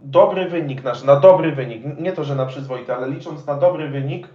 dobry 0.00 0.48
wynik 0.48 0.82
nasz, 0.82 1.02
na 1.02 1.20
dobry 1.20 1.52
wynik, 1.52 1.82
nie 1.98 2.12
to, 2.12 2.24
że 2.24 2.34
na 2.34 2.46
przyzwoity, 2.46 2.94
ale 2.94 3.10
licząc 3.10 3.46
na 3.46 3.54
dobry 3.54 3.88
wynik, 3.88 4.28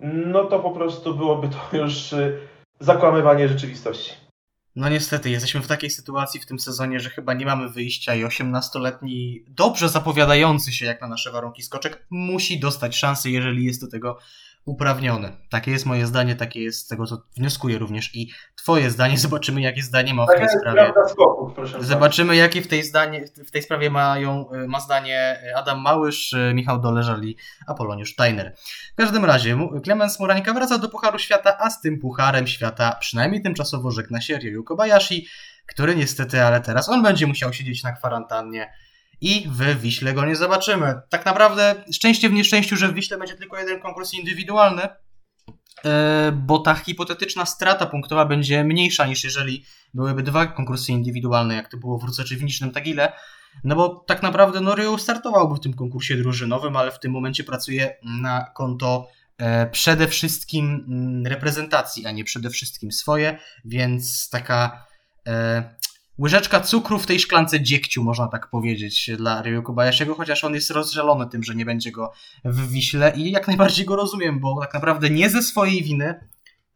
no 0.00 0.44
to 0.44 0.60
po 0.60 0.70
prostu 0.70 1.14
byłoby 1.14 1.48
to 1.48 1.76
już 1.82 2.12
y, 2.12 2.48
zakłamywanie 2.80 3.48
rzeczywistości. 3.48 4.14
No 4.76 4.88
niestety, 4.88 5.30
jesteśmy 5.30 5.60
w 5.60 5.66
takiej 5.66 5.90
sytuacji 5.90 6.40
w 6.40 6.46
tym 6.46 6.58
sezonie, 6.58 7.00
że 7.00 7.10
chyba 7.10 7.34
nie 7.34 7.46
mamy 7.46 7.68
wyjścia 7.68 8.14
i 8.14 8.24
18-letni, 8.24 9.44
dobrze 9.48 9.88
zapowiadający 9.88 10.72
się 10.72 10.86
jak 10.86 11.00
na 11.00 11.08
nasze 11.08 11.32
warunki 11.32 11.62
skoczek, 11.62 12.06
musi 12.10 12.60
dostać 12.60 12.96
szansę, 12.96 13.30
jeżeli 13.30 13.64
jest 13.64 13.80
do 13.80 13.88
tego 13.88 14.18
uprawniony. 14.64 15.36
Takie 15.50 15.70
jest 15.70 15.86
moje 15.86 16.06
zdanie, 16.06 16.36
takie 16.36 16.62
jest 16.62 16.78
z 16.78 16.86
tego, 16.86 17.06
co 17.06 17.22
wnioskuję 17.36 17.78
również 17.78 18.16
i 18.16 18.30
twoje 18.56 18.90
zdanie. 18.90 19.18
Zobaczymy, 19.28 19.60
jakie 19.60 19.82
zdanie 19.82 20.14
ma 20.14 20.26
w 20.26 20.36
tej 20.38 20.48
sprawie. 20.48 20.92
Zobaczymy, 21.80 22.36
jakie 22.36 22.62
w 22.62 22.68
tej, 22.68 22.82
zdanie, 22.82 23.24
w 23.46 23.50
tej 23.50 23.62
sprawie 23.62 23.90
mają, 23.90 24.48
ma 24.68 24.80
zdanie 24.80 25.42
Adam 25.56 25.80
Małysz, 25.80 26.34
Michał 26.54 26.80
Doleżal 26.80 27.24
i 27.24 27.36
Apoloniusz 27.66 28.12
Steiner. 28.12 28.54
W 28.92 28.96
każdym 28.96 29.24
razie, 29.24 29.58
Klemens 29.84 30.20
Murańka 30.20 30.54
wraca 30.54 30.78
do 30.78 30.88
Pucharu 30.88 31.18
Świata, 31.18 31.56
a 31.58 31.70
z 31.70 31.80
tym 31.80 31.98
Pucharem 31.98 32.46
Świata 32.46 32.96
przynajmniej 33.00 33.42
tymczasowo 33.42 33.90
żegna 33.90 34.20
się 34.20 34.38
Ryu 34.38 34.64
Kobayashi, 34.64 35.26
który 35.66 35.96
niestety, 35.96 36.42
ale 36.42 36.60
teraz 36.60 36.88
on 36.88 37.02
będzie 37.02 37.26
musiał 37.26 37.52
siedzieć 37.52 37.82
na 37.82 37.92
kwarantannie 37.92 38.72
i 39.20 39.48
w 39.48 39.80
Wiśle 39.80 40.14
go 40.14 40.24
nie 40.24 40.36
zobaczymy. 40.36 41.00
Tak 41.08 41.26
naprawdę 41.26 41.84
szczęście 41.92 42.28
w 42.28 42.32
nieszczęściu, 42.32 42.76
że 42.76 42.88
w 42.88 42.94
Wiśle 42.94 43.18
będzie 43.18 43.34
tylko 43.34 43.58
jeden 43.58 43.80
konkurs 43.80 44.14
indywidualny, 44.14 44.82
e, 45.84 46.32
bo 46.32 46.58
ta 46.58 46.74
hipotetyczna 46.74 47.46
strata 47.46 47.86
punktowa 47.86 48.24
będzie 48.24 48.64
mniejsza 48.64 49.06
niż 49.06 49.24
jeżeli 49.24 49.64
byłyby 49.94 50.22
dwa 50.22 50.46
konkursy 50.46 50.92
indywidualne, 50.92 51.54
jak 51.54 51.70
to 51.70 51.76
było 51.76 51.98
w 51.98 52.04
Ruce 52.04 52.24
czy 52.24 52.36
w 52.36 52.42
Nicznym 52.42 52.70
Tagile. 52.70 53.12
No 53.64 53.76
bo 53.76 53.88
tak 53.88 54.22
naprawdę 54.22 54.60
Norio 54.60 54.98
startowałby 54.98 55.54
w 55.54 55.60
tym 55.60 55.74
konkursie 55.74 56.16
drużynowym, 56.16 56.76
ale 56.76 56.92
w 56.92 57.00
tym 57.00 57.12
momencie 57.12 57.44
pracuje 57.44 57.96
na 58.02 58.50
konto 58.54 59.08
e, 59.38 59.66
przede 59.66 60.08
wszystkim 60.08 60.84
mm, 60.88 61.26
reprezentacji, 61.26 62.06
a 62.06 62.10
nie 62.10 62.24
przede 62.24 62.50
wszystkim 62.50 62.92
swoje, 62.92 63.38
więc 63.64 64.30
taka 64.30 64.86
e, 65.26 65.74
łyżeczka 66.20 66.60
cukru 66.60 66.98
w 66.98 67.06
tej 67.06 67.20
szklance 67.20 67.60
dziegciu, 67.60 68.04
można 68.04 68.28
tak 68.28 68.50
powiedzieć, 68.50 69.10
dla 69.16 69.42
Ryu 69.42 69.62
Kobayashiego, 69.62 70.14
chociaż 70.14 70.44
on 70.44 70.54
jest 70.54 70.70
rozżalony 70.70 71.26
tym, 71.26 71.42
że 71.42 71.54
nie 71.54 71.64
będzie 71.64 71.92
go 71.92 72.12
w 72.44 72.68
Wiśle 72.68 73.12
i 73.16 73.30
jak 73.30 73.46
najbardziej 73.46 73.86
go 73.86 73.96
rozumiem, 73.96 74.40
bo 74.40 74.60
tak 74.60 74.74
naprawdę 74.74 75.10
nie 75.10 75.30
ze 75.30 75.42
swojej 75.42 75.82
winy, 75.82 76.20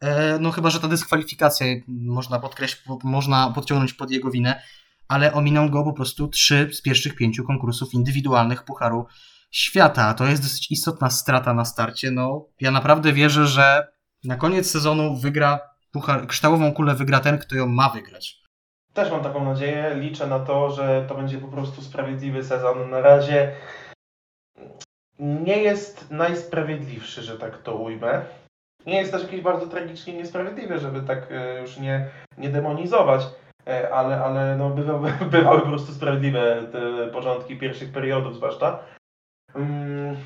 e, 0.00 0.38
no 0.38 0.50
chyba, 0.50 0.70
że 0.70 0.80
ta 0.80 0.88
dyskwalifikacja 0.88 1.66
można 1.88 2.40
podkreślić, 2.40 2.82
można 3.04 3.50
podciągnąć 3.50 3.92
pod 3.92 4.10
jego 4.10 4.30
winę, 4.30 4.62
ale 5.08 5.32
ominął 5.32 5.70
go 5.70 5.84
po 5.84 5.92
prostu 5.92 6.28
trzy 6.28 6.70
z 6.72 6.82
pierwszych 6.82 7.16
pięciu 7.16 7.44
konkursów 7.44 7.94
indywidualnych 7.94 8.64
Pucharu 8.64 9.06
Świata. 9.50 10.14
To 10.14 10.26
jest 10.26 10.42
dosyć 10.42 10.70
istotna 10.70 11.10
strata 11.10 11.54
na 11.54 11.64
starcie. 11.64 12.10
No, 12.10 12.46
ja 12.60 12.70
naprawdę 12.70 13.12
wierzę, 13.12 13.46
że 13.46 13.88
na 14.24 14.36
koniec 14.36 14.70
sezonu 14.70 15.16
wygra 15.16 15.60
puchar, 15.92 16.26
kształową 16.26 16.72
kulę 16.72 16.94
wygra 16.94 17.20
ten, 17.20 17.38
kto 17.38 17.56
ją 17.56 17.66
ma 17.66 17.88
wygrać. 17.88 18.43
Też 18.94 19.10
mam 19.10 19.22
taką 19.22 19.44
nadzieję. 19.44 19.94
Liczę 19.94 20.26
na 20.26 20.40
to, 20.40 20.70
że 20.70 21.04
to 21.08 21.14
będzie 21.14 21.38
po 21.38 21.48
prostu 21.48 21.82
sprawiedliwy 21.82 22.44
sezon. 22.44 22.90
Na 22.90 23.00
razie 23.00 23.52
nie 25.18 25.62
jest 25.62 26.10
najsprawiedliwszy, 26.10 27.22
że 27.22 27.38
tak 27.38 27.62
to 27.62 27.74
ujmę. 27.74 28.24
Nie 28.86 28.98
jest 28.98 29.12
też 29.12 29.22
jakiś 29.22 29.40
bardzo 29.40 29.66
tragicznie 29.66 30.14
niesprawiedliwy, 30.14 30.78
żeby 30.78 31.02
tak 31.02 31.32
e, 31.32 31.60
już 31.60 31.78
nie, 31.78 32.08
nie 32.38 32.48
demonizować, 32.48 33.26
e, 33.66 33.94
ale, 33.94 34.24
ale 34.24 34.56
no 34.56 34.70
bywały, 34.70 35.12
bywały 35.30 35.60
po 35.60 35.66
prostu 35.66 35.92
sprawiedliwe 35.92 36.66
te 36.72 37.06
początki 37.12 37.56
pierwszych 37.56 37.92
periodów 37.92 38.34
zwłaszcza. 38.34 38.78
Mm, 39.54 40.16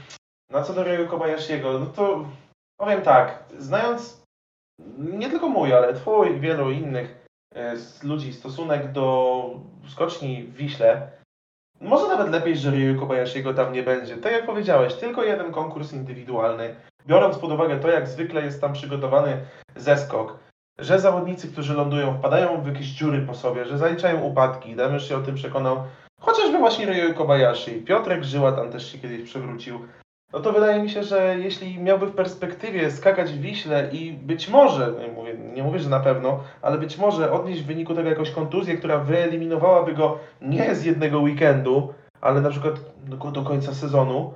na 0.51 0.62
co 0.62 0.74
do 0.74 0.85
Ryu 0.85 1.09
Kobayashiego, 1.09 1.78
no 1.78 1.86
to 1.86 2.24
powiem 2.81 3.03
tak, 3.03 3.45
znając 3.59 4.23
nie 4.99 5.31
tylko 5.31 5.49
mój, 5.49 5.73
ale 5.73 5.95
twój 5.95 6.36
i 6.36 6.40
wielu 6.40 6.70
innych 6.70 7.28
z 7.77 8.03
ludzi 8.03 8.33
stosunek 8.33 8.93
do 8.93 9.45
skoczni 9.89 10.43
w 10.43 10.55
Wiśle, 10.55 11.11
Może 11.81 12.09
nawet 12.09 12.31
lepiej, 12.31 12.57
że 12.57 12.71
Ryu 12.71 13.01
Kobayashiego 13.01 13.55
tam 13.55 13.73
nie 13.73 13.83
będzie. 13.83 14.17
Tak 14.17 14.33
jak 14.33 14.47
powiedziałeś, 14.47 14.95
tylko 14.95 15.25
jeden 15.25 15.53
konkurs 15.53 15.93
indywidualny. 15.93 16.75
Biorąc 17.07 17.39
pod 17.39 17.53
uwagę 17.53 17.81
to, 17.81 17.89
jak 17.89 18.09
zwykle 18.09 18.45
jest 18.45 18.61
tam 18.61 18.73
przygotowany 18.73 19.37
zeskok, 19.77 20.39
że 20.79 21.01
zawodnicy, 21.01 21.53
którzy 21.53 21.75
lądują, 21.75 22.19
wpadają 22.19 22.63
w 22.63 22.67
jakieś 22.67 22.87
dziury 22.87 23.23
po 23.27 23.35
sobie, 23.35 23.65
że 23.65 23.79
zaliczają 23.79 24.23
upadki. 24.23 24.77
Damiusz 24.77 25.09
się 25.09 25.17
o 25.17 25.21
tym 25.21 25.35
przekonał. 25.35 25.83
Chociażby 26.21 26.59
właśnie 26.59 26.87
Ryu 26.87 27.15
Kobayashi. 27.15 27.83
Piotrek 27.83 28.25
Żyła 28.25 28.53
tam 28.53 28.73
też 28.73 28.93
się 28.93 28.99
kiedyś 28.99 29.31
przewrócił. 29.31 29.81
No 30.33 30.41
to 30.41 30.53
wydaje 30.53 30.83
mi 30.83 30.91
się, 30.91 31.03
że 31.03 31.37
jeśli 31.39 31.79
miałby 31.79 32.07
w 32.07 32.15
perspektywie 32.15 32.91
skakać 32.91 33.33
w 33.33 33.41
Wiśle 33.41 33.89
i 33.93 34.13
być 34.13 34.49
może, 34.49 34.95
nie 35.01 35.13
mówię, 35.13 35.35
nie 35.55 35.63
mówię, 35.63 35.79
że 35.79 35.89
na 35.89 36.01
pewno, 36.01 36.41
ale 36.63 36.79
być 36.79 36.99
może 36.99 37.33
odnieść 37.33 37.63
w 37.63 37.67
wyniku 37.67 37.95
tego 37.95 38.09
jakąś 38.09 38.31
kontuzję, 38.31 38.77
która 38.77 38.99
wyeliminowałaby 38.99 39.95
go 39.95 40.19
nie 40.41 40.75
z 40.75 40.85
jednego 40.85 41.21
weekendu, 41.21 41.95
ale 42.21 42.41
na 42.41 42.51
przykład 42.51 42.75
do, 43.05 43.17
do 43.17 43.43
końca 43.43 43.75
sezonu, 43.75 44.33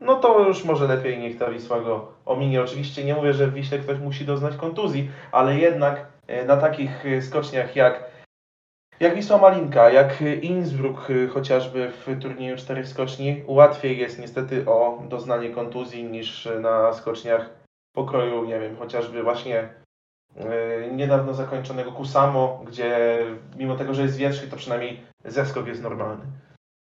no 0.00 0.14
to 0.14 0.48
już 0.48 0.64
może 0.64 0.88
lepiej 0.88 1.18
niech 1.18 1.38
ta 1.38 1.50
Wisła 1.50 1.80
go 1.80 2.08
ominie. 2.26 2.62
Oczywiście 2.62 3.04
nie 3.04 3.14
mówię, 3.14 3.32
że 3.32 3.46
w 3.46 3.54
Wiśle 3.54 3.78
ktoś 3.78 3.98
musi 3.98 4.24
doznać 4.24 4.56
kontuzji, 4.56 5.10
ale 5.32 5.58
jednak 5.58 6.06
e, 6.26 6.44
na 6.44 6.56
takich 6.56 7.06
e, 7.06 7.22
skoczniach 7.22 7.76
jak 7.76 8.04
jak 9.00 9.14
Wisła 9.14 9.38
Malinka, 9.38 9.90
jak 9.90 10.22
Innsbruck 10.42 11.10
y, 11.10 11.28
chociażby 11.28 11.92
w 11.92 12.22
turnieju 12.22 12.56
czterech 12.56 12.88
skoczni, 12.88 13.42
łatwiej 13.46 13.98
jest 13.98 14.18
niestety 14.18 14.68
o 14.68 15.02
doznanie 15.08 15.50
kontuzji 15.50 16.04
niż 16.04 16.48
na 16.60 16.92
skoczniach 16.92 17.50
pokroju, 17.94 18.44
nie 18.44 18.60
wiem, 18.60 18.76
chociażby 18.76 19.22
właśnie 19.22 19.74
yy, 20.36 20.44
niedawno 20.92 21.34
zakończonego 21.34 21.92
Kusamo, 21.92 22.62
gdzie 22.66 23.18
mimo 23.56 23.76
tego, 23.76 23.94
że 23.94 24.02
jest 24.02 24.16
wietrzny, 24.16 24.48
to 24.48 24.56
przynajmniej 24.56 25.00
zeskok 25.24 25.66
jest 25.66 25.82
normalny. 25.82 26.24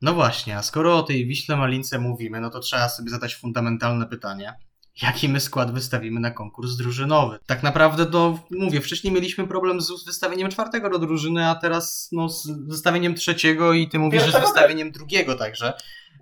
No 0.02 0.14
właśnie, 0.14 0.56
a 0.56 0.62
skoro 0.62 0.96
o 0.96 1.02
tej 1.02 1.26
Wiśle 1.26 1.56
Malince 1.56 1.98
mówimy, 1.98 2.40
no 2.40 2.50
to 2.50 2.60
trzeba 2.60 2.88
sobie 2.88 3.10
zadać 3.10 3.34
fundamentalne 3.36 4.06
pytanie 4.06 4.54
jaki 5.02 5.28
my 5.28 5.40
skład 5.40 5.72
wystawimy 5.72 6.20
na 6.20 6.30
konkurs 6.30 6.76
drużynowy. 6.76 7.38
Tak 7.46 7.62
naprawdę, 7.62 8.06
no 8.12 8.38
mówię, 8.50 8.80
wcześniej 8.80 9.12
mieliśmy 9.12 9.46
problem 9.46 9.80
z 9.80 10.04
wystawieniem 10.04 10.50
czwartego 10.50 10.90
do 10.90 10.98
drużyny, 10.98 11.48
a 11.48 11.54
teraz 11.54 12.08
no, 12.12 12.28
z 12.28 12.50
wystawieniem 12.68 13.14
trzeciego 13.14 13.72
i 13.72 13.88
ty 13.88 13.98
mówisz, 13.98 14.24
że 14.24 14.32
z 14.32 14.40
wystawieniem 14.40 14.90
drugiego 14.90 15.34
także, 15.34 15.72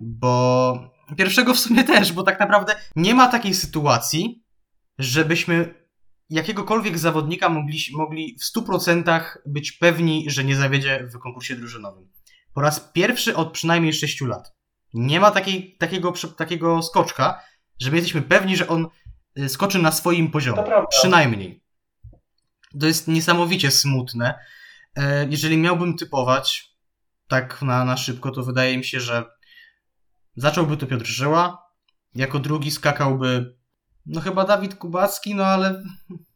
bo 0.00 0.78
pierwszego 1.16 1.54
w 1.54 1.58
sumie 1.58 1.84
też, 1.84 2.12
bo 2.12 2.22
tak 2.22 2.40
naprawdę 2.40 2.76
nie 2.96 3.14
ma 3.14 3.28
takiej 3.28 3.54
sytuacji, 3.54 4.44
żebyśmy 4.98 5.86
jakiegokolwiek 6.30 6.98
zawodnika 6.98 7.48
mogli, 7.48 7.78
mogli 7.92 8.36
w 8.40 8.58
100% 8.58 9.20
być 9.46 9.72
pewni, 9.72 10.30
że 10.30 10.44
nie 10.44 10.56
zawiedzie 10.56 11.08
w 11.14 11.18
konkursie 11.18 11.56
drużynowym. 11.56 12.08
Po 12.54 12.60
raz 12.60 12.90
pierwszy 12.92 13.36
od 13.36 13.52
przynajmniej 13.52 13.92
6 13.92 14.20
lat. 14.20 14.56
Nie 14.94 15.20
ma 15.20 15.30
takiej, 15.30 15.76
takiego, 15.78 16.12
takiego 16.36 16.82
skoczka, 16.82 17.40
że 17.78 17.90
my 17.90 17.96
jesteśmy 17.96 18.22
pewni, 18.22 18.56
że 18.56 18.68
on 18.68 18.88
y, 19.38 19.48
skoczy 19.48 19.78
na 19.78 19.92
swoim 19.92 20.30
poziomie. 20.30 20.62
Przynajmniej. 20.90 21.62
To 22.80 22.86
jest 22.86 23.08
niesamowicie 23.08 23.70
smutne. 23.70 24.34
E, 24.96 25.26
jeżeli 25.30 25.58
miałbym 25.58 25.96
typować 25.96 26.76
tak 27.28 27.62
na, 27.62 27.84
na 27.84 27.96
szybko, 27.96 28.30
to 28.30 28.42
wydaje 28.42 28.78
mi 28.78 28.84
się, 28.84 29.00
że 29.00 29.24
zacząłby 30.36 30.76
to 30.76 30.86
Piotr 30.86 31.06
Żyła, 31.06 31.66
jako 32.14 32.38
drugi 32.38 32.70
skakałby 32.70 33.56
no 34.06 34.20
chyba 34.20 34.44
Dawid 34.44 34.74
Kubacki, 34.74 35.34
no 35.34 35.44
ale 35.44 35.82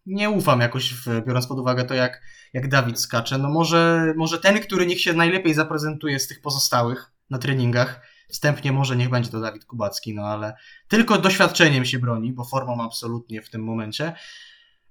nie 0.06 0.30
ufam 0.30 0.60
jakoś, 0.60 0.94
w, 0.94 1.24
biorąc 1.26 1.46
pod 1.46 1.58
uwagę 1.58 1.84
to, 1.84 1.94
jak, 1.94 2.22
jak 2.52 2.68
Dawid 2.68 3.00
skacze. 3.00 3.38
No 3.38 3.50
może, 3.50 4.12
może 4.16 4.38
ten, 4.38 4.60
który 4.60 4.86
niech 4.86 5.00
się 5.00 5.12
najlepiej 5.12 5.54
zaprezentuje 5.54 6.18
z 6.18 6.28
tych 6.28 6.40
pozostałych 6.40 7.12
na 7.30 7.38
treningach, 7.38 8.00
Wstępnie 8.30 8.72
może 8.72 8.96
niech 8.96 9.10
będzie 9.10 9.30
to 9.30 9.40
Dawid 9.40 9.64
Kubacki, 9.64 10.14
no 10.14 10.22
ale 10.22 10.54
tylko 10.88 11.18
doświadczeniem 11.18 11.84
się 11.84 11.98
broni, 11.98 12.32
bo 12.32 12.44
formą 12.44 12.84
absolutnie 12.84 13.42
w 13.42 13.50
tym 13.50 13.64
momencie. 13.64 14.12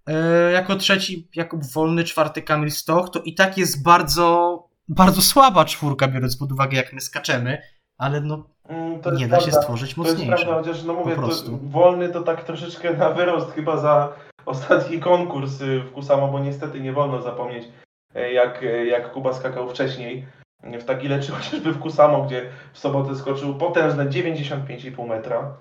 E, 0.07 0.51
jako 0.51 0.75
trzeci 0.75 1.29
Jakub 1.35 1.65
Wolny, 1.65 2.03
czwarty 2.03 2.41
Kamil 2.41 2.71
Stoch, 2.71 3.09
to 3.09 3.21
i 3.21 3.33
tak 3.33 3.57
jest 3.57 3.83
bardzo, 3.83 4.57
bardzo 4.87 5.21
słaba 5.21 5.65
czwórka, 5.65 6.07
biorąc 6.07 6.37
pod 6.37 6.51
uwagę 6.51 6.77
jak 6.77 6.93
my 6.93 7.01
skaczemy, 7.01 7.61
ale 7.97 8.21
no 8.21 8.49
mm, 8.69 8.93
nie 8.93 8.99
da 9.01 9.37
prawda. 9.37 9.39
się 9.39 9.51
stworzyć 9.51 9.97
mocniejsze. 9.97 10.25
To 10.25 10.31
jest 10.31 10.43
prawda, 10.43 10.61
chociaż 10.61 10.83
no 10.83 10.93
mówię, 10.93 11.15
to 11.15 11.29
Wolny 11.63 12.09
to 12.09 12.21
tak 12.21 12.43
troszeczkę 12.43 12.93
na 12.93 13.09
wyrost 13.09 13.51
chyba 13.51 13.77
za 13.77 14.13
ostatni 14.45 14.99
konkurs 14.99 15.61
y, 15.61 15.79
w 15.79 15.91
Kusamo, 15.91 16.27
bo 16.27 16.39
niestety 16.39 16.79
nie 16.79 16.93
wolno 16.93 17.21
zapomnieć 17.21 17.67
e, 18.15 18.33
jak, 18.33 18.63
e, 18.63 18.85
jak 18.85 19.11
Kuba 19.11 19.33
skakał 19.33 19.69
wcześniej 19.69 20.25
w 20.63 20.83
Tagile, 20.83 21.19
czy 21.19 21.31
chociażby 21.31 21.73
w 21.73 21.79
Kusamo, 21.79 22.25
gdzie 22.25 22.49
w 22.73 22.79
sobotę 22.79 23.15
skoczył 23.15 23.55
potężne 23.55 24.05
95,5 24.05 25.07
metra. 25.07 25.57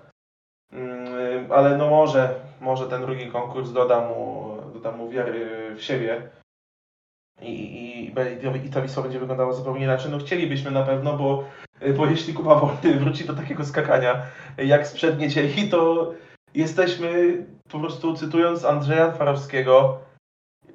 Mm, 0.71 1.51
ale 1.51 1.77
no 1.77 1.89
może, 1.89 2.39
może 2.61 2.87
ten 2.87 3.01
drugi 3.01 3.27
konkurs 3.27 3.71
doda 3.71 4.07
mu, 4.07 4.49
doda 4.73 4.91
mu 4.91 5.09
wiary 5.09 5.75
w 5.75 5.83
siebie. 5.83 6.29
I, 7.41 7.51
i, 7.51 8.13
i, 8.65 8.69
ta 8.69 8.81
Wisła 8.81 9.03
będzie 9.03 9.19
wyglądała 9.19 9.53
zupełnie 9.53 9.83
inaczej. 9.83 10.11
No 10.11 10.17
chcielibyśmy 10.17 10.71
na 10.71 10.83
pewno, 10.83 11.17
bo, 11.17 11.43
bo 11.97 12.05
jeśli 12.05 12.33
Kuba 12.33 12.55
Wolny 12.55 12.99
wróci 12.99 13.25
do 13.25 13.33
takiego 13.33 13.65
skakania 13.65 14.25
jak 14.57 14.87
sprzed 14.87 15.19
niedzieli, 15.19 15.69
to 15.69 16.13
jesteśmy 16.53 17.09
po 17.69 17.79
prostu, 17.79 18.13
cytując 18.13 18.65
Andrzeja 18.65 19.11
Farowskiego, 19.11 19.99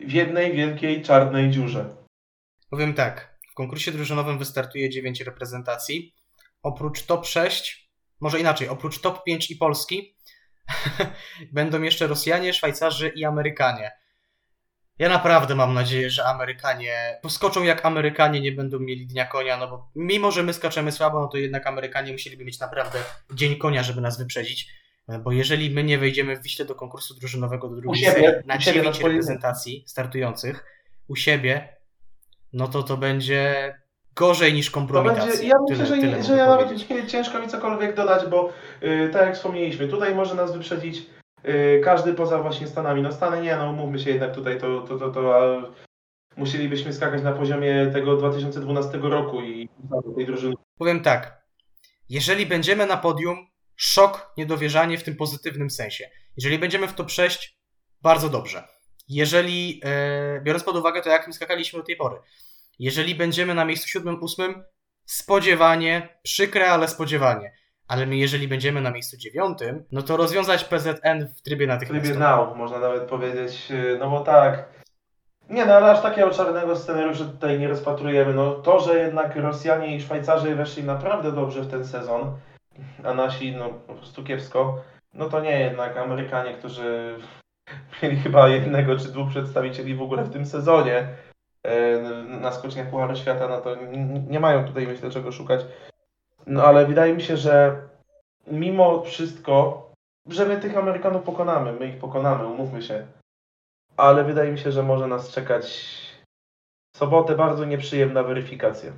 w 0.01 0.13
jednej 0.13 0.53
wielkiej 0.53 1.03
czarnej 1.03 1.51
dziurze. 1.51 1.85
Powiem 2.71 2.95
tak, 2.95 3.34
w 3.55 3.57
konkursie 3.57 3.93
drużynowym 3.93 4.39
wystartuje 4.39 4.91
9 4.91 5.21
reprezentacji. 5.21 6.15
Oprócz 6.63 7.03
top 7.03 7.27
6, 7.27 7.91
może 8.21 8.41
inaczej, 8.41 8.69
oprócz 8.69 9.01
top 9.01 9.25
5 9.25 9.51
i 9.51 9.57
Polski, 9.57 10.17
będą 11.53 11.83
jeszcze 11.83 12.07
Rosjanie, 12.07 12.53
Szwajcarzy 12.53 13.09
i 13.09 13.25
Amerykanie. 13.25 13.93
Ja 14.99 15.09
naprawdę 15.09 15.55
mam 15.55 15.75
nadzieję, 15.75 16.11
że 16.11 16.25
Amerykanie 16.25 17.19
poskoczą 17.23 17.63
jak 17.63 17.87
Amerykanie, 17.87 18.41
nie 18.41 18.53
będą 18.53 18.79
mieli 18.79 19.07
dnia 19.07 19.25
konia, 19.25 19.57
no 19.57 19.69
bo 19.69 19.91
mimo, 19.95 20.31
że 20.31 20.43
my 20.43 20.55
skaczemy 20.55 20.93
słabo, 20.93 21.21
no 21.21 21.29
to 21.29 21.37
jednak 21.37 21.67
Amerykanie 21.67 22.13
musieliby 22.13 22.45
mieć 22.45 22.61
naprawdę 22.61 22.99
dzień 23.35 23.57
konia, 23.57 23.83
żeby 23.83 24.01
nas 24.01 24.19
wyprzedzić. 24.19 24.69
Bo 25.25 25.33
jeżeli 25.33 25.71
my 25.71 25.85
nie 25.85 25.99
wejdziemy 25.99 26.37
w 26.37 26.43
Wiśle 26.43 26.65
do 26.65 26.75
konkursu 26.75 27.15
drużynowego 27.15 27.69
do 27.69 27.77
drugiej 27.77 28.05
serii 28.05 28.29
na 28.45 28.59
9 28.59 29.01
reprezentacji 29.01 29.85
startujących 29.87 30.65
u 31.09 31.17
siebie, 31.17 31.74
no 32.55 32.69
to 32.69 32.83
to 32.83 32.97
będzie 32.97 33.75
gorzej 34.17 34.55
niż 34.55 34.71
kompromitacja. 34.71 35.27
Będzie, 35.27 35.47
ja 35.47 35.55
myślę, 35.69 35.87
tyle, 35.87 35.97
że, 35.97 36.03
tyle 36.03 36.23
że 36.23 36.37
ja 36.37 36.47
nawet 36.47 36.69
ciężko 37.09 37.41
mi 37.41 37.49
cokolwiek 37.49 37.97
dodać, 37.97 38.27
bo 38.27 38.53
yy, 38.81 39.09
tak 39.13 39.23
jak 39.23 39.35
wspomnieliśmy, 39.35 39.89
tutaj 39.89 40.15
może 40.15 40.35
nas 40.35 40.53
wyprzedzić 40.53 41.07
yy, 41.45 41.81
każdy 41.85 42.15
poza 42.15 42.43
właśnie 42.43 42.67
Stanami. 42.67 43.03
No 43.03 43.13
Stany 43.13 43.43
nie, 43.43 43.57
no 43.57 43.71
umówmy 43.71 43.99
się 43.99 44.11
jednak 44.11 44.35
tutaj, 44.35 44.61
to, 44.61 44.81
to, 44.81 44.99
to, 44.99 45.11
to 45.11 45.63
musielibyśmy 46.37 46.93
skakać 46.93 47.23
na 47.23 47.33
poziomie 47.33 47.91
tego 47.93 48.17
2012 48.17 48.99
roku 48.99 49.41
i 49.43 49.69
tej 50.17 50.27
drużyny. 50.27 50.55
Powiem 50.79 51.01
tak, 51.01 51.45
jeżeli 52.09 52.47
będziemy 52.47 52.87
na 52.87 52.97
podium, 52.97 53.37
szok, 53.77 54.33
niedowierzanie 54.37 54.99
w 54.99 55.05
tym 55.05 55.17
pozytywnym 55.17 55.71
sensie. 55.71 56.05
Jeżeli 56.37 56.59
będziemy 56.59 56.89
w 56.89 56.95
top 56.95 57.11
6, 57.11 57.59
bardzo 58.03 58.29
dobrze 58.29 58.74
jeżeli, 59.09 59.81
e, 59.85 60.41
biorąc 60.41 60.65
pod 60.65 60.77
uwagę 60.77 61.03
to, 61.03 61.11
jak 61.11 61.27
my 61.27 61.33
skakaliśmy 61.33 61.79
do 61.79 61.87
tej 61.87 61.97
pory, 61.97 62.17
jeżeli 62.79 63.15
będziemy 63.15 63.55
na 63.55 63.65
miejscu 63.65 63.89
siódmym, 63.89 64.23
ósmym, 64.23 64.65
spodziewanie, 65.05 66.19
przykre, 66.23 66.71
ale 66.71 66.89
spodziewanie. 66.89 67.53
Ale 67.89 68.07
my, 68.07 68.17
jeżeli 68.17 68.49
będziemy 68.49 68.81
na 68.81 68.91
miejscu 68.91 69.17
dziewiątym, 69.17 69.85
no 69.93 70.03
to 70.03 70.17
rozwiązać 70.17 70.65
PZN 70.65 71.29
w 71.37 71.43
trybie 71.43 71.67
natychmiastowym. 71.67 72.01
W 72.01 72.05
trybie 72.05 72.19
now, 72.19 72.57
można 72.57 72.79
nawet 72.79 73.03
powiedzieć, 73.03 73.71
e, 73.71 73.99
no 73.99 74.11
bo 74.11 74.21
tak. 74.21 74.69
Nie, 75.51 75.67
no 75.67 75.75
ale 75.75 75.91
aż 75.91 76.03
takiego 76.03 76.31
czarnego 76.31 76.77
scenariusza 76.77 77.25
tutaj 77.25 77.59
nie 77.59 77.69
rozpatrujemy. 77.69 78.35
No 78.35 78.55
to, 78.55 78.81
że 78.81 78.99
jednak 78.99 79.37
Rosjanie 79.37 79.97
i 79.97 80.01
Szwajcarzy 80.01 80.55
weszli 80.55 80.85
naprawdę 80.85 81.33
dobrze 81.33 81.61
w 81.61 81.71
ten 81.71 81.87
sezon, 81.87 82.37
a 83.05 83.15
nasi 83.15 83.53
no 83.53 83.69
po 83.69 83.95
prostu 83.95 84.25
kiepsko, 84.25 84.83
no 85.15 85.29
to 85.29 85.41
nie 85.41 85.61
jednak 85.61 85.97
Amerykanie, 85.97 86.55
którzy 86.55 87.19
mieli 88.03 88.17
chyba 88.17 88.49
jednego 88.49 88.99
czy 88.99 89.09
dwóch 89.09 89.31
przedstawicieli 89.31 89.95
w 89.95 90.03
ogóle 90.03 90.25
w 90.25 90.33
tym 90.33 90.47
sezonie 90.47 91.09
e, 91.63 91.99
na 92.41 92.53
skoczniach 92.53 92.91
Pucharu 92.91 93.17
Świata, 93.17 93.49
no 93.49 93.61
to 93.61 93.77
nie 94.29 94.41
mają 94.41 94.65
tutaj 94.65 94.87
myślę 94.87 95.11
czego 95.11 95.33
szukać. 95.33 95.61
No 96.47 96.63
ale 96.63 96.87
wydaje 96.87 97.15
mi 97.15 97.23
się, 97.23 97.37
że 97.37 97.83
mimo 98.47 99.03
wszystko, 99.03 99.83
że 100.29 100.47
my 100.47 100.61
tych 100.61 100.77
Amerykanów 100.77 101.23
pokonamy, 101.23 101.73
my 101.73 101.87
ich 101.89 101.99
pokonamy, 101.99 102.47
umówmy 102.47 102.83
się. 102.83 103.07
Ale 103.97 104.25
wydaje 104.25 104.53
mi 104.53 104.59
się, 104.59 104.73
że 104.73 104.83
może 104.83 105.07
nas 105.07 105.31
czekać 105.31 105.65
w 106.95 106.99
sobotę 106.99 107.37
bardzo 107.37 107.65
nieprzyjemna 107.65 108.23
weryfikacja 108.23 108.93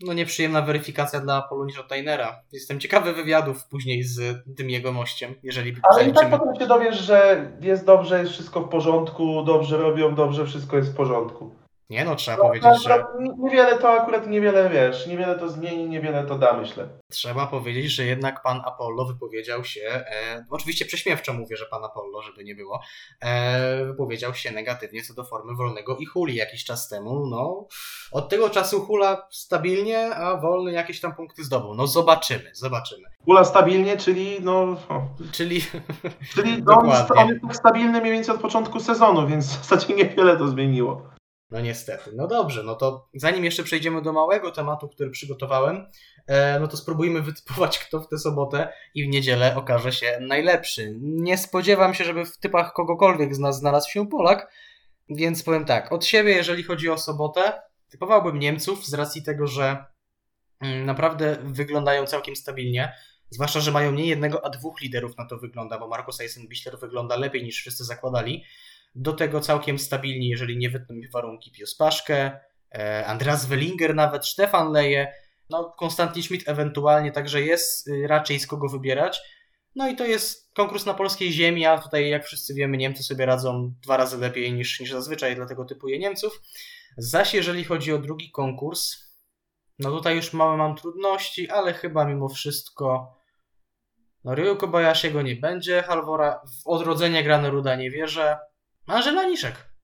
no 0.00 0.12
nieprzyjemna 0.12 0.62
weryfikacja 0.62 1.20
dla 1.20 1.42
Polonii 1.42 1.76
Rotainera. 1.76 2.40
Jestem 2.52 2.80
ciekawy 2.80 3.12
wywiadów 3.12 3.66
później 3.66 4.02
z 4.02 4.20
tym 4.56 4.70
jego 4.70 4.92
mościem, 4.92 5.34
jeżeli 5.42 5.76
Ale 5.82 6.08
i 6.08 6.12
tak 6.12 6.30
potem 6.30 6.54
się 6.60 6.66
dowiesz, 6.66 6.98
że 6.98 7.50
jest 7.60 7.84
dobrze, 7.84 8.20
jest 8.20 8.32
wszystko 8.32 8.60
w 8.60 8.68
porządku, 8.68 9.42
dobrze 9.42 9.78
robią, 9.78 10.14
dobrze, 10.14 10.46
wszystko 10.46 10.76
jest 10.76 10.92
w 10.92 10.96
porządku. 10.96 11.63
Nie 11.90 12.04
no, 12.04 12.16
trzeba 12.16 12.36
To 12.36 12.42
powiedzieć, 12.42 12.82
że 12.84 12.94
akurat 12.94 13.20
Niewiele 13.38 13.78
to 13.78 13.90
akurat 13.90 14.26
niewiele 14.26 14.70
wiesz, 14.70 15.06
niewiele 15.06 15.38
to 15.38 15.48
zmieni, 15.48 15.88
niewiele 15.88 16.24
to 16.24 16.38
da, 16.38 16.52
myślę. 16.52 16.88
trzeba 17.10 17.46
powiedzieć, 17.46 17.92
że 17.92 18.04
jednak 18.04 18.42
pan 18.42 18.62
Apollo 18.64 19.04
wypowiedział 19.04 19.64
się, 19.64 19.80
e, 19.90 20.44
oczywiście 20.50 20.84
prześmiewczo 20.84 21.32
mówię, 21.32 21.56
że 21.56 21.66
pan 21.66 21.84
Apollo, 21.84 22.22
żeby 22.22 22.44
nie 22.44 22.54
było, 22.54 22.80
e, 23.20 23.84
wypowiedział 23.84 24.34
się 24.34 24.52
negatywnie 24.52 25.02
co 25.02 25.14
do 25.14 25.24
formy 25.24 25.54
wolnego 25.54 25.96
i 25.96 26.06
huli 26.06 26.34
jakiś 26.34 26.64
czas 26.64 26.88
temu. 26.88 27.26
No, 27.26 27.66
od 28.12 28.28
tego 28.28 28.50
czasu 28.50 28.80
hula 28.80 29.26
stabilnie, 29.30 30.14
a 30.14 30.36
wolny 30.36 30.72
jakieś 30.72 31.00
tam 31.00 31.14
punkty 31.14 31.44
zdobył. 31.44 31.74
No 31.74 31.86
zobaczymy, 31.86 32.50
zobaczymy. 32.54 33.08
Ula 33.26 33.44
stabilnie, 33.44 33.96
czyli 33.96 34.36
no... 34.40 34.76
Czyli 35.32 35.60
Czyli 36.34 36.62
no, 36.62 36.74
on, 36.74 36.90
on 37.16 37.28
jest 37.28 37.42
tak 37.42 37.56
stabilny 37.56 38.00
mniej 38.00 38.12
więcej 38.12 38.34
od 38.34 38.40
początku 38.40 38.80
sezonu, 38.80 39.28
więc 39.28 39.46
w 39.46 39.68
zasadzie 39.68 39.94
niewiele 39.94 40.36
to 40.36 40.48
zmieniło. 40.48 41.13
No 41.50 41.60
niestety. 41.60 42.10
No 42.14 42.26
dobrze, 42.26 42.62
no 42.62 42.74
to 42.74 43.08
zanim 43.14 43.44
jeszcze 43.44 43.62
przejdziemy 43.62 44.02
do 44.02 44.12
małego 44.12 44.50
tematu, 44.50 44.88
który 44.88 45.10
przygotowałem, 45.10 45.86
e, 46.26 46.60
no 46.60 46.68
to 46.68 46.76
spróbujmy 46.76 47.22
wytypować, 47.32 47.78
kto 47.78 48.00
w 48.00 48.08
tę 48.08 48.18
sobotę 48.18 48.72
i 48.94 49.04
w 49.04 49.08
niedzielę 49.08 49.56
okaże 49.56 49.92
się 49.92 50.18
najlepszy. 50.20 50.94
Nie 51.00 51.38
spodziewam 51.38 51.94
się, 51.94 52.04
żeby 52.04 52.24
w 52.24 52.38
typach 52.38 52.72
kogokolwiek 52.72 53.34
z 53.34 53.38
nas 53.38 53.58
znalazł 53.58 53.90
się 53.90 54.08
Polak, 54.08 54.52
więc 55.08 55.42
powiem 55.42 55.64
tak, 55.64 55.92
od 55.92 56.04
siebie, 56.04 56.32
jeżeli 56.32 56.62
chodzi 56.62 56.90
o 56.90 56.98
sobotę, 56.98 57.62
typowałbym 57.88 58.38
Niemców 58.38 58.86
z 58.86 58.94
racji 58.94 59.22
tego, 59.22 59.46
że 59.46 59.84
mm, 60.60 60.86
naprawdę 60.86 61.36
wyglądają 61.44 62.06
całkiem 62.06 62.36
stabilnie. 62.36 62.92
Zwłaszcza, 63.30 63.60
że 63.60 63.72
mają 63.72 63.92
nie 63.92 64.06
jednego, 64.06 64.44
a 64.44 64.50
dwóch 64.50 64.80
liderów 64.80 65.16
na 65.18 65.26
to 65.26 65.38
wygląda, 65.38 65.78
bo 65.78 65.88
Markus 65.88 66.20
Eisenbichler 66.20 66.78
wygląda 66.78 67.16
lepiej 67.16 67.44
niż 67.44 67.56
wszyscy 67.56 67.84
zakładali. 67.84 68.44
Do 68.94 69.12
tego 69.12 69.40
całkiem 69.40 69.78
stabilni, 69.78 70.28
jeżeli 70.28 70.56
nie 70.56 70.70
wytną 70.70 70.96
ich 70.96 71.10
warunki, 71.10 71.52
Pius 71.52 71.74
Paszke, 71.74 72.40
e, 72.74 73.06
Andreas 73.06 73.46
Wellinger 73.46 73.94
nawet, 73.94 74.26
Stefan 74.26 74.72
Leje, 74.72 75.12
no 75.50 75.74
Konstantin 75.78 76.22
Schmidt 76.22 76.48
ewentualnie, 76.48 77.12
także 77.12 77.42
jest 77.42 77.88
y, 77.88 78.06
raczej 78.06 78.40
z 78.40 78.46
kogo 78.46 78.68
wybierać. 78.68 79.20
No 79.74 79.88
i 79.88 79.96
to 79.96 80.04
jest 80.04 80.54
konkurs 80.54 80.86
na 80.86 80.94
polskiej 80.94 81.32
ziemi, 81.32 81.66
a 81.66 81.78
tutaj 81.78 82.08
jak 82.08 82.24
wszyscy 82.24 82.54
wiemy 82.54 82.76
Niemcy 82.76 83.02
sobie 83.02 83.26
radzą 83.26 83.74
dwa 83.82 83.96
razy 83.96 84.18
lepiej 84.18 84.52
niż, 84.52 84.80
niż 84.80 84.90
zazwyczaj, 84.90 85.36
dlatego 85.36 85.64
typuję 85.64 85.98
Niemców. 85.98 86.40
Zaś 86.98 87.34
jeżeli 87.34 87.64
chodzi 87.64 87.92
o 87.92 87.98
drugi 87.98 88.30
konkurs, 88.30 88.96
no 89.78 89.90
tutaj 89.90 90.16
już 90.16 90.32
małe 90.32 90.56
mam 90.56 90.76
trudności, 90.76 91.50
ale 91.50 91.72
chyba 91.72 92.04
mimo 92.04 92.28
wszystko 92.28 93.14
no 94.24 94.34
Ryu 94.34 94.56
Kobayashiego 94.56 95.22
nie 95.22 95.36
będzie, 95.36 95.82
Halvora 95.82 96.40
w 96.62 96.66
odrodzenie 96.66 97.24
grane 97.24 97.50
Ruda 97.50 97.76
nie 97.76 97.90
wierzę, 97.90 98.38
a 98.86 99.02
Żelaniszek. 99.02 99.74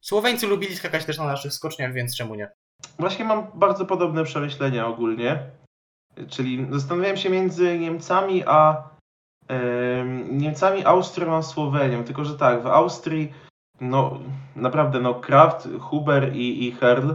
Słoweńcy 0.00 0.46
lubili 0.46 0.76
skakać 0.76 1.04
też 1.04 1.18
na 1.18 1.26
naszych 1.26 1.52
skoczniach, 1.52 1.92
więc 1.92 2.16
czemu 2.16 2.34
nie? 2.34 2.50
Właśnie 2.98 3.24
mam 3.24 3.46
bardzo 3.54 3.86
podobne 3.86 4.24
przemyślenia 4.24 4.86
ogólnie. 4.86 5.50
Czyli 6.28 6.66
zastanawiałem 6.70 7.16
się 7.16 7.30
między 7.30 7.78
Niemcami 7.78 8.42
a 8.46 8.88
em, 9.48 10.38
Niemcami, 10.38 10.84
Austrią 10.84 11.36
a 11.36 11.42
Słowenią. 11.42 12.04
Tylko, 12.04 12.24
że 12.24 12.38
tak, 12.38 12.62
w 12.62 12.66
Austrii 12.66 13.32
no 13.80 14.20
naprawdę 14.56 15.00
no 15.00 15.14
Kraft, 15.14 15.68
Huber 15.80 16.36
i, 16.36 16.66
i 16.66 16.72
Herl 16.72 17.10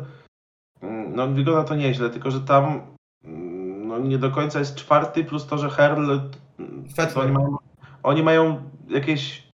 mm, 0.82 1.16
no 1.16 1.28
wygląda 1.28 1.64
to 1.64 1.76
nieźle, 1.76 2.10
tylko 2.10 2.32
że 2.32 2.42
tam 2.42 2.82
mm, 3.24 3.88
no 3.88 4.00
nie 4.00 4.18
do 4.18 4.32
końca 4.32 4.60
jest 4.60 4.76
czwarty, 4.76 5.24
plus 5.24 5.48
to, 5.48 5.58
że 5.58 5.70
Herl 5.70 6.20
to 7.14 7.22
oni, 7.22 7.32
mają, 7.32 7.58
oni 8.04 8.24
mają 8.24 8.70
jakieś 8.90 9.51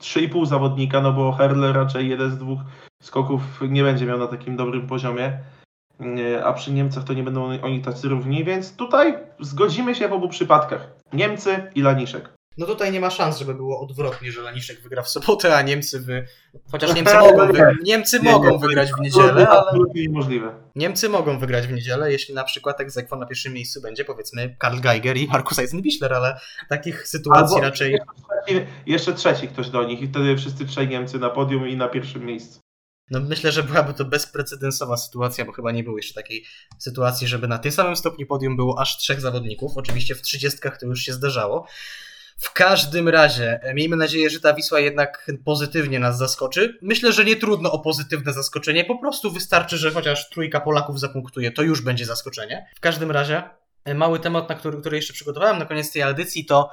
3,5 0.00 0.46
zawodnika, 0.46 1.00
no 1.00 1.12
bo 1.12 1.32
Herl 1.32 1.72
raczej 1.72 2.08
jeden 2.08 2.30
z 2.30 2.38
dwóch 2.38 2.58
skoków 3.02 3.40
nie 3.68 3.82
będzie 3.82 4.06
miał 4.06 4.18
na 4.18 4.26
takim 4.26 4.56
dobrym 4.56 4.86
poziomie. 4.86 5.38
A 6.44 6.52
przy 6.52 6.72
Niemcach 6.72 7.04
to 7.04 7.12
nie 7.12 7.22
będą 7.22 7.60
oni 7.62 7.82
tacy 7.82 8.08
równi, 8.08 8.44
więc 8.44 8.76
tutaj 8.76 9.14
zgodzimy 9.40 9.94
się 9.94 10.08
w 10.08 10.12
obu 10.12 10.28
przypadkach. 10.28 10.90
Niemcy 11.12 11.70
i 11.74 11.82
Laniszek. 11.82 12.37
No 12.58 12.66
tutaj 12.66 12.92
nie 12.92 13.00
ma 13.00 13.10
szans, 13.10 13.38
żeby 13.38 13.54
było 13.54 13.80
odwrotnie, 13.80 14.32
że 14.32 14.42
Laniszek 14.42 14.80
wygra 14.80 15.02
w 15.02 15.08
sobotę, 15.08 15.56
a 15.56 15.62
Niemcy 15.62 16.00
wy... 16.00 16.26
Chociaż 16.72 16.94
Niemcy 16.94 17.14
mogą, 17.30 17.52
wy... 17.52 17.76
Niemcy 17.82 18.20
Nie, 18.20 18.32
mogą 18.32 18.58
wygrać 18.58 18.92
w 18.92 19.00
niedzielę, 19.00 19.48
ale 19.48 19.78
niemożliwe. 19.94 20.54
Niemcy 20.74 21.08
mogą 21.08 21.38
wygrać 21.38 21.66
w 21.66 21.72
niedzielę, 21.72 22.12
jeśli 22.12 22.34
na 22.34 22.44
przykład 22.44 22.80
egzekwo 22.80 23.16
na 23.16 23.26
pierwszym 23.26 23.52
miejscu 23.52 23.80
będzie 23.80 24.04
powiedzmy 24.04 24.56
Karl 24.58 24.80
Geiger 24.80 25.16
i 25.16 25.28
Markus 25.28 25.58
Eisenbichler, 25.58 26.14
ale 26.14 26.40
takich 26.68 27.08
sytuacji 27.08 27.56
Albo- 27.56 27.66
raczej... 27.66 27.92
Jeszcze 27.92 28.06
trzeci, 28.46 28.66
jeszcze 28.86 29.14
trzeci 29.14 29.48
ktoś 29.48 29.68
do 29.70 29.84
nich 29.84 30.00
i 30.02 30.08
wtedy 30.08 30.36
wszyscy 30.36 30.66
trzej 30.66 30.88
Niemcy 30.88 31.18
na 31.18 31.30
podium 31.30 31.68
i 31.68 31.76
na 31.76 31.88
pierwszym 31.88 32.24
miejscu. 32.24 32.60
No 33.10 33.20
myślę, 33.20 33.52
że 33.52 33.62
byłaby 33.62 33.94
to 33.94 34.04
bezprecedensowa 34.04 34.96
sytuacja, 34.96 35.44
bo 35.44 35.52
chyba 35.52 35.72
nie 35.72 35.84
było 35.84 35.96
jeszcze 35.96 36.14
takiej 36.14 36.44
sytuacji, 36.78 37.26
żeby 37.26 37.48
na 37.48 37.58
tym 37.58 37.72
samym 37.72 37.96
stopniu 37.96 38.26
podium 38.26 38.56
było 38.56 38.80
aż 38.80 38.98
trzech 38.98 39.20
zawodników. 39.20 39.72
Oczywiście 39.76 40.14
w 40.14 40.22
trzydziestkach 40.22 40.80
to 40.80 40.86
już 40.86 41.00
się 41.00 41.12
zdarzało. 41.12 41.66
W 42.38 42.52
każdym 42.52 43.08
razie, 43.08 43.60
e, 43.62 43.74
miejmy 43.74 43.96
nadzieję, 43.96 44.30
że 44.30 44.40
ta 44.40 44.54
Wisła 44.54 44.80
jednak 44.80 45.30
pozytywnie 45.44 45.98
nas 45.98 46.18
zaskoczy. 46.18 46.78
Myślę, 46.82 47.12
że 47.12 47.24
nie 47.24 47.36
trudno 47.36 47.72
o 47.72 47.78
pozytywne 47.78 48.32
zaskoczenie, 48.32 48.84
po 48.84 48.98
prostu 48.98 49.30
wystarczy, 49.30 49.76
że 49.76 49.90
chociaż 49.90 50.30
trójka 50.30 50.60
Polaków 50.60 51.00
zapunktuje, 51.00 51.50
to 51.50 51.62
już 51.62 51.80
będzie 51.80 52.06
zaskoczenie. 52.06 52.66
W 52.76 52.80
każdym 52.80 53.10
razie, 53.10 53.42
e, 53.84 53.94
mały 53.94 54.20
temat, 54.20 54.48
na 54.48 54.54
który, 54.54 54.80
który 54.80 54.96
jeszcze 54.96 55.12
przygotowałem 55.12 55.58
na 55.58 55.64
koniec 55.64 55.92
tej 55.92 56.02
audycji, 56.02 56.44
to 56.46 56.70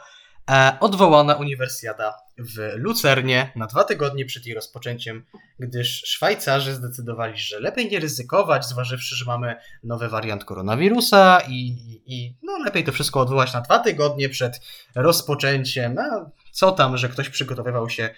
e, 0.51 0.77
odwołana 0.79 1.35
uniwersjada 1.35 2.24
w 2.37 2.73
Lucernie 2.75 3.51
na 3.55 3.67
dwa 3.67 3.83
tygodnie 3.83 4.25
przed 4.25 4.45
jej 4.45 4.55
rozpoczęciem, 4.55 5.25
gdyż 5.59 6.03
Szwajcarzy 6.05 6.73
zdecydowali, 6.73 7.37
że 7.37 7.59
lepiej 7.59 7.89
nie 7.91 7.99
ryzykować, 7.99 8.65
zważywszy, 8.65 9.15
że 9.15 9.25
mamy 9.25 9.55
nowy 9.83 10.09
wariant 10.09 10.45
koronawirusa 10.45 11.41
i, 11.47 11.53
i, 11.53 12.01
i 12.05 12.35
no 12.43 12.57
lepiej 12.57 12.83
to 12.83 12.91
wszystko 12.91 13.19
odwołać 13.19 13.53
na 13.53 13.61
dwa 13.61 13.79
tygodnie 13.79 14.29
przed 14.29 14.59
rozpoczęciem. 14.95 15.97
A 15.97 16.29
co 16.51 16.71
tam, 16.71 16.97
że 16.97 17.09
ktoś 17.09 17.29
przygotowywał 17.29 17.89
się 17.89 18.09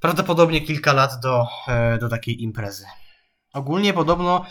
prawdopodobnie 0.00 0.60
kilka 0.60 0.92
lat 0.92 1.20
do, 1.20 1.46
e, 1.68 1.98
do 1.98 2.08
takiej 2.08 2.42
imprezy. 2.42 2.84
Ogólnie 3.52 3.92
podobno 3.92 4.44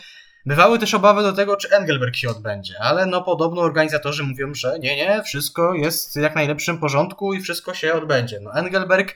bywały 0.45 0.79
też 0.79 0.93
obawy 0.93 1.23
do 1.23 1.33
tego, 1.33 1.55
czy 1.55 1.69
Engelberg 1.69 2.15
się 2.15 2.29
odbędzie, 2.29 2.75
ale 2.81 3.05
no 3.05 3.21
podobno 3.21 3.61
organizatorzy 3.61 4.23
mówią, 4.23 4.53
że 4.53 4.79
nie, 4.79 4.95
nie, 4.95 5.23
wszystko 5.23 5.73
jest 5.73 6.13
w 6.13 6.21
jak 6.21 6.35
najlepszym 6.35 6.77
porządku 6.77 7.33
i 7.33 7.41
wszystko 7.41 7.73
się 7.73 7.93
odbędzie. 7.93 8.39
No 8.39 8.53
Engelberg 8.53 9.15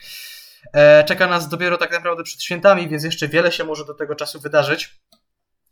e, 0.73 1.03
czeka 1.03 1.27
nas 1.27 1.49
dopiero 1.49 1.77
tak 1.77 1.91
naprawdę 1.91 2.23
przed 2.23 2.43
świętami, 2.43 2.87
więc 2.87 3.03
jeszcze 3.03 3.27
wiele 3.27 3.51
się 3.51 3.63
może 3.63 3.85
do 3.85 3.93
tego 3.93 4.15
czasu 4.15 4.39
wydarzyć, 4.39 4.99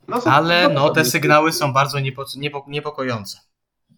No, 0.07 0.21
ale 0.25 0.69
no 0.69 0.89
te 0.89 1.05
sygnały 1.05 1.51
są 1.51 1.73
bardzo 1.73 1.99
niepo, 1.99 2.25
niepo, 2.37 2.65
niepokojące. 2.67 3.39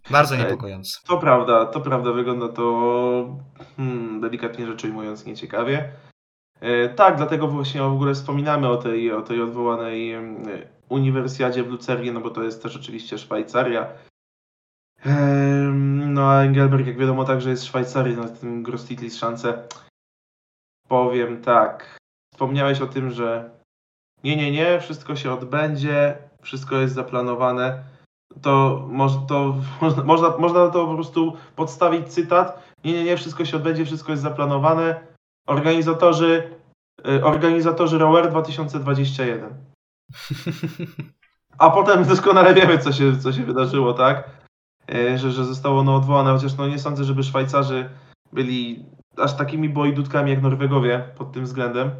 Bardzo 0.09 0.35
niepokojące. 0.35 0.99
To 1.07 1.17
prawda, 1.17 1.65
to 1.65 1.81
prawda, 1.81 2.11
wygląda 2.11 2.49
to 2.49 3.38
hmm, 3.77 4.21
delikatnie 4.21 4.67
rzecz 4.67 4.84
ujmując 4.84 5.25
nieciekawie. 5.25 5.91
E, 6.61 6.89
tak, 6.89 7.17
dlatego 7.17 7.47
właśnie 7.47 7.81
w 7.81 7.93
ogóle 7.93 8.13
wspominamy 8.13 8.69
o 8.69 8.77
tej, 8.77 9.11
o 9.11 9.21
tej 9.21 9.41
odwołanej 9.41 10.15
uniwersjadzie 10.89 11.64
w 11.64 11.68
Lucernie, 11.68 12.11
no 12.11 12.22
bo 12.22 12.30
to 12.30 12.43
jest 12.43 12.64
też 12.64 12.76
oczywiście 12.76 13.18
Szwajcaria. 13.18 13.88
Em, 15.05 16.14
no 16.14 16.31
a 16.31 16.43
Engelberg, 16.43 16.88
jak 16.88 16.97
wiadomo, 16.97 17.26
także 17.26 17.49
jest 17.49 17.65
Szwajcarii 17.65 18.15
na 18.15 18.30
tym 18.30 18.64
Grostitlis 18.64 19.18
szanse. 19.18 19.68
Powiem 20.88 21.41
tak, 21.41 21.97
wspomniałeś 22.34 22.81
o 22.81 22.88
tym, 22.88 23.11
że 23.11 23.49
nie, 24.23 24.35
nie, 24.35 24.51
nie, 24.51 24.80
wszystko 24.80 25.15
się 25.15 25.34
odbędzie, 25.34 26.18
wszystko 26.41 26.76
jest 26.76 26.95
zaplanowane 26.95 27.84
to, 28.41 28.85
moż, 28.89 29.11
to 29.27 29.55
można, 29.81 30.03
można, 30.03 30.38
można 30.38 30.65
na 30.65 30.72
to 30.72 30.85
po 30.85 30.95
prostu 30.95 31.34
podstawić 31.55 32.07
cytat. 32.07 32.73
Nie, 32.84 32.93
nie, 32.93 33.03
nie, 33.03 33.18
wszystko 33.18 33.45
się 33.45 33.57
odbędzie, 33.57 33.85
wszystko 33.85 34.11
jest 34.11 34.23
zaplanowane. 34.23 35.07
Organizatorzy, 35.47 36.57
y, 37.07 37.26
organizatorzy 37.26 37.97
Rower 37.97 38.30
2021. 38.30 39.55
A 41.57 41.69
potem 41.69 42.05
doskonale 42.05 42.53
wiemy, 42.53 42.77
co 42.77 42.91
się, 42.91 43.17
co 43.17 43.34
się 43.34 43.43
wydarzyło, 43.43 43.93
tak? 43.93 44.29
Y, 44.93 45.17
Że, 45.17 45.31
że 45.31 45.45
zostało 45.45 45.79
ono 45.79 45.95
odwołane, 45.95 46.31
chociaż 46.34 46.57
no 46.57 46.67
nie 46.67 46.79
sądzę, 46.79 47.03
żeby 47.03 47.23
Szwajcarzy 47.23 47.89
byli 48.34 48.85
aż 49.17 49.38
takimi 49.38 49.69
boidutkami 49.69 50.31
jak 50.31 50.41
Norwegowie 50.41 51.09
pod 51.17 51.31
tym 51.31 51.43
względem. 51.43 51.91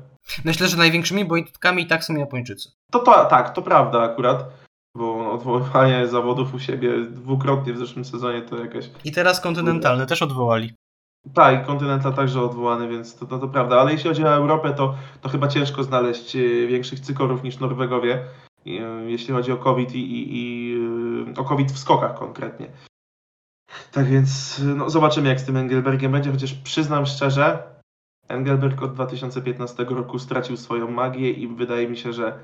Myślę, 0.45 0.67
że 0.67 0.77
największymi 0.77 1.25
boitkami 1.25 1.84
i 1.84 1.88
tak 1.88 2.03
są 2.03 2.15
Japończycy. 2.15 2.69
To, 2.91 2.99
to 2.99 3.25
tak, 3.25 3.53
to 3.53 3.61
prawda 3.61 4.01
akurat, 4.01 4.49
bo 4.97 5.31
odwoływanie 5.31 6.07
zawodów 6.07 6.53
u 6.53 6.59
siebie 6.59 7.05
dwukrotnie 7.05 7.73
w 7.73 7.77
zeszłym 7.77 8.05
sezonie 8.05 8.41
to 8.41 8.57
jakaś 8.57 8.89
I 9.03 9.11
teraz 9.11 9.41
kontynentalne 9.41 10.05
też 10.05 10.21
odwołali. 10.21 10.73
Tak, 11.33 11.63
i 11.63 11.65
Kontynental 11.65 12.13
także 12.13 12.41
odwołany, 12.41 12.87
więc 12.87 13.15
to, 13.15 13.25
to, 13.25 13.39
to 13.39 13.47
prawda. 13.47 13.81
Ale 13.81 13.91
jeśli 13.91 14.09
chodzi 14.09 14.23
o 14.23 14.35
Europę, 14.35 14.73
to, 14.73 14.95
to 15.21 15.29
chyba 15.29 15.47
ciężko 15.47 15.83
znaleźć 15.83 16.35
e, 16.35 16.67
większych 16.67 16.99
cykorów 16.99 17.43
niż 17.43 17.59
Norwegowie, 17.59 18.25
e, 18.65 18.69
jeśli 19.05 19.33
chodzi 19.33 19.51
o 19.51 19.57
COVID 19.57 19.95
i, 19.95 19.99
i, 19.99 20.27
i 20.31 20.75
e, 21.35 21.39
o 21.39 21.43
COVID 21.43 21.71
w 21.71 21.79
skokach 21.79 22.19
konkretnie. 22.19 22.67
Tak 23.91 24.05
więc 24.05 24.61
no, 24.75 24.89
zobaczymy, 24.89 25.29
jak 25.29 25.39
z 25.39 25.45
tym 25.45 25.57
Engelbergiem 25.57 26.11
będzie, 26.11 26.31
chociaż 26.31 26.53
przyznam 26.53 27.05
szczerze, 27.05 27.63
Engelberg 28.27 28.81
od 28.81 28.93
2015 28.93 29.83
roku 29.83 30.19
stracił 30.19 30.57
swoją 30.57 30.91
magię 30.91 31.31
i 31.31 31.47
wydaje 31.47 31.87
mi 31.87 31.97
się, 31.97 32.13
że 32.13 32.39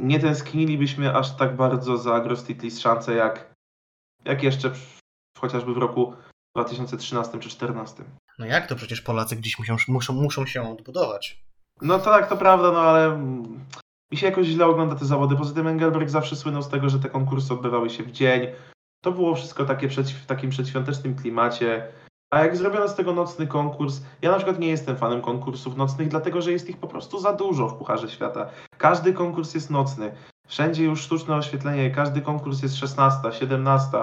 nie 0.00 0.18
tęsknilibyśmy 0.18 1.16
aż 1.16 1.36
tak 1.36 1.56
bardzo 1.56 1.96
za 1.96 2.20
Grostitli 2.20 2.70
z 2.70 2.80
szance 2.80 3.14
jak, 3.14 3.54
jak 4.24 4.42
jeszcze 4.42 4.70
w, 4.70 4.98
chociażby 5.38 5.74
w 5.74 5.78
roku 5.78 6.14
2013 6.56 7.32
czy 7.32 7.38
2014. 7.38 8.04
No 8.38 8.46
jak 8.46 8.66
to 8.66 8.76
przecież 8.76 9.00
Polacy 9.00 9.36
gdzieś 9.36 9.58
muszą, 9.58 9.76
muszą, 9.88 10.12
muszą 10.12 10.46
się 10.46 10.72
odbudować. 10.72 11.44
No 11.82 11.98
tak, 11.98 12.28
to 12.28 12.36
prawda, 12.36 12.72
no 12.72 12.80
ale 12.80 13.18
mi 14.12 14.18
się 14.18 14.26
jakoś 14.26 14.46
źle 14.46 14.66
ogląda 14.66 14.94
te 14.94 15.04
zawody. 15.04 15.36
Poza 15.36 15.54
tym 15.54 15.66
Engelberg 15.66 16.08
zawsze 16.08 16.36
słynął 16.36 16.62
z 16.62 16.68
tego, 16.68 16.88
że 16.88 16.98
te 16.98 17.08
konkursy 17.08 17.54
odbywały 17.54 17.90
się 17.90 18.02
w 18.02 18.12
dzień. 18.12 18.46
To 19.04 19.12
było 19.12 19.34
wszystko 19.34 19.64
takie 19.64 19.88
w 19.88 20.26
takim 20.26 20.50
przedświątecznym 20.50 21.14
klimacie. 21.14 21.92
A 22.32 22.38
jak 22.38 22.56
zrobiono 22.56 22.88
z 22.88 22.94
tego 22.94 23.12
nocny 23.12 23.46
konkurs, 23.46 24.00
ja 24.22 24.30
na 24.30 24.36
przykład 24.36 24.58
nie 24.58 24.68
jestem 24.68 24.96
fanem 24.96 25.22
konkursów 25.22 25.76
nocnych, 25.76 26.08
dlatego 26.08 26.42
że 26.42 26.52
jest 26.52 26.70
ich 26.70 26.76
po 26.76 26.88
prostu 26.88 27.20
za 27.20 27.32
dużo 27.32 27.68
w 27.68 27.74
Pucharze 27.74 28.08
Świata. 28.08 28.50
Każdy 28.78 29.12
konkurs 29.12 29.54
jest 29.54 29.70
nocny. 29.70 30.12
Wszędzie 30.48 30.84
już 30.84 31.02
sztuczne 31.02 31.36
oświetlenie, 31.36 31.90
każdy 31.90 32.20
konkurs 32.20 32.62
jest 32.62 32.76
16, 32.76 33.32
17. 33.32 33.98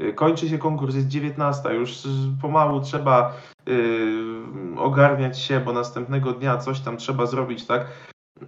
y, 0.00 0.12
Kończy 0.12 0.48
się 0.48 0.58
konkurs, 0.58 0.94
jest 0.94 1.08
19. 1.08 1.74
Już 1.74 1.98
pomału 2.42 2.80
trzeba 2.80 3.32
yy, 3.66 4.80
ogarniać 4.80 5.38
się, 5.40 5.60
bo 5.60 5.72
następnego 5.72 6.32
dnia 6.32 6.58
coś 6.58 6.80
tam 6.80 6.96
trzeba 6.96 7.26
zrobić, 7.26 7.66
tak? 7.66 7.86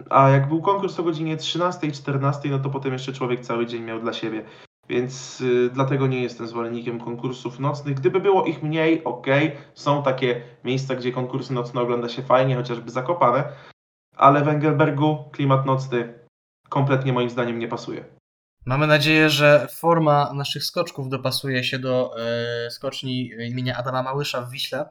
A 0.09 0.29
jak 0.29 0.47
był 0.47 0.61
konkurs 0.61 0.99
o 0.99 1.03
godzinie 1.03 1.37
13, 1.37 1.91
14, 1.91 2.49
no 2.49 2.59
to 2.59 2.69
potem 2.69 2.93
jeszcze 2.93 3.13
człowiek 3.13 3.39
cały 3.39 3.65
dzień 3.65 3.83
miał 3.83 3.99
dla 3.99 4.13
siebie. 4.13 4.45
Więc 4.89 5.41
y, 5.41 5.69
dlatego 5.73 6.07
nie 6.07 6.23
jestem 6.23 6.47
zwolennikiem 6.47 6.99
konkursów 6.99 7.59
nocnych. 7.59 7.95
Gdyby 7.95 8.19
było 8.19 8.45
ich 8.45 8.63
mniej, 8.63 9.03
ok, 9.03 9.27
są 9.73 10.03
takie 10.03 10.41
miejsca, 10.63 10.95
gdzie 10.95 11.11
konkursy 11.11 11.53
nocne 11.53 11.81
ogląda 11.81 12.09
się 12.09 12.21
fajnie, 12.21 12.55
chociażby 12.55 12.91
zakopane, 12.91 13.43
ale 14.17 14.43
w 14.43 14.47
Engelbergu 14.47 15.29
klimat 15.31 15.65
nocny 15.65 16.13
kompletnie 16.69 17.13
moim 17.13 17.29
zdaniem 17.29 17.59
nie 17.59 17.67
pasuje. 17.67 18.18
Mamy 18.65 18.87
nadzieję, 18.87 19.29
że 19.29 19.67
forma 19.71 20.33
naszych 20.33 20.63
skoczków 20.63 21.09
dopasuje 21.09 21.63
się 21.63 21.79
do 21.79 22.11
e, 22.19 22.71
skoczni 22.71 23.31
imienia 23.49 23.77
Adama 23.77 24.03
Małysza 24.03 24.41
w 24.41 24.51
Wiśle 24.51 24.89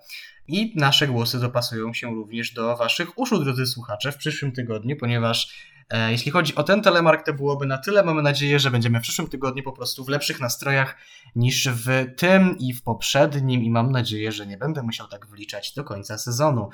i 0.48 0.72
nasze 0.76 1.08
głosy 1.08 1.40
dopasują 1.40 1.94
się 1.94 2.14
również 2.14 2.52
do 2.52 2.76
Waszych 2.76 3.18
uszu, 3.18 3.44
drodzy 3.44 3.66
słuchacze, 3.66 4.12
w 4.12 4.16
przyszłym 4.16 4.52
tygodniu, 4.52 4.96
ponieważ 4.96 5.68
jeśli 6.10 6.32
chodzi 6.32 6.54
o 6.54 6.62
ten 6.62 6.82
telemark, 6.82 7.26
to 7.26 7.32
byłoby 7.32 7.66
na 7.66 7.78
tyle. 7.78 8.02
Mamy 8.02 8.22
nadzieję, 8.22 8.58
że 8.58 8.70
będziemy 8.70 8.98
w 8.98 9.02
przyszłym 9.02 9.28
tygodniu 9.28 9.62
po 9.62 9.72
prostu 9.72 10.04
w 10.04 10.08
lepszych 10.08 10.40
nastrojach 10.40 10.96
niż 11.36 11.68
w 11.68 12.06
tym 12.16 12.58
i 12.58 12.74
w 12.74 12.82
poprzednim 12.82 13.62
i 13.62 13.70
mam 13.70 13.92
nadzieję, 13.92 14.32
że 14.32 14.46
nie 14.46 14.56
będę 14.56 14.82
musiał 14.82 15.08
tak 15.08 15.26
wliczać 15.26 15.74
do 15.74 15.84
końca 15.84 16.18
sezonu. 16.18 16.70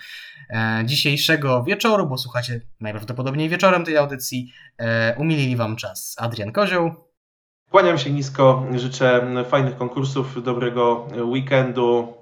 E, 0.51 0.83
dzisiejszego 0.85 1.65
wieczoru, 1.65 2.07
bo 2.07 2.19
słuchacie 2.19 2.61
najprawdopodobniej 2.81 3.49
wieczorem 3.49 3.85
tej 3.85 3.97
audycji, 3.97 4.53
e, 4.79 5.17
umilili 5.19 5.57
Wam 5.57 5.77
czas 5.77 6.17
Adrian 6.19 6.53
Kozioł. 6.53 6.95
Kłaniam 7.71 7.99
się 7.99 8.11
nisko, 8.11 8.67
życzę 8.75 9.27
fajnych 9.49 9.77
konkursów, 9.77 10.43
dobrego 10.43 11.09
weekendu. 11.25 12.15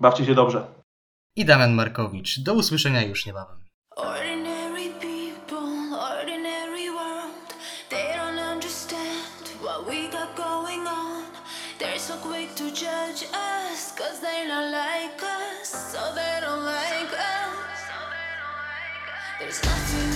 Bawcie 0.00 0.24
się 0.24 0.34
dobrze. 0.34 0.66
i 1.36 1.44
Damian 1.44 1.74
Markowicz. 1.74 2.40
Do 2.40 2.54
usłyszenia 2.54 3.02
już 3.02 3.26
niebawem. 3.26 3.56
Cause 13.96 14.20
they're 14.20 14.48
not 14.48 14.70
like 14.72 15.22
us. 15.22 15.68
So 15.92 16.14
they 16.14 16.38
don't 16.40 16.64
like 16.64 17.12
us. 17.12 17.80
There's 19.38 19.64
nothing 19.64 20.13